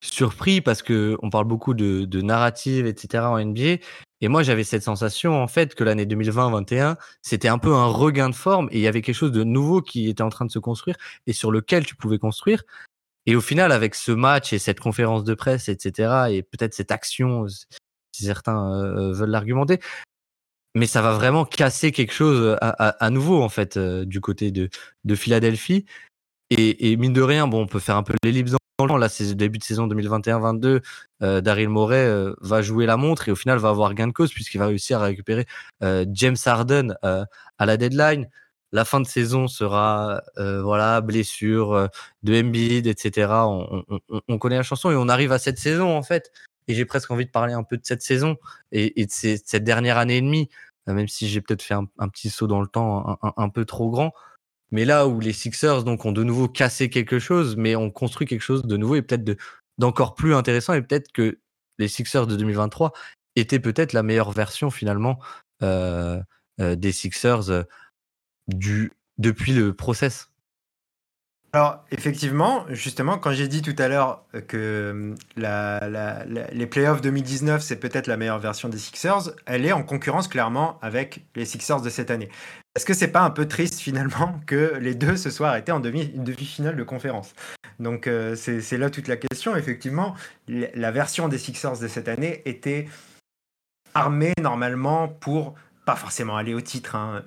surpris 0.00 0.60
parce 0.60 0.82
que 0.82 1.16
on 1.22 1.30
parle 1.30 1.46
beaucoup 1.46 1.74
de, 1.74 2.04
de 2.04 2.20
narrative, 2.22 2.86
etc. 2.86 3.24
en 3.24 3.44
NBA. 3.44 3.78
Et 4.20 4.28
moi, 4.28 4.42
j'avais 4.42 4.64
cette 4.64 4.82
sensation, 4.82 5.40
en 5.40 5.46
fait, 5.46 5.74
que 5.74 5.84
l'année 5.84 6.04
2020-21, 6.04 6.96
c'était 7.22 7.48
un 7.48 7.58
peu 7.58 7.72
un 7.72 7.86
regain 7.86 8.28
de 8.28 8.34
forme 8.34 8.68
et 8.72 8.78
il 8.78 8.80
y 8.80 8.88
avait 8.88 9.02
quelque 9.02 9.14
chose 9.14 9.32
de 9.32 9.44
nouveau 9.44 9.80
qui 9.80 10.08
était 10.08 10.22
en 10.22 10.28
train 10.28 10.44
de 10.44 10.50
se 10.50 10.58
construire 10.58 10.96
et 11.26 11.32
sur 11.32 11.52
lequel 11.52 11.86
tu 11.86 11.94
pouvais 11.94 12.18
construire. 12.18 12.64
Et 13.26 13.36
au 13.36 13.40
final, 13.40 13.72
avec 13.72 13.94
ce 13.94 14.10
match 14.12 14.52
et 14.52 14.58
cette 14.58 14.80
conférence 14.80 15.22
de 15.24 15.34
presse, 15.34 15.68
etc., 15.68 16.28
et 16.30 16.42
peut-être 16.42 16.74
cette 16.74 16.90
action, 16.90 17.46
si 17.48 18.24
certains 18.24 18.72
euh, 18.72 19.12
veulent 19.12 19.30
l'argumenter, 19.30 19.80
mais 20.74 20.86
ça 20.86 21.02
va 21.02 21.12
vraiment 21.12 21.44
casser 21.44 21.92
quelque 21.92 22.12
chose 22.12 22.56
à, 22.60 23.10
nouveau 23.10 23.42
en 23.42 23.48
fait 23.48 23.78
du 23.78 24.20
côté 24.20 24.50
de, 24.50 24.68
de 25.04 25.14
Philadelphie. 25.14 25.86
Et, 26.50 26.96
mine 26.96 27.12
de 27.12 27.22
rien, 27.22 27.46
bon, 27.46 27.62
on 27.62 27.66
peut 27.66 27.80
faire 27.80 27.96
un 27.96 28.02
peu 28.02 28.14
l'ellipse. 28.22 28.52
Là, 28.80 29.08
c'est 29.08 29.34
début 29.34 29.58
de 29.58 29.64
saison 29.64 29.88
2021-22. 29.88 30.82
Daryl 31.40 31.68
Morey 31.68 32.08
va 32.40 32.62
jouer 32.62 32.86
la 32.86 32.96
montre 32.96 33.28
et 33.28 33.32
au 33.32 33.34
final 33.34 33.58
va 33.58 33.70
avoir 33.70 33.92
gain 33.92 34.06
de 34.06 34.12
cause 34.12 34.32
puisqu'il 34.32 34.58
va 34.58 34.68
réussir 34.68 35.00
à 35.00 35.06
récupérer 35.06 35.46
James 35.80 36.36
Harden 36.46 36.94
à 37.02 37.66
la 37.66 37.76
deadline. 37.76 38.28
La 38.70 38.84
fin 38.84 39.00
de 39.00 39.06
saison 39.06 39.48
sera 39.48 40.22
voilà 40.36 41.00
blessure 41.00 41.88
de 42.22 42.40
Embiid, 42.40 42.86
etc. 42.86 43.32
On, 43.32 43.82
on, 44.28 44.38
connaît 44.38 44.58
la 44.58 44.62
chanson 44.62 44.92
et 44.92 44.96
on 44.96 45.08
arrive 45.08 45.32
à 45.32 45.40
cette 45.40 45.58
saison 45.58 45.96
en 45.96 46.04
fait. 46.04 46.30
Et 46.68 46.74
j'ai 46.74 46.84
presque 46.84 47.10
envie 47.10 47.26
de 47.26 47.32
parler 47.32 47.54
un 47.54 47.64
peu 47.64 47.78
de 47.78 47.84
cette 47.84 48.02
saison 48.02 48.36
et, 48.70 49.06
de 49.06 49.10
cette 49.10 49.64
dernière 49.64 49.98
année 49.98 50.18
et 50.18 50.22
demie 50.22 50.48
euh, 50.88 50.94
même 50.94 51.08
si 51.08 51.28
j'ai 51.28 51.40
peut-être 51.40 51.62
fait 51.62 51.74
un, 51.74 52.08
petit 52.08 52.30
saut 52.30 52.46
dans 52.46 52.60
le 52.60 52.66
temps 52.66 53.18
un, 53.22 53.48
peu 53.48 53.64
trop 53.64 53.90
grand. 53.90 54.12
Mais 54.70 54.84
là 54.84 55.06
où 55.06 55.20
les 55.20 55.32
Sixers 55.32 55.84
donc 55.84 56.04
ont 56.04 56.12
de 56.12 56.22
nouveau 56.22 56.48
cassé 56.48 56.90
quelque 56.90 57.18
chose, 57.18 57.56
mais 57.56 57.76
ont 57.76 57.90
construit 57.90 58.26
quelque 58.26 58.42
chose 58.42 58.64
de 58.64 58.76
nouveau 58.76 58.96
et 58.96 59.02
peut-être 59.02 59.38
d'encore 59.78 60.14
plus 60.14 60.34
intéressant, 60.34 60.74
et 60.74 60.82
peut-être 60.82 61.12
que 61.12 61.38
les 61.78 61.88
Sixers 61.88 62.26
de 62.26 62.36
2023 62.36 62.92
étaient 63.36 63.60
peut-être 63.60 63.92
la 63.92 64.02
meilleure 64.02 64.32
version 64.32 64.70
finalement 64.70 65.18
euh, 65.62 66.20
euh, 66.60 66.74
des 66.76 66.92
Sixers 66.92 67.64
du, 68.48 68.92
depuis 69.18 69.52
le 69.52 69.74
process. 69.74 70.27
Alors, 71.54 71.82
effectivement, 71.90 72.66
justement, 72.68 73.16
quand 73.16 73.32
j'ai 73.32 73.48
dit 73.48 73.62
tout 73.62 73.74
à 73.78 73.88
l'heure 73.88 74.22
que 74.48 75.14
euh, 75.38 76.46
les 76.52 76.66
playoffs 76.66 77.00
2019, 77.00 77.62
c'est 77.62 77.76
peut-être 77.76 78.06
la 78.06 78.18
meilleure 78.18 78.38
version 78.38 78.68
des 78.68 78.76
Sixers, 78.76 79.30
elle 79.46 79.64
est 79.64 79.72
en 79.72 79.82
concurrence 79.82 80.28
clairement 80.28 80.78
avec 80.82 81.24
les 81.36 81.46
Sixers 81.46 81.80
de 81.80 81.88
cette 81.88 82.10
année. 82.10 82.28
Est-ce 82.76 82.84
que 82.84 82.92
c'est 82.92 83.08
pas 83.08 83.22
un 83.22 83.30
peu 83.30 83.48
triste 83.48 83.80
finalement 83.80 84.38
que 84.46 84.76
les 84.78 84.94
deux 84.94 85.16
se 85.16 85.30
soient 85.30 85.48
arrêtés 85.48 85.72
en 85.72 85.80
demi-finale 85.80 86.76
de 86.76 86.82
conférence? 86.82 87.34
Donc, 87.80 88.06
euh, 88.06 88.36
c'est 88.36 88.76
là 88.76 88.90
toute 88.90 89.08
la 89.08 89.16
question. 89.16 89.56
Effectivement, 89.56 90.14
la 90.48 90.90
version 90.90 91.28
des 91.28 91.38
Sixers 91.38 91.78
de 91.78 91.88
cette 91.88 92.08
année 92.08 92.42
était 92.44 92.88
armée 93.94 94.34
normalement 94.38 95.08
pour 95.08 95.54
pas 95.86 95.96
forcément 95.96 96.36
aller 96.36 96.52
au 96.52 96.60
titre. 96.60 96.94
Hein. 96.94 97.24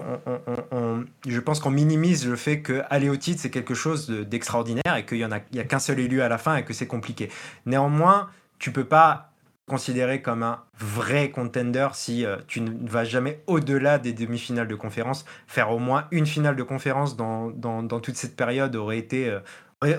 Je 0.00 1.40
pense 1.40 1.60
qu'on 1.60 1.70
minimise 1.70 2.28
le 2.28 2.36
fait 2.36 2.60
que 2.60 2.82
aller 2.90 3.08
au 3.08 3.16
titre, 3.16 3.40
c'est 3.40 3.50
quelque 3.50 3.74
chose 3.74 4.10
d'extraordinaire 4.10 4.96
et 4.96 5.06
qu'il 5.06 5.18
n'y 5.18 5.24
a, 5.24 5.34
a 5.34 5.64
qu'un 5.64 5.78
seul 5.78 5.98
élu 6.00 6.20
à 6.20 6.28
la 6.28 6.38
fin 6.38 6.56
et 6.56 6.64
que 6.64 6.72
c'est 6.72 6.86
compliqué. 6.86 7.30
Néanmoins, 7.64 8.28
tu 8.58 8.72
peux 8.72 8.84
pas 8.84 9.32
considérer 9.68 10.22
comme 10.22 10.42
un 10.42 10.62
vrai 10.78 11.30
contender 11.30 11.88
si 11.94 12.24
euh, 12.24 12.36
tu 12.46 12.60
ne 12.60 12.88
vas 12.88 13.04
jamais 13.04 13.42
au-delà 13.46 13.98
des 13.98 14.12
demi-finales 14.12 14.68
de 14.68 14.74
conférence. 14.74 15.24
Faire 15.46 15.72
au 15.72 15.78
moins 15.78 16.06
une 16.12 16.26
finale 16.26 16.56
de 16.56 16.62
conférence 16.62 17.16
dans, 17.16 17.50
dans, 17.50 18.00
toute 18.00 18.16
cette 18.16 18.36
période 18.36 18.76
aurait 18.76 18.98
été 18.98 19.28
euh, 19.28 19.40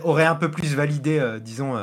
aurait, 0.03 0.25
un 0.25 0.35
peu 0.35 0.49
plus 0.49 0.73
validé, 0.73 1.19
euh, 1.19 1.39
disons, 1.39 1.75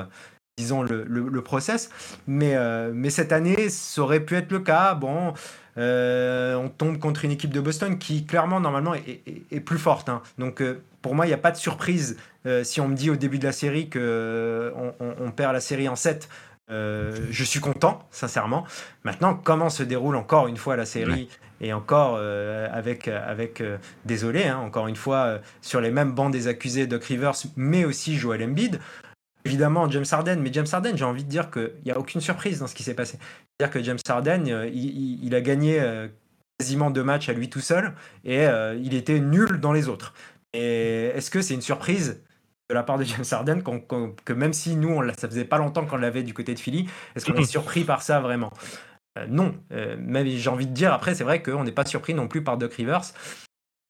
disons 0.57 0.83
le, 0.83 1.05
le, 1.05 1.43
process. 1.43 1.91
Mais, 2.27 2.57
mais 2.93 3.11
cette 3.11 3.33
année, 3.33 3.69
ça 3.69 4.01
aurait 4.01 4.21
pu 4.21 4.35
être 4.37 4.51
le 4.51 4.61
cas. 4.61 4.95
Bon, 4.95 5.35
on 5.77 6.69
tombe 6.77 6.99
contre 6.99 7.25
une 7.25 7.31
équipe 7.31 7.53
de 7.53 7.61
Boston 7.61 7.99
qui 7.99 8.25
clairement 8.25 8.61
normalement 8.61 8.95
est, 8.95 9.61
plus 9.61 9.79
forte. 9.79 10.09
Hein. 10.09 10.23
Donc 10.39 10.63
pour 11.03 11.15
moi, 11.15 11.27
il 11.27 11.29
n'y 11.29 11.35
a 11.35 11.39
pas 11.39 11.51
de 11.51 11.57
surprise 11.57 12.17
si 12.63 12.81
on 12.81 12.89
me 12.89 12.95
dit 12.95 13.11
au 13.11 13.17
début 13.17 13.39
de 13.39 13.45
la 13.45 13.53
série 13.53 13.89
que 13.89 14.73
on, 15.01 15.31
perd 15.31 15.53
la 15.53 15.61
série 15.61 15.89
en 15.89 15.97
7. 15.97 16.29
je 16.69 17.45
suis 17.45 17.61
content, 17.61 18.07
sincèrement. 18.11 18.67
Maintenant, 19.05 19.35
comment 19.35 19.71
se 19.71 19.83
déroule 19.83 20.17
encore 20.17 20.47
une 20.49 20.57
fois 20.57 20.77
la 20.77 20.87
série 20.87 21.29
et 21.61 21.73
encore 21.73 22.17
euh, 22.19 22.69
avec, 22.73 23.09
avec 23.09 23.61
euh, 23.61 23.79
désolé, 24.05 24.45
hein, 24.45 24.59
encore 24.59 24.87
une 24.87 24.97
fois, 24.97 25.17
euh, 25.25 25.39
sur 25.63 25.81
les 25.81 25.91
mêmes 25.91 26.13
bancs 26.13 26.33
des 26.33 26.49
accusés 26.49 26.87
Doc 26.87 27.05
Rivers, 27.05 27.35
mais 27.57 27.85
aussi 27.85 28.17
Joel 28.17 28.43
Embiid. 28.43 28.81
Évidemment, 29.45 29.91
James 29.91 30.05
Harden, 30.11 30.37
mais 30.41 30.53
James 30.53 30.67
Harden, 30.71 30.97
j'ai 30.97 31.05
envie 31.05 31.25
de 31.25 31.29
dire 31.29 31.51
qu'il 31.51 31.73
n'y 31.85 31.93
a 31.93 31.99
aucune 31.99 32.21
surprise 32.21 32.61
dans 32.61 32.67
ce 32.67 32.75
qui 32.75 32.83
s'est 32.83 32.95
passé. 32.95 33.19
C'est-à-dire 33.19 33.73
que 33.73 33.83
James 33.83 33.99
Harden, 34.09 34.47
il, 34.73 35.23
il, 35.23 35.35
a 35.35 35.41
gagné 35.43 35.83
quasiment 36.59 36.91
deux 36.91 37.05
matchs 37.05 37.29
à 37.29 37.35
lui 37.35 37.51
tout 37.51 37.61
seul 37.61 37.93
et 38.25 38.47
il 38.81 38.95
était 38.95 39.21
nul 39.21 39.61
dans 39.61 39.73
les 39.73 39.89
autres. 39.89 40.15
Et 40.55 41.11
est-ce 41.15 41.31
que 41.31 41.43
c'est 41.43 41.53
une 41.53 41.61
surprise 41.61 42.23
de 42.71 42.75
la 42.75 42.83
part 42.83 42.99
de 42.99 43.05
James 43.05 43.25
Harden 43.31 43.63
que 44.25 44.33
même 44.33 44.53
si 44.53 44.77
nous, 44.77 44.89
on, 44.89 45.03
ça 45.19 45.29
faisait 45.29 45.45
pas 45.45 45.59
longtemps 45.59 45.85
qu'on 45.85 45.97
l'avait 45.97 46.23
du 46.23 46.33
côté 46.33 46.55
de 46.55 46.59
Philly, 46.59 46.89
est-ce 47.15 47.27
qu'on 47.27 47.37
est 47.37 47.45
surpris 47.45 47.85
par 47.85 48.03
ça 48.03 48.21
vraiment? 48.21 48.53
Euh, 49.19 49.27
non, 49.29 49.55
euh, 49.73 49.97
mais 49.99 50.29
j'ai 50.29 50.51
envie 50.51 50.67
de 50.67 50.73
dire, 50.73 50.93
après, 50.93 51.15
c'est 51.15 51.25
vrai 51.25 51.43
qu'on 51.43 51.65
n'est 51.65 51.73
pas 51.73 51.85
surpris 51.85 52.15
non 52.15 52.27
plus 52.27 52.43
par 52.43 52.59
Doc 52.59 52.75
Rivers. 52.75 53.13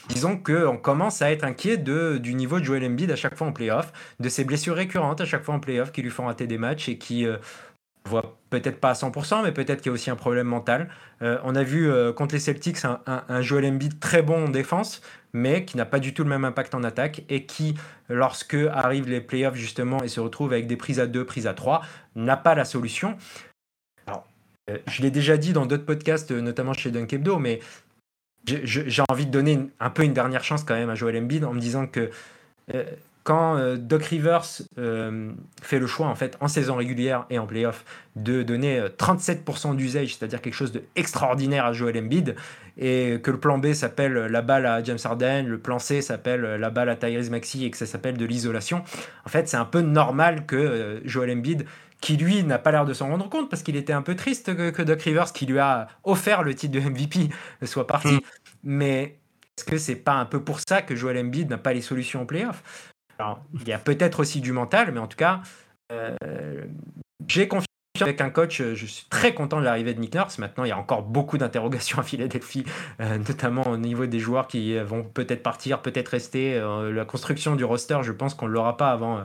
Disons 0.09 0.37
qu'on 0.37 0.77
commence 0.77 1.23
à 1.23 1.31
être 1.31 1.45
inquiet 1.45 1.77
de, 1.77 2.19
du 2.19 2.35
niveau 2.35 2.61
de 2.61 2.65
Joel 2.65 2.85
Embiid 2.85 3.11
à 3.11 3.17
chaque 3.17 3.37
fois 3.37 3.47
en 3.47 3.53
playoff, 3.53 3.93
de 4.21 4.29
ses 4.29 4.45
blessures 4.45 4.77
récurrentes 4.77 5.21
à 5.21 5.25
chaque 5.25 5.45
fois 5.45 5.55
en 5.55 5.61
playoff 5.61 5.93
qui 5.93 6.03
lui 6.03 6.11
font 6.11 6.27
rater 6.27 6.47
des 6.47 6.59
matchs 6.59 6.89
et 6.89 6.99
qui 6.99 7.27
euh, 7.27 7.37
voit 8.09 8.39
peut-être 8.51 8.81
pas 8.81 8.91
à 8.91 8.93
100%, 8.93 9.43
mais 9.43 9.53
peut-être 9.53 9.81
qu'il 9.81 9.91
y 9.91 9.93
a 9.93 9.95
aussi 9.95 10.11
un 10.11 10.17
problème 10.17 10.47
mental. 10.47 10.89
on 11.21 11.57
a 11.57 11.63
vu 11.63 11.91
contre 12.15 12.35
les 12.35 12.41
Celtics 12.41 12.85
un, 12.85 13.41
Joel 13.41 13.65
Embiid 13.65 13.99
très 13.99 14.21
bon 14.21 14.45
en 14.45 14.49
défense, 14.49 15.01
mais 15.33 15.65
qui 15.65 15.77
n'a 15.79 15.87
pas 15.87 15.99
du 15.99 16.13
tout 16.13 16.23
le 16.23 16.29
même 16.29 16.45
impact 16.45 16.75
en 16.75 16.85
attaque 16.85 17.23
et 17.31 17.47
qui, 17.47 17.75
lorsque 18.11 18.55
arrivent 18.55 19.09
les 19.09 19.23
playoffs 19.23 19.57
justement 19.57 20.03
et 20.03 20.09
se 20.09 20.21
retrouve 20.21 20.53
avec 20.53 20.67
des 20.67 20.77
prises 20.77 21.01
à 21.01 21.07
2, 21.07 21.25
prises 21.25 21.47
à 21.47 21.55
3, 21.55 21.83
n'a 22.15 22.37
pas 22.37 22.55
la 22.55 22.67
solution. 22.67 23.17
Euh, 24.71 24.79
je 24.87 25.03
l'ai 25.03 25.11
déjà 25.11 25.37
dit 25.37 25.53
dans 25.53 25.67
d'autres 25.67 25.85
podcasts, 25.85 26.31
euh, 26.31 26.41
notamment 26.41 26.73
chez 26.73 26.91
Dunk 26.91 27.13
Hebdo, 27.13 27.39
mais 27.39 27.61
j'ai 28.47 29.03
envie 29.09 29.27
de 29.27 29.31
donner 29.31 29.59
un 29.81 29.91
peu 29.91 30.05
une 30.05 30.13
dernière 30.13 30.45
chance 30.45 30.65
quand 30.65 30.75
même 30.75 30.91
à 30.91 30.95
Joel 30.95 31.17
Embiid 31.17 31.45
en 31.45 31.53
me 31.53 31.61
disant 31.61 31.87
que 31.87 32.11
euh, 32.75 32.85
quand 33.23 33.77
Doc 33.77 34.05
Rivers 34.05 34.45
fait 35.63 35.79
le 35.79 35.87
choix 35.87 36.09
en 36.09 36.15
fait 36.15 36.37
en 36.41 36.49
saison 36.49 36.75
régulière 36.75 37.25
et 37.31 37.39
en 37.39 37.47
playoff 37.47 37.83
de 38.17 38.43
donner 38.43 38.83
37% 38.99 39.77
d'usage, 39.77 40.15
c'est-à-dire 40.15 40.43
quelque 40.43 40.53
chose 40.53 40.73
d'extraordinaire 40.73 41.65
à 41.65 41.73
Joel 41.73 41.97
Embiid, 41.97 42.37
et 42.77 43.19
que 43.23 43.31
le 43.31 43.41
plan 43.41 43.57
B 43.57 43.73
s'appelle 43.73 44.13
la 44.13 44.43
balle 44.43 44.67
à 44.67 44.85
James 44.85 44.99
Harden, 45.03 45.47
le 45.47 45.57
plan 45.57 45.79
C 45.79 46.03
s'appelle 46.03 46.43
la 46.43 46.69
balle 46.69 46.91
à 46.91 46.97
Tyrese 46.97 47.31
Maxey 47.31 47.63
et 47.63 47.71
que 47.71 47.79
ça 47.79 47.87
s'appelle 47.87 48.19
de 48.19 48.27
l'isolation, 48.27 48.83
en 49.25 49.29
fait 49.31 49.49
c'est 49.49 49.57
un 49.57 49.65
peu 49.65 49.81
normal 49.81 50.45
que 50.45 51.01
Joel 51.07 51.31
Embiid 51.31 51.65
qui 52.05 52.19
lui 52.19 52.45
n'a 52.45 52.59
pas 52.59 52.71
l'air 52.71 52.85
de 52.85 52.93
s'en 52.93 53.09
rendre 53.09 53.31
compte 53.31 53.49
parce 53.49 53.63
qu'il 53.63 53.77
était 53.77 53.95
un 53.95 54.03
peu 54.03 54.15
triste 54.15 54.55
que, 54.55 54.83
Doc 54.83 55.01
Rivers, 55.01 55.33
qui 55.33 55.47
lui 55.47 55.59
a 55.59 55.89
offert 56.05 56.43
le 56.43 56.55
titre 56.55 56.75
de 56.75 56.81
MVP, 56.81 57.31
soit 57.65 57.87
parti. 57.87 58.17
Mm. 58.17 58.21
Mais 58.65 59.19
est-ce 59.57 59.65
que 59.65 59.79
c'est 59.79 59.97
pas 59.97 60.13
un 60.13 60.27
peu 60.27 60.45
pour 60.45 60.61
ça 60.69 60.83
que 60.83 60.95
Joel 60.95 61.17
Embiid 61.17 61.49
n'a 61.49 61.57
pas 61.57 61.73
les 61.73 61.81
solutions 61.81 62.21
en 62.21 62.27
playoff? 62.27 62.93
Alors, 63.19 63.43
il 63.55 63.67
y 63.67 63.73
a 63.73 63.79
peut-être 63.79 64.21
aussi 64.21 64.43
du 64.43 64.53
mental, 64.53 64.93
mais 64.93 65.01
en 65.01 65.07
tout 65.07 65.17
cas, 65.17 65.41
euh, 65.93 66.15
j'ai 67.27 67.49
confiance 67.49 67.69
avec 68.01 68.21
un 68.21 68.29
coach, 68.29 68.61
je 68.61 68.87
suis 68.87 69.07
très 69.09 69.33
content 69.33 69.61
de 69.61 69.65
l'arrivée 69.65 69.95
de 69.95 70.01
Nick 70.01 70.15
Nurse. 70.15 70.39
Maintenant, 70.39 70.65
il 70.65 70.69
y 70.69 70.73
a 70.73 70.79
encore 70.79 71.05
beaucoup 71.05 71.39
d'interrogations 71.39 72.01
à 72.01 72.03
Philadelphie, 72.03 72.67
euh, 73.01 73.17
notamment 73.17 73.67
au 73.69 73.79
niveau 73.79 74.05
des 74.05 74.19
joueurs 74.19 74.47
qui 74.47 74.77
vont 74.79 75.05
peut-être 75.05 75.43
partir, 75.43 75.81
peut-être 75.81 76.09
rester. 76.09 76.57
Euh, 76.57 76.93
la 76.93 77.07
construction 77.07 77.57
du 77.57 77.65
roster, 77.65 78.01
je 78.03 78.13
pense 78.13 78.35
qu'on 78.35 78.49
ne 78.49 78.53
l'aura 78.53 78.77
pas 78.77 78.91
avant, 78.91 79.25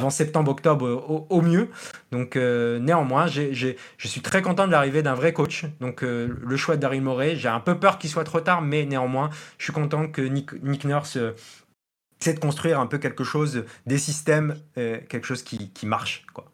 avant 0.00 0.10
septembre-octobre 0.10 1.26
au, 1.28 1.42
mieux. 1.42 1.68
Donc 2.10 2.36
euh, 2.36 2.78
néanmoins, 2.78 3.26
je 3.26 3.74
suis 3.98 4.20
très 4.22 4.40
content 4.40 4.66
de 4.66 4.72
l'arrivée 4.72 5.02
d'un 5.02 5.14
vrai 5.14 5.32
coach. 5.32 5.66
Donc 5.80 6.02
euh, 6.02 6.34
le 6.42 6.56
choix 6.56 6.76
de 6.76 6.80
Daryl 6.80 7.02
Morey, 7.02 7.36
j'ai 7.36 7.48
un 7.48 7.60
peu 7.60 7.78
peur 7.78 7.98
qu'il 7.98 8.08
soit 8.08 8.24
trop 8.24 8.40
tard, 8.40 8.62
mais 8.62 8.86
néanmoins, 8.86 9.28
je 9.58 9.64
suis 9.64 9.72
content 9.72 10.08
que 10.08 10.22
Nick, 10.22 10.84
Nurse 10.84 11.18
euh, 11.18 11.32
essaie 12.20 12.32
de 12.32 12.40
construire 12.40 12.80
un 12.80 12.86
peu 12.86 12.96
quelque 12.96 13.24
chose, 13.24 13.64
des 13.86 13.98
systèmes, 13.98 14.56
quelque 14.74 15.24
chose 15.24 15.42
qui, 15.42 15.86
marche. 15.86 16.26
Quoi. 16.34 16.50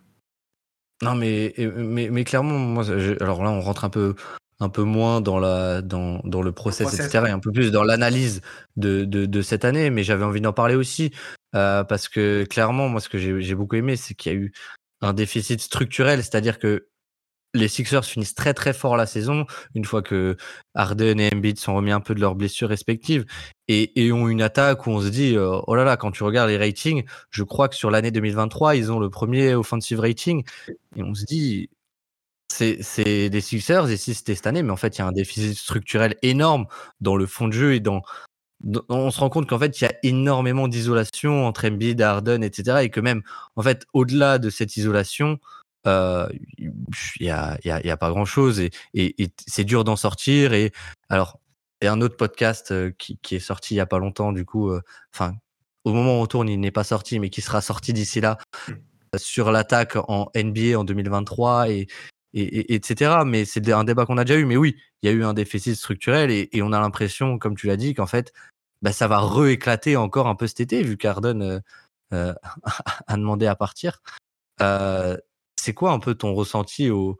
Non, 1.02 1.14
mais, 1.14 1.54
mais, 1.76 2.08
mais 2.10 2.24
clairement, 2.24 2.58
moi, 2.58 2.84
alors 3.20 3.42
là, 3.42 3.50
on 3.50 3.60
rentre 3.60 3.84
un 3.84 3.90
peu 3.90 4.14
un 4.60 4.68
peu 4.68 4.82
moins 4.82 5.20
dans, 5.20 5.38
la, 5.38 5.82
dans, 5.82 6.20
dans 6.24 6.42
le 6.42 6.52
process, 6.52 6.94
etc., 6.94 7.24
et 7.28 7.30
un 7.30 7.38
peu 7.38 7.52
plus 7.52 7.70
dans 7.70 7.84
l'analyse 7.84 8.40
de, 8.76 9.04
de, 9.04 9.26
de, 9.26 9.42
cette 9.42 9.64
année, 9.64 9.90
mais 9.90 10.02
j'avais 10.02 10.24
envie 10.24 10.40
d'en 10.40 10.52
parler 10.52 10.74
aussi, 10.74 11.12
euh, 11.54 11.84
parce 11.84 12.08
que 12.08 12.44
clairement, 12.44 12.88
moi, 12.88 13.00
ce 13.00 13.08
que 13.08 13.18
j'ai 13.18 13.54
beaucoup 13.54 13.76
aimé, 13.76 13.96
c'est 13.96 14.14
qu'il 14.14 14.32
y 14.32 14.34
a 14.34 14.38
eu 14.38 14.52
un 15.02 15.12
déficit 15.12 15.60
structurel, 15.60 16.22
c'est-à-dire 16.22 16.58
que 16.58 16.88
les 17.54 17.68
Sixers 17.68 18.04
finissent 18.04 18.34
très 18.34 18.54
très 18.54 18.72
fort 18.72 18.96
la 18.96 19.06
saison, 19.06 19.46
une 19.74 19.84
fois 19.84 20.02
que 20.02 20.36
Harden 20.74 21.18
et 21.18 21.30
Embiid 21.34 21.58
sont 21.58 21.74
remis 21.74 21.92
un 21.92 22.00
peu 22.00 22.14
de 22.14 22.20
leurs 22.20 22.34
blessures 22.34 22.68
respectives, 22.68 23.24
et, 23.68 24.04
et 24.04 24.12
ont 24.12 24.28
une 24.28 24.42
attaque 24.42 24.86
où 24.86 24.90
on 24.90 25.00
se 25.00 25.08
dit, 25.08 25.36
euh, 25.36 25.60
oh 25.66 25.74
là 25.74 25.84
là, 25.84 25.96
quand 25.96 26.12
tu 26.12 26.22
regardes 26.22 26.50
les 26.50 26.58
ratings, 26.58 27.04
je 27.30 27.42
crois 27.42 27.68
que 27.68 27.76
sur 27.76 27.90
l'année 27.90 28.10
2023, 28.10 28.76
ils 28.76 28.90
ont 28.90 28.98
le 28.98 29.10
premier 29.10 29.54
offensive 29.54 30.00
rating, 30.00 30.44
et 30.96 31.02
on 31.02 31.14
se 31.14 31.24
dit, 31.24 31.68
c'est 32.48 33.28
des 33.28 33.40
Sixers, 33.40 33.90
et 33.90 33.96
si 33.96 34.14
c'était 34.14 34.34
cette 34.34 34.46
année, 34.46 34.62
mais 34.62 34.72
en 34.72 34.76
fait, 34.76 34.96
il 34.96 35.00
y 35.00 35.02
a 35.02 35.06
un 35.06 35.12
déficit 35.12 35.56
structurel 35.56 36.16
énorme 36.22 36.66
dans 37.00 37.16
le 37.16 37.26
fond 37.26 37.48
de 37.48 37.52
jeu 37.52 37.74
et 37.74 37.80
dans. 37.80 38.02
on 38.88 39.10
se 39.10 39.20
rend 39.20 39.28
compte 39.28 39.48
qu'en 39.48 39.58
fait, 39.58 39.80
il 39.80 39.84
y 39.84 39.86
a 39.86 39.94
énormément 40.02 40.68
d'isolation 40.68 41.46
entre 41.46 41.68
Embiid, 41.68 42.00
Harden, 42.00 42.42
etc. 42.42 42.78
Et 42.82 42.90
que 42.90 43.00
même, 43.00 43.22
en 43.56 43.62
fait, 43.62 43.86
au-delà 43.92 44.38
de 44.38 44.50
cette 44.50 44.76
isolation, 44.76 45.38
euh, 45.86 46.28
il 46.58 46.72
n'y 47.20 47.30
a, 47.30 47.58
y 47.64 47.70
a, 47.70 47.84
y 47.86 47.90
a, 47.90 47.96
pas 47.96 48.10
grand-chose 48.10 48.58
et, 48.60 48.70
et, 48.94 49.28
c'est 49.46 49.64
dur 49.64 49.84
d'en 49.84 49.96
sortir. 49.96 50.52
Et 50.52 50.72
alors, 51.08 51.38
il 51.80 51.86
y 51.86 51.88
a 51.88 51.92
un 51.92 52.00
autre 52.00 52.16
podcast 52.16 52.72
euh, 52.72 52.92
qui, 52.98 53.18
qui, 53.22 53.36
est 53.36 53.40
sorti 53.40 53.74
il 53.74 53.76
y 53.78 53.80
a 53.80 53.86
pas 53.86 53.98
longtemps, 53.98 54.32
du 54.32 54.44
coup, 54.44 54.70
euh, 54.70 54.80
enfin, 55.14 55.34
au 55.84 55.92
moment 55.92 56.18
où 56.18 56.22
on 56.22 56.26
tourne, 56.26 56.48
il 56.48 56.58
n'est 56.58 56.72
pas 56.72 56.84
sorti, 56.84 57.20
mais 57.20 57.30
qui 57.30 57.42
sera 57.42 57.60
sorti 57.60 57.92
d'ici 57.92 58.20
là 58.20 58.38
mmh. 58.68 58.72
sur 59.18 59.52
l'attaque 59.52 59.96
en 59.96 60.30
NBA 60.34 60.78
en 60.78 60.84
2023 60.84 61.70
et, 61.70 61.86
et, 62.36 62.74
etc. 62.74 63.22
Mais 63.26 63.44
c'est 63.44 63.70
un 63.72 63.84
débat 63.84 64.06
qu'on 64.06 64.18
a 64.18 64.24
déjà 64.24 64.38
eu. 64.38 64.44
Mais 64.44 64.56
oui, 64.56 64.76
il 65.02 65.10
y 65.10 65.12
a 65.12 65.14
eu 65.14 65.24
un 65.24 65.34
déficit 65.34 65.74
structurel 65.76 66.30
et, 66.30 66.48
on 66.62 66.72
a 66.72 66.80
l'impression, 66.80 67.38
comme 67.38 67.56
tu 67.56 67.66
l'as 67.66 67.76
dit, 67.76 67.94
qu'en 67.94 68.06
fait, 68.06 68.32
bah, 68.82 68.92
ça 68.92 69.08
va 69.08 69.20
rééclater 69.20 69.96
encore 69.96 70.26
un 70.28 70.34
peu 70.34 70.46
cet 70.46 70.60
été, 70.60 70.82
vu 70.82 70.96
qu'Arden 70.96 71.42
euh, 71.42 71.60
euh 72.12 72.34
a 73.06 73.16
demandé 73.16 73.46
à 73.46 73.56
partir. 73.56 74.02
Euh, 74.60 75.16
c'est 75.56 75.74
quoi 75.74 75.92
un 75.92 75.98
peu 75.98 76.14
ton 76.14 76.34
ressenti 76.34 76.90
au... 76.90 77.18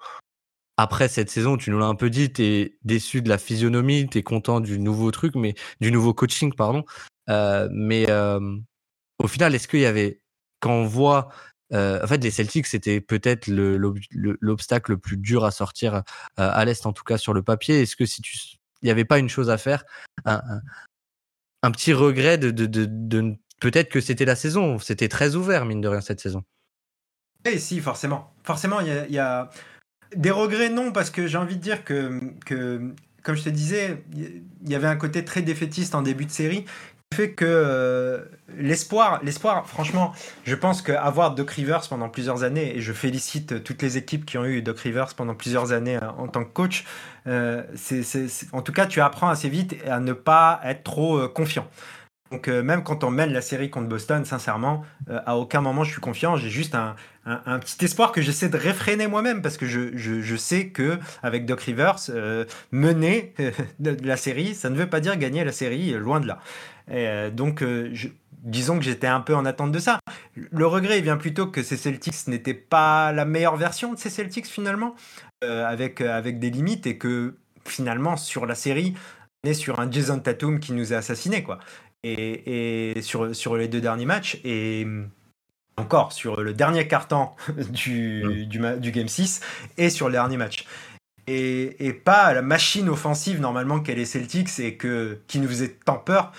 après 0.77 1.09
cette 1.09 1.31
saison? 1.31 1.57
Tu 1.57 1.71
nous 1.71 1.79
l'as 1.79 1.87
un 1.87 1.95
peu 1.95 2.11
dit, 2.11 2.33
tu 2.33 2.45
es 2.45 2.79
déçu 2.85 3.23
de 3.23 3.29
la 3.29 3.39
physionomie, 3.39 4.09
tu 4.09 4.19
es 4.19 4.23
content 4.23 4.61
du 4.61 4.79
nouveau 4.79 5.11
truc, 5.11 5.35
mais 5.35 5.55
du 5.81 5.91
nouveau 5.91 6.15
coaching, 6.15 6.53
pardon. 6.55 6.85
Mais 7.29 8.07
au 9.19 9.29
final, 9.29 9.55
est-ce 9.55 9.69
qu'il 9.69 9.81
y 9.81 9.87
avait, 9.87 10.21
quand 10.61 10.73
on 10.73 10.87
voit 10.87 11.31
euh, 11.73 12.03
en 12.03 12.07
fait, 12.07 12.23
les 12.23 12.31
Celtics, 12.31 12.67
c'était 12.67 13.01
peut-être 13.01 13.49
l'obstacle 13.49 14.93
le, 14.93 14.99
plus 14.99 15.17
dur 15.17 15.45
à 15.45 15.51
sortir 15.51 15.95
euh, 15.95 16.01
à 16.37 16.65
l'Est, 16.65 16.87
en 16.87 16.93
tout 16.93 17.05
cas 17.05 17.19
sur 17.19 17.33
le 17.33 17.43
papier. 17.43 17.83
Est-ce 17.83 17.97
que 17.97 18.07
si 18.07 18.23
tu 18.23 18.37
n'y 18.83 18.91
avait 18.91 19.05
pas 19.05 19.19
une 19.19 19.29
chose 19.29 19.51
à 19.51 19.59
faire, 19.59 19.85
un, 20.25 21.71
petit 21.73 21.93
regret 21.93 22.39
de, 22.39 23.37
peut-être 23.61 23.89
que 23.89 24.01
c'était 24.01 24.25
la 24.25 24.37
saison, 24.37 24.79
c'était 24.79 25.09
très 25.09 25.35
ouvert 25.35 25.65
mine 25.65 25.81
de 25.81 25.89
rien 25.89 26.01
cette 26.01 26.21
saison. 26.21 26.45
Eh 27.45 27.59
si, 27.59 27.81
forcément, 27.81 28.33
forcément, 28.45 28.81
il 28.81 29.07
y, 29.09 29.15
y 29.15 29.19
a, 29.19 29.51
des 30.15 30.31
regrets 30.31 30.69
non 30.69 30.93
parce 30.93 31.11
que 31.11 31.27
j'ai 31.27 31.39
envie 31.39 31.57
de 31.57 31.61
dire 31.61 31.85
que, 31.85 32.21
que 32.45 32.95
comme 33.23 33.35
je 33.35 33.43
te 33.43 33.49
disais, 33.49 34.05
il 34.15 34.71
y 34.71 34.75
avait 34.75 34.87
un 34.87 34.97
côté 34.97 35.25
très 35.25 35.43
défaitiste 35.43 35.97
en 35.97 36.03
début 36.03 36.27
de 36.27 36.31
série 36.31 36.65
fait 37.15 37.31
que 37.31 37.45
euh, 37.47 38.25
l'espoir, 38.59 39.21
l'espoir, 39.23 39.67
franchement, 39.67 40.13
je 40.45 40.55
pense 40.55 40.83
qu'avoir 40.83 41.35
Doc 41.35 41.51
Rivers 41.51 41.89
pendant 41.89 42.09
plusieurs 42.09 42.43
années, 42.43 42.77
et 42.77 42.81
je 42.81 42.93
félicite 42.93 43.63
toutes 43.63 43.81
les 43.83 43.97
équipes 43.97 44.27
qui 44.27 44.39
ont 44.39 44.45
eu 44.45 44.61
Doc 44.61 44.81
Rivers 44.81 45.15
pendant 45.15 45.35
plusieurs 45.35 45.73
années 45.73 45.97
euh, 45.97 46.11
en 46.19 46.29
tant 46.29 46.45
que 46.45 46.53
coach, 46.53 46.85
euh, 47.27 47.63
en 48.53 48.63
tout 48.63 48.73
cas, 48.73 48.87
tu 48.87 49.01
apprends 49.01 49.29
assez 49.29 49.49
vite 49.49 49.77
à 49.89 50.01
ne 50.01 50.13
pas 50.13 50.61
être 50.65 50.83
trop 50.83 51.29
confiant. 51.29 51.67
Donc 52.33 52.49
même 52.49 52.83
quand 52.83 53.05
on 53.05 53.11
mène 53.11 53.33
la 53.33 53.41
série 53.41 53.71
contre 53.71 53.89
Boston, 53.89 54.25
sincèrement, 54.25 54.85
à 55.09 55.37
aucun 55.37 55.61
moment 55.61 55.85
je 55.85 55.93
suis 55.93 56.01
confiant. 56.01 56.37
J'ai 56.37 56.49
juste 56.51 56.75
un, 56.75 56.97
petit 57.61 57.85
espoir 57.85 58.11
que 58.11 58.21
j'essaie 58.21 58.49
de 58.49 58.57
réfréner 58.57 59.07
moi-même 59.07 59.43
parce 59.43 59.57
que 59.57 59.65
je, 59.67 60.37
sais 60.37 60.69
que 60.69 60.99
avec 61.23 61.47
Doc 61.47 61.61
Rivers, 61.61 61.99
mener 62.73 63.33
la 63.81 64.17
série, 64.17 64.57
ça 64.57 64.71
ne 64.71 64.77
veut 64.77 64.89
pas 64.89 64.99
dire 64.99 65.17
gagner 65.17 65.45
la 65.45 65.53
série, 65.53 65.93
loin 65.93 66.19
de 66.19 66.27
là. 66.27 66.41
Euh, 66.91 67.31
donc, 67.31 67.63
euh, 67.63 67.93
disons 68.33 68.79
que 68.79 68.85
j'étais 68.85 69.07
un 69.07 69.21
peu 69.21 69.35
en 69.35 69.45
attente 69.45 69.73
de 69.73 69.79
ça. 69.79 69.99
Le 70.35 70.67
regret 70.67 71.01
vient 71.01 71.17
plutôt 71.17 71.47
que 71.49 71.63
ces 71.63 71.77
Celtics 71.77 72.27
n'étaient 72.29 72.55
pas 72.55 73.13
la 73.13 73.25
meilleure 73.25 73.57
version 73.57 73.93
de 73.93 73.99
ces 73.99 74.11
Celtics 74.11 74.47
finalement, 74.47 74.95
euh, 75.45 75.65
avec, 75.67 76.01
avec 76.01 76.39
des 76.39 76.51
limites 76.51 76.87
et 76.87 76.99
que 76.99 77.37
finalement, 77.65 78.17
sur 78.17 78.47
la 78.47 78.55
série, 78.55 78.95
on 79.45 79.51
est 79.51 79.55
sur 79.55 79.81
un 79.81 79.91
Jason 79.91 80.19
Tatum 80.21 80.61
qui 80.61 80.73
nous 80.73 80.93
a 80.93 80.97
assassinés, 80.97 81.43
quoi. 81.43 81.59
Et, 82.03 82.93
et 82.99 83.03
sur, 83.03 83.35
sur 83.35 83.57
les 83.57 83.67
deux 83.69 83.81
derniers 83.81 84.07
matchs, 84.07 84.39
et 84.45 84.87
encore 85.77 86.13
sur 86.13 86.41
le 86.41 86.55
dernier 86.55 86.87
carton 86.89 87.31
du, 87.71 88.25
Mm. 88.25 88.45
du, 88.47 88.61
du 88.81 88.91
Game 88.93 89.09
6 89.09 89.41
et 89.79 89.91
sur 89.91 90.07
le 90.07 90.13
dernier 90.13 90.37
match. 90.37 90.67
Et, 91.27 91.87
et 91.87 91.93
pas 91.93 92.33
la 92.35 92.43
machine 92.43 92.89
offensive 92.89 93.41
normalement 93.41 93.81
qu'est 93.81 93.95
les 93.97 94.05
Celtics 94.05 94.61
et 94.61 94.77
que, 94.77 95.21
qui 95.27 95.41
nous 95.41 95.49
faisait 95.49 95.77
tant 95.85 95.99
peur. 95.99 96.33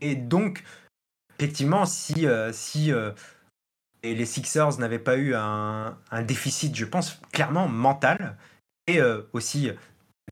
Et 0.00 0.14
donc, 0.14 0.62
effectivement, 1.38 1.86
si, 1.86 2.26
euh, 2.26 2.52
si 2.52 2.92
euh, 2.92 3.12
les 4.02 4.26
Sixers 4.26 4.78
n'avaient 4.78 4.98
pas 4.98 5.16
eu 5.16 5.34
un, 5.34 5.96
déficit, 6.26 6.74
je 6.74 6.84
pense, 6.84 7.20
clairement 7.32 7.68
mental 7.68 8.36
et 8.86 9.00
euh, 9.00 9.22
aussi 9.32 9.70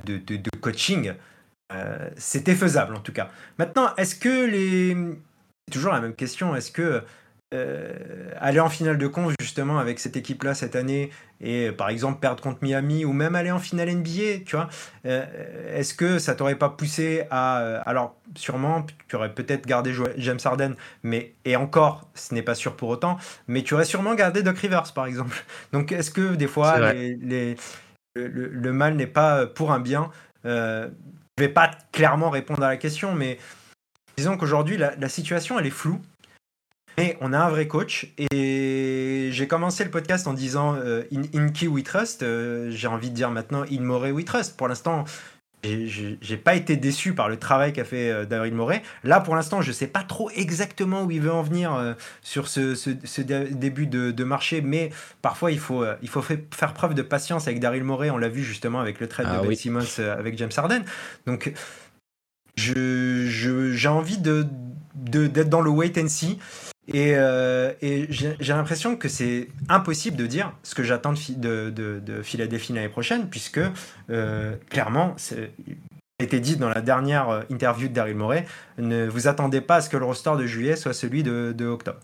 de, 0.05 0.19
de- 0.19 0.51
coaching, 0.61 1.15
c'était 2.17 2.55
faisable 2.55 2.95
en 2.95 3.01
tout 3.01 3.13
cas. 3.13 3.31
Maintenant, 3.59 3.95
est-ce 3.97 4.15
que 4.15 4.47
les. 4.47 4.97
Toujours 5.73 5.93
la 5.93 6.01
même 6.01 6.15
question. 6.15 6.55
Est-ce 6.55 6.71
que 6.71 7.03
euh, 7.55 7.93
aller 8.41 8.59
en 8.61 8.69
finale 8.69 8.99
de 8.99 9.07
conf 9.07 9.33
justement 9.41 9.79
avec 9.79 10.01
cette 10.01 10.17
équipe-là 10.17 10.55
cette 10.55 10.75
année 10.77 11.11
et 11.41 11.71
par 11.73 11.89
exemple 11.89 12.19
perdre 12.21 12.43
contre 12.43 12.59
Miami 12.63 13.05
ou 13.05 13.13
même 13.13 13.35
aller 13.35 13.51
en 13.51 13.59
finale 13.59 13.89
NBA, 13.95 14.41
tu 14.45 14.57
vois, 14.57 14.69
euh, 15.07 15.25
est-ce 15.79 15.95
que 15.95 16.19
ça 16.19 16.35
t'aurait 16.35 16.57
pas 16.57 16.69
poussé 16.71 17.25
à. 17.31 17.61
euh, 17.61 17.81
alors, 17.87 18.17
sûrement, 18.35 18.85
tu 19.09 19.17
aurais 19.17 19.33
peut-être 19.35 19.67
gardé 19.67 19.95
James 20.17 20.39
Harden, 20.45 20.75
mais. 21.03 21.35
Et 21.45 21.57
encore, 21.57 22.09
ce 22.15 22.35
n'est 22.35 22.43
pas 22.43 22.55
sûr 22.55 22.77
pour 22.77 22.89
autant, 22.89 23.19
mais 23.47 23.63
tu 23.63 23.75
aurais 23.75 23.85
sûrement 23.85 24.15
gardé 24.15 24.43
Doc 24.43 24.59
Rivers 24.59 24.93
par 24.95 25.07
exemple. 25.07 25.45
Donc, 25.73 25.93
est-ce 25.93 26.11
que 26.11 26.35
des 26.35 26.49
fois, 26.49 26.79
vrai. 26.79 26.95
les, 26.95 27.17
les- 27.17 27.57
le, 28.17 28.73
mal 28.73 28.95
n'est 28.97 29.07
pas 29.07 29.47
pour 29.47 29.73
un 29.73 29.81
bien? 29.81 30.11
Je 30.45 30.89
vais 31.39 31.49
pas 31.49 31.71
clairement 31.93 32.31
répondre 32.31 32.63
à 32.63 32.69
la 32.69 32.77
question, 32.77 33.15
mais 33.15 33.39
disons 34.17 34.37
qu'aujourd'hui, 34.37 34.77
la, 34.77 34.95
la 34.97 35.09
situation, 35.09 35.59
elle 35.59 35.67
est 35.67 35.71
floue. 35.71 36.01
Mais 36.99 37.17
on 37.21 37.33
a 37.33 37.39
un 37.39 37.49
vrai 37.51 37.67
coach 37.67 38.07
et 38.19 39.29
j'ai 39.33 39.47
commencé 39.49 39.83
le 39.85 39.91
podcast 39.91 40.27
en 40.29 40.33
disant 40.33 40.77
euh, 40.77 41.03
in, 41.15 41.23
in 41.35 41.49
Key 41.49 41.67
we 41.67 41.83
trust. 41.83 42.23
Euh, 42.23 42.71
j'ai 42.71 42.87
envie 42.89 43.11
de 43.11 43.15
dire 43.15 43.31
maintenant 43.31 43.65
in 43.71 43.81
Morey 43.81 44.13
we 44.13 44.25
trust. 44.25 44.57
Pour 44.57 44.69
l'instant, 44.69 45.05
j'ai- 45.65 46.37
pas 46.37 46.55
été 46.55 46.77
déçu 46.77 47.15
par 47.15 47.29
le 47.29 47.37
travail 47.39 47.73
qu'a 47.73 47.85
fait 47.85 48.11
euh, 48.11 48.25
Daryl 48.27 48.55
Morey. 48.55 48.83
Là, 49.03 49.21
pour 49.21 49.35
l'instant, 49.35 49.61
je 49.63 49.73
sais 49.73 49.87
pas 49.87 50.03
trop 50.05 50.31
exactement 50.37 51.03
où 51.05 51.11
il 51.11 51.21
veut 51.23 51.33
en 51.33 51.43
venir 51.43 51.75
euh, 51.75 51.95
sur 52.23 52.47
ce, 52.49 52.75
ce- 52.75 52.91
ce 53.03 53.23
dé- 53.23 53.49
début 53.51 53.87
de, 53.87 54.11
de 54.11 54.25
marché, 54.25 54.61
mais 54.61 54.91
parfois 55.23 55.51
il 55.51 55.59
faut, 55.59 55.83
euh, 55.83 55.97
il 56.03 56.09
faut 56.09 56.23
fait- 56.23 56.47
faire 56.55 56.75
preuve 56.75 56.95
de 56.95 57.03
patience 57.03 57.49
avec 57.49 57.61
Daryl 57.61 57.83
Morey. 57.83 58.11
On 58.11 58.19
l'a 58.19 58.29
vu 58.29 58.45
justement 58.45 58.81
avec 58.81 59.01
le 59.01 59.09
trade 59.09 59.27
Ah 59.31 59.37
de 59.39 59.43
Ben 59.43 59.49
oui. 59.49 59.57
Simmons 59.57 59.81
avec 59.99 60.37
James 60.39 60.51
Harden. 60.57 60.83
Donc, 61.27 61.53
je- 62.57 63.27
je- 63.27 63.73
j'ai 63.73 63.89
envie 63.89 64.19
de- 64.19 64.47
d'être 64.95 65.49
dans 65.49 65.61
le 65.61 65.71
wait 65.71 65.99
and 66.01 66.09
see. 66.09 66.39
Et, 66.89 67.13
euh, 67.17 67.73
et 67.81 68.07
j'ai 68.11 68.37
l'impression 68.53 68.97
que 68.97 69.09
c'est 69.09 69.49
impossible 69.69 70.17
de 70.17 70.27
dire 70.27 70.53
ce 70.63 70.75
que 70.75 70.83
j'attends 70.83 71.13
de, 71.15 71.35
de, 71.37 71.71
de, 71.71 72.01
de 72.01 72.23
Philadelphie 72.23 72.73
l'année 72.75 72.89
prochaine, 72.91 73.29
puisque 73.31 73.61
euh, 74.11 74.55
clairement, 74.69 75.17
a 76.21 76.23
été 76.23 76.41
dit 76.41 76.57
dans 76.57 76.69
la 76.69 76.83
dernière 76.83 77.29
euh, 77.31 77.43
interview 77.51 77.89
de 77.89 77.95
Daryl 77.95 78.17
Morey, 78.17 78.45
ne 78.79 79.09
vous 79.09 79.29
attendez 79.29 79.61
pas 79.63 79.77
à 79.77 79.81
ce 79.81 79.89
que 79.89 79.97
le 79.97 80.05
roster 80.05 80.33
de 80.39 80.47
juillet 80.47 80.77
soit 80.77 80.93
celui 80.93 81.23
de, 81.23 81.55
de 81.57 81.67
octobre. 81.67 82.01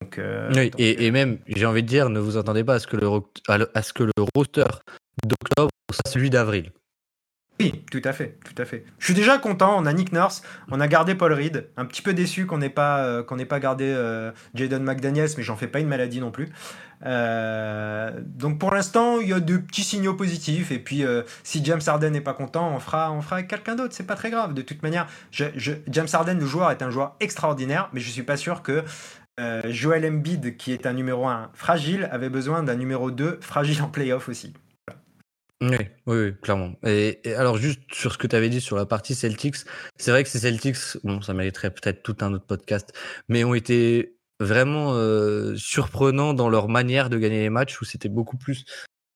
Donc, 0.00 0.18
euh, 0.18 0.48
Oui, 0.54 0.70
donc, 0.70 0.80
et, 0.80 1.04
et 1.06 1.10
même, 1.10 1.38
j'ai 1.48 1.66
envie 1.66 1.82
de 1.82 1.88
dire, 1.88 2.08
ne 2.08 2.20
vous 2.20 2.36
attendez 2.36 2.62
pas 2.62 2.74
à 2.74 2.78
ce 2.78 2.86
que 2.86 2.96
le- 2.96 3.68
à 3.74 3.82
ce 3.82 3.92
que 3.92 4.04
le 4.04 4.12
roster 4.36 4.64
d'octobre 5.26 5.70
soit 5.92 6.08
celui 6.08 6.30
d'avril. 6.30 6.70
Oui, 7.60 7.84
tout 7.90 8.00
à 8.04 8.12
fait, 8.12 8.38
tout 8.42 8.60
à 8.60 8.64
fait. 8.64 8.84
Je 8.98 9.04
suis 9.04 9.14
déjà 9.14 9.36
content. 9.38 9.76
On 9.78 9.84
a 9.84 9.92
Nick 9.92 10.12
Nurse, 10.12 10.42
on 10.70 10.80
a 10.80 10.88
gardé 10.88 11.14
Paul 11.14 11.32
Reed. 11.32 11.68
Un 11.76 11.84
petit 11.84 12.00
peu 12.00 12.14
déçu 12.14 12.46
qu'on 12.46 12.58
n'ait 12.58 12.70
pas 12.70 13.04
euh, 13.04 13.22
gardé 13.60 13.84
euh, 13.84 14.32
Jaden 14.54 14.82
McDaniels, 14.82 15.28
mais 15.36 15.42
j'en 15.42 15.56
fais 15.56 15.66
pas 15.66 15.80
une 15.80 15.88
maladie 15.88 16.20
non 16.20 16.30
plus. 16.30 16.48
Euh, 17.04 18.18
donc 18.24 18.58
pour 18.58 18.72
l'instant, 18.72 19.20
il 19.20 19.28
y 19.28 19.32
a 19.34 19.40
de 19.40 19.58
petits 19.58 19.84
signaux 19.84 20.14
positifs. 20.14 20.72
Et 20.72 20.78
puis 20.78 21.04
si 21.44 21.62
James 21.64 21.82
Harden 21.86 22.10
n'est 22.10 22.20
pas 22.22 22.34
content, 22.34 22.74
on 22.74 22.80
fera 22.80 23.42
quelqu'un 23.42 23.76
d'autre. 23.76 23.94
C'est 23.94 24.06
pas 24.06 24.16
très 24.16 24.30
grave. 24.30 24.54
De 24.54 24.62
toute 24.62 24.82
manière, 24.82 25.06
James 25.30 26.08
Harden, 26.12 26.38
le 26.38 26.46
joueur, 26.46 26.70
est 26.70 26.82
un 26.82 26.90
joueur 26.90 27.16
extraordinaire, 27.20 27.90
mais 27.92 28.00
je 28.00 28.10
suis 28.10 28.22
pas 28.22 28.38
sûr 28.38 28.62
que 28.62 28.84
Joel 29.66 30.06
Embiid, 30.06 30.56
qui 30.56 30.72
est 30.72 30.86
un 30.86 30.94
numéro 30.94 31.26
1 31.26 31.50
fragile, 31.54 32.08
avait 32.10 32.30
besoin 32.30 32.62
d'un 32.62 32.74
numéro 32.74 33.10
2 33.10 33.38
fragile 33.42 33.82
en 33.82 33.88
playoff 33.88 34.28
aussi. 34.28 34.54
Oui, 35.62 35.76
oui, 36.06 36.34
clairement. 36.40 36.72
Et, 36.86 37.20
et 37.28 37.34
alors, 37.34 37.58
juste 37.58 37.80
sur 37.92 38.12
ce 38.12 38.18
que 38.18 38.26
tu 38.26 38.34
avais 38.34 38.48
dit 38.48 38.62
sur 38.62 38.76
la 38.76 38.86
partie 38.86 39.14
Celtics, 39.14 39.56
c'est 39.98 40.10
vrai 40.10 40.24
que 40.24 40.30
ces 40.30 40.38
Celtics, 40.38 40.96
bon, 41.04 41.20
ça 41.20 41.34
mériterait 41.34 41.70
peut-être 41.70 42.02
tout 42.02 42.16
un 42.22 42.32
autre 42.32 42.46
podcast, 42.46 42.94
mais 43.28 43.44
ont 43.44 43.54
été 43.54 44.16
vraiment 44.40 44.94
euh, 44.94 45.54
surprenants 45.56 46.32
dans 46.32 46.48
leur 46.48 46.68
manière 46.68 47.10
de 47.10 47.18
gagner 47.18 47.40
les 47.40 47.50
matchs, 47.50 47.78
où 47.80 47.84
c'était 47.84 48.08
beaucoup 48.08 48.38
plus 48.38 48.64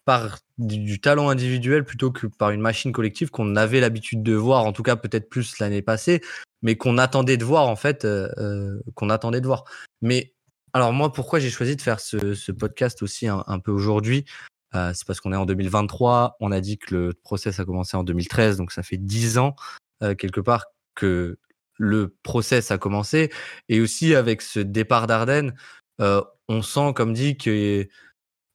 par 0.05 0.39
du, 0.59 1.01
talent 1.01 1.31
individuel 1.31 1.83
plutôt 1.83 2.11
que 2.11 2.27
par 2.27 2.51
une 2.51 2.61
machine 2.61 2.93
collective 2.93 3.31
qu'on 3.31 3.57
avait 3.57 3.81
l'habitude 3.81 4.23
de 4.23 4.35
voir, 4.35 4.67
en 4.67 4.73
tout 4.75 4.83
cas 4.83 4.97
peut-être 4.97 5.31
plus 5.31 5.59
l'année 5.61 5.81
passée, 5.81 6.21
mais 6.61 6.77
qu'on 6.77 6.99
attendait 6.99 7.39
de 7.39 7.45
voir 7.45 7.69
en 7.69 7.77
fait, 7.77 8.05
euh, 8.05 8.29
euh, 8.37 8.83
qu'on 8.95 9.09
attendait 9.09 9.41
de 9.41 9.47
voir. 9.47 9.65
Mais 10.03 10.35
alors 10.75 10.93
moi, 10.93 11.11
pourquoi 11.11 11.39
j'ai 11.39 11.49
choisi 11.49 11.75
de 11.75 11.81
faire 11.81 12.01
ce, 12.01 12.35
ce 12.35 12.53
podcast 12.53 13.03
aussi 13.03 13.29
un 13.29 13.59
peu 13.61 13.73
aujourd'hui 13.73 14.27
euh, 14.75 14.93
c'est 14.95 15.07
parce 15.07 15.21
qu'on 15.21 15.33
est 15.33 15.37
en 15.37 15.47
2023. 15.47 16.37
On 16.41 16.53
a 16.53 16.61
dit 16.61 16.79
que 16.79 16.95
le 16.95 17.15
process 17.15 17.61
a 17.61 17.65
commencé 17.65 17.97
en 17.97 18.05
2013, 18.05 18.57
donc 18.57 18.73
ça 18.73 18.83
fait 18.83 18.97
10 18.97 19.39
ans 19.39 19.55
euh, 20.03 20.15
quelque 20.15 20.41
part 20.41 20.67
que 20.95 21.39
le 21.79 22.15
process 22.23 22.71
a 22.71 22.79
commencé. 22.79 23.31
Et 23.69 23.81
aussi 23.81 24.15
avec 24.15 24.43
ce 24.43 24.61
départ 24.61 25.07
d'Arden, 25.07 25.55
euh, 26.01 26.23
on 26.49 26.63
sent, 26.63 26.93
comme 26.95 27.13
dit, 27.13 27.37
que 27.37 27.87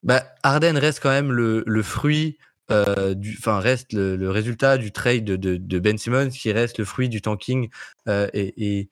bah, 0.04 0.24
reste 0.44 1.00
quand 1.02 1.10
même 1.10 1.32
le, 1.32 1.84
fruit, 1.84 2.38
enfin 2.70 3.60
reste 3.60 3.94
le, 3.94 4.30
résultat 4.30 4.78
du 4.78 4.92
trade 4.92 5.24
de, 5.26 5.80
Ben 5.80 5.98
Simmons, 5.98 6.30
qui 6.30 6.52
reste 6.52 6.78
le 6.80 6.86
fruit 6.86 7.10
du 7.10 7.22
tanking 7.22 7.70
et, 8.08 8.90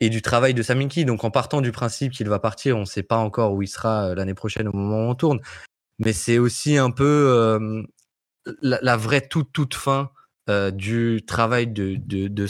et 0.00 0.10
du 0.10 0.22
travail 0.22 0.54
de 0.54 0.62
Saminki. 0.62 1.04
Donc 1.04 1.24
en 1.24 1.30
partant 1.30 1.60
du 1.60 1.72
principe 1.72 2.12
qu'il 2.12 2.28
va 2.28 2.38
partir, 2.38 2.76
on 2.76 2.80
ne 2.80 2.84
sait 2.86 3.02
pas 3.02 3.18
encore 3.18 3.52
où 3.52 3.62
il 3.62 3.68
sera 3.68 4.14
l'année 4.14 4.34
prochaine 4.34 4.68
au 4.68 4.72
moment 4.72 5.08
où 5.08 5.10
on 5.10 5.14
tourne 5.14 5.40
mais 6.00 6.12
c'est 6.12 6.38
aussi 6.38 6.76
un 6.76 6.90
peu 6.90 7.70
la, 8.62 8.96
vraie 8.96 9.26
toute 9.26 9.52
toute 9.52 9.74
fin 9.74 10.10
du 10.72 11.22
travail 11.26 11.68
de, 11.68 11.96
de, 11.96 12.46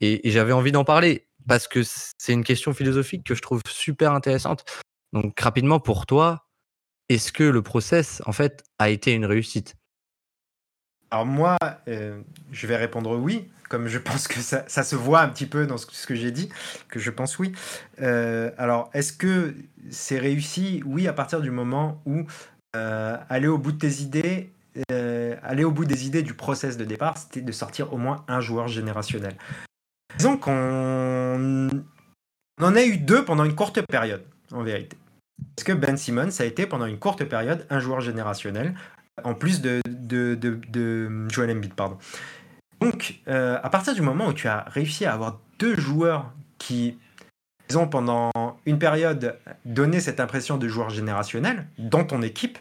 et 0.00 0.30
j'avais 0.30 0.52
envie 0.52 0.72
d'en 0.72 0.84
parler 0.84 1.28
parce 1.46 1.66
que 1.66 1.82
c'est 1.82 2.32
une 2.32 2.44
question 2.44 2.72
philosophique 2.72 3.24
que 3.24 3.34
je 3.34 3.42
trouve 3.42 3.62
super 3.68 4.12
intéressante. 4.12 4.64
Donc 5.12 5.38
rapidement 5.40 5.80
pour 5.80 6.06
toi, 6.06 6.46
est-ce 7.08 7.32
que 7.32 7.44
le 7.44 7.62
process 7.62 8.22
en 8.26 8.32
fait 8.32 8.62
a 8.78 8.90
été 8.90 9.12
une 9.12 9.24
réussite? 9.24 9.76
Alors 11.10 11.26
moi, 11.26 11.56
euh, 11.88 12.20
je 12.52 12.66
vais 12.66 12.76
répondre 12.76 13.16
oui, 13.16 13.48
comme 13.68 13.88
je 13.88 13.98
pense 13.98 14.28
que 14.28 14.40
ça, 14.40 14.66
se 14.66 14.96
voit 14.96 15.20
un 15.20 15.28
petit 15.28 15.46
peu 15.46 15.66
dans 15.66 15.78
ce, 15.78 16.06
que 16.06 16.14
j'ai 16.14 16.30
dit, 16.30 16.50
que 16.88 16.98
je 16.98 17.10
pense 17.10 17.38
oui. 17.38 17.52
Euh, 18.02 18.50
alors, 18.58 18.90
est-ce 18.92 19.12
que 19.12 19.54
c'est 19.90 20.18
réussi? 20.18 20.82
Oui, 20.84 21.08
à 21.08 21.12
partir 21.12 21.40
du 21.40 21.50
moment 21.50 22.02
où 22.04 22.24
euh, 22.76 23.16
aller 23.30 23.48
au 23.48 23.56
bout 23.56 23.72
de 23.72 23.78
tes 23.78 24.02
idées, 24.02 24.50
aller 24.90 25.64
au 25.64 25.72
bout 25.72 25.86
des 25.86 26.06
idées 26.06 26.22
du 26.22 26.34
process 26.34 26.76
de 26.76 26.84
départ, 26.84 27.16
c'était 27.16 27.40
de 27.40 27.52
sortir 27.52 27.92
au 27.92 27.96
moins 27.96 28.24
un 28.28 28.40
joueur 28.40 28.68
générationnel. 28.68 29.36
Disons 30.16 30.36
qu'on 30.36 31.68
on 32.60 32.64
en 32.64 32.76
a 32.76 32.82
eu 32.84 32.98
deux 32.98 33.24
pendant 33.24 33.44
une 33.44 33.54
courte 33.54 33.80
période, 33.82 34.22
en 34.52 34.62
vérité. 34.62 34.96
Parce 35.56 35.64
que 35.64 35.72
Ben 35.72 35.96
Simmons 35.96 36.40
a 36.40 36.44
été 36.44 36.66
pendant 36.66 36.86
une 36.86 36.98
courte 36.98 37.24
période 37.24 37.66
un 37.70 37.80
joueur 37.80 38.00
générationnel, 38.00 38.74
en 39.24 39.34
plus 39.34 39.60
de, 39.60 39.80
de, 39.86 40.34
de, 40.34 41.28
Joel 41.28 41.50
Embiid, 41.50 41.74
pardon. 41.74 41.98
Donc, 42.80 43.20
euh, 43.28 43.58
à 43.62 43.70
partir 43.70 43.94
du 43.94 44.02
moment 44.02 44.28
où 44.28 44.32
tu 44.32 44.48
as 44.48 44.64
réussi 44.68 45.04
à 45.04 45.12
avoir 45.12 45.40
deux 45.58 45.76
joueurs 45.76 46.32
qui, 46.58 46.98
ont 47.74 47.86
pendant 47.86 48.30
une 48.64 48.78
période 48.78 49.36
donné 49.66 50.00
cette 50.00 50.20
impression 50.20 50.56
de 50.56 50.68
joueur 50.68 50.88
générationnel 50.88 51.66
dans 51.78 52.02
ton 52.02 52.22
équipe, 52.22 52.58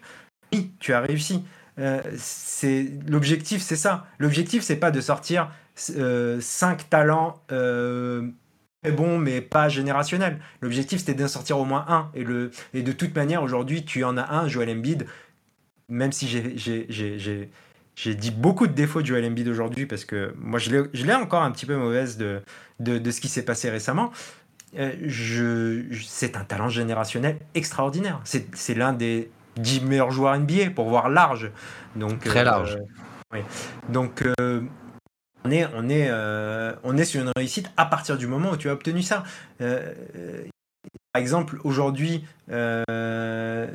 oui, 0.51 0.71
tu 0.79 0.93
as 0.93 0.99
réussi. 0.99 1.45
Euh, 1.79 2.01
c'est 2.17 2.91
l'objectif, 3.07 3.61
c'est 3.61 3.77
ça. 3.77 4.05
L'objectif, 4.19 4.63
c'est 4.63 4.75
pas 4.75 4.91
de 4.91 4.99
sortir 4.99 5.49
euh, 5.95 6.41
cinq 6.41 6.89
talents 6.89 7.41
très 7.47 8.91
bons, 8.91 9.17
mais 9.17 9.41
pas 9.41 9.69
générationnels. 9.69 10.39
L'objectif, 10.61 10.99
c'était 10.99 11.13
d'en 11.13 11.27
sortir 11.27 11.57
au 11.57 11.65
moins 11.65 11.85
un. 11.87 12.09
Et, 12.13 12.23
le, 12.23 12.51
et 12.73 12.81
de 12.81 12.91
toute 12.91 13.15
manière, 13.15 13.43
aujourd'hui, 13.43 13.85
tu 13.85 14.03
en 14.03 14.17
as 14.17 14.29
un, 14.33 14.47
Joel 14.47 14.69
Embiid. 14.69 15.05
Même 15.89 16.11
si 16.11 16.27
j'ai 16.27 18.15
dit 18.15 18.31
beaucoup 18.31 18.67
de 18.67 18.73
défauts 18.73 19.01
de 19.01 19.07
Joel 19.07 19.25
Embiid 19.25 19.47
aujourd'hui 19.47 19.85
parce 19.85 20.05
que 20.05 20.33
moi 20.37 20.59
je 20.59 20.71
l'ai 20.71 21.13
encore 21.13 21.43
un 21.43 21.51
petit 21.51 21.65
peu 21.65 21.75
mauvaise 21.75 22.17
de, 22.17 22.41
de, 22.79 22.97
de 22.97 23.11
ce 23.11 23.21
qui 23.21 23.29
s'est 23.29 23.45
passé 23.45 23.69
récemment. 23.69 24.11
Euh, 24.77 24.93
je, 25.01 25.85
je 25.89 26.03
c'est 26.05 26.35
un 26.35 26.43
talent 26.43 26.69
générationnel 26.69 27.39
extraordinaire. 27.55 28.21
C'est 28.25 28.75
l'un 28.75 28.93
des 28.93 29.31
10 29.57 29.81
meilleurs 29.81 30.11
joueurs 30.11 30.37
NBA 30.37 30.71
pour 30.75 30.89
voir 30.89 31.09
large. 31.09 31.51
Donc, 31.95 32.23
Très 32.23 32.43
large. 32.43 32.77
Oui. 33.33 33.39
Donc, 33.89 34.23
euh, 34.39 34.61
on, 35.45 35.51
est, 35.51 35.65
on, 35.75 35.89
est, 35.89 36.07
euh, 36.09 36.73
on 36.83 36.97
est 36.97 37.05
sur 37.05 37.21
une 37.21 37.31
réussite 37.35 37.71
à 37.77 37.85
partir 37.85 38.17
du 38.17 38.27
moment 38.27 38.51
où 38.51 38.57
tu 38.57 38.69
as 38.69 38.73
obtenu 38.73 39.01
ça. 39.01 39.23
Euh, 41.17 41.19
par 41.19 41.21
exemple, 41.21 41.57
aujourd'hui, 41.63 42.23
euh, 42.51 43.67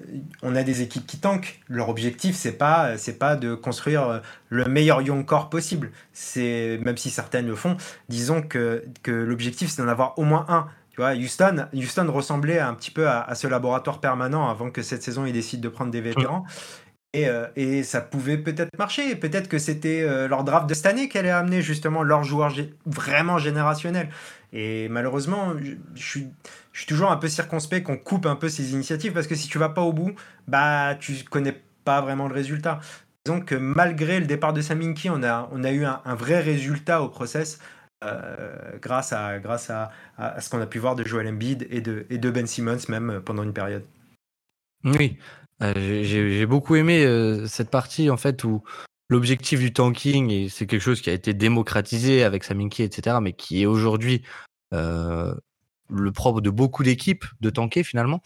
on 0.43 0.55
a 0.55 0.63
des 0.63 0.83
équipes 0.83 1.07
qui 1.07 1.19
tankent. 1.19 1.61
Leur 1.69 1.89
objectif, 1.89 2.37
c'est 2.37 2.53
pas, 2.53 2.97
c'est 2.97 3.19
pas 3.19 3.37
de 3.37 3.55
construire 3.55 4.23
le 4.49 4.65
meilleur 4.67 5.03
young 5.03 5.25
core 5.25 5.51
possible. 5.51 5.91
C'est 6.13 6.79
même 6.85 6.97
si 6.97 7.11
certaines 7.11 7.47
le 7.47 7.57
font, 7.57 7.77
disons 8.09 8.43
que, 8.43 8.85
que 9.03 9.11
l'objectif, 9.11 9.71
c'est 9.71 9.83
d'en 9.83 9.89
avoir 9.89 10.19
au 10.19 10.25
moins 10.25 10.47
un. 10.49 10.69
Tu 10.91 11.01
vois, 11.01 11.15
Houston, 11.15 11.69
Houston 11.73 12.07
ressemblait 12.13 12.59
un 12.59 12.75
petit 12.75 12.91
peu 12.91 13.09
à, 13.09 13.35
ce 13.35 13.47
laboratoire 13.47 13.99
permanent 13.99 14.49
avant 14.51 14.71
que 14.71 14.83
cette 14.83 15.03
saison 15.03 15.25
ils 15.25 15.33
décident 15.33 15.63
de 15.63 15.69
prendre 15.71 15.91
des 15.91 16.03
vétérans. 16.03 16.45
Et, 17.15 17.29
euh, 17.29 17.47
et, 17.57 17.83
ça 17.83 18.01
pouvait 18.01 18.39
peut-être 18.39 18.71
marcher. 18.79 19.17
Peut-être 19.17 19.49
que 19.49 19.59
c'était 19.59 20.03
euh, 20.03 20.29
leur 20.29 20.45
draft 20.45 20.67
de 20.67 20.75
cette 20.75 20.87
année 20.87 21.09
qui 21.09 21.19
allait 21.19 21.31
amener 21.31 21.61
justement 21.61 22.03
leurs 22.03 22.25
joueurs 22.25 22.55
vraiment 22.87 23.37
générationnels. 23.37 24.09
Et 24.53 24.89
malheureusement, 24.89 25.55
je, 25.95 26.03
suis, 26.03 26.29
toujours 26.87 27.11
un 27.11 27.17
peu 27.17 27.29
circonspect 27.29 27.87
qu'on 27.87 27.97
coupe 27.97 28.27
un 28.27 28.37
peu 28.37 28.49
ces 28.49 28.73
initiatives 28.73 29.13
parce 29.13 29.27
que 29.27 29.35
si 29.35 29.49
tu 29.49 29.59
vas 29.59 29.71
pas 29.71 29.81
au 29.81 29.93
bout, 29.93 30.13
bah 30.47 30.95
tu 31.01 31.15
connais 31.25 31.63
pas 31.85 32.01
vraiment 32.03 32.29
le 32.29 32.35
résultat. 32.35 32.81
Disons 33.25 33.41
que 33.41 33.55
malgré 33.55 34.21
le 34.21 34.27
départ 34.27 34.53
de 34.53 34.61
Saminki, 34.61 35.09
on 35.09 35.23
a, 35.23 35.49
on 35.53 35.65
a 35.65 35.71
eu 35.71 35.85
un, 35.85 36.15
vrai 36.15 36.41
résultat 36.41 37.03
au 37.03 37.09
process. 37.09 37.61
Euh, 38.05 38.79
grâce, 38.81 39.13
à, 39.13 39.41
ce 40.41 40.51
qu'on 40.51 40.61
a 40.61 40.67
pu 40.67 40.79
voir 40.79 40.97
de 40.97 41.05
Joel 41.05 41.29
Embiid 41.29 41.67
et 41.71 41.81
de, 41.81 42.31
Ben 42.31 42.47
Simmons 42.47 42.79
même 42.89 43.23
pendant 43.25 43.45
une 43.45 43.53
période. 43.53 43.85
Oui, 44.85 45.19
euh, 45.63 45.73
j'ai 45.77 46.45
beaucoup 46.47 46.75
aimé 46.75 47.05
euh, 47.05 47.47
cette 47.47 47.71
partie 47.71 48.11
en 48.11 48.17
fait 48.17 48.43
où 48.43 48.65
l'objectif 49.13 49.61
du 49.61 49.75
tanking, 49.75 50.31
et 50.31 50.49
c'est 50.49 50.67
quelque 50.67 50.81
chose 50.81 51.03
qui 51.03 51.11
a 51.11 51.13
été 51.13 51.35
démocratisé 51.35 52.25
avec 52.25 52.45
Saminki, 52.45 52.83
etc., 52.83 53.19
mais 53.21 53.35
qui 53.35 53.63
est 53.63 53.67
aujourd'hui 53.67 54.23
euh, 54.73 55.35
le 55.91 56.13
propre 56.13 56.41
de 56.41 56.49
beaucoup 56.49 56.83
d'équipes 56.83 57.27
de 57.41 57.51
tanker 57.51 57.85
finalement. 57.85 58.23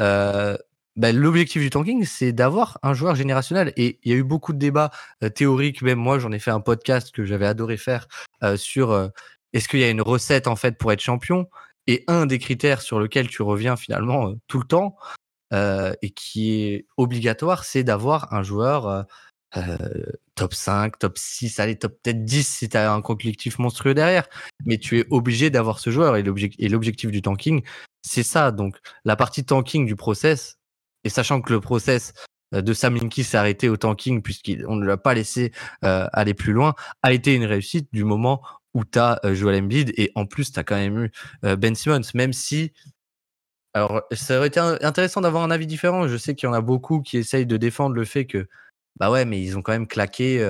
Euh, 0.00 0.56
bah, 0.96 1.12
l'objectif 1.12 1.60
du 1.60 1.68
tanking, 1.68 2.06
c'est 2.06 2.32
d'avoir 2.32 2.78
un 2.82 2.94
joueur 2.94 3.16
générationnel. 3.16 3.74
Et 3.76 4.00
il 4.02 4.12
y 4.12 4.14
a 4.14 4.18
eu 4.18 4.24
beaucoup 4.24 4.54
de 4.54 4.58
débats 4.58 4.90
euh, 5.22 5.28
théoriques. 5.28 5.82
Même 5.82 5.98
moi, 5.98 6.18
j'en 6.18 6.32
ai 6.32 6.38
fait 6.38 6.50
un 6.50 6.60
podcast 6.60 7.12
que 7.12 7.26
j'avais 7.26 7.46
adoré 7.46 7.76
faire 7.76 8.08
sur 8.56 9.10
est-ce 9.52 9.68
qu'il 9.68 9.80
y 9.80 9.84
a 9.84 9.90
une 9.90 10.00
recette 10.00 10.46
en 10.46 10.56
fait 10.56 10.78
pour 10.78 10.90
être 10.90 11.00
champion? 11.00 11.50
Et 11.86 12.02
un 12.06 12.24
des 12.24 12.38
critères 12.38 12.80
sur 12.80 12.98
lequel 12.98 13.28
tu 13.28 13.42
reviens 13.42 13.76
finalement 13.76 14.32
tout 14.46 14.58
le 14.58 14.64
temps 14.66 14.96
et 15.52 16.10
qui 16.10 16.62
est 16.62 16.86
obligatoire, 16.96 17.64
c'est 17.64 17.84
d'avoir 17.84 18.32
un 18.32 18.42
joueur 18.42 19.06
top 20.34 20.54
5, 20.54 20.98
top 20.98 21.18
6, 21.18 21.58
allez, 21.60 21.76
top 21.76 21.98
peut-être 22.02 22.24
10 22.24 22.46
si 22.46 22.68
tu 22.68 22.76
as 22.76 22.92
un 22.92 23.02
collectif 23.02 23.58
monstrueux 23.58 23.94
derrière. 23.94 24.28
Mais 24.64 24.78
tu 24.78 25.00
es 25.00 25.06
obligé 25.10 25.50
d'avoir 25.50 25.78
ce 25.78 25.90
joueur. 25.90 26.16
Et 26.16 26.22
l'objectif 26.22 27.10
du 27.10 27.22
tanking, 27.22 27.62
c'est 28.02 28.22
ça. 28.22 28.52
Donc 28.52 28.76
la 29.04 29.16
partie 29.16 29.44
tanking 29.44 29.86
du 29.86 29.96
process, 29.96 30.58
et 31.04 31.08
sachant 31.08 31.40
que 31.40 31.52
le 31.52 31.60
process 31.60 32.12
de 32.52 32.72
Sam 32.72 32.96
Linky 32.96 33.24
s'est 33.24 33.36
arrêté 33.36 33.68
au 33.68 33.76
tanking 33.76 34.22
puisqu'on 34.22 34.76
ne 34.76 34.84
l'a 34.84 34.96
pas 34.96 35.14
laissé 35.14 35.52
euh, 35.84 36.06
aller 36.12 36.34
plus 36.34 36.52
loin, 36.52 36.74
a 37.02 37.12
été 37.12 37.34
une 37.34 37.44
réussite 37.44 37.88
du 37.92 38.04
moment 38.04 38.42
où 38.74 38.84
tu 38.84 38.98
as 38.98 39.20
euh, 39.24 39.34
Joel 39.34 39.62
Embiid 39.62 39.92
et 39.96 40.10
en 40.14 40.26
plus 40.26 40.52
tu 40.52 40.58
as 40.58 40.64
quand 40.64 40.76
même 40.76 41.04
eu 41.04 41.12
euh, 41.44 41.56
Ben 41.56 41.74
Simmons, 41.74 42.00
même 42.14 42.32
si 42.32 42.72
alors 43.72 44.02
ça 44.12 44.38
aurait 44.38 44.48
été 44.48 44.58
intéressant 44.58 45.20
d'avoir 45.20 45.44
un 45.44 45.50
avis 45.52 45.66
différent. 45.66 46.08
Je 46.08 46.16
sais 46.16 46.34
qu'il 46.34 46.48
y 46.48 46.50
en 46.50 46.54
a 46.54 46.60
beaucoup 46.60 47.02
qui 47.02 47.18
essayent 47.18 47.46
de 47.46 47.56
défendre 47.56 47.94
le 47.94 48.04
fait 48.04 48.26
que 48.26 48.48
bah 48.96 49.10
ouais, 49.10 49.24
mais 49.24 49.40
ils 49.40 49.56
ont 49.56 49.62
quand 49.62 49.72
même 49.72 49.86
claqué 49.86 50.42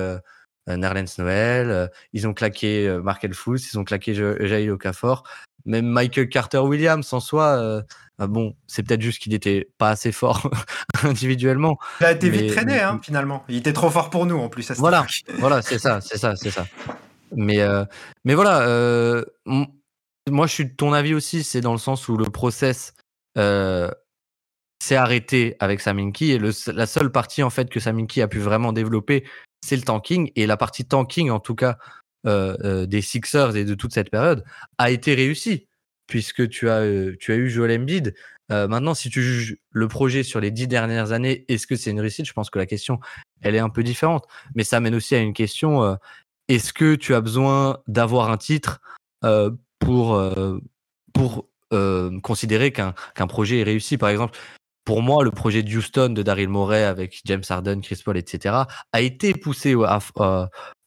euh, 0.69 0.77
Nerlens 0.77 1.17
Noël, 1.17 1.69
euh, 1.69 1.87
ils 2.13 2.27
ont 2.27 2.33
claqué 2.33 2.87
euh, 2.87 3.01
Markel 3.01 3.33
Fultz, 3.33 3.73
ils 3.73 3.79
ont 3.79 3.83
claqué 3.83 4.13
Jail 4.13 4.69
Okafor, 4.69 5.23
même 5.65 5.87
Michael 5.87 6.29
Carter 6.29 6.59
Williams 6.59 7.11
en 7.13 7.19
soi. 7.19 7.83
Ah 8.19 8.27
bon, 8.27 8.55
c'est 8.67 8.83
peut-être 8.83 9.01
juste 9.01 9.19
qu'il 9.19 9.31
n'était 9.31 9.67
pas 9.79 9.89
assez 9.89 10.11
fort 10.11 10.47
individuellement. 11.03 11.79
Il 12.01 12.05
a 12.05 12.11
été 12.11 12.29
mais, 12.29 12.37
vite 12.37 12.51
traîné, 12.51 12.79
hein, 12.79 12.99
finalement. 13.01 13.43
Il 13.49 13.57
était 13.57 13.73
trop 13.73 13.89
fort 13.89 14.11
pour 14.11 14.27
nous 14.27 14.37
en 14.37 14.47
plus. 14.47 14.69
À 14.69 14.75
voilà, 14.75 15.07
voilà, 15.39 15.63
c'est 15.63 15.79
ça, 15.79 16.01
c'est 16.01 16.19
ça, 16.19 16.35
c'est 16.35 16.51
ça. 16.51 16.67
Mais, 17.31 17.61
euh, 17.61 17.83
mais 18.23 18.35
voilà, 18.35 18.61
euh, 18.61 19.23
moi 20.29 20.45
je 20.45 20.53
suis 20.53 20.65
de 20.65 20.75
ton 20.75 20.93
avis 20.93 21.15
aussi, 21.15 21.43
c'est 21.43 21.61
dans 21.61 21.71
le 21.71 21.79
sens 21.79 22.07
où 22.09 22.17
le 22.17 22.25
process 22.25 22.93
euh, 23.37 23.89
s'est 24.81 24.95
arrêté 24.95 25.55
avec 25.59 25.81
Saminki 25.81 26.31
et 26.31 26.37
le, 26.37 26.51
la 26.73 26.85
seule 26.85 27.11
partie 27.11 27.43
en 27.43 27.49
fait 27.49 27.69
que 27.69 27.79
Saminki 27.79 28.21
a 28.21 28.27
pu 28.27 28.39
vraiment 28.39 28.73
développer, 28.73 29.25
c'est 29.63 29.75
le 29.75 29.83
tanking 29.83 30.31
et 30.35 30.47
la 30.47 30.57
partie 30.57 30.85
tanking 30.85 31.29
en 31.29 31.39
tout 31.39 31.55
cas 31.55 31.77
des 32.23 33.01
Sixers 33.01 33.55
et 33.55 33.65
de 33.65 33.73
toute 33.73 33.93
cette 33.93 34.11
période 34.11 34.43
a 34.77 34.91
été 34.91 35.15
réussie 35.15 35.67
puisque 36.11 36.49
tu 36.49 36.69
as, 36.69 36.81
euh, 36.81 37.15
tu 37.21 37.31
as 37.31 37.37
eu 37.37 37.49
Joel 37.49 37.79
Embiid. 37.79 38.13
Euh, 38.51 38.67
maintenant, 38.67 38.93
si 38.93 39.09
tu 39.09 39.23
juges 39.23 39.55
le 39.69 39.87
projet 39.87 40.23
sur 40.23 40.41
les 40.41 40.51
dix 40.51 40.67
dernières 40.67 41.13
années, 41.13 41.45
est-ce 41.47 41.65
que 41.65 41.77
c'est 41.77 41.89
une 41.89 42.01
réussite? 42.01 42.25
Je 42.25 42.33
pense 42.33 42.49
que 42.49 42.59
la 42.59 42.65
question, 42.65 42.99
elle 43.41 43.55
est 43.55 43.59
un 43.59 43.69
peu 43.69 43.81
différente. 43.81 44.25
Mais 44.53 44.65
ça 44.65 44.81
mène 44.81 44.93
aussi 44.93 45.15
à 45.15 45.19
une 45.19 45.31
question, 45.31 45.83
euh, 45.83 45.95
est-ce 46.49 46.73
que 46.73 46.95
tu 46.95 47.15
as 47.15 47.21
besoin 47.21 47.79
d'avoir 47.87 48.29
un 48.29 48.35
titre 48.35 48.81
euh, 49.23 49.51
pour, 49.79 50.15
euh, 50.15 50.59
pour 51.13 51.47
considérer 52.21 52.73
qu'un 52.73 52.93
qu'un 53.15 53.27
projet 53.27 53.59
est 53.59 53.63
réussi? 53.63 53.97
Par 53.97 54.09
exemple, 54.09 54.37
pour 54.91 55.01
moi, 55.01 55.23
le 55.23 55.31
projet 55.31 55.63
de 55.63 55.73
Houston 55.73 56.09
de 56.09 56.21
Daryl 56.21 56.49
Morey 56.49 56.83
avec 56.83 57.21
James 57.23 57.43
Harden, 57.47 57.79
Chris 57.79 58.01
Paul, 58.03 58.17
etc., 58.17 58.55
a 58.91 58.99
été 58.99 59.33
poussé 59.33 59.73
au, 59.73 59.85
à, 59.85 60.01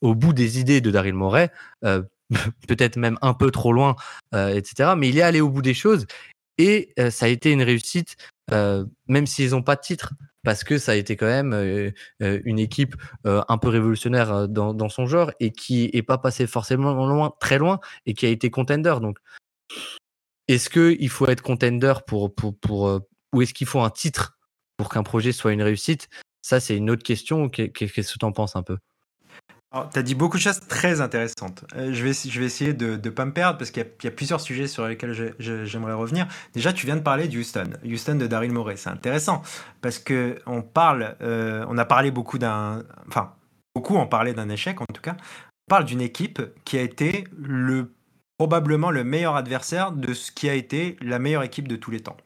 au 0.03 0.15
bout 0.15 0.35
des 0.35 0.61
idées 0.61 0.83
de 0.83 0.91
Daryl 0.91 1.15
Morey 1.15 1.51
peut-être 2.69 2.99
même 2.99 3.17
un 3.23 3.33
peu 3.33 3.51
trop 3.51 3.73
loin, 3.73 3.97
euh, 4.35 4.55
etc. 4.55 4.93
Mais 4.95 5.09
il 5.09 5.17
est 5.17 5.23
allé 5.23 5.41
au 5.41 5.49
bout 5.49 5.63
des 5.63 5.73
choses 5.73 6.05
et 6.59 6.93
euh, 6.99 7.09
ça 7.09 7.25
a 7.25 7.29
été 7.31 7.51
une 7.51 7.63
réussite, 7.63 8.17
euh, 8.53 8.85
même 9.09 9.27
s'ils 9.27 9.53
n'ont 9.53 9.63
pas 9.63 9.77
de 9.77 9.81
titre, 9.81 10.13
parce 10.43 10.65
que 10.65 10.77
ça 10.77 10.93
a 10.93 10.97
été 10.97 11.17
quand 11.17 11.25
même 11.25 11.55
une 12.21 12.59
équipe 12.59 12.97
un 13.25 13.57
peu 13.57 13.69
révolutionnaire 13.69 14.49
dans, 14.51 14.89
son 14.91 15.07
genre 15.07 15.33
et 15.41 15.51
qui 15.51 15.89
est 15.95 16.03
pas 16.03 16.19
passé 16.19 16.47
forcément 16.47 17.35
très 17.41 17.57
loin 17.57 17.81
et 18.05 18.13
qui 18.13 18.27
a 18.27 18.29
été 18.29 18.51
contender. 18.51 18.97
Donc, 19.01 19.17
est-ce 20.47 20.69
qu'il 20.69 21.09
faut 21.09 21.27
être 21.27 21.41
contender 21.41 21.95
pour, 22.07 22.35
pour 22.35 23.01
ou 23.35 23.43
est-ce 23.43 23.53
qu'il 23.53 23.67
faut 23.67 23.81
un 23.81 23.91
titre 23.91 24.39
pour 24.77 24.89
qu'un 24.89 25.03
projet 25.03 25.33
soit 25.33 25.53
une 25.53 25.63
réussite? 25.63 26.09
Ça, 26.41 26.61
c'est 26.61 26.77
une 26.77 26.91
autre 26.91 27.03
question. 27.03 27.49
Qu'est-ce 27.49 28.13
que 28.15 28.19
tu 28.19 28.25
en 28.25 28.33
penses 28.33 28.57
un 28.57 28.63
peu? 28.63 28.79
Tu 29.93 29.99
as 29.99 30.03
dit 30.03 30.15
beaucoup 30.15 30.37
de 30.37 30.43
choses 30.43 30.61
très 30.69 31.01
intéressantes. 31.01 31.65
Euh, 31.75 31.93
je, 31.93 32.05
vais, 32.05 32.13
je 32.13 32.39
vais 32.39 32.47
essayer 32.47 32.75
de 32.75 32.95
ne 32.95 33.11
pas 33.11 33.25
me 33.25 33.33
perdre 33.33 33.59
parce 33.59 33.73
qu'il 33.73 33.85
y, 34.05 34.07
a 34.07 34.11
plusieurs 34.13 34.41
sujets 34.41 34.69
sur 34.69 34.87
lesquels 34.87 35.35
j'aimerais 35.41 35.95
revenir. 35.95 36.29
Déjà, 36.53 36.73
tu 36.73 36.87
viens 36.87 36.95
de 36.95 37.01
parler 37.01 37.27
de 37.27 37.37
Houston, 37.37 37.71
Houston 37.85 38.15
de 38.15 38.29
Daryl 38.29 38.53
Morey. 38.53 38.77
C'est 38.77 38.91
intéressant 38.91 39.43
parce 39.81 39.99
que 39.99 40.39
on 40.47 40.63
parle, 40.63 41.17
euh, 41.23 41.67
on 41.69 41.77
a 41.77 41.85
parlé 41.85 42.13
beaucoup 42.13 42.39
d'un, 42.39 42.85
enfin, 43.09 43.35
beaucoup 43.75 43.97
ont 43.97 44.07
parlé 44.07 44.33
d'un 44.33 44.49
échec 44.49 44.81
en 44.81 44.87
tout 44.87 45.03
cas. 45.03 45.17
On 45.67 45.71
parle 45.71 45.87
d'une 45.87 46.03
équipe 46.03 46.41
qui 46.65 46.79
a 46.79 46.83
été 46.83 47.25
le 47.37 47.93
probablement 48.39 48.91
le 48.91 49.03
meilleur 49.03 49.35
adversaire 49.35 49.91
de 49.93 50.13
ce 50.15 50.31
qui 50.31 50.49
a 50.49 50.55
été 50.55 50.97
la 51.01 51.19
meilleure 51.19 51.43
équipe 51.43 51.67
de 51.67 51.77
tous 51.77 51.91
les 51.91 52.01
temps. 52.01 52.17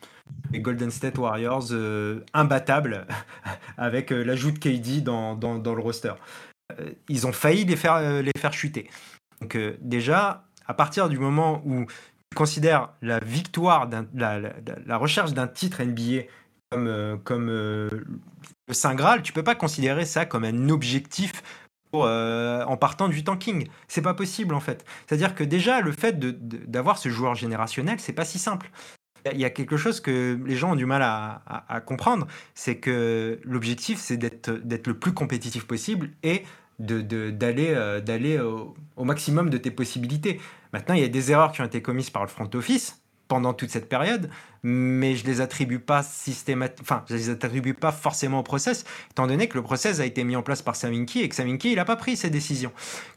Les 0.53 0.61
Golden 0.61 0.91
State 0.91 1.19
Warriors 1.19 1.69
euh, 1.73 2.25
imbattables 2.33 3.07
avec 3.77 4.13
euh, 4.13 4.23
l'ajout 4.23 4.51
de 4.51 4.59
KD 4.59 5.03
dans, 5.03 5.35
dans, 5.35 5.75
le 5.75 5.81
roster. 5.81 6.13
Euh, 6.79 6.91
ils 7.09 7.27
ont 7.27 7.33
failli 7.33 7.65
les 7.65 7.77
faire, 7.77 8.23
les 8.23 8.33
faire 8.39 8.53
chuter. 8.53 8.91
Donc 9.41 9.57
déjà, 9.81 10.47
à 10.67 10.75
partir 10.75 11.09
du 11.09 11.19
moment 11.19 11.63
où 11.65 11.87
tu 11.87 12.37
considères 12.37 12.91
la 13.03 13.21
victoire, 13.21 13.89
la, 14.15 14.97
recherche 14.97 15.33
d'un 15.33 15.47
titre 15.47 15.83
NBA 15.83 16.23
comme, 16.71 17.21
comme 17.23 17.47
le 17.47 18.05
Saint 18.73 18.95
Graal, 18.95 19.23
tu 19.23 19.33
peux 19.33 19.45
pas 19.45 19.55
considérer 19.55 20.05
ça 20.05 20.27
comme 20.27 20.45
un 20.45 20.69
objectif 20.71 21.43
pour, 21.93 22.05
en 22.05 22.77
partant 22.77 23.09
du 23.09 23.23
tanking. 23.23 23.69
C'est 23.87 24.03
pas 24.03 24.15
possible 24.15 24.55
en 24.55 24.61
fait. 24.61 24.85
C'est-à-dire 25.07 25.37
que 25.37 25.45
déjà 25.45 25.81
le 25.81 25.93
fait 25.93 26.19
d'avoir 26.19 26.99
ce 26.99 27.09
joueur 27.09 27.37
générationnel, 27.37 28.01
c'est 28.01 28.13
pas 28.13 28.25
si 28.25 28.41
simple. 28.41 28.71
Il 29.32 29.39
y 29.39 29.45
a 29.45 29.51
quelque 29.51 29.77
chose 29.77 30.01
que 30.01 30.39
les 30.45 30.57
gens 30.57 30.73
ont 30.73 30.77
du 30.77 30.86
mal 30.86 31.03
à, 31.03 31.81
comprendre, 31.85 32.27
c'est 32.55 32.77
que 32.77 33.40
l'objectif 33.45 33.99
c'est 33.99 34.16
d'être 34.16 34.51
le 34.86 34.95
plus 34.95 35.12
compétitif 35.12 35.66
possible 35.66 36.11
et 36.23 36.45
d'aller 36.78 38.39
au, 38.39 38.74
au, 38.97 39.05
maximum 39.05 39.51
de 39.51 39.59
tes 39.59 39.70
possibilités. 39.70 40.40
Maintenant, 40.73 40.95
il 40.95 41.01
y 41.01 41.05
a 41.05 41.09
des 41.09 41.32
erreurs 41.32 41.53
qui 41.53 41.61
ont 41.61 41.65
été 41.65 41.82
commises 41.82 42.11
par 42.11 42.23
le 42.23 42.28
front 42.28 42.49
office, 42.55 43.03
pendant 43.29 43.53
toute 43.53 43.71
cette 43.71 43.89
période, 43.89 44.31
mais 44.63 45.15
je 45.15 45.25
les 45.25 45.41
attribue 45.41 45.79
pas 45.79 46.03
systématiquement, 46.03 47.03
je 47.09 47.15
les 47.15 47.31
attribue 47.31 47.75
pas 47.75 47.93
forcément 47.93 48.41
au 48.41 48.43
process, 48.43 48.85
étant 49.11 49.27
donné 49.27 49.49
que 49.49 49.57
le 49.57 49.63
process 49.63 50.01
a 50.01 50.07
été 50.07 50.25
mis 50.25 50.35
en 50.35 50.43
place 50.43 50.63
par 50.63 50.75
Saminki 50.75 51.21
et 51.21 51.29
que 51.29 51.35
Saminki, 51.35 51.71
il 51.71 51.77
n'a 51.77 51.85
pas 51.85 51.97
pris 51.97 52.17
ses 52.17 52.31
décisions. 52.31 52.73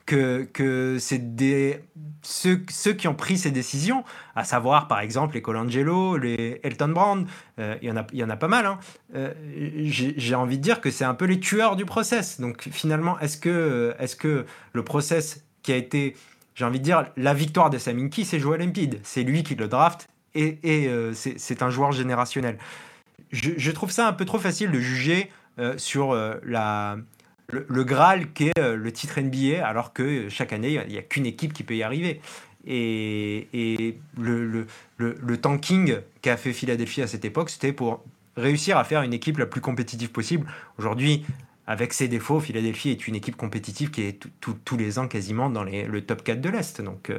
Que, 0.06 0.48
que 0.52 0.98
c'est 1.00 1.36
des, 1.36 1.80
ceux, 2.22 2.64
ceux 2.70 2.94
qui 2.94 3.08
ont 3.08 3.14
pris 3.16 3.38
ces 3.38 3.52
décisions, 3.52 4.04
à 4.36 4.44
savoir, 4.44 4.88
par 4.88 5.00
exemple, 5.00 5.36
les 5.36 5.42
Colangelo, 5.42 6.18
les 6.18 6.60
Elton 6.64 6.90
Brand, 6.90 7.28
euh, 7.60 7.78
il 7.82 7.88
y 7.88 7.92
en 7.92 7.98
a, 7.98 8.06
il 8.12 8.20
y 8.20 8.24
en 8.24 8.30
a 8.30 8.36
pas 8.36 8.50
mal, 8.50 8.66
hein, 8.66 8.80
euh, 9.16 9.34
j'ai 9.56 10.36
envie 10.36 10.58
de 10.58 10.64
dire 10.64 10.82
que 10.82 10.92
c'est 10.92 11.06
un 11.06 11.14
peu 11.14 11.26
les 11.26 11.40
tueurs 11.40 11.76
du 11.76 11.86
process. 11.86 12.42
Donc, 12.42 12.68
finalement, 12.72 13.20
est-ce 13.20 13.38
que, 13.38 13.96
est-ce 14.00 14.16
que 14.16 14.46
le 14.74 14.84
process 14.84 15.46
qui 15.64 15.72
a 15.72 15.78
été 15.78 16.16
j'ai 16.62 16.68
envie 16.68 16.78
de 16.78 16.84
dire, 16.84 17.08
la 17.18 17.34
victoire 17.34 17.72
de 17.72 17.80
Saminki, 17.80 18.24
c'est 18.24 18.40
Joel 18.40 18.62
Embiid. 18.62 19.00
C'est 19.02 19.24
lui 19.24 19.42
qui 19.42 19.56
le 19.56 19.68
draft 19.68 20.08
et, 20.36 20.60
euh, 20.64 21.12
c'est 21.16 21.64
un 21.64 21.72
joueur 21.72 21.92
générationnel. 21.92 22.60
Je, 23.32 23.72
trouve 23.72 23.90
ça 23.90 24.08
un 24.08 24.14
peu 24.14 24.26
trop 24.26 24.38
facile 24.38 24.70
de 24.70 24.80
juger 24.80 25.32
euh, 25.58 25.76
sur 25.80 26.12
euh, 26.12 26.36
le, 26.44 27.84
Graal 27.84 28.32
qui 28.34 28.50
est 28.50 28.60
le 28.60 28.92
titre 28.92 29.20
NBA, 29.20 29.66
alors 29.66 29.92
que 29.92 30.30
chaque 30.30 30.54
année, 30.54 30.80
il 30.86 30.92
n'y 30.92 31.00
a, 31.00 31.02
qu'une 31.02 31.26
équipe 31.26 31.52
qui 31.52 31.64
peut 31.64 31.76
y 31.76 31.82
arriver. 31.82 32.22
Et, 32.68 33.98
le, 34.20 34.68
le, 34.98 35.38
tanking 35.38 35.96
qu'a 36.22 36.38
fait 36.38 36.54
Philadelphie 36.54 37.02
à 37.02 37.08
cette 37.08 37.26
époque, 37.26 37.50
c'était 37.50 37.74
pour 37.74 38.04
réussir 38.38 38.78
à 38.78 38.84
faire 38.84 39.02
une 39.02 39.14
équipe 39.14 39.40
la 39.40 39.48
plus 39.48 39.62
compétitive 39.62 40.12
possible. 40.12 40.46
Aujourd'hui, 40.78 41.26
avec 41.68 41.94
ses 41.94 42.08
défauts, 42.08 42.40
Philadelphie 42.40 42.90
est 42.90 43.08
une 43.08 43.16
équipe 43.16 43.38
compétitive 43.38 43.92
qui 43.92 44.02
est 44.02 44.20
tous 44.40 44.78
les 44.78 45.00
ans 45.00 45.08
quasiment 45.08 45.50
dans 45.50 45.64
le 45.64 46.02
top 46.02 46.24
4 46.24 46.42
de 46.42 46.50
l'Est. 46.50 46.82
Donc, 46.82 47.12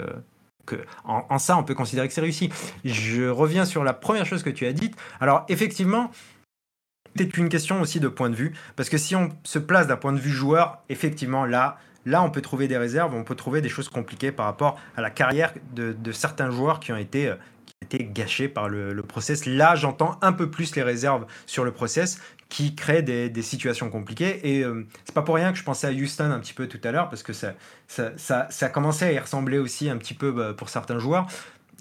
que 0.67 0.77
en, 1.05 1.39
ça, 1.39 1.57
on 1.57 1.65
peut 1.65 1.75
considérer 1.75 2.09
que 2.09 2.15
c'est 2.15 2.21
réussi. 2.21 2.51
Je 2.85 3.29
reviens 3.29 3.65
sur 3.65 3.85
la 3.85 3.93
première 3.93 4.27
chose 4.27 4.43
que 4.43 4.51
tu 4.51 4.67
as 4.67 4.73
dite. 4.73 4.97
Alors, 5.21 5.45
effectivement, 5.49 6.11
c'est 7.17 7.37
une 7.37 7.49
question 7.49 7.81
aussi 7.81 8.01
de 8.01 8.09
point 8.09 8.31
de 8.31 8.35
vue, 8.35 8.55
parce 8.77 8.89
que 8.89 8.99
si 8.99 9.15
on 9.15 9.31
se 9.45 9.59
place 9.59 9.87
d'un 9.87 9.97
point 9.97 10.13
de 10.13 10.19
vue 10.19 10.31
joueur, 10.31 10.83
effectivement, 10.89 11.45
là, 11.45 11.79
là, 12.07 12.23
on 12.23 12.31
peut 12.31 12.41
trouver 12.41 12.69
des 12.69 12.79
réserves, 12.79 13.15
on 13.15 13.25
peut 13.25 13.35
trouver 13.35 13.61
des 13.61 13.69
choses 13.69 13.89
compliquées 13.89 14.33
par 14.33 14.47
rapport 14.47 14.81
à 14.97 15.03
la 15.03 15.11
carrière 15.11 15.53
de, 15.75 16.13
certains 16.13 16.51
joueurs 16.51 16.81
qui 16.81 16.93
ont 16.93 16.97
été 16.97 17.29
euh, 17.29 17.37
été 17.83 18.05
gâchés 18.05 18.49
par 18.49 18.69
le 18.69 19.03
process. 19.03 19.45
Là, 19.45 19.75
j'entends 19.75 20.17
un 20.23 20.33
peu 20.33 20.49
plus 20.49 20.77
les 20.77 20.85
réserves 20.85 21.27
sur 21.47 21.65
le 21.65 21.73
process 21.73 22.21
qui 22.53 22.75
crée 22.75 23.01
des, 23.01 23.31
des 23.31 23.41
situations 23.41 23.89
compliquées. 23.89 24.41
Et 24.45 24.63
euh, 24.63 24.87
c'est 25.07 25.15
pas 25.15 25.23
pour 25.23 25.37
rien 25.37 25.53
que 25.53 25.59
je 25.59 25.65
pensais 25.65 25.87
à 25.87 25.91
Houston 25.91 26.31
un 26.31 26.39
petit 26.39 26.53
peu 26.53 26.67
tout 26.67 26.81
à 26.85 26.93
l'heure, 26.93 27.09
parce 27.09 27.23
que 27.23 27.33
ça, 27.33 27.55
ça, 27.89 28.13
ça, 28.19 28.47
ça 28.51 28.69
commençait 28.69 29.07
à 29.07 29.13
y 29.13 29.19
ressembler 29.19 29.57
aussi 29.57 29.89
un 29.89 29.97
petit 29.97 30.13
peu 30.13 30.33
bah, 30.33 30.53
pour 30.55 30.69
certains 30.69 30.99
joueurs. 30.99 31.27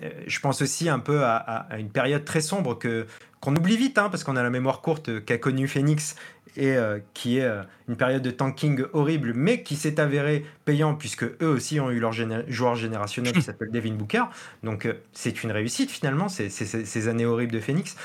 Euh, 0.02 0.10
je 0.27 0.39
pense 0.39 0.61
aussi 0.61 0.88
un 0.88 0.99
peu 0.99 1.26
à, 1.26 1.35
à, 1.35 1.77
une 1.77 1.89
période 1.89 2.23
très 2.23 2.39
sombre 2.39 2.80
que 2.80 3.06
qu'on 3.41 3.53
oublie 3.53 3.76
vite, 3.76 3.98
hein, 3.98 4.07
parce 4.10 4.23
qu'on 4.23 4.38
a 4.38 4.43
la 4.43 4.49
mémoire 4.49 4.80
courte 4.80 5.26
qu'a 5.26 5.38
connue 5.38 5.68
Phoenix 5.68 6.15
et 6.56 6.77
euh, 6.77 6.99
qui 7.14 7.39
est 7.39 7.49
une 7.89 7.98
période 7.98 8.22
de 8.22 8.31
tanking 8.31 8.84
horrible, 8.93 9.34
mais 9.34 9.64
qui 9.64 9.76
s'est 9.76 9.99
avérée 9.99 10.45
payant 10.64 10.95
puisque 10.95 11.23
eux 11.23 11.49
aussi 11.49 11.81
ont 11.81 11.91
eu 11.91 11.99
leur 11.99 12.14
joueur 12.14 12.76
générationnel 12.76 13.34
qui 13.34 13.41
s'appelle 13.41 13.72
Devin 13.72 13.95
Booker. 13.95 14.23
Donc 14.64 14.88
c'est 15.11 15.43
une 15.43 15.52
réussite 15.52 15.91
finalement, 15.91 16.30
ces, 16.30 16.49
ces, 16.49 17.07
années 17.10 17.26
horribles 17.26 17.52
de 17.52 17.60
Phoenix 17.60 17.98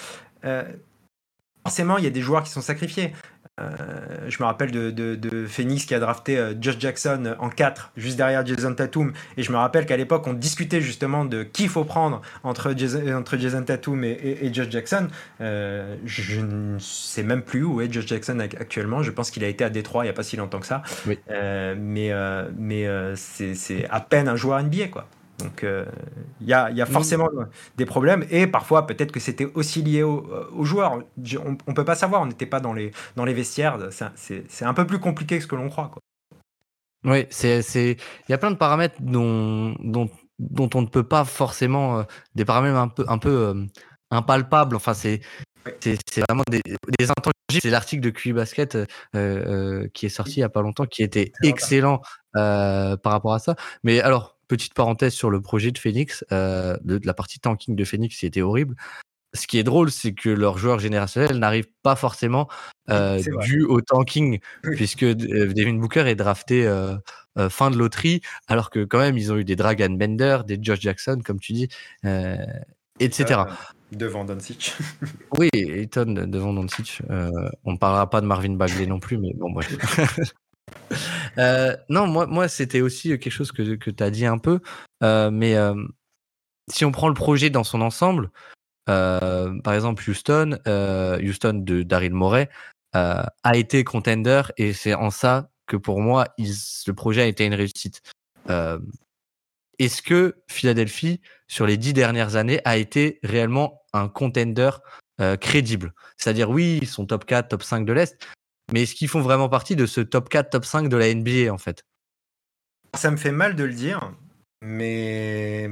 forcément, 1.66 1.98
il 1.98 2.04
y 2.04 2.06
a 2.06 2.10
des 2.10 2.22
joueurs 2.22 2.42
qui 2.42 2.50
sont 2.50 2.60
sacrifiés. 2.60 3.12
Euh, 3.58 3.70
je 4.28 4.36
me 4.40 4.44
rappelle 4.44 4.70
de, 4.70 5.46
Phoenix 5.46 5.86
qui 5.86 5.94
a 5.94 5.98
drafté 5.98 6.36
euh, 6.36 6.52
Josh 6.60 6.76
Jackson 6.78 7.36
en 7.38 7.48
4, 7.48 7.92
juste 7.96 8.16
derrière 8.16 8.44
Jason 8.44 8.74
Tatum. 8.74 9.12
Et 9.36 9.42
je 9.42 9.50
me 9.50 9.56
rappelle 9.56 9.86
qu'à 9.86 9.96
l'époque, 9.96 10.26
on 10.26 10.34
discutait 10.34 10.80
justement 10.80 11.24
de 11.24 11.42
qui 11.42 11.64
il 11.64 11.68
faut 11.68 11.84
prendre 11.84 12.20
entre 12.44 12.74
Jason, 12.76 13.14
entre 13.14 13.36
Jason 13.36 13.62
Tatum 13.62 14.04
et, 14.04 14.50
Josh 14.52 14.68
Jackson. 14.70 15.08
Euh, 15.40 15.96
je 16.04 16.40
ne 16.40 16.78
sais 16.78 17.22
même 17.22 17.42
plus 17.42 17.64
où 17.64 17.80
est 17.80 17.92
Josh 17.92 18.06
Jackson 18.06 18.38
actuellement. 18.40 19.02
Je 19.02 19.10
pense 19.10 19.30
qu'il 19.30 19.42
a 19.42 19.48
été 19.48 19.64
à 19.64 19.70
Détroit 19.70 20.04
il 20.04 20.08
n'y 20.08 20.10
a 20.10 20.14
pas 20.14 20.22
si 20.22 20.36
longtemps 20.36 20.60
que 20.60 20.66
ça. 20.66 20.82
mais 21.06 22.12
mais 22.56 22.86
c'est 23.16 23.86
à 23.90 24.00
peine 24.00 24.28
un 24.28 24.36
joueur 24.36 24.62
NBA, 24.62 24.88
quoi. 24.88 25.06
Donc 25.38 25.60
il 25.62 25.68
euh, 25.68 25.84
y, 26.40 26.52
a, 26.54 26.70
y, 26.70 26.80
a, 26.80 26.86
forcément 26.86 27.28
des 27.76 27.84
problèmes 27.84 28.24
et 28.30 28.46
parfois 28.46 28.86
peut-être 28.86 29.12
que 29.12 29.20
c'était 29.20 29.44
aussi 29.54 29.82
lié 29.82 30.00
euh, 30.00 30.48
aux, 30.52 30.64
joueurs. 30.64 31.02
On, 31.44 31.50
ne 31.50 31.74
peut 31.74 31.84
pas 31.84 31.94
savoir, 31.94 32.22
on 32.22 32.26
n'était 32.26 32.46
pas 32.46 32.60
dans 32.60 32.72
les, 32.72 32.92
dans 33.16 33.24
les 33.24 33.34
vestiaires. 33.34 33.78
C'est 34.16 34.64
un 34.64 34.74
peu 34.74 34.86
plus 34.86 34.98
compliqué 34.98 35.36
que 35.36 35.42
ce 35.42 35.46
que 35.46 35.56
l'on 35.56 35.68
croit. 35.68 35.90
Quoi. 35.92 36.00
Oui, 37.04 37.26
il 37.44 37.96
y 38.28 38.32
a 38.32 38.38
plein 38.38 38.50
de 38.50 38.56
paramètres 38.56 38.96
dont, 39.00 39.76
dont, 39.80 40.08
dont 40.38 40.70
on 40.74 40.82
ne 40.82 40.86
peut 40.86 41.06
pas 41.06 41.24
forcément, 41.24 41.98
euh, 41.98 42.02
des 42.34 42.44
paramètres 42.44 42.78
un 42.78 42.88
peu, 42.88 43.04
un 43.06 43.18
peu 43.18 43.66
impalpables. 44.10 44.76
Enfin, 44.76 44.94
c'est 44.94 45.20
c'est 45.82 46.20
vraiment 46.28 46.44
des, 46.48 46.62
des 46.98 47.10
intangibles. 47.10 47.60
C'est 47.60 47.70
l'article 47.70 48.00
de 48.00 48.10
QI 48.10 48.32
Basket 48.32 48.78
qui 49.12 50.06
est 50.06 50.08
sorti 50.08 50.34
il 50.36 50.38
n'y 50.38 50.44
a 50.44 50.48
pas 50.48 50.62
longtemps, 50.62 50.86
qui 50.86 51.02
était 51.02 51.32
excellent 51.42 52.00
par 52.32 52.98
rapport 53.04 53.34
à 53.34 53.40
ça. 53.40 53.56
Mais 53.82 54.00
alors, 54.00 54.35
petite 54.48 54.74
parenthèse 54.74 55.12
sur 55.12 55.30
le 55.30 55.40
projet 55.40 55.70
de 55.70 55.78
Phoenix, 55.78 56.24
euh, 56.32 56.76
de, 56.84 57.00
la 57.04 57.14
partie 57.14 57.40
tanking 57.40 57.76
de 57.76 57.84
Phoenix, 57.84 58.18
c'était 58.18 58.42
horrible. 58.42 58.76
Ce 59.36 59.46
qui 59.46 59.58
est 59.58 59.62
drôle, 59.62 59.90
c'est 59.90 60.12
que 60.12 60.30
leurs 60.30 60.58
joueurs 60.58 60.78
générationnels 60.78 61.38
n'arrivent 61.38 61.70
pas 61.82 61.94
forcément 61.94 62.48
euh, 62.90 63.20
dû 63.42 63.64
au 63.64 63.80
tanking, 63.80 64.40
puisque 64.62 65.02
euh, 65.02 65.14
Devin 65.14 65.74
Booker 65.74 66.06
est 66.06 66.14
drafté 66.14 66.66
euh, 66.66 66.96
fin 67.50 67.70
de 67.70 67.76
loterie, 67.76 68.22
alors 68.48 68.70
que 68.70 68.84
quand 68.84 68.98
même 68.98 69.18
ils 69.18 69.32
ont 69.32 69.36
eu 69.36 69.44
des 69.44 69.56
Dragon 69.56 69.90
Bender, 69.90 70.38
des 70.46 70.58
Josh 70.60 70.80
Jackson, 70.80 71.20
comme 71.24 71.38
tu 71.38 71.52
dis, 71.52 71.68
etc. 72.98 73.40
devant 73.92 74.24
Doncic. 74.24 74.74
oui, 75.38 75.50
Eton 75.52 76.26
devant 76.26 76.54
Doncic. 76.54 77.02
on 77.64 77.72
ne 77.72 77.78
parlera 77.78 78.08
pas 78.08 78.20
de 78.20 78.26
Marvin 78.26 78.54
Bagley 78.54 78.86
non 78.86 79.00
plus, 79.00 79.18
mais 79.18 79.34
bon 79.34 79.50
bref. 79.50 79.76
Euh, 81.38 81.76
non, 81.88 82.06
moi, 82.06 82.26
moi 82.26 82.48
c'était 82.48 82.80
aussi 82.80 83.08
quelque 83.10 83.30
chose 83.30 83.52
que, 83.52 83.74
que 83.74 83.90
tu 83.90 84.02
as 84.02 84.10
dit 84.10 84.26
un 84.26 84.38
peu. 84.38 84.60
Euh, 85.02 85.30
mais 85.30 85.54
euh, 85.54 85.74
si 86.68 86.84
on 86.84 86.92
prend 86.92 87.08
le 87.08 87.14
projet 87.14 87.50
dans 87.50 87.64
son 87.64 87.80
ensemble, 87.80 88.30
par 88.86 89.74
exemple 89.74 90.08
Houston, 90.08 90.58
Houston 91.22 91.54
de 91.64 91.82
Daryl 91.82 92.14
Morey, 92.14 92.48
a 92.92 93.56
été 93.56 93.84
contender 93.84 94.42
et 94.56 94.72
c'est 94.72 94.94
en 94.94 95.10
ça 95.10 95.50
que 95.66 95.76
pour 95.76 96.00
moi, 96.00 96.26
le 96.38 96.92
projet 96.92 97.22
a 97.22 97.26
été 97.26 97.44
une 97.44 97.54
réussite. 97.54 98.00
Est-ce 99.78 100.02
que 100.02 100.36
Philadelphie, 100.48 101.20
sur 101.48 101.66
les 101.66 101.76
dix 101.76 101.92
dernières 101.92 102.36
années, 102.36 102.60
a 102.64 102.76
été 102.76 103.18
réellement 103.22 103.82
un 103.92 104.08
contender 104.08 104.70
crédible? 105.40 105.92
C'est-à-dire, 106.16 106.48
oui, 106.48 106.78
ils 106.80 106.88
sont 106.88 107.06
top 107.06 107.26
4, 107.26 107.48
top 107.48 107.64
5 107.64 107.84
de 107.84 107.92
l'Est, 107.92 108.16
mais 108.72 108.82
est-ce 108.82 108.94
qu'ils 108.94 109.08
font 109.08 109.20
vraiment 109.20 109.48
partie 109.48 109.76
de 109.76 109.86
ce 109.86 110.00
top 110.00 110.28
4, 110.28 110.50
top 110.50 110.64
5 110.64 110.88
de 110.88 110.96
la 110.96 111.12
NBA 111.14 111.52
en 111.52 111.58
fait? 111.58 111.84
Ça 112.94 113.10
me 113.10 113.16
fait 113.16 113.32
mal 113.32 113.56
de 113.56 113.64
le 113.64 113.72
dire, 113.72 114.12
mais 114.62 115.70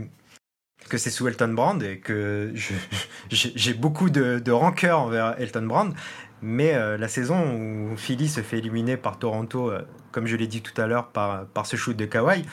que 0.88 0.98
c'est 0.98 1.10
sous 1.10 1.26
Elton 1.28 1.48
Brand 1.48 1.82
et 1.82 1.98
que 1.98 2.52
j'ai 3.30 3.74
beaucoup 3.74 4.10
de, 4.10 4.50
rancœur 4.50 5.00
envers 5.00 5.40
Elton 5.40 5.66
Brand. 5.66 5.94
Mais 6.42 6.74
euh, 6.74 6.98
la 6.98 7.08
saison 7.08 7.54
où 7.54 7.96
Philly 7.96 8.28
se 8.28 8.42
fait 8.42 8.58
éliminer 8.58 8.98
par 8.98 9.18
Toronto, 9.18 9.70
euh, 9.70 9.80
comme 10.12 10.26
je 10.26 10.36
l'ai 10.36 10.46
dit 10.46 10.60
tout 10.60 10.78
à 10.78 10.86
l'heure, 10.86 11.08
par, 11.08 11.46
ce 11.64 11.76
shoot 11.76 11.96
de 11.96 12.04
Kawhi, 12.04 12.44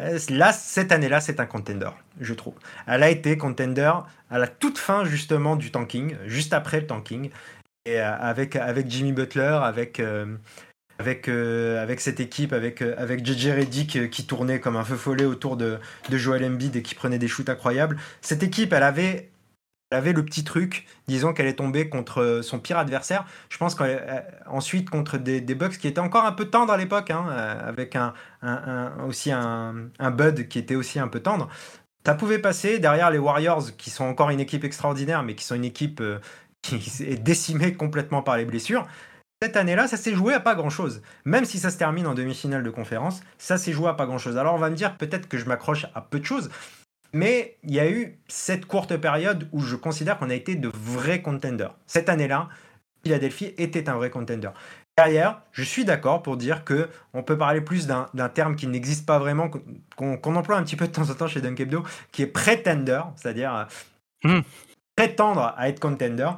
euh, 0.00 0.18
là, 0.30 0.52
cette 0.52 0.90
année-là, 0.90 1.20
c'est 1.20 1.38
un 1.38 1.46
contender, 1.46 1.90
je 2.20 2.34
trouve. 2.34 2.54
Elle 2.88 3.04
a 3.04 3.10
été 3.10 3.38
contender 3.38 3.92
à 4.30 4.38
la 4.38 4.48
toute 4.48 4.78
fin, 4.78 5.04
justement, 5.04 5.54
du 5.54 5.70
tanking, 5.70 6.16
juste 6.26 6.52
après 6.52 6.80
le 6.80 6.88
tanking. 6.88 7.30
Et 7.86 8.00
euh, 8.00 8.16
avec, 8.18 8.56
avec 8.56 8.90
Jimmy 8.90 9.12
Butler, 9.12 9.58
avec, 9.62 10.00
euh, 10.00 10.36
avec, 10.98 11.28
euh, 11.28 11.82
avec 11.82 12.00
cette 12.00 12.18
équipe, 12.18 12.54
avec, 12.54 12.80
avec 12.80 13.24
JJ 13.24 13.48
Reddick 13.48 14.10
qui 14.10 14.26
tournait 14.26 14.58
comme 14.58 14.76
un 14.76 14.84
feu 14.84 14.96
follet 14.96 15.26
autour 15.26 15.58
de, 15.58 15.78
de 16.08 16.16
Joel 16.16 16.44
Embiid 16.44 16.76
et 16.76 16.82
qui 16.82 16.94
prenait 16.94 17.18
des 17.18 17.28
shoots 17.28 17.48
incroyables. 17.50 17.98
Cette 18.22 18.42
équipe, 18.42 18.72
elle 18.72 18.82
avait, 18.82 19.30
elle 19.90 19.98
avait 19.98 20.14
le 20.14 20.24
petit 20.24 20.44
truc, 20.44 20.86
disons 21.08 21.34
qu'elle 21.34 21.46
est 21.46 21.56
tombée 21.56 21.90
contre 21.90 22.40
son 22.42 22.58
pire 22.58 22.78
adversaire. 22.78 23.26
Je 23.50 23.58
pense 23.58 23.74
qu'ensuite 23.74 24.88
contre 24.88 25.18
des, 25.18 25.42
des 25.42 25.54
Bucks 25.54 25.76
qui 25.76 25.86
étaient 25.86 26.00
encore 26.00 26.24
un 26.24 26.32
peu 26.32 26.46
tendres 26.46 26.72
à 26.72 26.78
l'époque, 26.78 27.10
hein, 27.10 27.26
avec 27.28 27.96
un, 27.96 28.14
aussi 29.06 29.30
un, 29.30 29.90
un 29.98 30.10
Bud 30.10 30.48
qui 30.48 30.58
était 30.58 30.74
aussi 30.74 30.98
un 30.98 31.08
peu 31.08 31.20
tendre. 31.20 31.50
Ça 32.06 32.14
pouvait 32.14 32.38
passer 32.38 32.78
derrière 32.78 33.10
les 33.10 33.18
Warriors, 33.18 33.76
qui 33.76 33.90
sont 33.90 34.04
encore 34.04 34.30
une 34.30 34.40
équipe 34.40 34.64
extraordinaire, 34.64 35.22
mais 35.22 35.34
qui 35.34 35.44
sont 35.44 35.54
une 35.54 35.64
équipe 35.64 36.02
qui 36.64 37.04
est 37.04 37.22
décimé 37.22 37.74
complètement 37.74 38.22
par 38.22 38.36
les 38.36 38.44
blessures. 38.44 38.86
Cette 39.42 39.56
année-là, 39.56 39.86
ça 39.88 39.96
s'est 39.96 40.14
joué 40.14 40.32
à 40.32 40.40
pas 40.40 40.54
grand-chose. 40.54 41.02
Même 41.24 41.44
si 41.44 41.58
ça 41.58 41.70
se 41.70 41.76
termine 41.76 42.06
en 42.06 42.14
demi-finale 42.14 42.62
de 42.62 42.70
conférence, 42.70 43.22
ça 43.36 43.58
s'est 43.58 43.72
joué 43.72 43.88
à 43.88 43.94
pas 43.94 44.06
grand-chose. 44.06 44.38
Alors 44.38 44.54
on 44.54 44.58
va 44.58 44.70
me 44.70 44.76
dire 44.76 44.96
peut-être 44.96 45.28
que 45.28 45.36
je 45.36 45.44
m'accroche 45.44 45.86
à 45.94 46.00
peu 46.00 46.18
de 46.18 46.24
choses, 46.24 46.50
mais 47.12 47.56
il 47.62 47.74
y 47.74 47.80
a 47.80 47.90
eu 47.90 48.18
cette 48.28 48.64
courte 48.66 48.96
période 48.96 49.48
où 49.52 49.60
je 49.60 49.76
considère 49.76 50.18
qu'on 50.18 50.30
a 50.30 50.34
été 50.34 50.54
de 50.54 50.70
vrais 50.74 51.20
contenders. 51.20 51.74
Cette 51.86 52.08
année-là, 52.08 52.48
Philadelphie 53.04 53.52
était 53.58 53.90
un 53.90 53.96
vrai 53.96 54.08
contender. 54.08 54.50
Derrière, 54.96 55.42
je 55.52 55.64
suis 55.64 55.84
d'accord 55.84 56.22
pour 56.22 56.36
dire 56.36 56.64
que 56.64 56.88
on 57.12 57.22
peut 57.22 57.36
parler 57.36 57.60
plus 57.60 57.86
d'un 57.86 58.28
terme 58.32 58.56
qui 58.56 58.66
n'existe 58.68 59.04
pas 59.04 59.18
vraiment, 59.18 59.50
qu'on 59.96 60.36
emploie 60.36 60.56
un 60.56 60.62
petit 60.62 60.76
peu 60.76 60.86
de 60.86 60.92
temps 60.92 61.10
en 61.10 61.14
temps 61.14 61.26
chez 61.26 61.40
Dunkebdo, 61.40 61.82
qui 62.12 62.22
est 62.22 62.28
pretender, 62.28 63.00
c'est-à-dire 63.16 63.66
Hmm. 64.24 64.40
Prétendre 64.96 65.54
à 65.56 65.68
être 65.68 65.80
contender, 65.80 66.30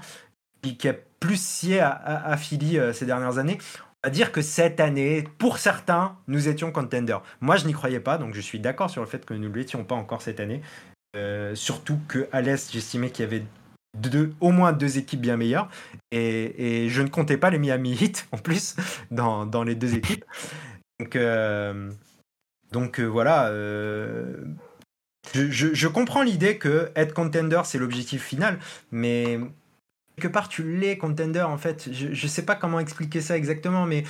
qui, 0.62 0.76
qui 0.76 0.88
a 0.88 0.94
plus 1.20 1.40
scié 1.40 1.80
à, 1.80 2.36
Philly 2.36 2.78
euh, 2.78 2.92
ces 2.92 3.06
dernières 3.06 3.38
années. 3.38 3.58
On 4.04 4.08
va 4.08 4.10
dire 4.10 4.30
que 4.30 4.42
cette 4.42 4.78
année, 4.80 5.24
pour 5.38 5.58
certains, 5.58 6.16
nous 6.28 6.48
étions 6.48 6.70
contender. 6.70 7.16
Moi, 7.40 7.56
je 7.56 7.66
n'y 7.66 7.72
croyais 7.72 8.00
pas, 8.00 8.18
donc 8.18 8.34
je 8.34 8.40
suis 8.40 8.60
d'accord 8.60 8.90
sur 8.90 9.02
le 9.02 9.08
fait 9.08 9.24
que 9.24 9.34
nous 9.34 9.48
ne 9.48 9.54
l'étions 9.54 9.84
pas 9.84 9.94
encore 9.94 10.22
cette 10.22 10.38
année. 10.38 10.60
Euh, 11.16 11.54
surtout 11.54 11.98
que 12.06 12.28
à 12.30 12.42
l'Est, 12.42 12.70
j'estimais 12.72 13.10
qu'il 13.10 13.24
y 13.24 13.28
avait 13.28 13.44
deux, 13.98 14.34
au 14.40 14.50
moins 14.50 14.72
deux 14.72 14.98
équipes 14.98 15.22
bien 15.22 15.36
meilleures. 15.36 15.68
Et, 16.12 16.86
je 16.88 17.02
ne 17.02 17.08
comptais 17.08 17.38
pas 17.38 17.50
les 17.50 17.58
Miami 17.58 17.94
Heat 17.94 18.28
en 18.32 18.38
plus 18.38 18.76
dans, 19.10 19.64
les 19.64 19.74
deux 19.74 19.94
équipes. 19.94 20.24
Donc, 21.00 21.16
euh, 21.16 21.90
voilà. 22.72 23.50
Je, 25.34 25.88
comprends 25.88 26.22
l'idée 26.22 26.58
que 26.58 26.90
être 26.96 27.14
contender, 27.14 27.60
c'est 27.64 27.78
l'objectif 27.78 28.22
final, 28.22 28.58
mais 28.92 29.40
quelque 30.16 30.32
part, 30.32 30.48
tu 30.48 30.62
l'es 30.62 30.98
contender 30.98 31.42
en 31.42 31.58
fait. 31.58 31.88
Je, 31.92 32.12
je 32.12 32.26
sais 32.26 32.44
pas 32.44 32.54
comment 32.54 32.80
expliquer 32.80 33.20
ça 33.20 33.36
exactement, 33.36 33.86
mais 33.86 34.04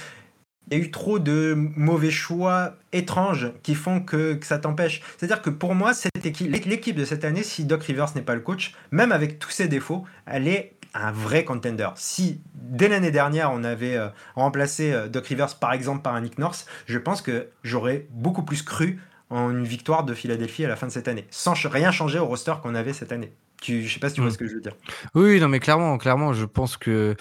il 0.70 0.78
y 0.78 0.80
a 0.80 0.84
eu 0.84 0.90
trop 0.90 1.18
de 1.18 1.54
mauvais 1.76 2.10
choix 2.10 2.74
étranges 2.92 3.52
qui 3.62 3.74
font 3.74 4.00
que, 4.00 4.38
ça 4.42 4.58
t'empêche. 4.58 5.02
C'est-à-dire 5.16 5.42
que 5.42 5.50
pour 5.50 5.74
moi, 5.74 5.92
l'équipe 6.40 6.96
de 6.96 7.04
cette 7.04 7.24
année, 7.24 7.42
si 7.42 7.64
Doc 7.64 7.84
Rivers 7.84 8.14
n'est 8.14 8.22
pas 8.22 8.34
le 8.34 8.40
coach, 8.40 8.74
même 8.90 9.12
avec 9.12 9.38
tous 9.38 9.50
ses 9.50 9.68
défauts, 9.68 10.04
elle 10.26 10.48
est 10.48 10.72
un 10.94 11.12
vrai 11.12 11.44
contender. 11.44 11.88
Si 11.96 12.40
dès 12.54 12.88
l'année 12.88 13.10
dernière, 13.10 13.52
on 13.52 13.64
avait 13.64 13.96
euh, 13.96 14.08
remplacé 14.34 14.92
euh, 14.92 15.08
Doc 15.08 15.26
Rivers 15.26 15.54
par 15.56 15.72
exemple 15.72 16.02
par 16.02 16.14
un 16.14 16.22
Nick 16.22 16.38
Nurse, 16.38 16.66
je 16.86 16.98
pense 16.98 17.20
que 17.20 17.48
j'aurais 17.62 18.06
beaucoup 18.10 18.42
plus 18.42 18.62
cru 18.62 18.98
en 19.30 19.50
une 19.50 19.64
victoire 19.64 20.04
de 20.04 20.14
Philadelphie 20.14 20.64
à 20.64 20.68
la 20.68 20.76
fin 20.76 20.86
de 20.86 20.92
cette 20.92 21.08
année, 21.08 21.26
sans 21.30 21.54
rien 21.54 21.90
changer 21.92 22.18
au 22.18 22.26
roster 22.26 22.54
qu'on 22.62 22.74
avait 22.74 22.92
cette 22.92 23.12
année. 23.12 23.32
Tu, 23.62 23.84
je 23.84 23.94
sais 23.94 24.00
pas 24.00 24.08
si 24.10 24.16
tu 24.16 24.20
vois 24.20 24.30
Mm. 24.30 24.32
ce 24.32 24.38
que 24.38 24.46
je 24.48 24.54
veux 24.54 24.60
dire. 24.60 24.74
Oui, 25.14 25.40
non, 25.40 25.48
mais 25.48 25.60
clairement, 25.60 25.98
clairement, 25.98 26.32
je 26.32 26.44
pense 26.44 26.76
que 26.76 27.16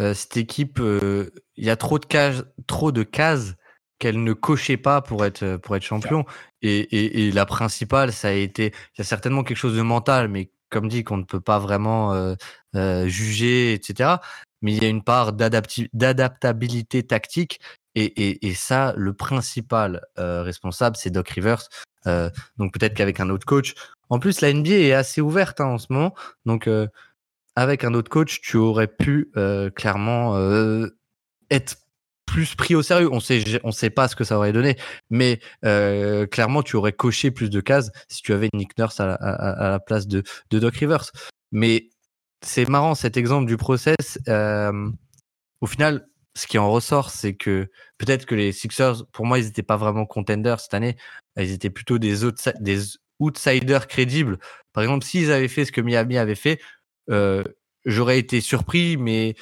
euh, 0.00 0.14
cette 0.14 0.36
équipe, 0.36 0.78
euh, 0.80 1.30
il 1.56 1.64
y 1.64 1.70
a 1.70 1.76
trop 1.76 1.98
de 1.98 2.06
cases, 2.06 2.44
trop 2.66 2.92
de 2.92 3.02
cases 3.02 3.54
qu'elle 3.98 4.22
ne 4.22 4.32
cochait 4.32 4.76
pas 4.76 5.00
pour 5.02 5.24
être 5.24 5.56
pour 5.56 5.74
être 5.76 5.82
champion. 5.82 6.24
Et, 6.62 6.78
et, 6.80 7.28
et 7.28 7.32
la 7.32 7.46
principale, 7.46 8.12
ça 8.12 8.28
a 8.28 8.32
été, 8.32 8.66
il 8.66 8.98
y 8.98 9.00
a 9.00 9.04
certainement 9.04 9.42
quelque 9.44 9.56
chose 9.56 9.76
de 9.76 9.82
mental, 9.82 10.28
mais 10.28 10.50
comme 10.70 10.88
dit, 10.88 11.02
qu'on 11.04 11.16
ne 11.16 11.24
peut 11.24 11.40
pas 11.40 11.58
vraiment 11.58 12.12
euh, 12.14 12.34
euh, 12.76 13.08
juger, 13.08 13.72
etc. 13.72 14.16
Mais 14.62 14.72
il 14.74 14.82
y 14.82 14.86
a 14.86 14.88
une 14.88 15.02
part 15.02 15.32
d'adaptabilité 15.32 17.02
tactique. 17.04 17.60
Et, 18.00 18.54
ça, 18.54 18.94
le 18.96 19.12
principal 19.12 20.02
euh, 20.18 20.42
responsable, 20.42 20.96
c'est 20.96 21.10
Doc 21.10 21.28
Rivers. 21.30 21.68
Euh, 22.06 22.30
donc 22.56 22.72
peut-être 22.72 22.94
qu'avec 22.94 23.18
un 23.18 23.28
autre 23.28 23.44
coach. 23.44 23.74
En 24.08 24.20
plus, 24.20 24.40
la 24.40 24.52
NBA 24.52 24.70
est 24.70 24.92
assez 24.92 25.20
ouverte 25.20 25.60
hein, 25.60 25.66
en 25.66 25.78
ce 25.78 25.86
moment. 25.90 26.14
Donc 26.46 26.68
euh, 26.68 26.86
avec 27.56 27.82
un 27.82 27.94
autre 27.94 28.08
coach, 28.08 28.40
tu 28.40 28.56
aurais 28.56 28.86
pu 28.86 29.32
clairement 29.74 30.38
être 31.50 31.76
plus 32.24 32.54
pris 32.54 32.76
au 32.76 32.82
sérieux. 32.82 33.08
On 33.10 33.18
sait, 33.18 33.60
on 33.64 33.72
sait 33.72 33.90
pas 33.90 34.06
ce 34.06 34.14
que 34.14 34.22
ça 34.22 34.36
aurait 34.36 34.52
donné, 34.52 34.76
mais 35.10 35.40
clairement, 35.62 36.62
tu 36.62 36.76
aurais 36.76 36.92
coché 36.92 37.32
plus 37.32 37.50
de 37.50 37.60
cases 37.60 37.90
si 38.08 38.22
tu 38.22 38.32
avais 38.32 38.48
Nick 38.54 38.78
Nurse 38.78 39.00
à 39.00 39.06
la, 39.06 39.80
place 39.80 40.06
de, 40.06 40.22
Doc 40.50 40.76
Rivers. 40.76 41.10
Mais 41.50 41.90
c'est 42.44 42.68
marrant 42.68 42.94
cet 42.94 43.16
exemple 43.16 43.46
du 43.46 43.56
process. 43.56 44.20
Au 45.60 45.66
final, 45.66 46.06
ce 46.38 46.46
qui 46.46 46.56
en 46.56 46.70
ressort, 46.70 47.10
c'est 47.10 47.34
que 47.34 47.68
peut-être 47.98 48.24
que 48.24 48.34
les 48.36 48.52
Sixers, 48.52 49.06
pour 49.12 49.26
moi, 49.26 49.40
ils 49.40 49.46
n'étaient 49.46 49.64
pas 49.64 49.76
vraiment 49.76 50.06
contenders 50.06 50.60
cette 50.60 50.74
année. 50.74 50.96
Ils 51.36 51.50
étaient 51.50 51.70
plutôt 51.70 51.98
des, 51.98 52.14
des 52.60 52.80
outsiders 53.18 53.88
crédibles. 53.88 54.38
Par 54.72 54.84
exemple, 54.84 55.04
s'ils 55.04 55.32
avaient 55.32 55.48
fait 55.48 55.64
ce 55.64 55.72
que 55.72 55.80
Miami 55.80 56.16
avait 56.16 56.36
fait, 56.36 56.60
euh, 57.10 57.42
j'aurais 57.84 58.20
été 58.20 58.40
surpris, 58.40 58.96
mais 58.96 59.34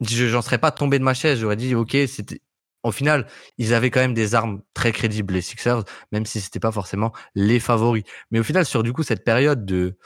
j'en 0.00 0.42
serais 0.42 0.58
pas 0.58 0.72
tombé 0.72 0.98
de 0.98 1.04
ma 1.04 1.14
chaise. 1.14 1.38
J'aurais 1.38 1.56
dit, 1.56 1.74
ok, 1.74 1.96
c'était. 2.08 2.40
Au 2.82 2.92
final, 2.92 3.26
ils 3.58 3.74
avaient 3.74 3.90
quand 3.90 4.00
même 4.00 4.14
des 4.14 4.34
armes 4.34 4.62
très 4.72 4.90
crédibles, 4.90 5.34
les 5.34 5.42
Sixers, 5.42 5.84
même 6.12 6.24
si 6.24 6.40
c'était 6.40 6.60
pas 6.60 6.72
forcément 6.72 7.12
les 7.34 7.60
favoris. 7.60 8.04
Mais 8.30 8.40
au 8.40 8.42
final, 8.42 8.64
sur 8.64 8.82
du 8.82 8.94
coup 8.94 9.02
cette 9.02 9.22
période 9.22 9.66
de, 9.66 9.98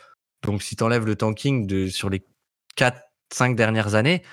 donc 0.43 0.61
si 0.61 0.75
t'enlèves 0.75 1.07
le 1.07 1.15
tanking 1.15 1.69
de 1.69 1.87
sur 1.87 2.11
les 2.11 2.27
4-5 2.77 3.55
dernières 3.55 3.95
années, 3.95 4.25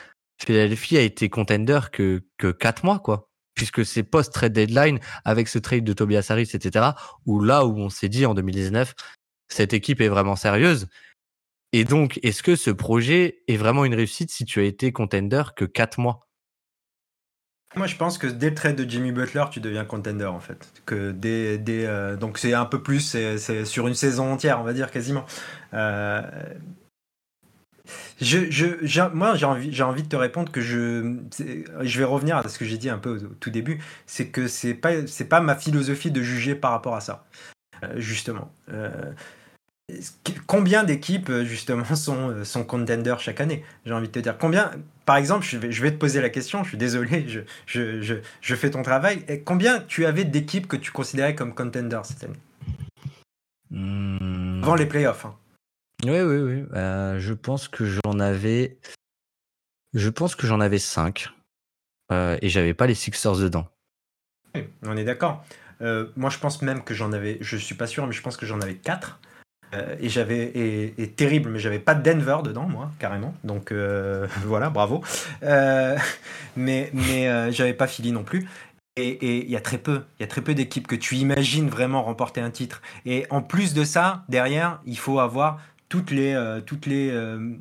Philadelphie 0.46 0.98
a 0.98 1.02
été 1.02 1.30
contender 1.30 1.80
que 1.92 2.24
que 2.38 2.52
quatre 2.52 2.84
mois 2.84 3.00
quoi, 3.00 3.30
puisque 3.54 3.86
c'est 3.86 4.04
post 4.04 4.34
trade 4.34 4.54
deadline 4.54 5.00
avec 5.24 5.48
ce 5.48 5.60
trade 5.60 5.84
de 5.84 5.94
Tobias 5.94 6.28
Harris, 6.30 6.50
etc. 6.54 6.92
Où 7.26 7.42
là 7.42 7.66
où 7.66 7.78
on 7.78 7.90
s'est 7.90 8.10
dit 8.10 8.26
en 8.26 8.34
2019, 8.34 8.96
cette 9.50 9.74
équipe 9.74 10.02
est 10.02 10.08
vraiment 10.08 10.36
sérieuse. 10.36 10.88
Et 11.74 11.86
donc, 11.86 12.20
est-ce 12.24 12.44
que 12.44 12.56
ce 12.56 12.70
projet 12.70 13.44
est 13.48 13.56
vraiment 13.56 13.86
une 13.86 13.96
réussite 13.96 14.30
si 14.32 14.44
tu 14.44 14.60
as 14.60 14.64
été 14.64 14.92
contender 14.92 15.44
que 15.56 15.64
4 15.64 16.00
mois? 16.00 16.28
Moi, 17.76 17.88
je 17.88 17.96
pense 17.96 18.18
que 18.18 18.28
dès 18.28 18.50
le 18.50 18.56
trade 18.56 18.76
de 18.76 18.90
Jimmy 18.90 19.14
Butler, 19.14 19.46
tu 19.50 19.62
deviens 19.62 19.86
contender 19.86 20.26
en 20.26 20.42
fait. 20.42 20.74
Que 20.86 21.12
dès, 21.12 21.58
dès, 21.58 21.86
euh, 21.86 22.18
donc 22.18 22.38
c'est 22.38 22.54
un 22.54 22.66
peu 22.66 22.84
plus, 22.84 23.00
c'est 23.00 23.64
sur 23.64 23.88
une 23.88 23.94
saison 23.94 24.34
entière, 24.34 24.60
on 24.60 24.64
va 24.64 24.74
dire 24.74 24.92
quasiment. 24.92 25.26
Euh, 25.74 26.22
je, 28.22 28.49
je, 28.49 29.02
moi, 29.14 29.36
j'ai 29.36 29.45
envie, 29.45 29.74
j'ai 29.74 29.84
envie 29.84 30.03
de 30.03 30.08
te 30.08 30.16
répondre 30.16 30.52
que 30.52 30.62
je, 30.62 31.18
je 31.82 31.99
vais 31.99 32.06
revenir 32.06 32.38
à 32.38 32.48
ce 32.48 32.60
que 32.60 32.66
j'ai 32.66 32.78
dit 32.78 32.90
un 32.90 32.98
peu 32.98 33.10
au, 33.10 33.26
au 33.26 33.36
tout 33.40 33.49
début, 33.49 33.80
c'est 34.06 34.28
que 34.28 34.48
c'est 34.48 34.74
pas, 34.74 35.08
c'est 35.08 35.26
pas 35.26 35.41
ma 35.41 35.56
philosophie 35.56 36.12
de 36.12 36.22
juger 36.22 36.56
par 36.56 36.72
rapport 36.72 36.95
à 36.95 37.02
ça, 37.02 37.26
euh, 37.84 37.88
justement. 37.98 38.52
Euh, 38.72 39.12
combien 40.48 40.84
d'équipes 40.84 41.30
euh, 41.30 41.44
justement 41.44 41.84
sont, 41.95 42.44
sont 42.44 42.64
contenders 42.64 43.20
chaque 43.20 43.41
année? 43.41 43.64
J'ai 43.86 43.94
envie 43.94 44.08
de 44.08 44.14
te 44.14 44.20
dire 44.20 44.38
combien. 44.38 44.72
Par 45.06 45.18
exemple, 45.18 45.45
je 45.45 45.58
vais, 45.58 45.72
je 45.72 45.82
vais 45.82 45.91
te 45.91 45.98
poser 45.98 46.22
la 46.22 46.30
question. 46.30 46.64
Je 46.64 46.70
suis 46.70 46.78
désolé, 46.78 47.26
je, 47.28 47.41
je, 47.66 48.02
je, 48.02 48.16
je 48.40 48.56
fais 48.56 48.70
ton 48.70 48.84
travail. 48.84 49.26
Et 49.28 49.41
combien 49.41 49.80
tu 49.80 50.06
avais 50.06 50.24
d'équipes 50.24 50.68
que 50.68 50.78
tu 50.78 50.91
considérais 50.91 51.36
comme 51.36 51.53
contenders 51.53 52.06
cette 52.06 52.24
année? 52.24 52.40
Hmm. 53.74 54.62
avant 54.62 54.76
les 54.76 54.86
playoffs 54.86 55.26
hein. 55.26 55.34
Oui, 56.03 56.19
oui, 56.22 56.38
oui. 56.38 56.64
Euh, 56.73 57.19
je 57.19 57.34
pense 57.34 57.68
que 57.68 57.86
j'en 57.86 58.19
avais. 58.19 58.80
Je 59.94 60.10
pense 60.10 60.36
que 60.36 60.48
j'en 60.48 60.60
avais 60.60 60.80
5. 60.80 61.30
et 62.11 62.49
j'avais 62.49 62.73
pas 62.73 62.88
les 62.88 62.95
Sixers 62.95 63.38
dedans. 63.38 63.68
Oui, 64.56 64.68
on 64.84 64.98
est 64.98 65.03
d'accord. 65.03 65.45
Euh, 65.82 66.07
moi, 66.15 66.30
je 66.30 66.38
pense 66.40 66.61
même 66.61 66.84
que 66.84 66.94
j'en 66.94 67.11
avais. 67.11 67.38
Je 67.41 67.57
suis 67.57 67.76
pas 67.76 67.88
sûr, 67.88 68.06
mais 68.07 68.14
je 68.14 68.22
pense 68.22 68.38
que 68.38 68.45
j'en 68.45 68.61
avais 68.61 68.76
4. 68.76 69.19
et 69.99 70.10
j'avais 70.10 70.52
et, 70.98 71.11
terrible, 71.11 71.49
mais 71.49 71.60
j'avais 71.60 71.80
pas 71.80 71.95
Denver 71.95 72.38
dedans, 72.44 72.68
moi, 72.68 72.91
carrément. 72.99 73.34
Donc 73.44 73.72
euh, 73.72 74.28
voilà, 74.45 74.69
bravo. 74.69 75.03
Euh, 75.44 75.98
mais 76.56 76.90
mais 76.94 77.28
euh, 77.28 77.52
j'avais 77.52 77.73
pas 77.73 77.88
Philly 77.88 78.11
non 78.11 78.23
plus. 78.23 78.48
Et 78.98 79.44
il 79.44 79.49
y 79.49 79.56
a 79.56 79.61
très 79.61 79.78
peu, 79.78 80.03
il 80.19 80.23
y 80.23 80.26
a 80.26 80.28
très 80.28 80.41
peu 80.41 80.53
d'équipes 80.53 80.86
que 80.86 80.98
tu 80.98 81.15
imagines 81.15 81.69
vraiment 81.69 82.03
remporter 82.03 82.41
un 82.41 82.52
titre. 82.52 82.82
Et 83.06 83.26
en 83.30 83.41
plus 83.41 83.73
de 83.73 83.86
ça, 83.86 84.26
derrière, 84.28 84.82
il 84.86 84.98
faut 84.98 85.19
avoir 85.19 85.61
toutes 85.92 86.10
les 86.10 86.34
euh, 86.34 86.62
toutes 86.62 86.86
les 86.86 87.12
euh, 87.12 87.58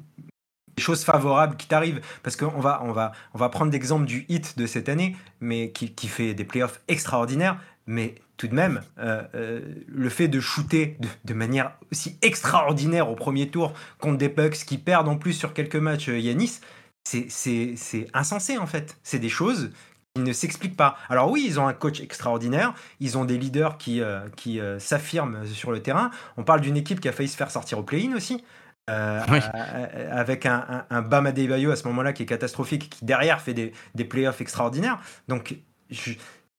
choses 0.79 1.05
favorables 1.05 1.57
qui 1.57 1.67
t'arrivent. 1.67 2.01
Parce 2.23 2.37
qu'on 2.37 2.61
va, 2.61 2.81
on 2.85 2.93
va, 2.93 3.13
on 3.35 3.39
va 3.39 3.49
prendre 3.49 3.73
l'exemple 3.73 4.07
du 4.07 4.25
hit 4.29 4.57
de 4.57 4.67
cette 4.67 4.89
année, 4.89 5.17
mais 5.41 5.73
qui, 5.73 5.93
qui 5.93 6.07
fait 6.07 6.33
des 6.33 6.45
playoffs 6.45 6.81
extraordinaires. 6.87 7.61
Mais 7.87 8.15
tout 8.37 8.47
de 8.47 8.55
même, 8.55 8.83
euh, 8.99 9.61
le 9.89 10.09
fait 10.09 10.29
de 10.29 10.39
shooter 10.39 10.97
de, 11.01 11.09
de, 11.25 11.35
manière 11.35 11.73
aussi 11.91 12.17
extraordinaire 12.23 13.11
au 13.11 13.17
premier 13.17 13.51
tour 13.51 13.75
contre 13.99 14.19
des 14.19 14.29
Bucks 14.29 14.65
qui 14.65 14.79
perdent 14.79 15.09
en 15.09 15.17
plus 15.17 15.33
sur 15.33 15.53
quelques 15.53 15.77
matchs 15.77 16.09
euh, 16.09 16.19
Yanis, 16.19 16.61
c'est 17.03 18.07
insensé 18.15 18.59
en 18.59 18.67
fait. 18.67 18.97
C'est 19.03 19.19
des 19.19 19.29
choses 19.29 19.73
qui 20.15 20.23
ne 20.23 20.33
s'expliquent 20.33 20.77
pas. 20.77 20.97
Alors 21.09 21.31
oui, 21.31 21.45
ils 21.47 21.61
ont 21.61 21.69
un 21.69 21.73
coach 21.73 22.01
extraordinaire, 22.01 22.75
ils 22.99 23.17
ont 23.17 23.25
des 23.25 23.39
leaders 23.39 23.79
qui, 23.79 24.01
euh, 24.01 24.21
qui 24.37 24.61
euh, 24.61 24.79
s'affirment 24.79 25.47
sur 25.47 25.71
le 25.71 25.81
terrain. 25.81 26.11
On 26.37 26.43
parle 26.43 26.61
d'une 26.61 26.77
équipe 26.77 27.01
qui 27.01 27.09
a 27.09 27.13
failli 27.13 27.29
se 27.29 27.37
faire 27.37 27.51
sortir 27.51 27.79
au 27.79 27.83
play-in 27.83 28.15
aussi. 28.17 28.45
Euh, 28.89 29.21
oui. 29.31 29.39
avec 30.11 30.47
un, 30.47 30.65
un, 30.69 30.97
un 30.97 31.03
Bam 31.03 31.25
Adebayo 31.27 31.71
à 31.71 31.77
ce 31.77 31.87
moment-là 31.87 32.13
qui 32.13 32.25
est 32.25 32.27
catastrophique, 32.27 32.91
qui 32.91 33.05
derrière 33.05 33.41
fait 33.41 33.55
des, 33.55 33.73
des 33.95 34.05
playoffs 34.05 34.41
extraordinaires. 34.41 34.99
Donc 35.29 35.55
je, 35.91 36.15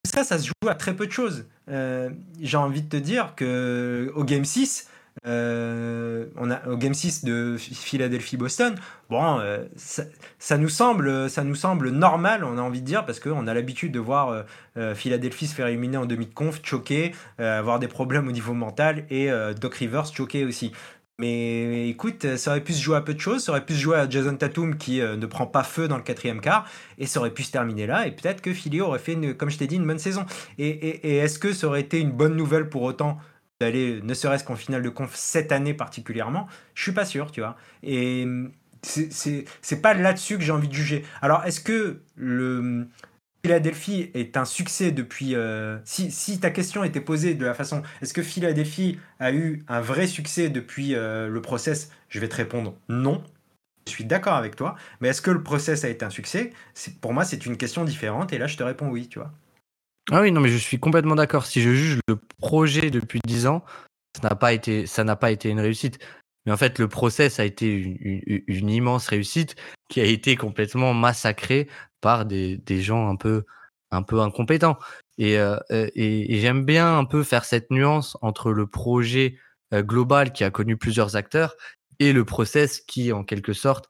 ça, 0.06 0.24
ça 0.24 0.40
se 0.40 0.48
joue 0.48 0.70
à 0.70 0.76
très 0.76 0.96
peu 0.96 1.08
de 1.08 1.12
choses. 1.12 1.48
J'ai 1.68 2.58
envie 2.58 2.84
de 2.84 2.88
te 2.90 2.96
dire 2.96 3.36
que 3.36 4.14
au 4.16 4.24
Game 4.24 4.46
6, 4.46 4.88
euh, 5.28 6.26
on 6.36 6.50
a, 6.50 6.68
au 6.68 6.78
Game 6.78 6.94
6 6.94 7.26
de 7.26 7.56
Philadelphie-Boston, 7.58 8.76
bon, 9.10 9.40
euh, 9.40 9.66
ça, 9.76 10.58
nous 10.58 10.70
semble, 10.70 11.30
ça 11.30 11.44
nous 11.44 11.56
semble 11.56 11.90
normal, 11.90 12.44
on 12.44 12.58
a 12.58 12.62
envie 12.62 12.82
de 12.82 12.86
dire, 12.86 13.06
parce 13.06 13.20
qu'on 13.20 13.46
a 13.46 13.54
l'habitude 13.54 13.92
de 13.92 14.00
voir 14.00 14.46
euh, 14.78 14.96
Philadelphie 14.96 15.48
se 15.48 15.54
faire 15.54 15.68
éliminer 15.68 15.98
en 15.98 16.06
demi 16.06 16.26
de 16.26 16.34
conf, 16.34 16.60
choquer, 16.64 17.14
avoir 17.38 17.80
des 17.80 17.88
problèmes 17.88 18.28
au 18.28 18.32
niveau 18.32 18.54
mental, 18.54 19.06
et 19.10 19.30
Doc 19.60 19.76
Rivers 19.76 20.06
choquer 20.06 20.46
aussi. 20.46 20.72
Mais 21.20 21.88
écoute, 21.88 22.36
ça 22.38 22.52
aurait 22.52 22.62
pu 22.62 22.74
se 22.74 22.82
jouer 22.82 22.98
à 22.98 23.02
peu 23.02 23.14
de 23.14 23.20
choses, 23.20 23.44
ça 23.44 23.52
aurait 23.52 23.66
pu 23.66 23.74
se 23.74 23.80
jouer 23.80 23.98
à 23.98 24.10
Jason 24.10 24.36
Tatum 24.36 24.76
qui 24.78 25.02
ne 25.02 25.26
prend 25.28 25.46
pas 25.46 25.64
feu 25.64 25.88
dans 25.88 25.98
le 25.98 26.04
quatrième 26.04 26.42
quart, 26.42 26.68
et 26.98 27.06
ça 27.06 27.20
aurait 27.20 27.34
pu 27.34 27.44
se 27.44 27.52
terminer 27.52 27.86
là, 27.86 28.08
et 28.08 28.12
peut-être 28.12 28.42
que 28.42 28.54
Philly 28.54 28.82
aurait 28.82 28.98
fait, 28.98 29.14
une, 29.14 29.36
comme 29.36 29.52
je 29.52 29.58
t'ai 29.58 29.68
dit, 29.68 29.76
une 29.76 29.86
bonne 29.86 30.00
saison. 30.00 30.26
Et, 30.58 30.70
et 30.70 31.18
est-ce 31.18 31.38
que 31.38 31.54
ça 31.54 31.68
aurait 31.68 31.82
été 31.82 32.00
une 32.00 32.12
bonne 32.12 32.36
nouvelle 32.36 32.70
pour 32.70 32.82
autant 32.82 33.20
d'aller 33.62 34.02
ne 34.02 34.14
serait-ce 34.14 34.44
qu'en 34.44 34.56
finale 34.56 34.82
de 34.82 34.90
conf 34.90 35.16
cette 35.16 35.52
année 35.52 35.74
particulièrement, 35.74 36.48
je 36.76 36.84
suis 36.84 36.92
pas 36.92 37.06
sûr, 37.06 37.32
tu 37.32 37.42
vois. 37.42 37.56
Et 37.84 38.28
c'est 38.82 39.82
pas 39.82 39.94
là-dessus 39.94 40.38
que 40.38 40.44
j'ai 40.44 40.52
envie 40.52 40.68
de 40.68 40.74
juger. 40.74 41.06
Alors, 41.22 41.46
est-ce 41.46 41.62
que 41.62 42.02
le 42.16 42.88
Philadelphie 43.44 44.12
est 44.14 44.38
un 44.38 44.46
succès 44.46 44.92
depuis. 44.92 45.36
Euh, 45.36 45.80
si, 45.84 46.12
si, 46.12 46.40
ta 46.40 46.52
question 46.52 46.84
était 46.84 47.02
posée 47.02 47.34
de 47.34 47.46
la 47.46 47.54
façon 47.54 47.82
est-ce 48.02 48.14
que 48.14 48.22
Philadelphie 48.22 49.00
a 49.20 49.32
eu 49.34 49.64
un 49.68 49.82
vrai 49.82 50.08
succès 50.08 50.50
depuis 50.50 50.96
euh, 50.96 51.28
le 51.28 51.42
process 51.42 51.92
Je 52.10 52.20
vais 52.20 52.30
te 52.30 52.36
répondre 52.36 52.76
non. 52.90 53.24
Je 53.88 53.92
suis 53.94 54.06
d'accord 54.06 54.36
avec 54.36 54.56
toi. 54.56 54.76
Mais 55.00 55.10
est-ce 55.10 55.22
que 55.22 55.32
le 55.32 55.44
process 55.44 55.84
a 55.84 55.90
été 55.90 56.06
un 56.06 56.10
succès? 56.12 56.52
Pour 57.02 57.14
moi, 57.14 57.26
c'est 57.26 57.46
une 57.46 57.58
question 57.58 57.84
différente. 57.84 58.32
Et 58.34 58.38
là, 58.38 58.48
je 58.48 58.58
te 58.58 58.64
réponds 58.64 58.90
oui, 58.90 59.08
tu 59.08 59.20
vois. 59.20 59.34
Ah 60.12 60.22
oui, 60.22 60.32
non, 60.34 60.42
mais 60.42 60.50
je 60.50 60.58
suis 60.58 60.78
complètement 60.78 61.16
d'accord. 61.16 61.46
Si 61.46 61.62
je 61.62 61.70
juge 61.70 62.00
le 62.10 62.18
projet 62.40 62.92
depuis 62.92 63.22
10 63.26 63.48
ans, 63.48 63.64
ça 64.22 64.30
n'a 64.30 64.36
pas 64.36 64.52
été, 64.52 64.86
ça 64.86 65.06
n'a 65.06 65.16
pas 65.16 65.32
été 65.32 65.50
une 65.50 65.62
réussite. 65.62 66.00
Mais 66.46 66.52
en 66.52 66.58
fait, 66.58 66.80
le 66.80 66.90
process 66.90 67.40
a 67.40 67.46
été 67.46 67.72
une, 67.72 67.98
une, 68.48 68.70
immense 68.70 69.08
réussite 69.08 69.56
qui 69.90 70.02
a 70.02 70.04
été 70.04 70.36
complètement 70.36 70.94
massacrée 70.94 71.70
par 72.02 72.26
des, 72.26 72.58
des 72.58 72.82
gens 72.82 73.08
un 73.10 73.16
peu, 73.16 73.46
un 73.92 74.04
peu 74.04 74.20
incompétents. 74.20 74.78
Et, 75.18 75.38
euh, 75.40 75.58
et, 75.70 76.36
et 76.36 76.40
j'aime 76.42 76.66
bien 76.66 76.98
un 76.98 77.06
peu 77.06 77.24
faire 77.24 77.46
cette 77.46 77.72
nuance 77.72 78.18
entre 78.22 78.52
le 78.52 78.68
projet 78.68 79.38
euh, 79.74 79.82
global 79.82 80.34
qui 80.34 80.44
a 80.44 80.52
connu 80.52 80.76
plusieurs 80.76 81.16
acteurs 81.16 81.56
et 82.00 82.12
le 82.12 82.26
process 82.26 82.82
qui, 82.82 83.14
en 83.14 83.24
quelque 83.24 83.54
sorte, 83.54 83.88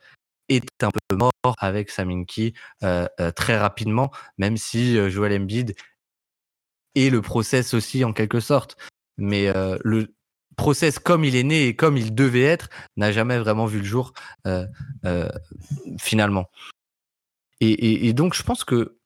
est 0.55 0.83
un 0.83 0.89
peu 0.91 1.15
mort 1.15 1.31
avec 1.59 1.89
Saminki 1.89 2.53
euh, 2.83 3.07
euh, 3.19 3.31
très 3.31 3.57
rapidement, 3.57 4.11
même 4.37 4.57
si 4.57 4.97
euh, 4.97 5.09
Joel 5.09 5.41
Embiid 5.41 5.75
est 6.95 7.09
le 7.09 7.21
process 7.21 7.73
aussi 7.73 8.03
en 8.03 8.13
quelque 8.13 8.39
sorte. 8.39 8.77
Mais 9.17 9.47
euh, 9.47 9.77
le, 9.83 10.13
process 10.57 10.99
comme 10.99 11.23
il 11.23 11.35
est 11.35 11.43
né 11.43 11.67
et 11.67 11.75
comme 11.75 11.97
il 11.97 12.13
devait 12.13 12.43
être 12.43 12.69
n'a 12.97 13.11
jamais 13.11 13.39
vraiment 13.39 13.65
vu 13.65 13.79
le 13.79 13.85
jour 13.85 14.13
euh, 14.45 14.65
euh, 15.05 15.29
finalement. 15.99 16.49
Et, 17.61 17.71
et, 17.71 18.07
et, 18.07 18.13
donc 18.13 18.33
je 18.33 18.43
pense 18.43 18.63
que 18.63 18.97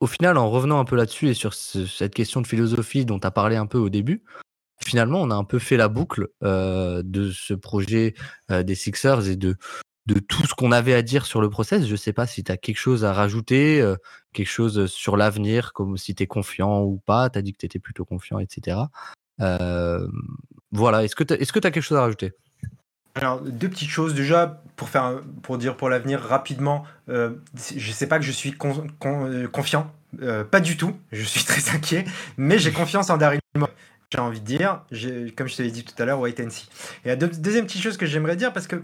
au 0.00 0.06
final, 0.06 0.36
en 0.36 0.50
revenant 0.50 0.80
un 0.80 0.84
peu 0.84 0.96
là-dessus 0.96 1.28
et 1.28 1.34
sur 1.34 1.54
ce, 1.54 1.86
cette 1.86 2.14
question 2.14 2.40
de 2.40 2.46
philosophie 2.46 3.06
dont 3.06 3.18
tu 3.18 3.26
as 3.26 3.30
parlé 3.30 3.56
un 3.56 3.66
peu 3.66 3.78
au 3.78 3.88
début, 3.88 4.24
finalement 4.84 5.20
on 5.20 5.30
a 5.30 5.34
un 5.34 5.44
peu 5.44 5.58
fait 5.58 5.76
la 5.76 5.88
boucle 5.88 6.28
euh, 6.42 7.02
de 7.04 7.30
ce 7.30 7.54
projet 7.54 8.14
euh, 8.50 8.62
des 8.62 8.74
Sixers 8.74 9.28
et 9.28 9.36
de, 9.36 9.56
de 10.06 10.18
tout 10.18 10.46
ce 10.46 10.54
qu'on 10.54 10.72
avait 10.72 10.94
à 10.94 11.02
dire 11.02 11.26
sur 11.26 11.40
le 11.40 11.48
process. 11.48 11.86
Je 11.86 11.96
sais 11.96 12.12
pas 12.12 12.26
si 12.26 12.44
tu 12.44 12.52
as 12.52 12.56
quelque 12.56 12.78
chose 12.78 13.04
à 13.04 13.12
rajouter, 13.12 13.80
euh, 13.80 13.96
quelque 14.32 14.50
chose 14.50 14.86
sur 14.86 15.16
l'avenir, 15.16 15.72
comme 15.72 15.96
si 15.96 16.14
tu 16.14 16.22
es 16.22 16.26
confiant 16.26 16.82
ou 16.82 17.00
pas, 17.04 17.30
tu 17.30 17.38
as 17.38 17.42
dit 17.42 17.52
que 17.52 17.58
tu 17.58 17.66
étais 17.66 17.78
plutôt 17.78 18.04
confiant, 18.04 18.38
etc. 18.38 18.78
Euh, 19.40 20.06
voilà, 20.72 21.04
est-ce 21.04 21.14
que 21.16 21.24
tu 21.24 21.32
as 21.34 21.70
quelque 21.70 21.80
chose 21.80 21.98
à 21.98 22.02
rajouter? 22.02 22.32
Alors, 23.14 23.40
deux 23.40 23.68
petites 23.68 23.90
choses. 23.90 24.14
Déjà, 24.14 24.62
pour, 24.76 24.88
faire, 24.88 25.20
pour 25.42 25.56
dire 25.56 25.76
pour 25.76 25.88
l'avenir 25.88 26.20
rapidement, 26.20 26.84
euh, 27.08 27.34
je 27.76 27.92
sais 27.92 28.08
pas 28.08 28.18
que 28.18 28.24
je 28.24 28.32
suis 28.32 28.54
euh, 29.04 29.48
confiant. 29.48 29.92
Pas 30.50 30.60
du 30.60 30.76
tout. 30.76 30.96
Je 31.12 31.22
suis 31.22 31.44
très 31.44 31.74
inquiet. 31.74 32.04
Mais 32.36 32.58
j'ai 32.58 32.72
confiance 32.72 33.10
en 33.10 33.16
Daryl 33.16 33.40
J'ai 34.12 34.18
envie 34.18 34.40
de 34.40 34.46
dire, 34.46 34.82
comme 35.36 35.46
je 35.46 35.56
te 35.56 35.62
l'ai 35.62 35.70
dit 35.70 35.84
tout 35.84 36.00
à 36.02 36.04
l'heure, 36.04 36.18
wait 36.18 36.40
and 36.44 36.50
see. 36.50 36.68
Et 37.04 37.08
la 37.08 37.16
deux, 37.16 37.28
deuxième 37.28 37.66
petite 37.66 37.82
chose 37.82 37.96
que 37.96 38.06
j'aimerais 38.06 38.36
dire, 38.36 38.52
parce 38.52 38.66
que, 38.66 38.82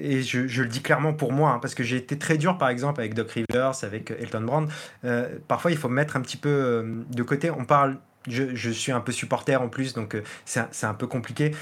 et 0.00 0.22
je, 0.22 0.62
le 0.62 0.68
dis 0.68 0.80
clairement 0.80 1.12
pour 1.12 1.32
moi, 1.32 1.52
hein, 1.52 1.58
parce 1.60 1.74
que 1.74 1.82
j'ai 1.82 1.96
été 1.96 2.18
très 2.18 2.38
dur, 2.38 2.58
par 2.58 2.68
exemple, 2.68 3.00
avec 3.00 3.14
Doc 3.14 3.30
Rivers, 3.30 3.72
avec 3.82 4.10
Elton 4.10 4.42
Brand. 4.42 4.68
Euh, 5.04 5.38
parfois, 5.48 5.70
il 5.70 5.76
faut 5.76 5.88
mettre 5.88 6.16
un 6.16 6.20
petit 6.20 6.36
peu 6.36 7.04
de 7.10 7.22
côté. 7.22 7.50
On 7.50 7.64
parle 7.64 7.98
je, 8.28 8.70
suis 8.70 8.92
un 8.92 9.00
peu 9.00 9.12
supporter 9.12 9.60
en 9.60 9.68
plus, 9.68 9.94
donc 9.94 10.14
euh, 10.14 10.22
c'est 10.44 10.84
un, 10.84 10.94
peu 10.94 11.06
compliqué. 11.06 11.54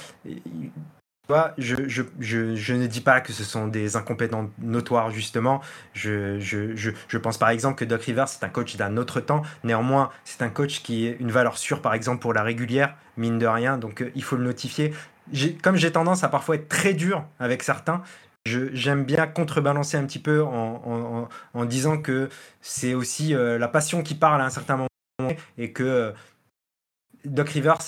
Je, 1.58 1.88
je, 2.18 2.74
ne 2.74 2.86
dis 2.86 3.00
pas 3.00 3.20
que 3.20 3.32
ce 3.32 3.44
sont 3.44 3.66
des 3.66 3.96
incompétents 3.96 4.50
notoires, 4.58 5.10
justement. 5.10 5.60
Je, 5.92 7.18
pense 7.18 7.38
par 7.38 7.50
exemple 7.50 7.76
que 7.76 7.84
Doc 7.84 8.02
Rivers, 8.02 8.28
c'est 8.28 8.44
un 8.44 8.48
coach 8.48 8.76
d'un 8.76 8.96
autre 8.96 9.20
temps. 9.20 9.42
Néanmoins, 9.62 10.10
c'est 10.24 10.42
un 10.42 10.50
coach 10.50 10.82
qui 10.82 11.06
est 11.06 11.16
une 11.20 11.30
valeur 11.30 11.58
sûre, 11.58 11.80
par 11.80 11.94
exemple, 11.94 12.20
pour 12.20 12.34
la 12.34 12.42
régulière, 12.42 12.96
mine 13.16 13.38
de 13.38 13.46
rien. 13.46 13.78
Donc, 13.78 14.02
euh, 14.02 14.10
il 14.14 14.22
faut 14.22 14.36
le 14.36 14.44
notifier. 14.44 14.92
Comme 15.62 15.76
j'ai 15.76 15.92
tendance 15.92 16.24
à 16.24 16.28
parfois 16.28 16.56
être 16.56 16.68
très 16.68 16.92
dur 16.94 17.24
avec 17.38 17.62
certains, 17.62 18.02
j'aime 18.46 19.04
bien 19.04 19.26
contrebalancer 19.26 19.96
un 19.96 20.04
petit 20.04 20.18
peu 20.18 20.42
en, 20.42 21.28
en, 21.54 21.64
disant 21.64 21.98
que 21.98 22.28
c'est 22.60 22.94
aussi 22.94 23.34
euh, 23.34 23.58
la 23.58 23.68
passion 23.68 24.02
qui 24.02 24.14
parle 24.14 24.40
à 24.40 24.44
un 24.44 24.50
certain 24.50 24.76
moment 24.76 25.34
et 25.56 25.72
que 25.72 25.82
euh, 25.82 26.12
Doc 27.24 27.48
Rivers 27.50 27.78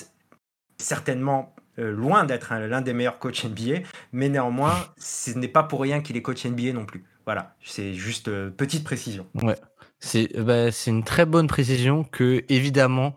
certainement 0.79 1.55
euh, 1.79 1.91
loin 1.93 2.25
d'être 2.25 2.55
l'un 2.55 2.81
des 2.81 2.95
meilleurs 2.95 3.19
coachs 3.19 3.45
NBA, 3.45 3.81
mais 4.13 4.31
néanmoins, 4.31 4.75
ce 4.97 5.33
n'est 5.33 5.49
pas 5.49 5.63
pour 5.63 5.83
rien 5.83 6.01
qu'il 6.01 6.17
est 6.17 6.23
coach 6.23 6.47
NBA 6.47 6.73
non 6.73 6.87
plus. 6.87 7.05
Voilà, 7.27 7.55
c'est 7.63 7.93
juste 7.93 8.31
petite 8.51 8.85
précision. 8.85 9.27
Ouais, 9.35 9.59
c'est 9.99 10.29
bah, 10.41 10.69
une 10.87 11.05
très 11.05 11.27
bonne 11.27 11.49
précision 11.49 12.05
que 12.05 12.45
évidemment 12.49 13.15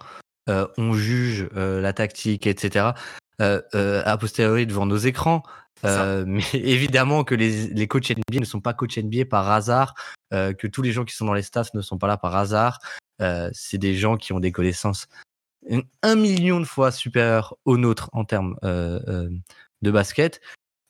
on 0.78 0.94
juge 0.94 1.48
la 1.54 1.94
tactique, 1.94 2.48
etc. 2.48 2.94
a 3.40 4.18
posteriori 4.18 4.68
devant 4.68 4.86
nos 4.86 4.98
écrans. 4.98 5.44
mais 5.84 6.42
évidemment 6.54 7.24
que 7.24 7.36
les, 7.36 7.68
les 7.68 7.88
coachs 7.88 8.10
NBA 8.10 8.40
ne 8.40 8.46
sont 8.46 8.62
pas 8.62 8.74
coachs 8.74 8.98
NBA 8.98 9.26
par 9.26 9.50
hasard, 9.50 9.96
que 10.32 10.68
tous 10.68 10.82
les 10.82 10.92
gens 10.92 11.06
qui 11.06 11.16
sont 11.16 11.26
dans 11.26 11.34
les 11.34 11.42
staffs 11.42 11.74
ne 11.74 11.82
sont 11.82 11.98
pas 11.98 12.08
là 12.08 12.18
par 12.18 12.36
hasard. 12.36 12.80
c'est 13.54 13.78
des 13.78 13.96
gens 13.96 14.18
qui 14.18 14.34
ont 14.34 14.40
des 14.40 14.52
connaissances 14.52 15.08
un 16.02 16.16
million 16.16 16.60
de 16.60 16.66
fois 16.66 16.92
supérieur 16.92 17.56
au 17.66 17.78
nôtre 17.78 18.10
en 18.14 18.26
termes 18.26 18.58
euh, 18.64 19.00
euh, 19.08 19.30
de 19.82 19.92
basket. 19.92 20.42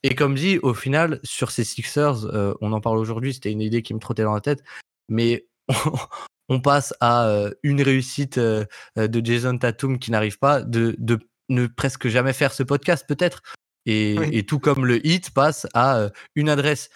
Et 0.04 0.16
comme 0.16 0.36
dit, 0.36 0.60
au 0.60 0.74
final, 0.74 1.20
sur 1.24 1.52
ces 1.52 1.64
Sixers, 1.64 2.26
euh, 2.26 2.54
on 2.62 2.72
en 2.72 2.82
parle 2.82 2.98
aujourd'hui, 2.98 3.34
c'était 3.34 3.52
une 3.52 3.62
idée 3.62 3.82
qui 3.82 3.94
me 3.94 4.00
trottait 4.00 4.24
dans 4.24 4.34
la 4.34 4.42
tête, 4.42 4.64
mais 5.10 5.48
on, 5.68 5.74
on 6.50 6.62
passe 6.62 6.94
à 7.00 7.28
euh, 7.28 7.52
une 7.64 7.82
réussite 7.82 8.38
euh, 8.38 8.66
de 8.96 9.26
Jason 9.26 9.58
Tatum 9.58 10.00
qui 10.00 10.12
n'arrive 10.12 10.40
pas, 10.40 10.62
de, 10.62 10.96
de, 10.98 11.20
ne 11.50 11.68
presque 11.68 12.08
jamais 12.08 12.34
faire 12.34 12.54
ce 12.54 12.64
podcast 12.64 13.06
peut-être. 13.08 13.42
Et, 13.86 14.16
oui. 14.20 14.30
et, 14.32 14.46
tout 14.46 14.60
comme 14.60 14.86
le 14.86 15.06
hit 15.06 15.32
passe 15.32 15.68
à 15.74 16.10
une 16.36 16.50
adresse 16.50 16.90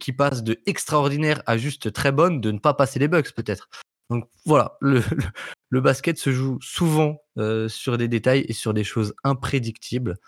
qui 0.00 0.12
passe 0.12 0.42
de 0.42 0.60
extraordinaire 0.66 1.42
à 1.46 1.56
juste 1.56 1.92
très 1.92 2.12
bonne, 2.12 2.40
de 2.40 2.50
ne 2.50 2.58
pas 2.58 2.74
passer 2.74 2.98
les 2.98 3.08
bugs 3.08 3.22
peut-être. 3.34 3.68
Donc 4.12 4.28
voilà, 4.44 4.76
le, 4.80 5.00
le, 5.10 5.22
le, 5.70 5.80
basket 5.80 6.18
se 6.18 6.32
joue 6.32 6.58
souvent 6.60 7.22
euh, 7.38 7.66
sur 7.68 7.96
des 7.96 8.08
détails 8.08 8.44
et 8.46 8.52
sur 8.52 8.74
des 8.74 8.84
choses 8.84 9.14
imprédictibles. 9.24 10.18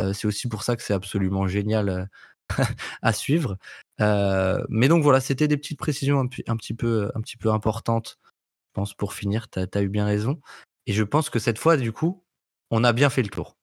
Euh, 0.00 0.14
c'est 0.14 0.26
aussi 0.26 0.48
pour 0.48 0.62
ça 0.62 0.76
que 0.76 0.82
c'est 0.82 0.94
absolument 0.94 1.46
génial 1.46 1.88
euh, 1.90 2.04
à 3.02 3.12
suivre. 3.12 3.58
mais 3.98 4.88
donc 4.88 5.02
voilà, 5.02 5.20
c'était 5.20 5.46
des 5.46 5.58
petites 5.58 5.78
précisions 5.78 6.20
un, 6.20 6.28
un, 6.46 6.56
petit 6.56 6.72
peu, 6.72 7.10
un 7.14 7.20
petit 7.20 7.36
peu 7.36 7.50
importantes, 7.50 8.18
je 8.22 8.72
pense, 8.72 8.94
pour 8.94 9.12
finir. 9.12 9.50
Tu 9.50 9.58
as, 9.58 9.66
as, 9.74 9.82
eu 9.82 9.90
bien 9.90 10.06
raison. 10.06 10.40
Et 10.86 10.94
je 10.94 11.04
pense 11.04 11.28
que 11.28 11.38
cette 11.38 11.58
fois, 11.58 11.76
du 11.76 11.92
coup, 11.92 12.23
on 12.70 12.84
a 12.84 12.92
bien 12.92 13.10
fait 13.10 13.22
le 13.22 13.28
tour. 13.28 13.56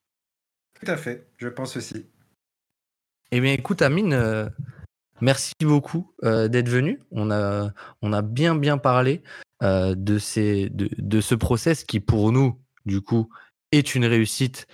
Tout 0.80 0.90
à 0.90 0.98
fait, 0.98 1.28
je 1.38 1.48
pense 1.48 1.78
aussi. 1.78 2.08
Eh 3.32 3.40
bien, 3.40 3.54
écoute, 3.54 3.82
Amine, 3.82 4.52
merci 5.22 5.54
beaucoup 5.62 6.14
d'être 6.22 6.70
venu. 6.70 7.02
On 7.12 7.32
a, 7.32 7.72
on 8.02 8.14
a 8.14 8.22
bien, 8.22 8.56
bien 8.56 8.78
parlé. 8.78 9.22
Euh, 9.64 9.94
de, 9.96 10.18
ces, 10.18 10.70
de, 10.72 10.90
de, 10.98 11.22
ce 11.22 11.36
process 11.36 11.84
qui, 11.84 12.00
pour 12.00 12.32
nous, 12.32 12.60
du 12.88 13.00
coup, 13.00 13.30
est 13.72 13.94
une 13.94 14.06
réussite. 14.06 14.66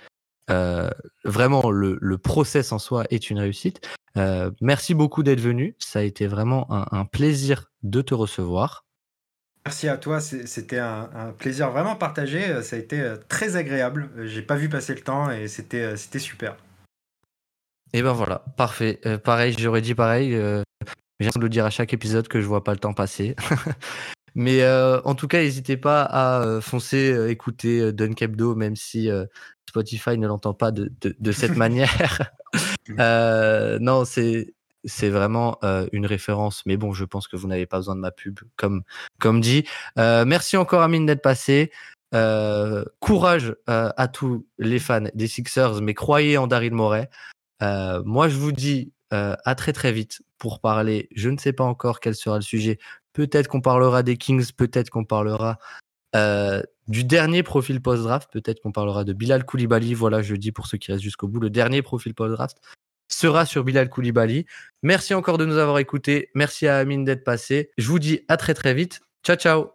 Euh, 0.48 0.88
vraiment, 1.24 1.70
le, 1.70 1.98
le, 2.00 2.16
process 2.16 2.72
en 2.72 2.78
soi 2.78 3.04
est 3.10 3.28
une 3.28 3.38
réussite. 3.38 3.86
Euh, 4.16 4.50
merci 4.62 4.94
beaucoup 4.94 5.22
d'être 5.22 5.42
venu. 5.42 5.76
Ça 5.78 5.98
a 5.98 6.02
été 6.02 6.26
vraiment 6.26 6.72
un, 6.72 6.86
un, 6.90 7.04
plaisir 7.04 7.70
de 7.82 8.00
te 8.00 8.14
recevoir. 8.14 8.86
Merci 9.68 9.86
à 9.86 9.98
toi. 9.98 10.18
C'était 10.18 10.78
un, 10.78 11.10
un, 11.14 11.32
plaisir 11.32 11.70
vraiment 11.70 11.94
partagé. 11.94 12.62
Ça 12.62 12.76
a 12.76 12.78
été 12.78 13.12
très 13.28 13.56
agréable. 13.56 14.08
J'ai 14.24 14.40
pas 14.40 14.56
vu 14.56 14.70
passer 14.70 14.94
le 14.94 15.02
temps 15.02 15.30
et 15.30 15.46
c'était 15.46 15.94
super. 16.18 16.56
Et 17.92 18.00
ben 18.00 18.12
voilà, 18.12 18.46
parfait. 18.56 18.98
Euh, 19.04 19.18
pareil, 19.18 19.54
j'aurais 19.58 19.82
dit 19.82 19.94
pareil. 19.94 20.34
Euh, 20.34 20.62
J'ai 21.20 21.28
de 21.28 21.38
le 21.38 21.50
dire 21.50 21.66
à 21.66 21.70
chaque 21.70 21.92
épisode 21.92 22.28
que 22.28 22.40
je 22.40 22.46
vois 22.46 22.64
pas 22.64 22.72
le 22.72 22.78
temps 22.78 22.94
passer. 22.94 23.36
Mais 24.34 24.62
euh, 24.62 25.02
en 25.04 25.14
tout 25.14 25.28
cas, 25.28 25.42
n'hésitez 25.42 25.76
pas 25.76 26.02
à 26.02 26.42
euh, 26.42 26.62
foncer 26.62 27.12
euh, 27.12 27.28
écouter 27.28 27.92
Dunkebdo, 27.92 28.54
même 28.54 28.74
si 28.74 29.10
Spotify 29.68 30.16
ne 30.16 30.26
l'entend 30.26 30.54
pas 30.54 30.70
de, 30.70 30.90
de, 31.02 31.14
de 31.18 31.32
cette 31.32 31.56
manière. 31.58 32.32
non, 33.80 34.06
c'est 34.06 34.54
c'est 34.84 35.08
vraiment 35.08 35.58
une 35.92 36.06
référence. 36.06 36.62
Mais 36.66 36.76
bon, 36.76 36.92
je 36.92 37.04
pense 37.04 37.28
que 37.28 37.36
vous 37.36 37.48
n'avez 37.48 37.66
pas 37.66 37.78
besoin 37.78 37.96
de 37.96 38.00
ma 38.00 38.10
pub, 38.10 38.40
comme 38.56 39.40
dit. 39.40 39.64
merci 39.96 40.56
encore 40.56 40.82
Amine 40.82 41.06
d'être 41.06 41.22
passé. 41.22 41.70
courage 43.00 43.54
à 43.66 44.08
tous 44.08 44.46
les 44.58 44.78
fans 44.78 45.08
des 45.14 45.28
Sixers, 45.28 45.80
mais 45.82 45.94
croyez 45.94 46.38
en 46.38 46.46
Daryl 46.46 46.72
Morey. 46.72 47.08
moi, 47.60 48.28
je 48.28 48.36
vous 48.36 48.52
dis 48.52 48.92
à 49.10 49.54
très 49.54 49.72
très 49.72 49.92
vite 49.92 50.22
pour 50.38 50.60
parler. 50.60 51.08
Je 51.14 51.28
ne 51.28 51.38
sais 51.38 51.52
pas 51.52 51.64
encore 51.64 52.00
quel 52.00 52.14
sera 52.14 52.36
le 52.36 52.42
sujet 52.42 52.78
Peut-être 53.12 53.48
qu'on 53.48 53.60
parlera 53.60 54.04
des 54.04 54.16
Kings, 54.16 54.52
peut-être 54.52 54.90
qu'on 54.90 55.04
parlera 55.04 55.58
euh, 56.14 56.62
du 56.86 57.02
dernier 57.04 57.42
profil 57.42 57.82
post-draft. 57.82 58.30
Peut-être 58.32 58.60
qu'on 58.60 58.72
parlera 58.72 59.02
de 59.04 59.12
Bilal 59.12 59.44
Koulibaly. 59.44 59.94
Voilà, 59.94 60.22
je 60.22 60.36
dis 60.36 60.52
pour 60.52 60.68
ceux 60.68 60.78
qui 60.78 60.92
restent 60.92 61.02
jusqu'au 61.02 61.26
bout, 61.26 61.40
le 61.40 61.50
dernier 61.50 61.82
profil 61.82 62.14
post-draft 62.14 62.58
sera 63.08 63.46
sur 63.46 63.64
Bilal 63.64 63.88
Koulibaly. 63.88 64.46
Merci 64.82 65.14
encore 65.14 65.38
de 65.38 65.44
nous 65.44 65.58
avoir 65.58 65.78
écoutés. 65.78 66.30
Merci 66.34 66.66
à 66.68 66.78
Amine 66.78 67.04
d'être 67.04 67.24
passé. 67.24 67.70
Je 67.78 67.88
vous 67.88 67.98
dis 67.98 68.20
à 68.28 68.36
très 68.36 68.54
très 68.54 68.74
vite. 68.74 69.00
Ciao, 69.24 69.36
ciao. 69.36 69.70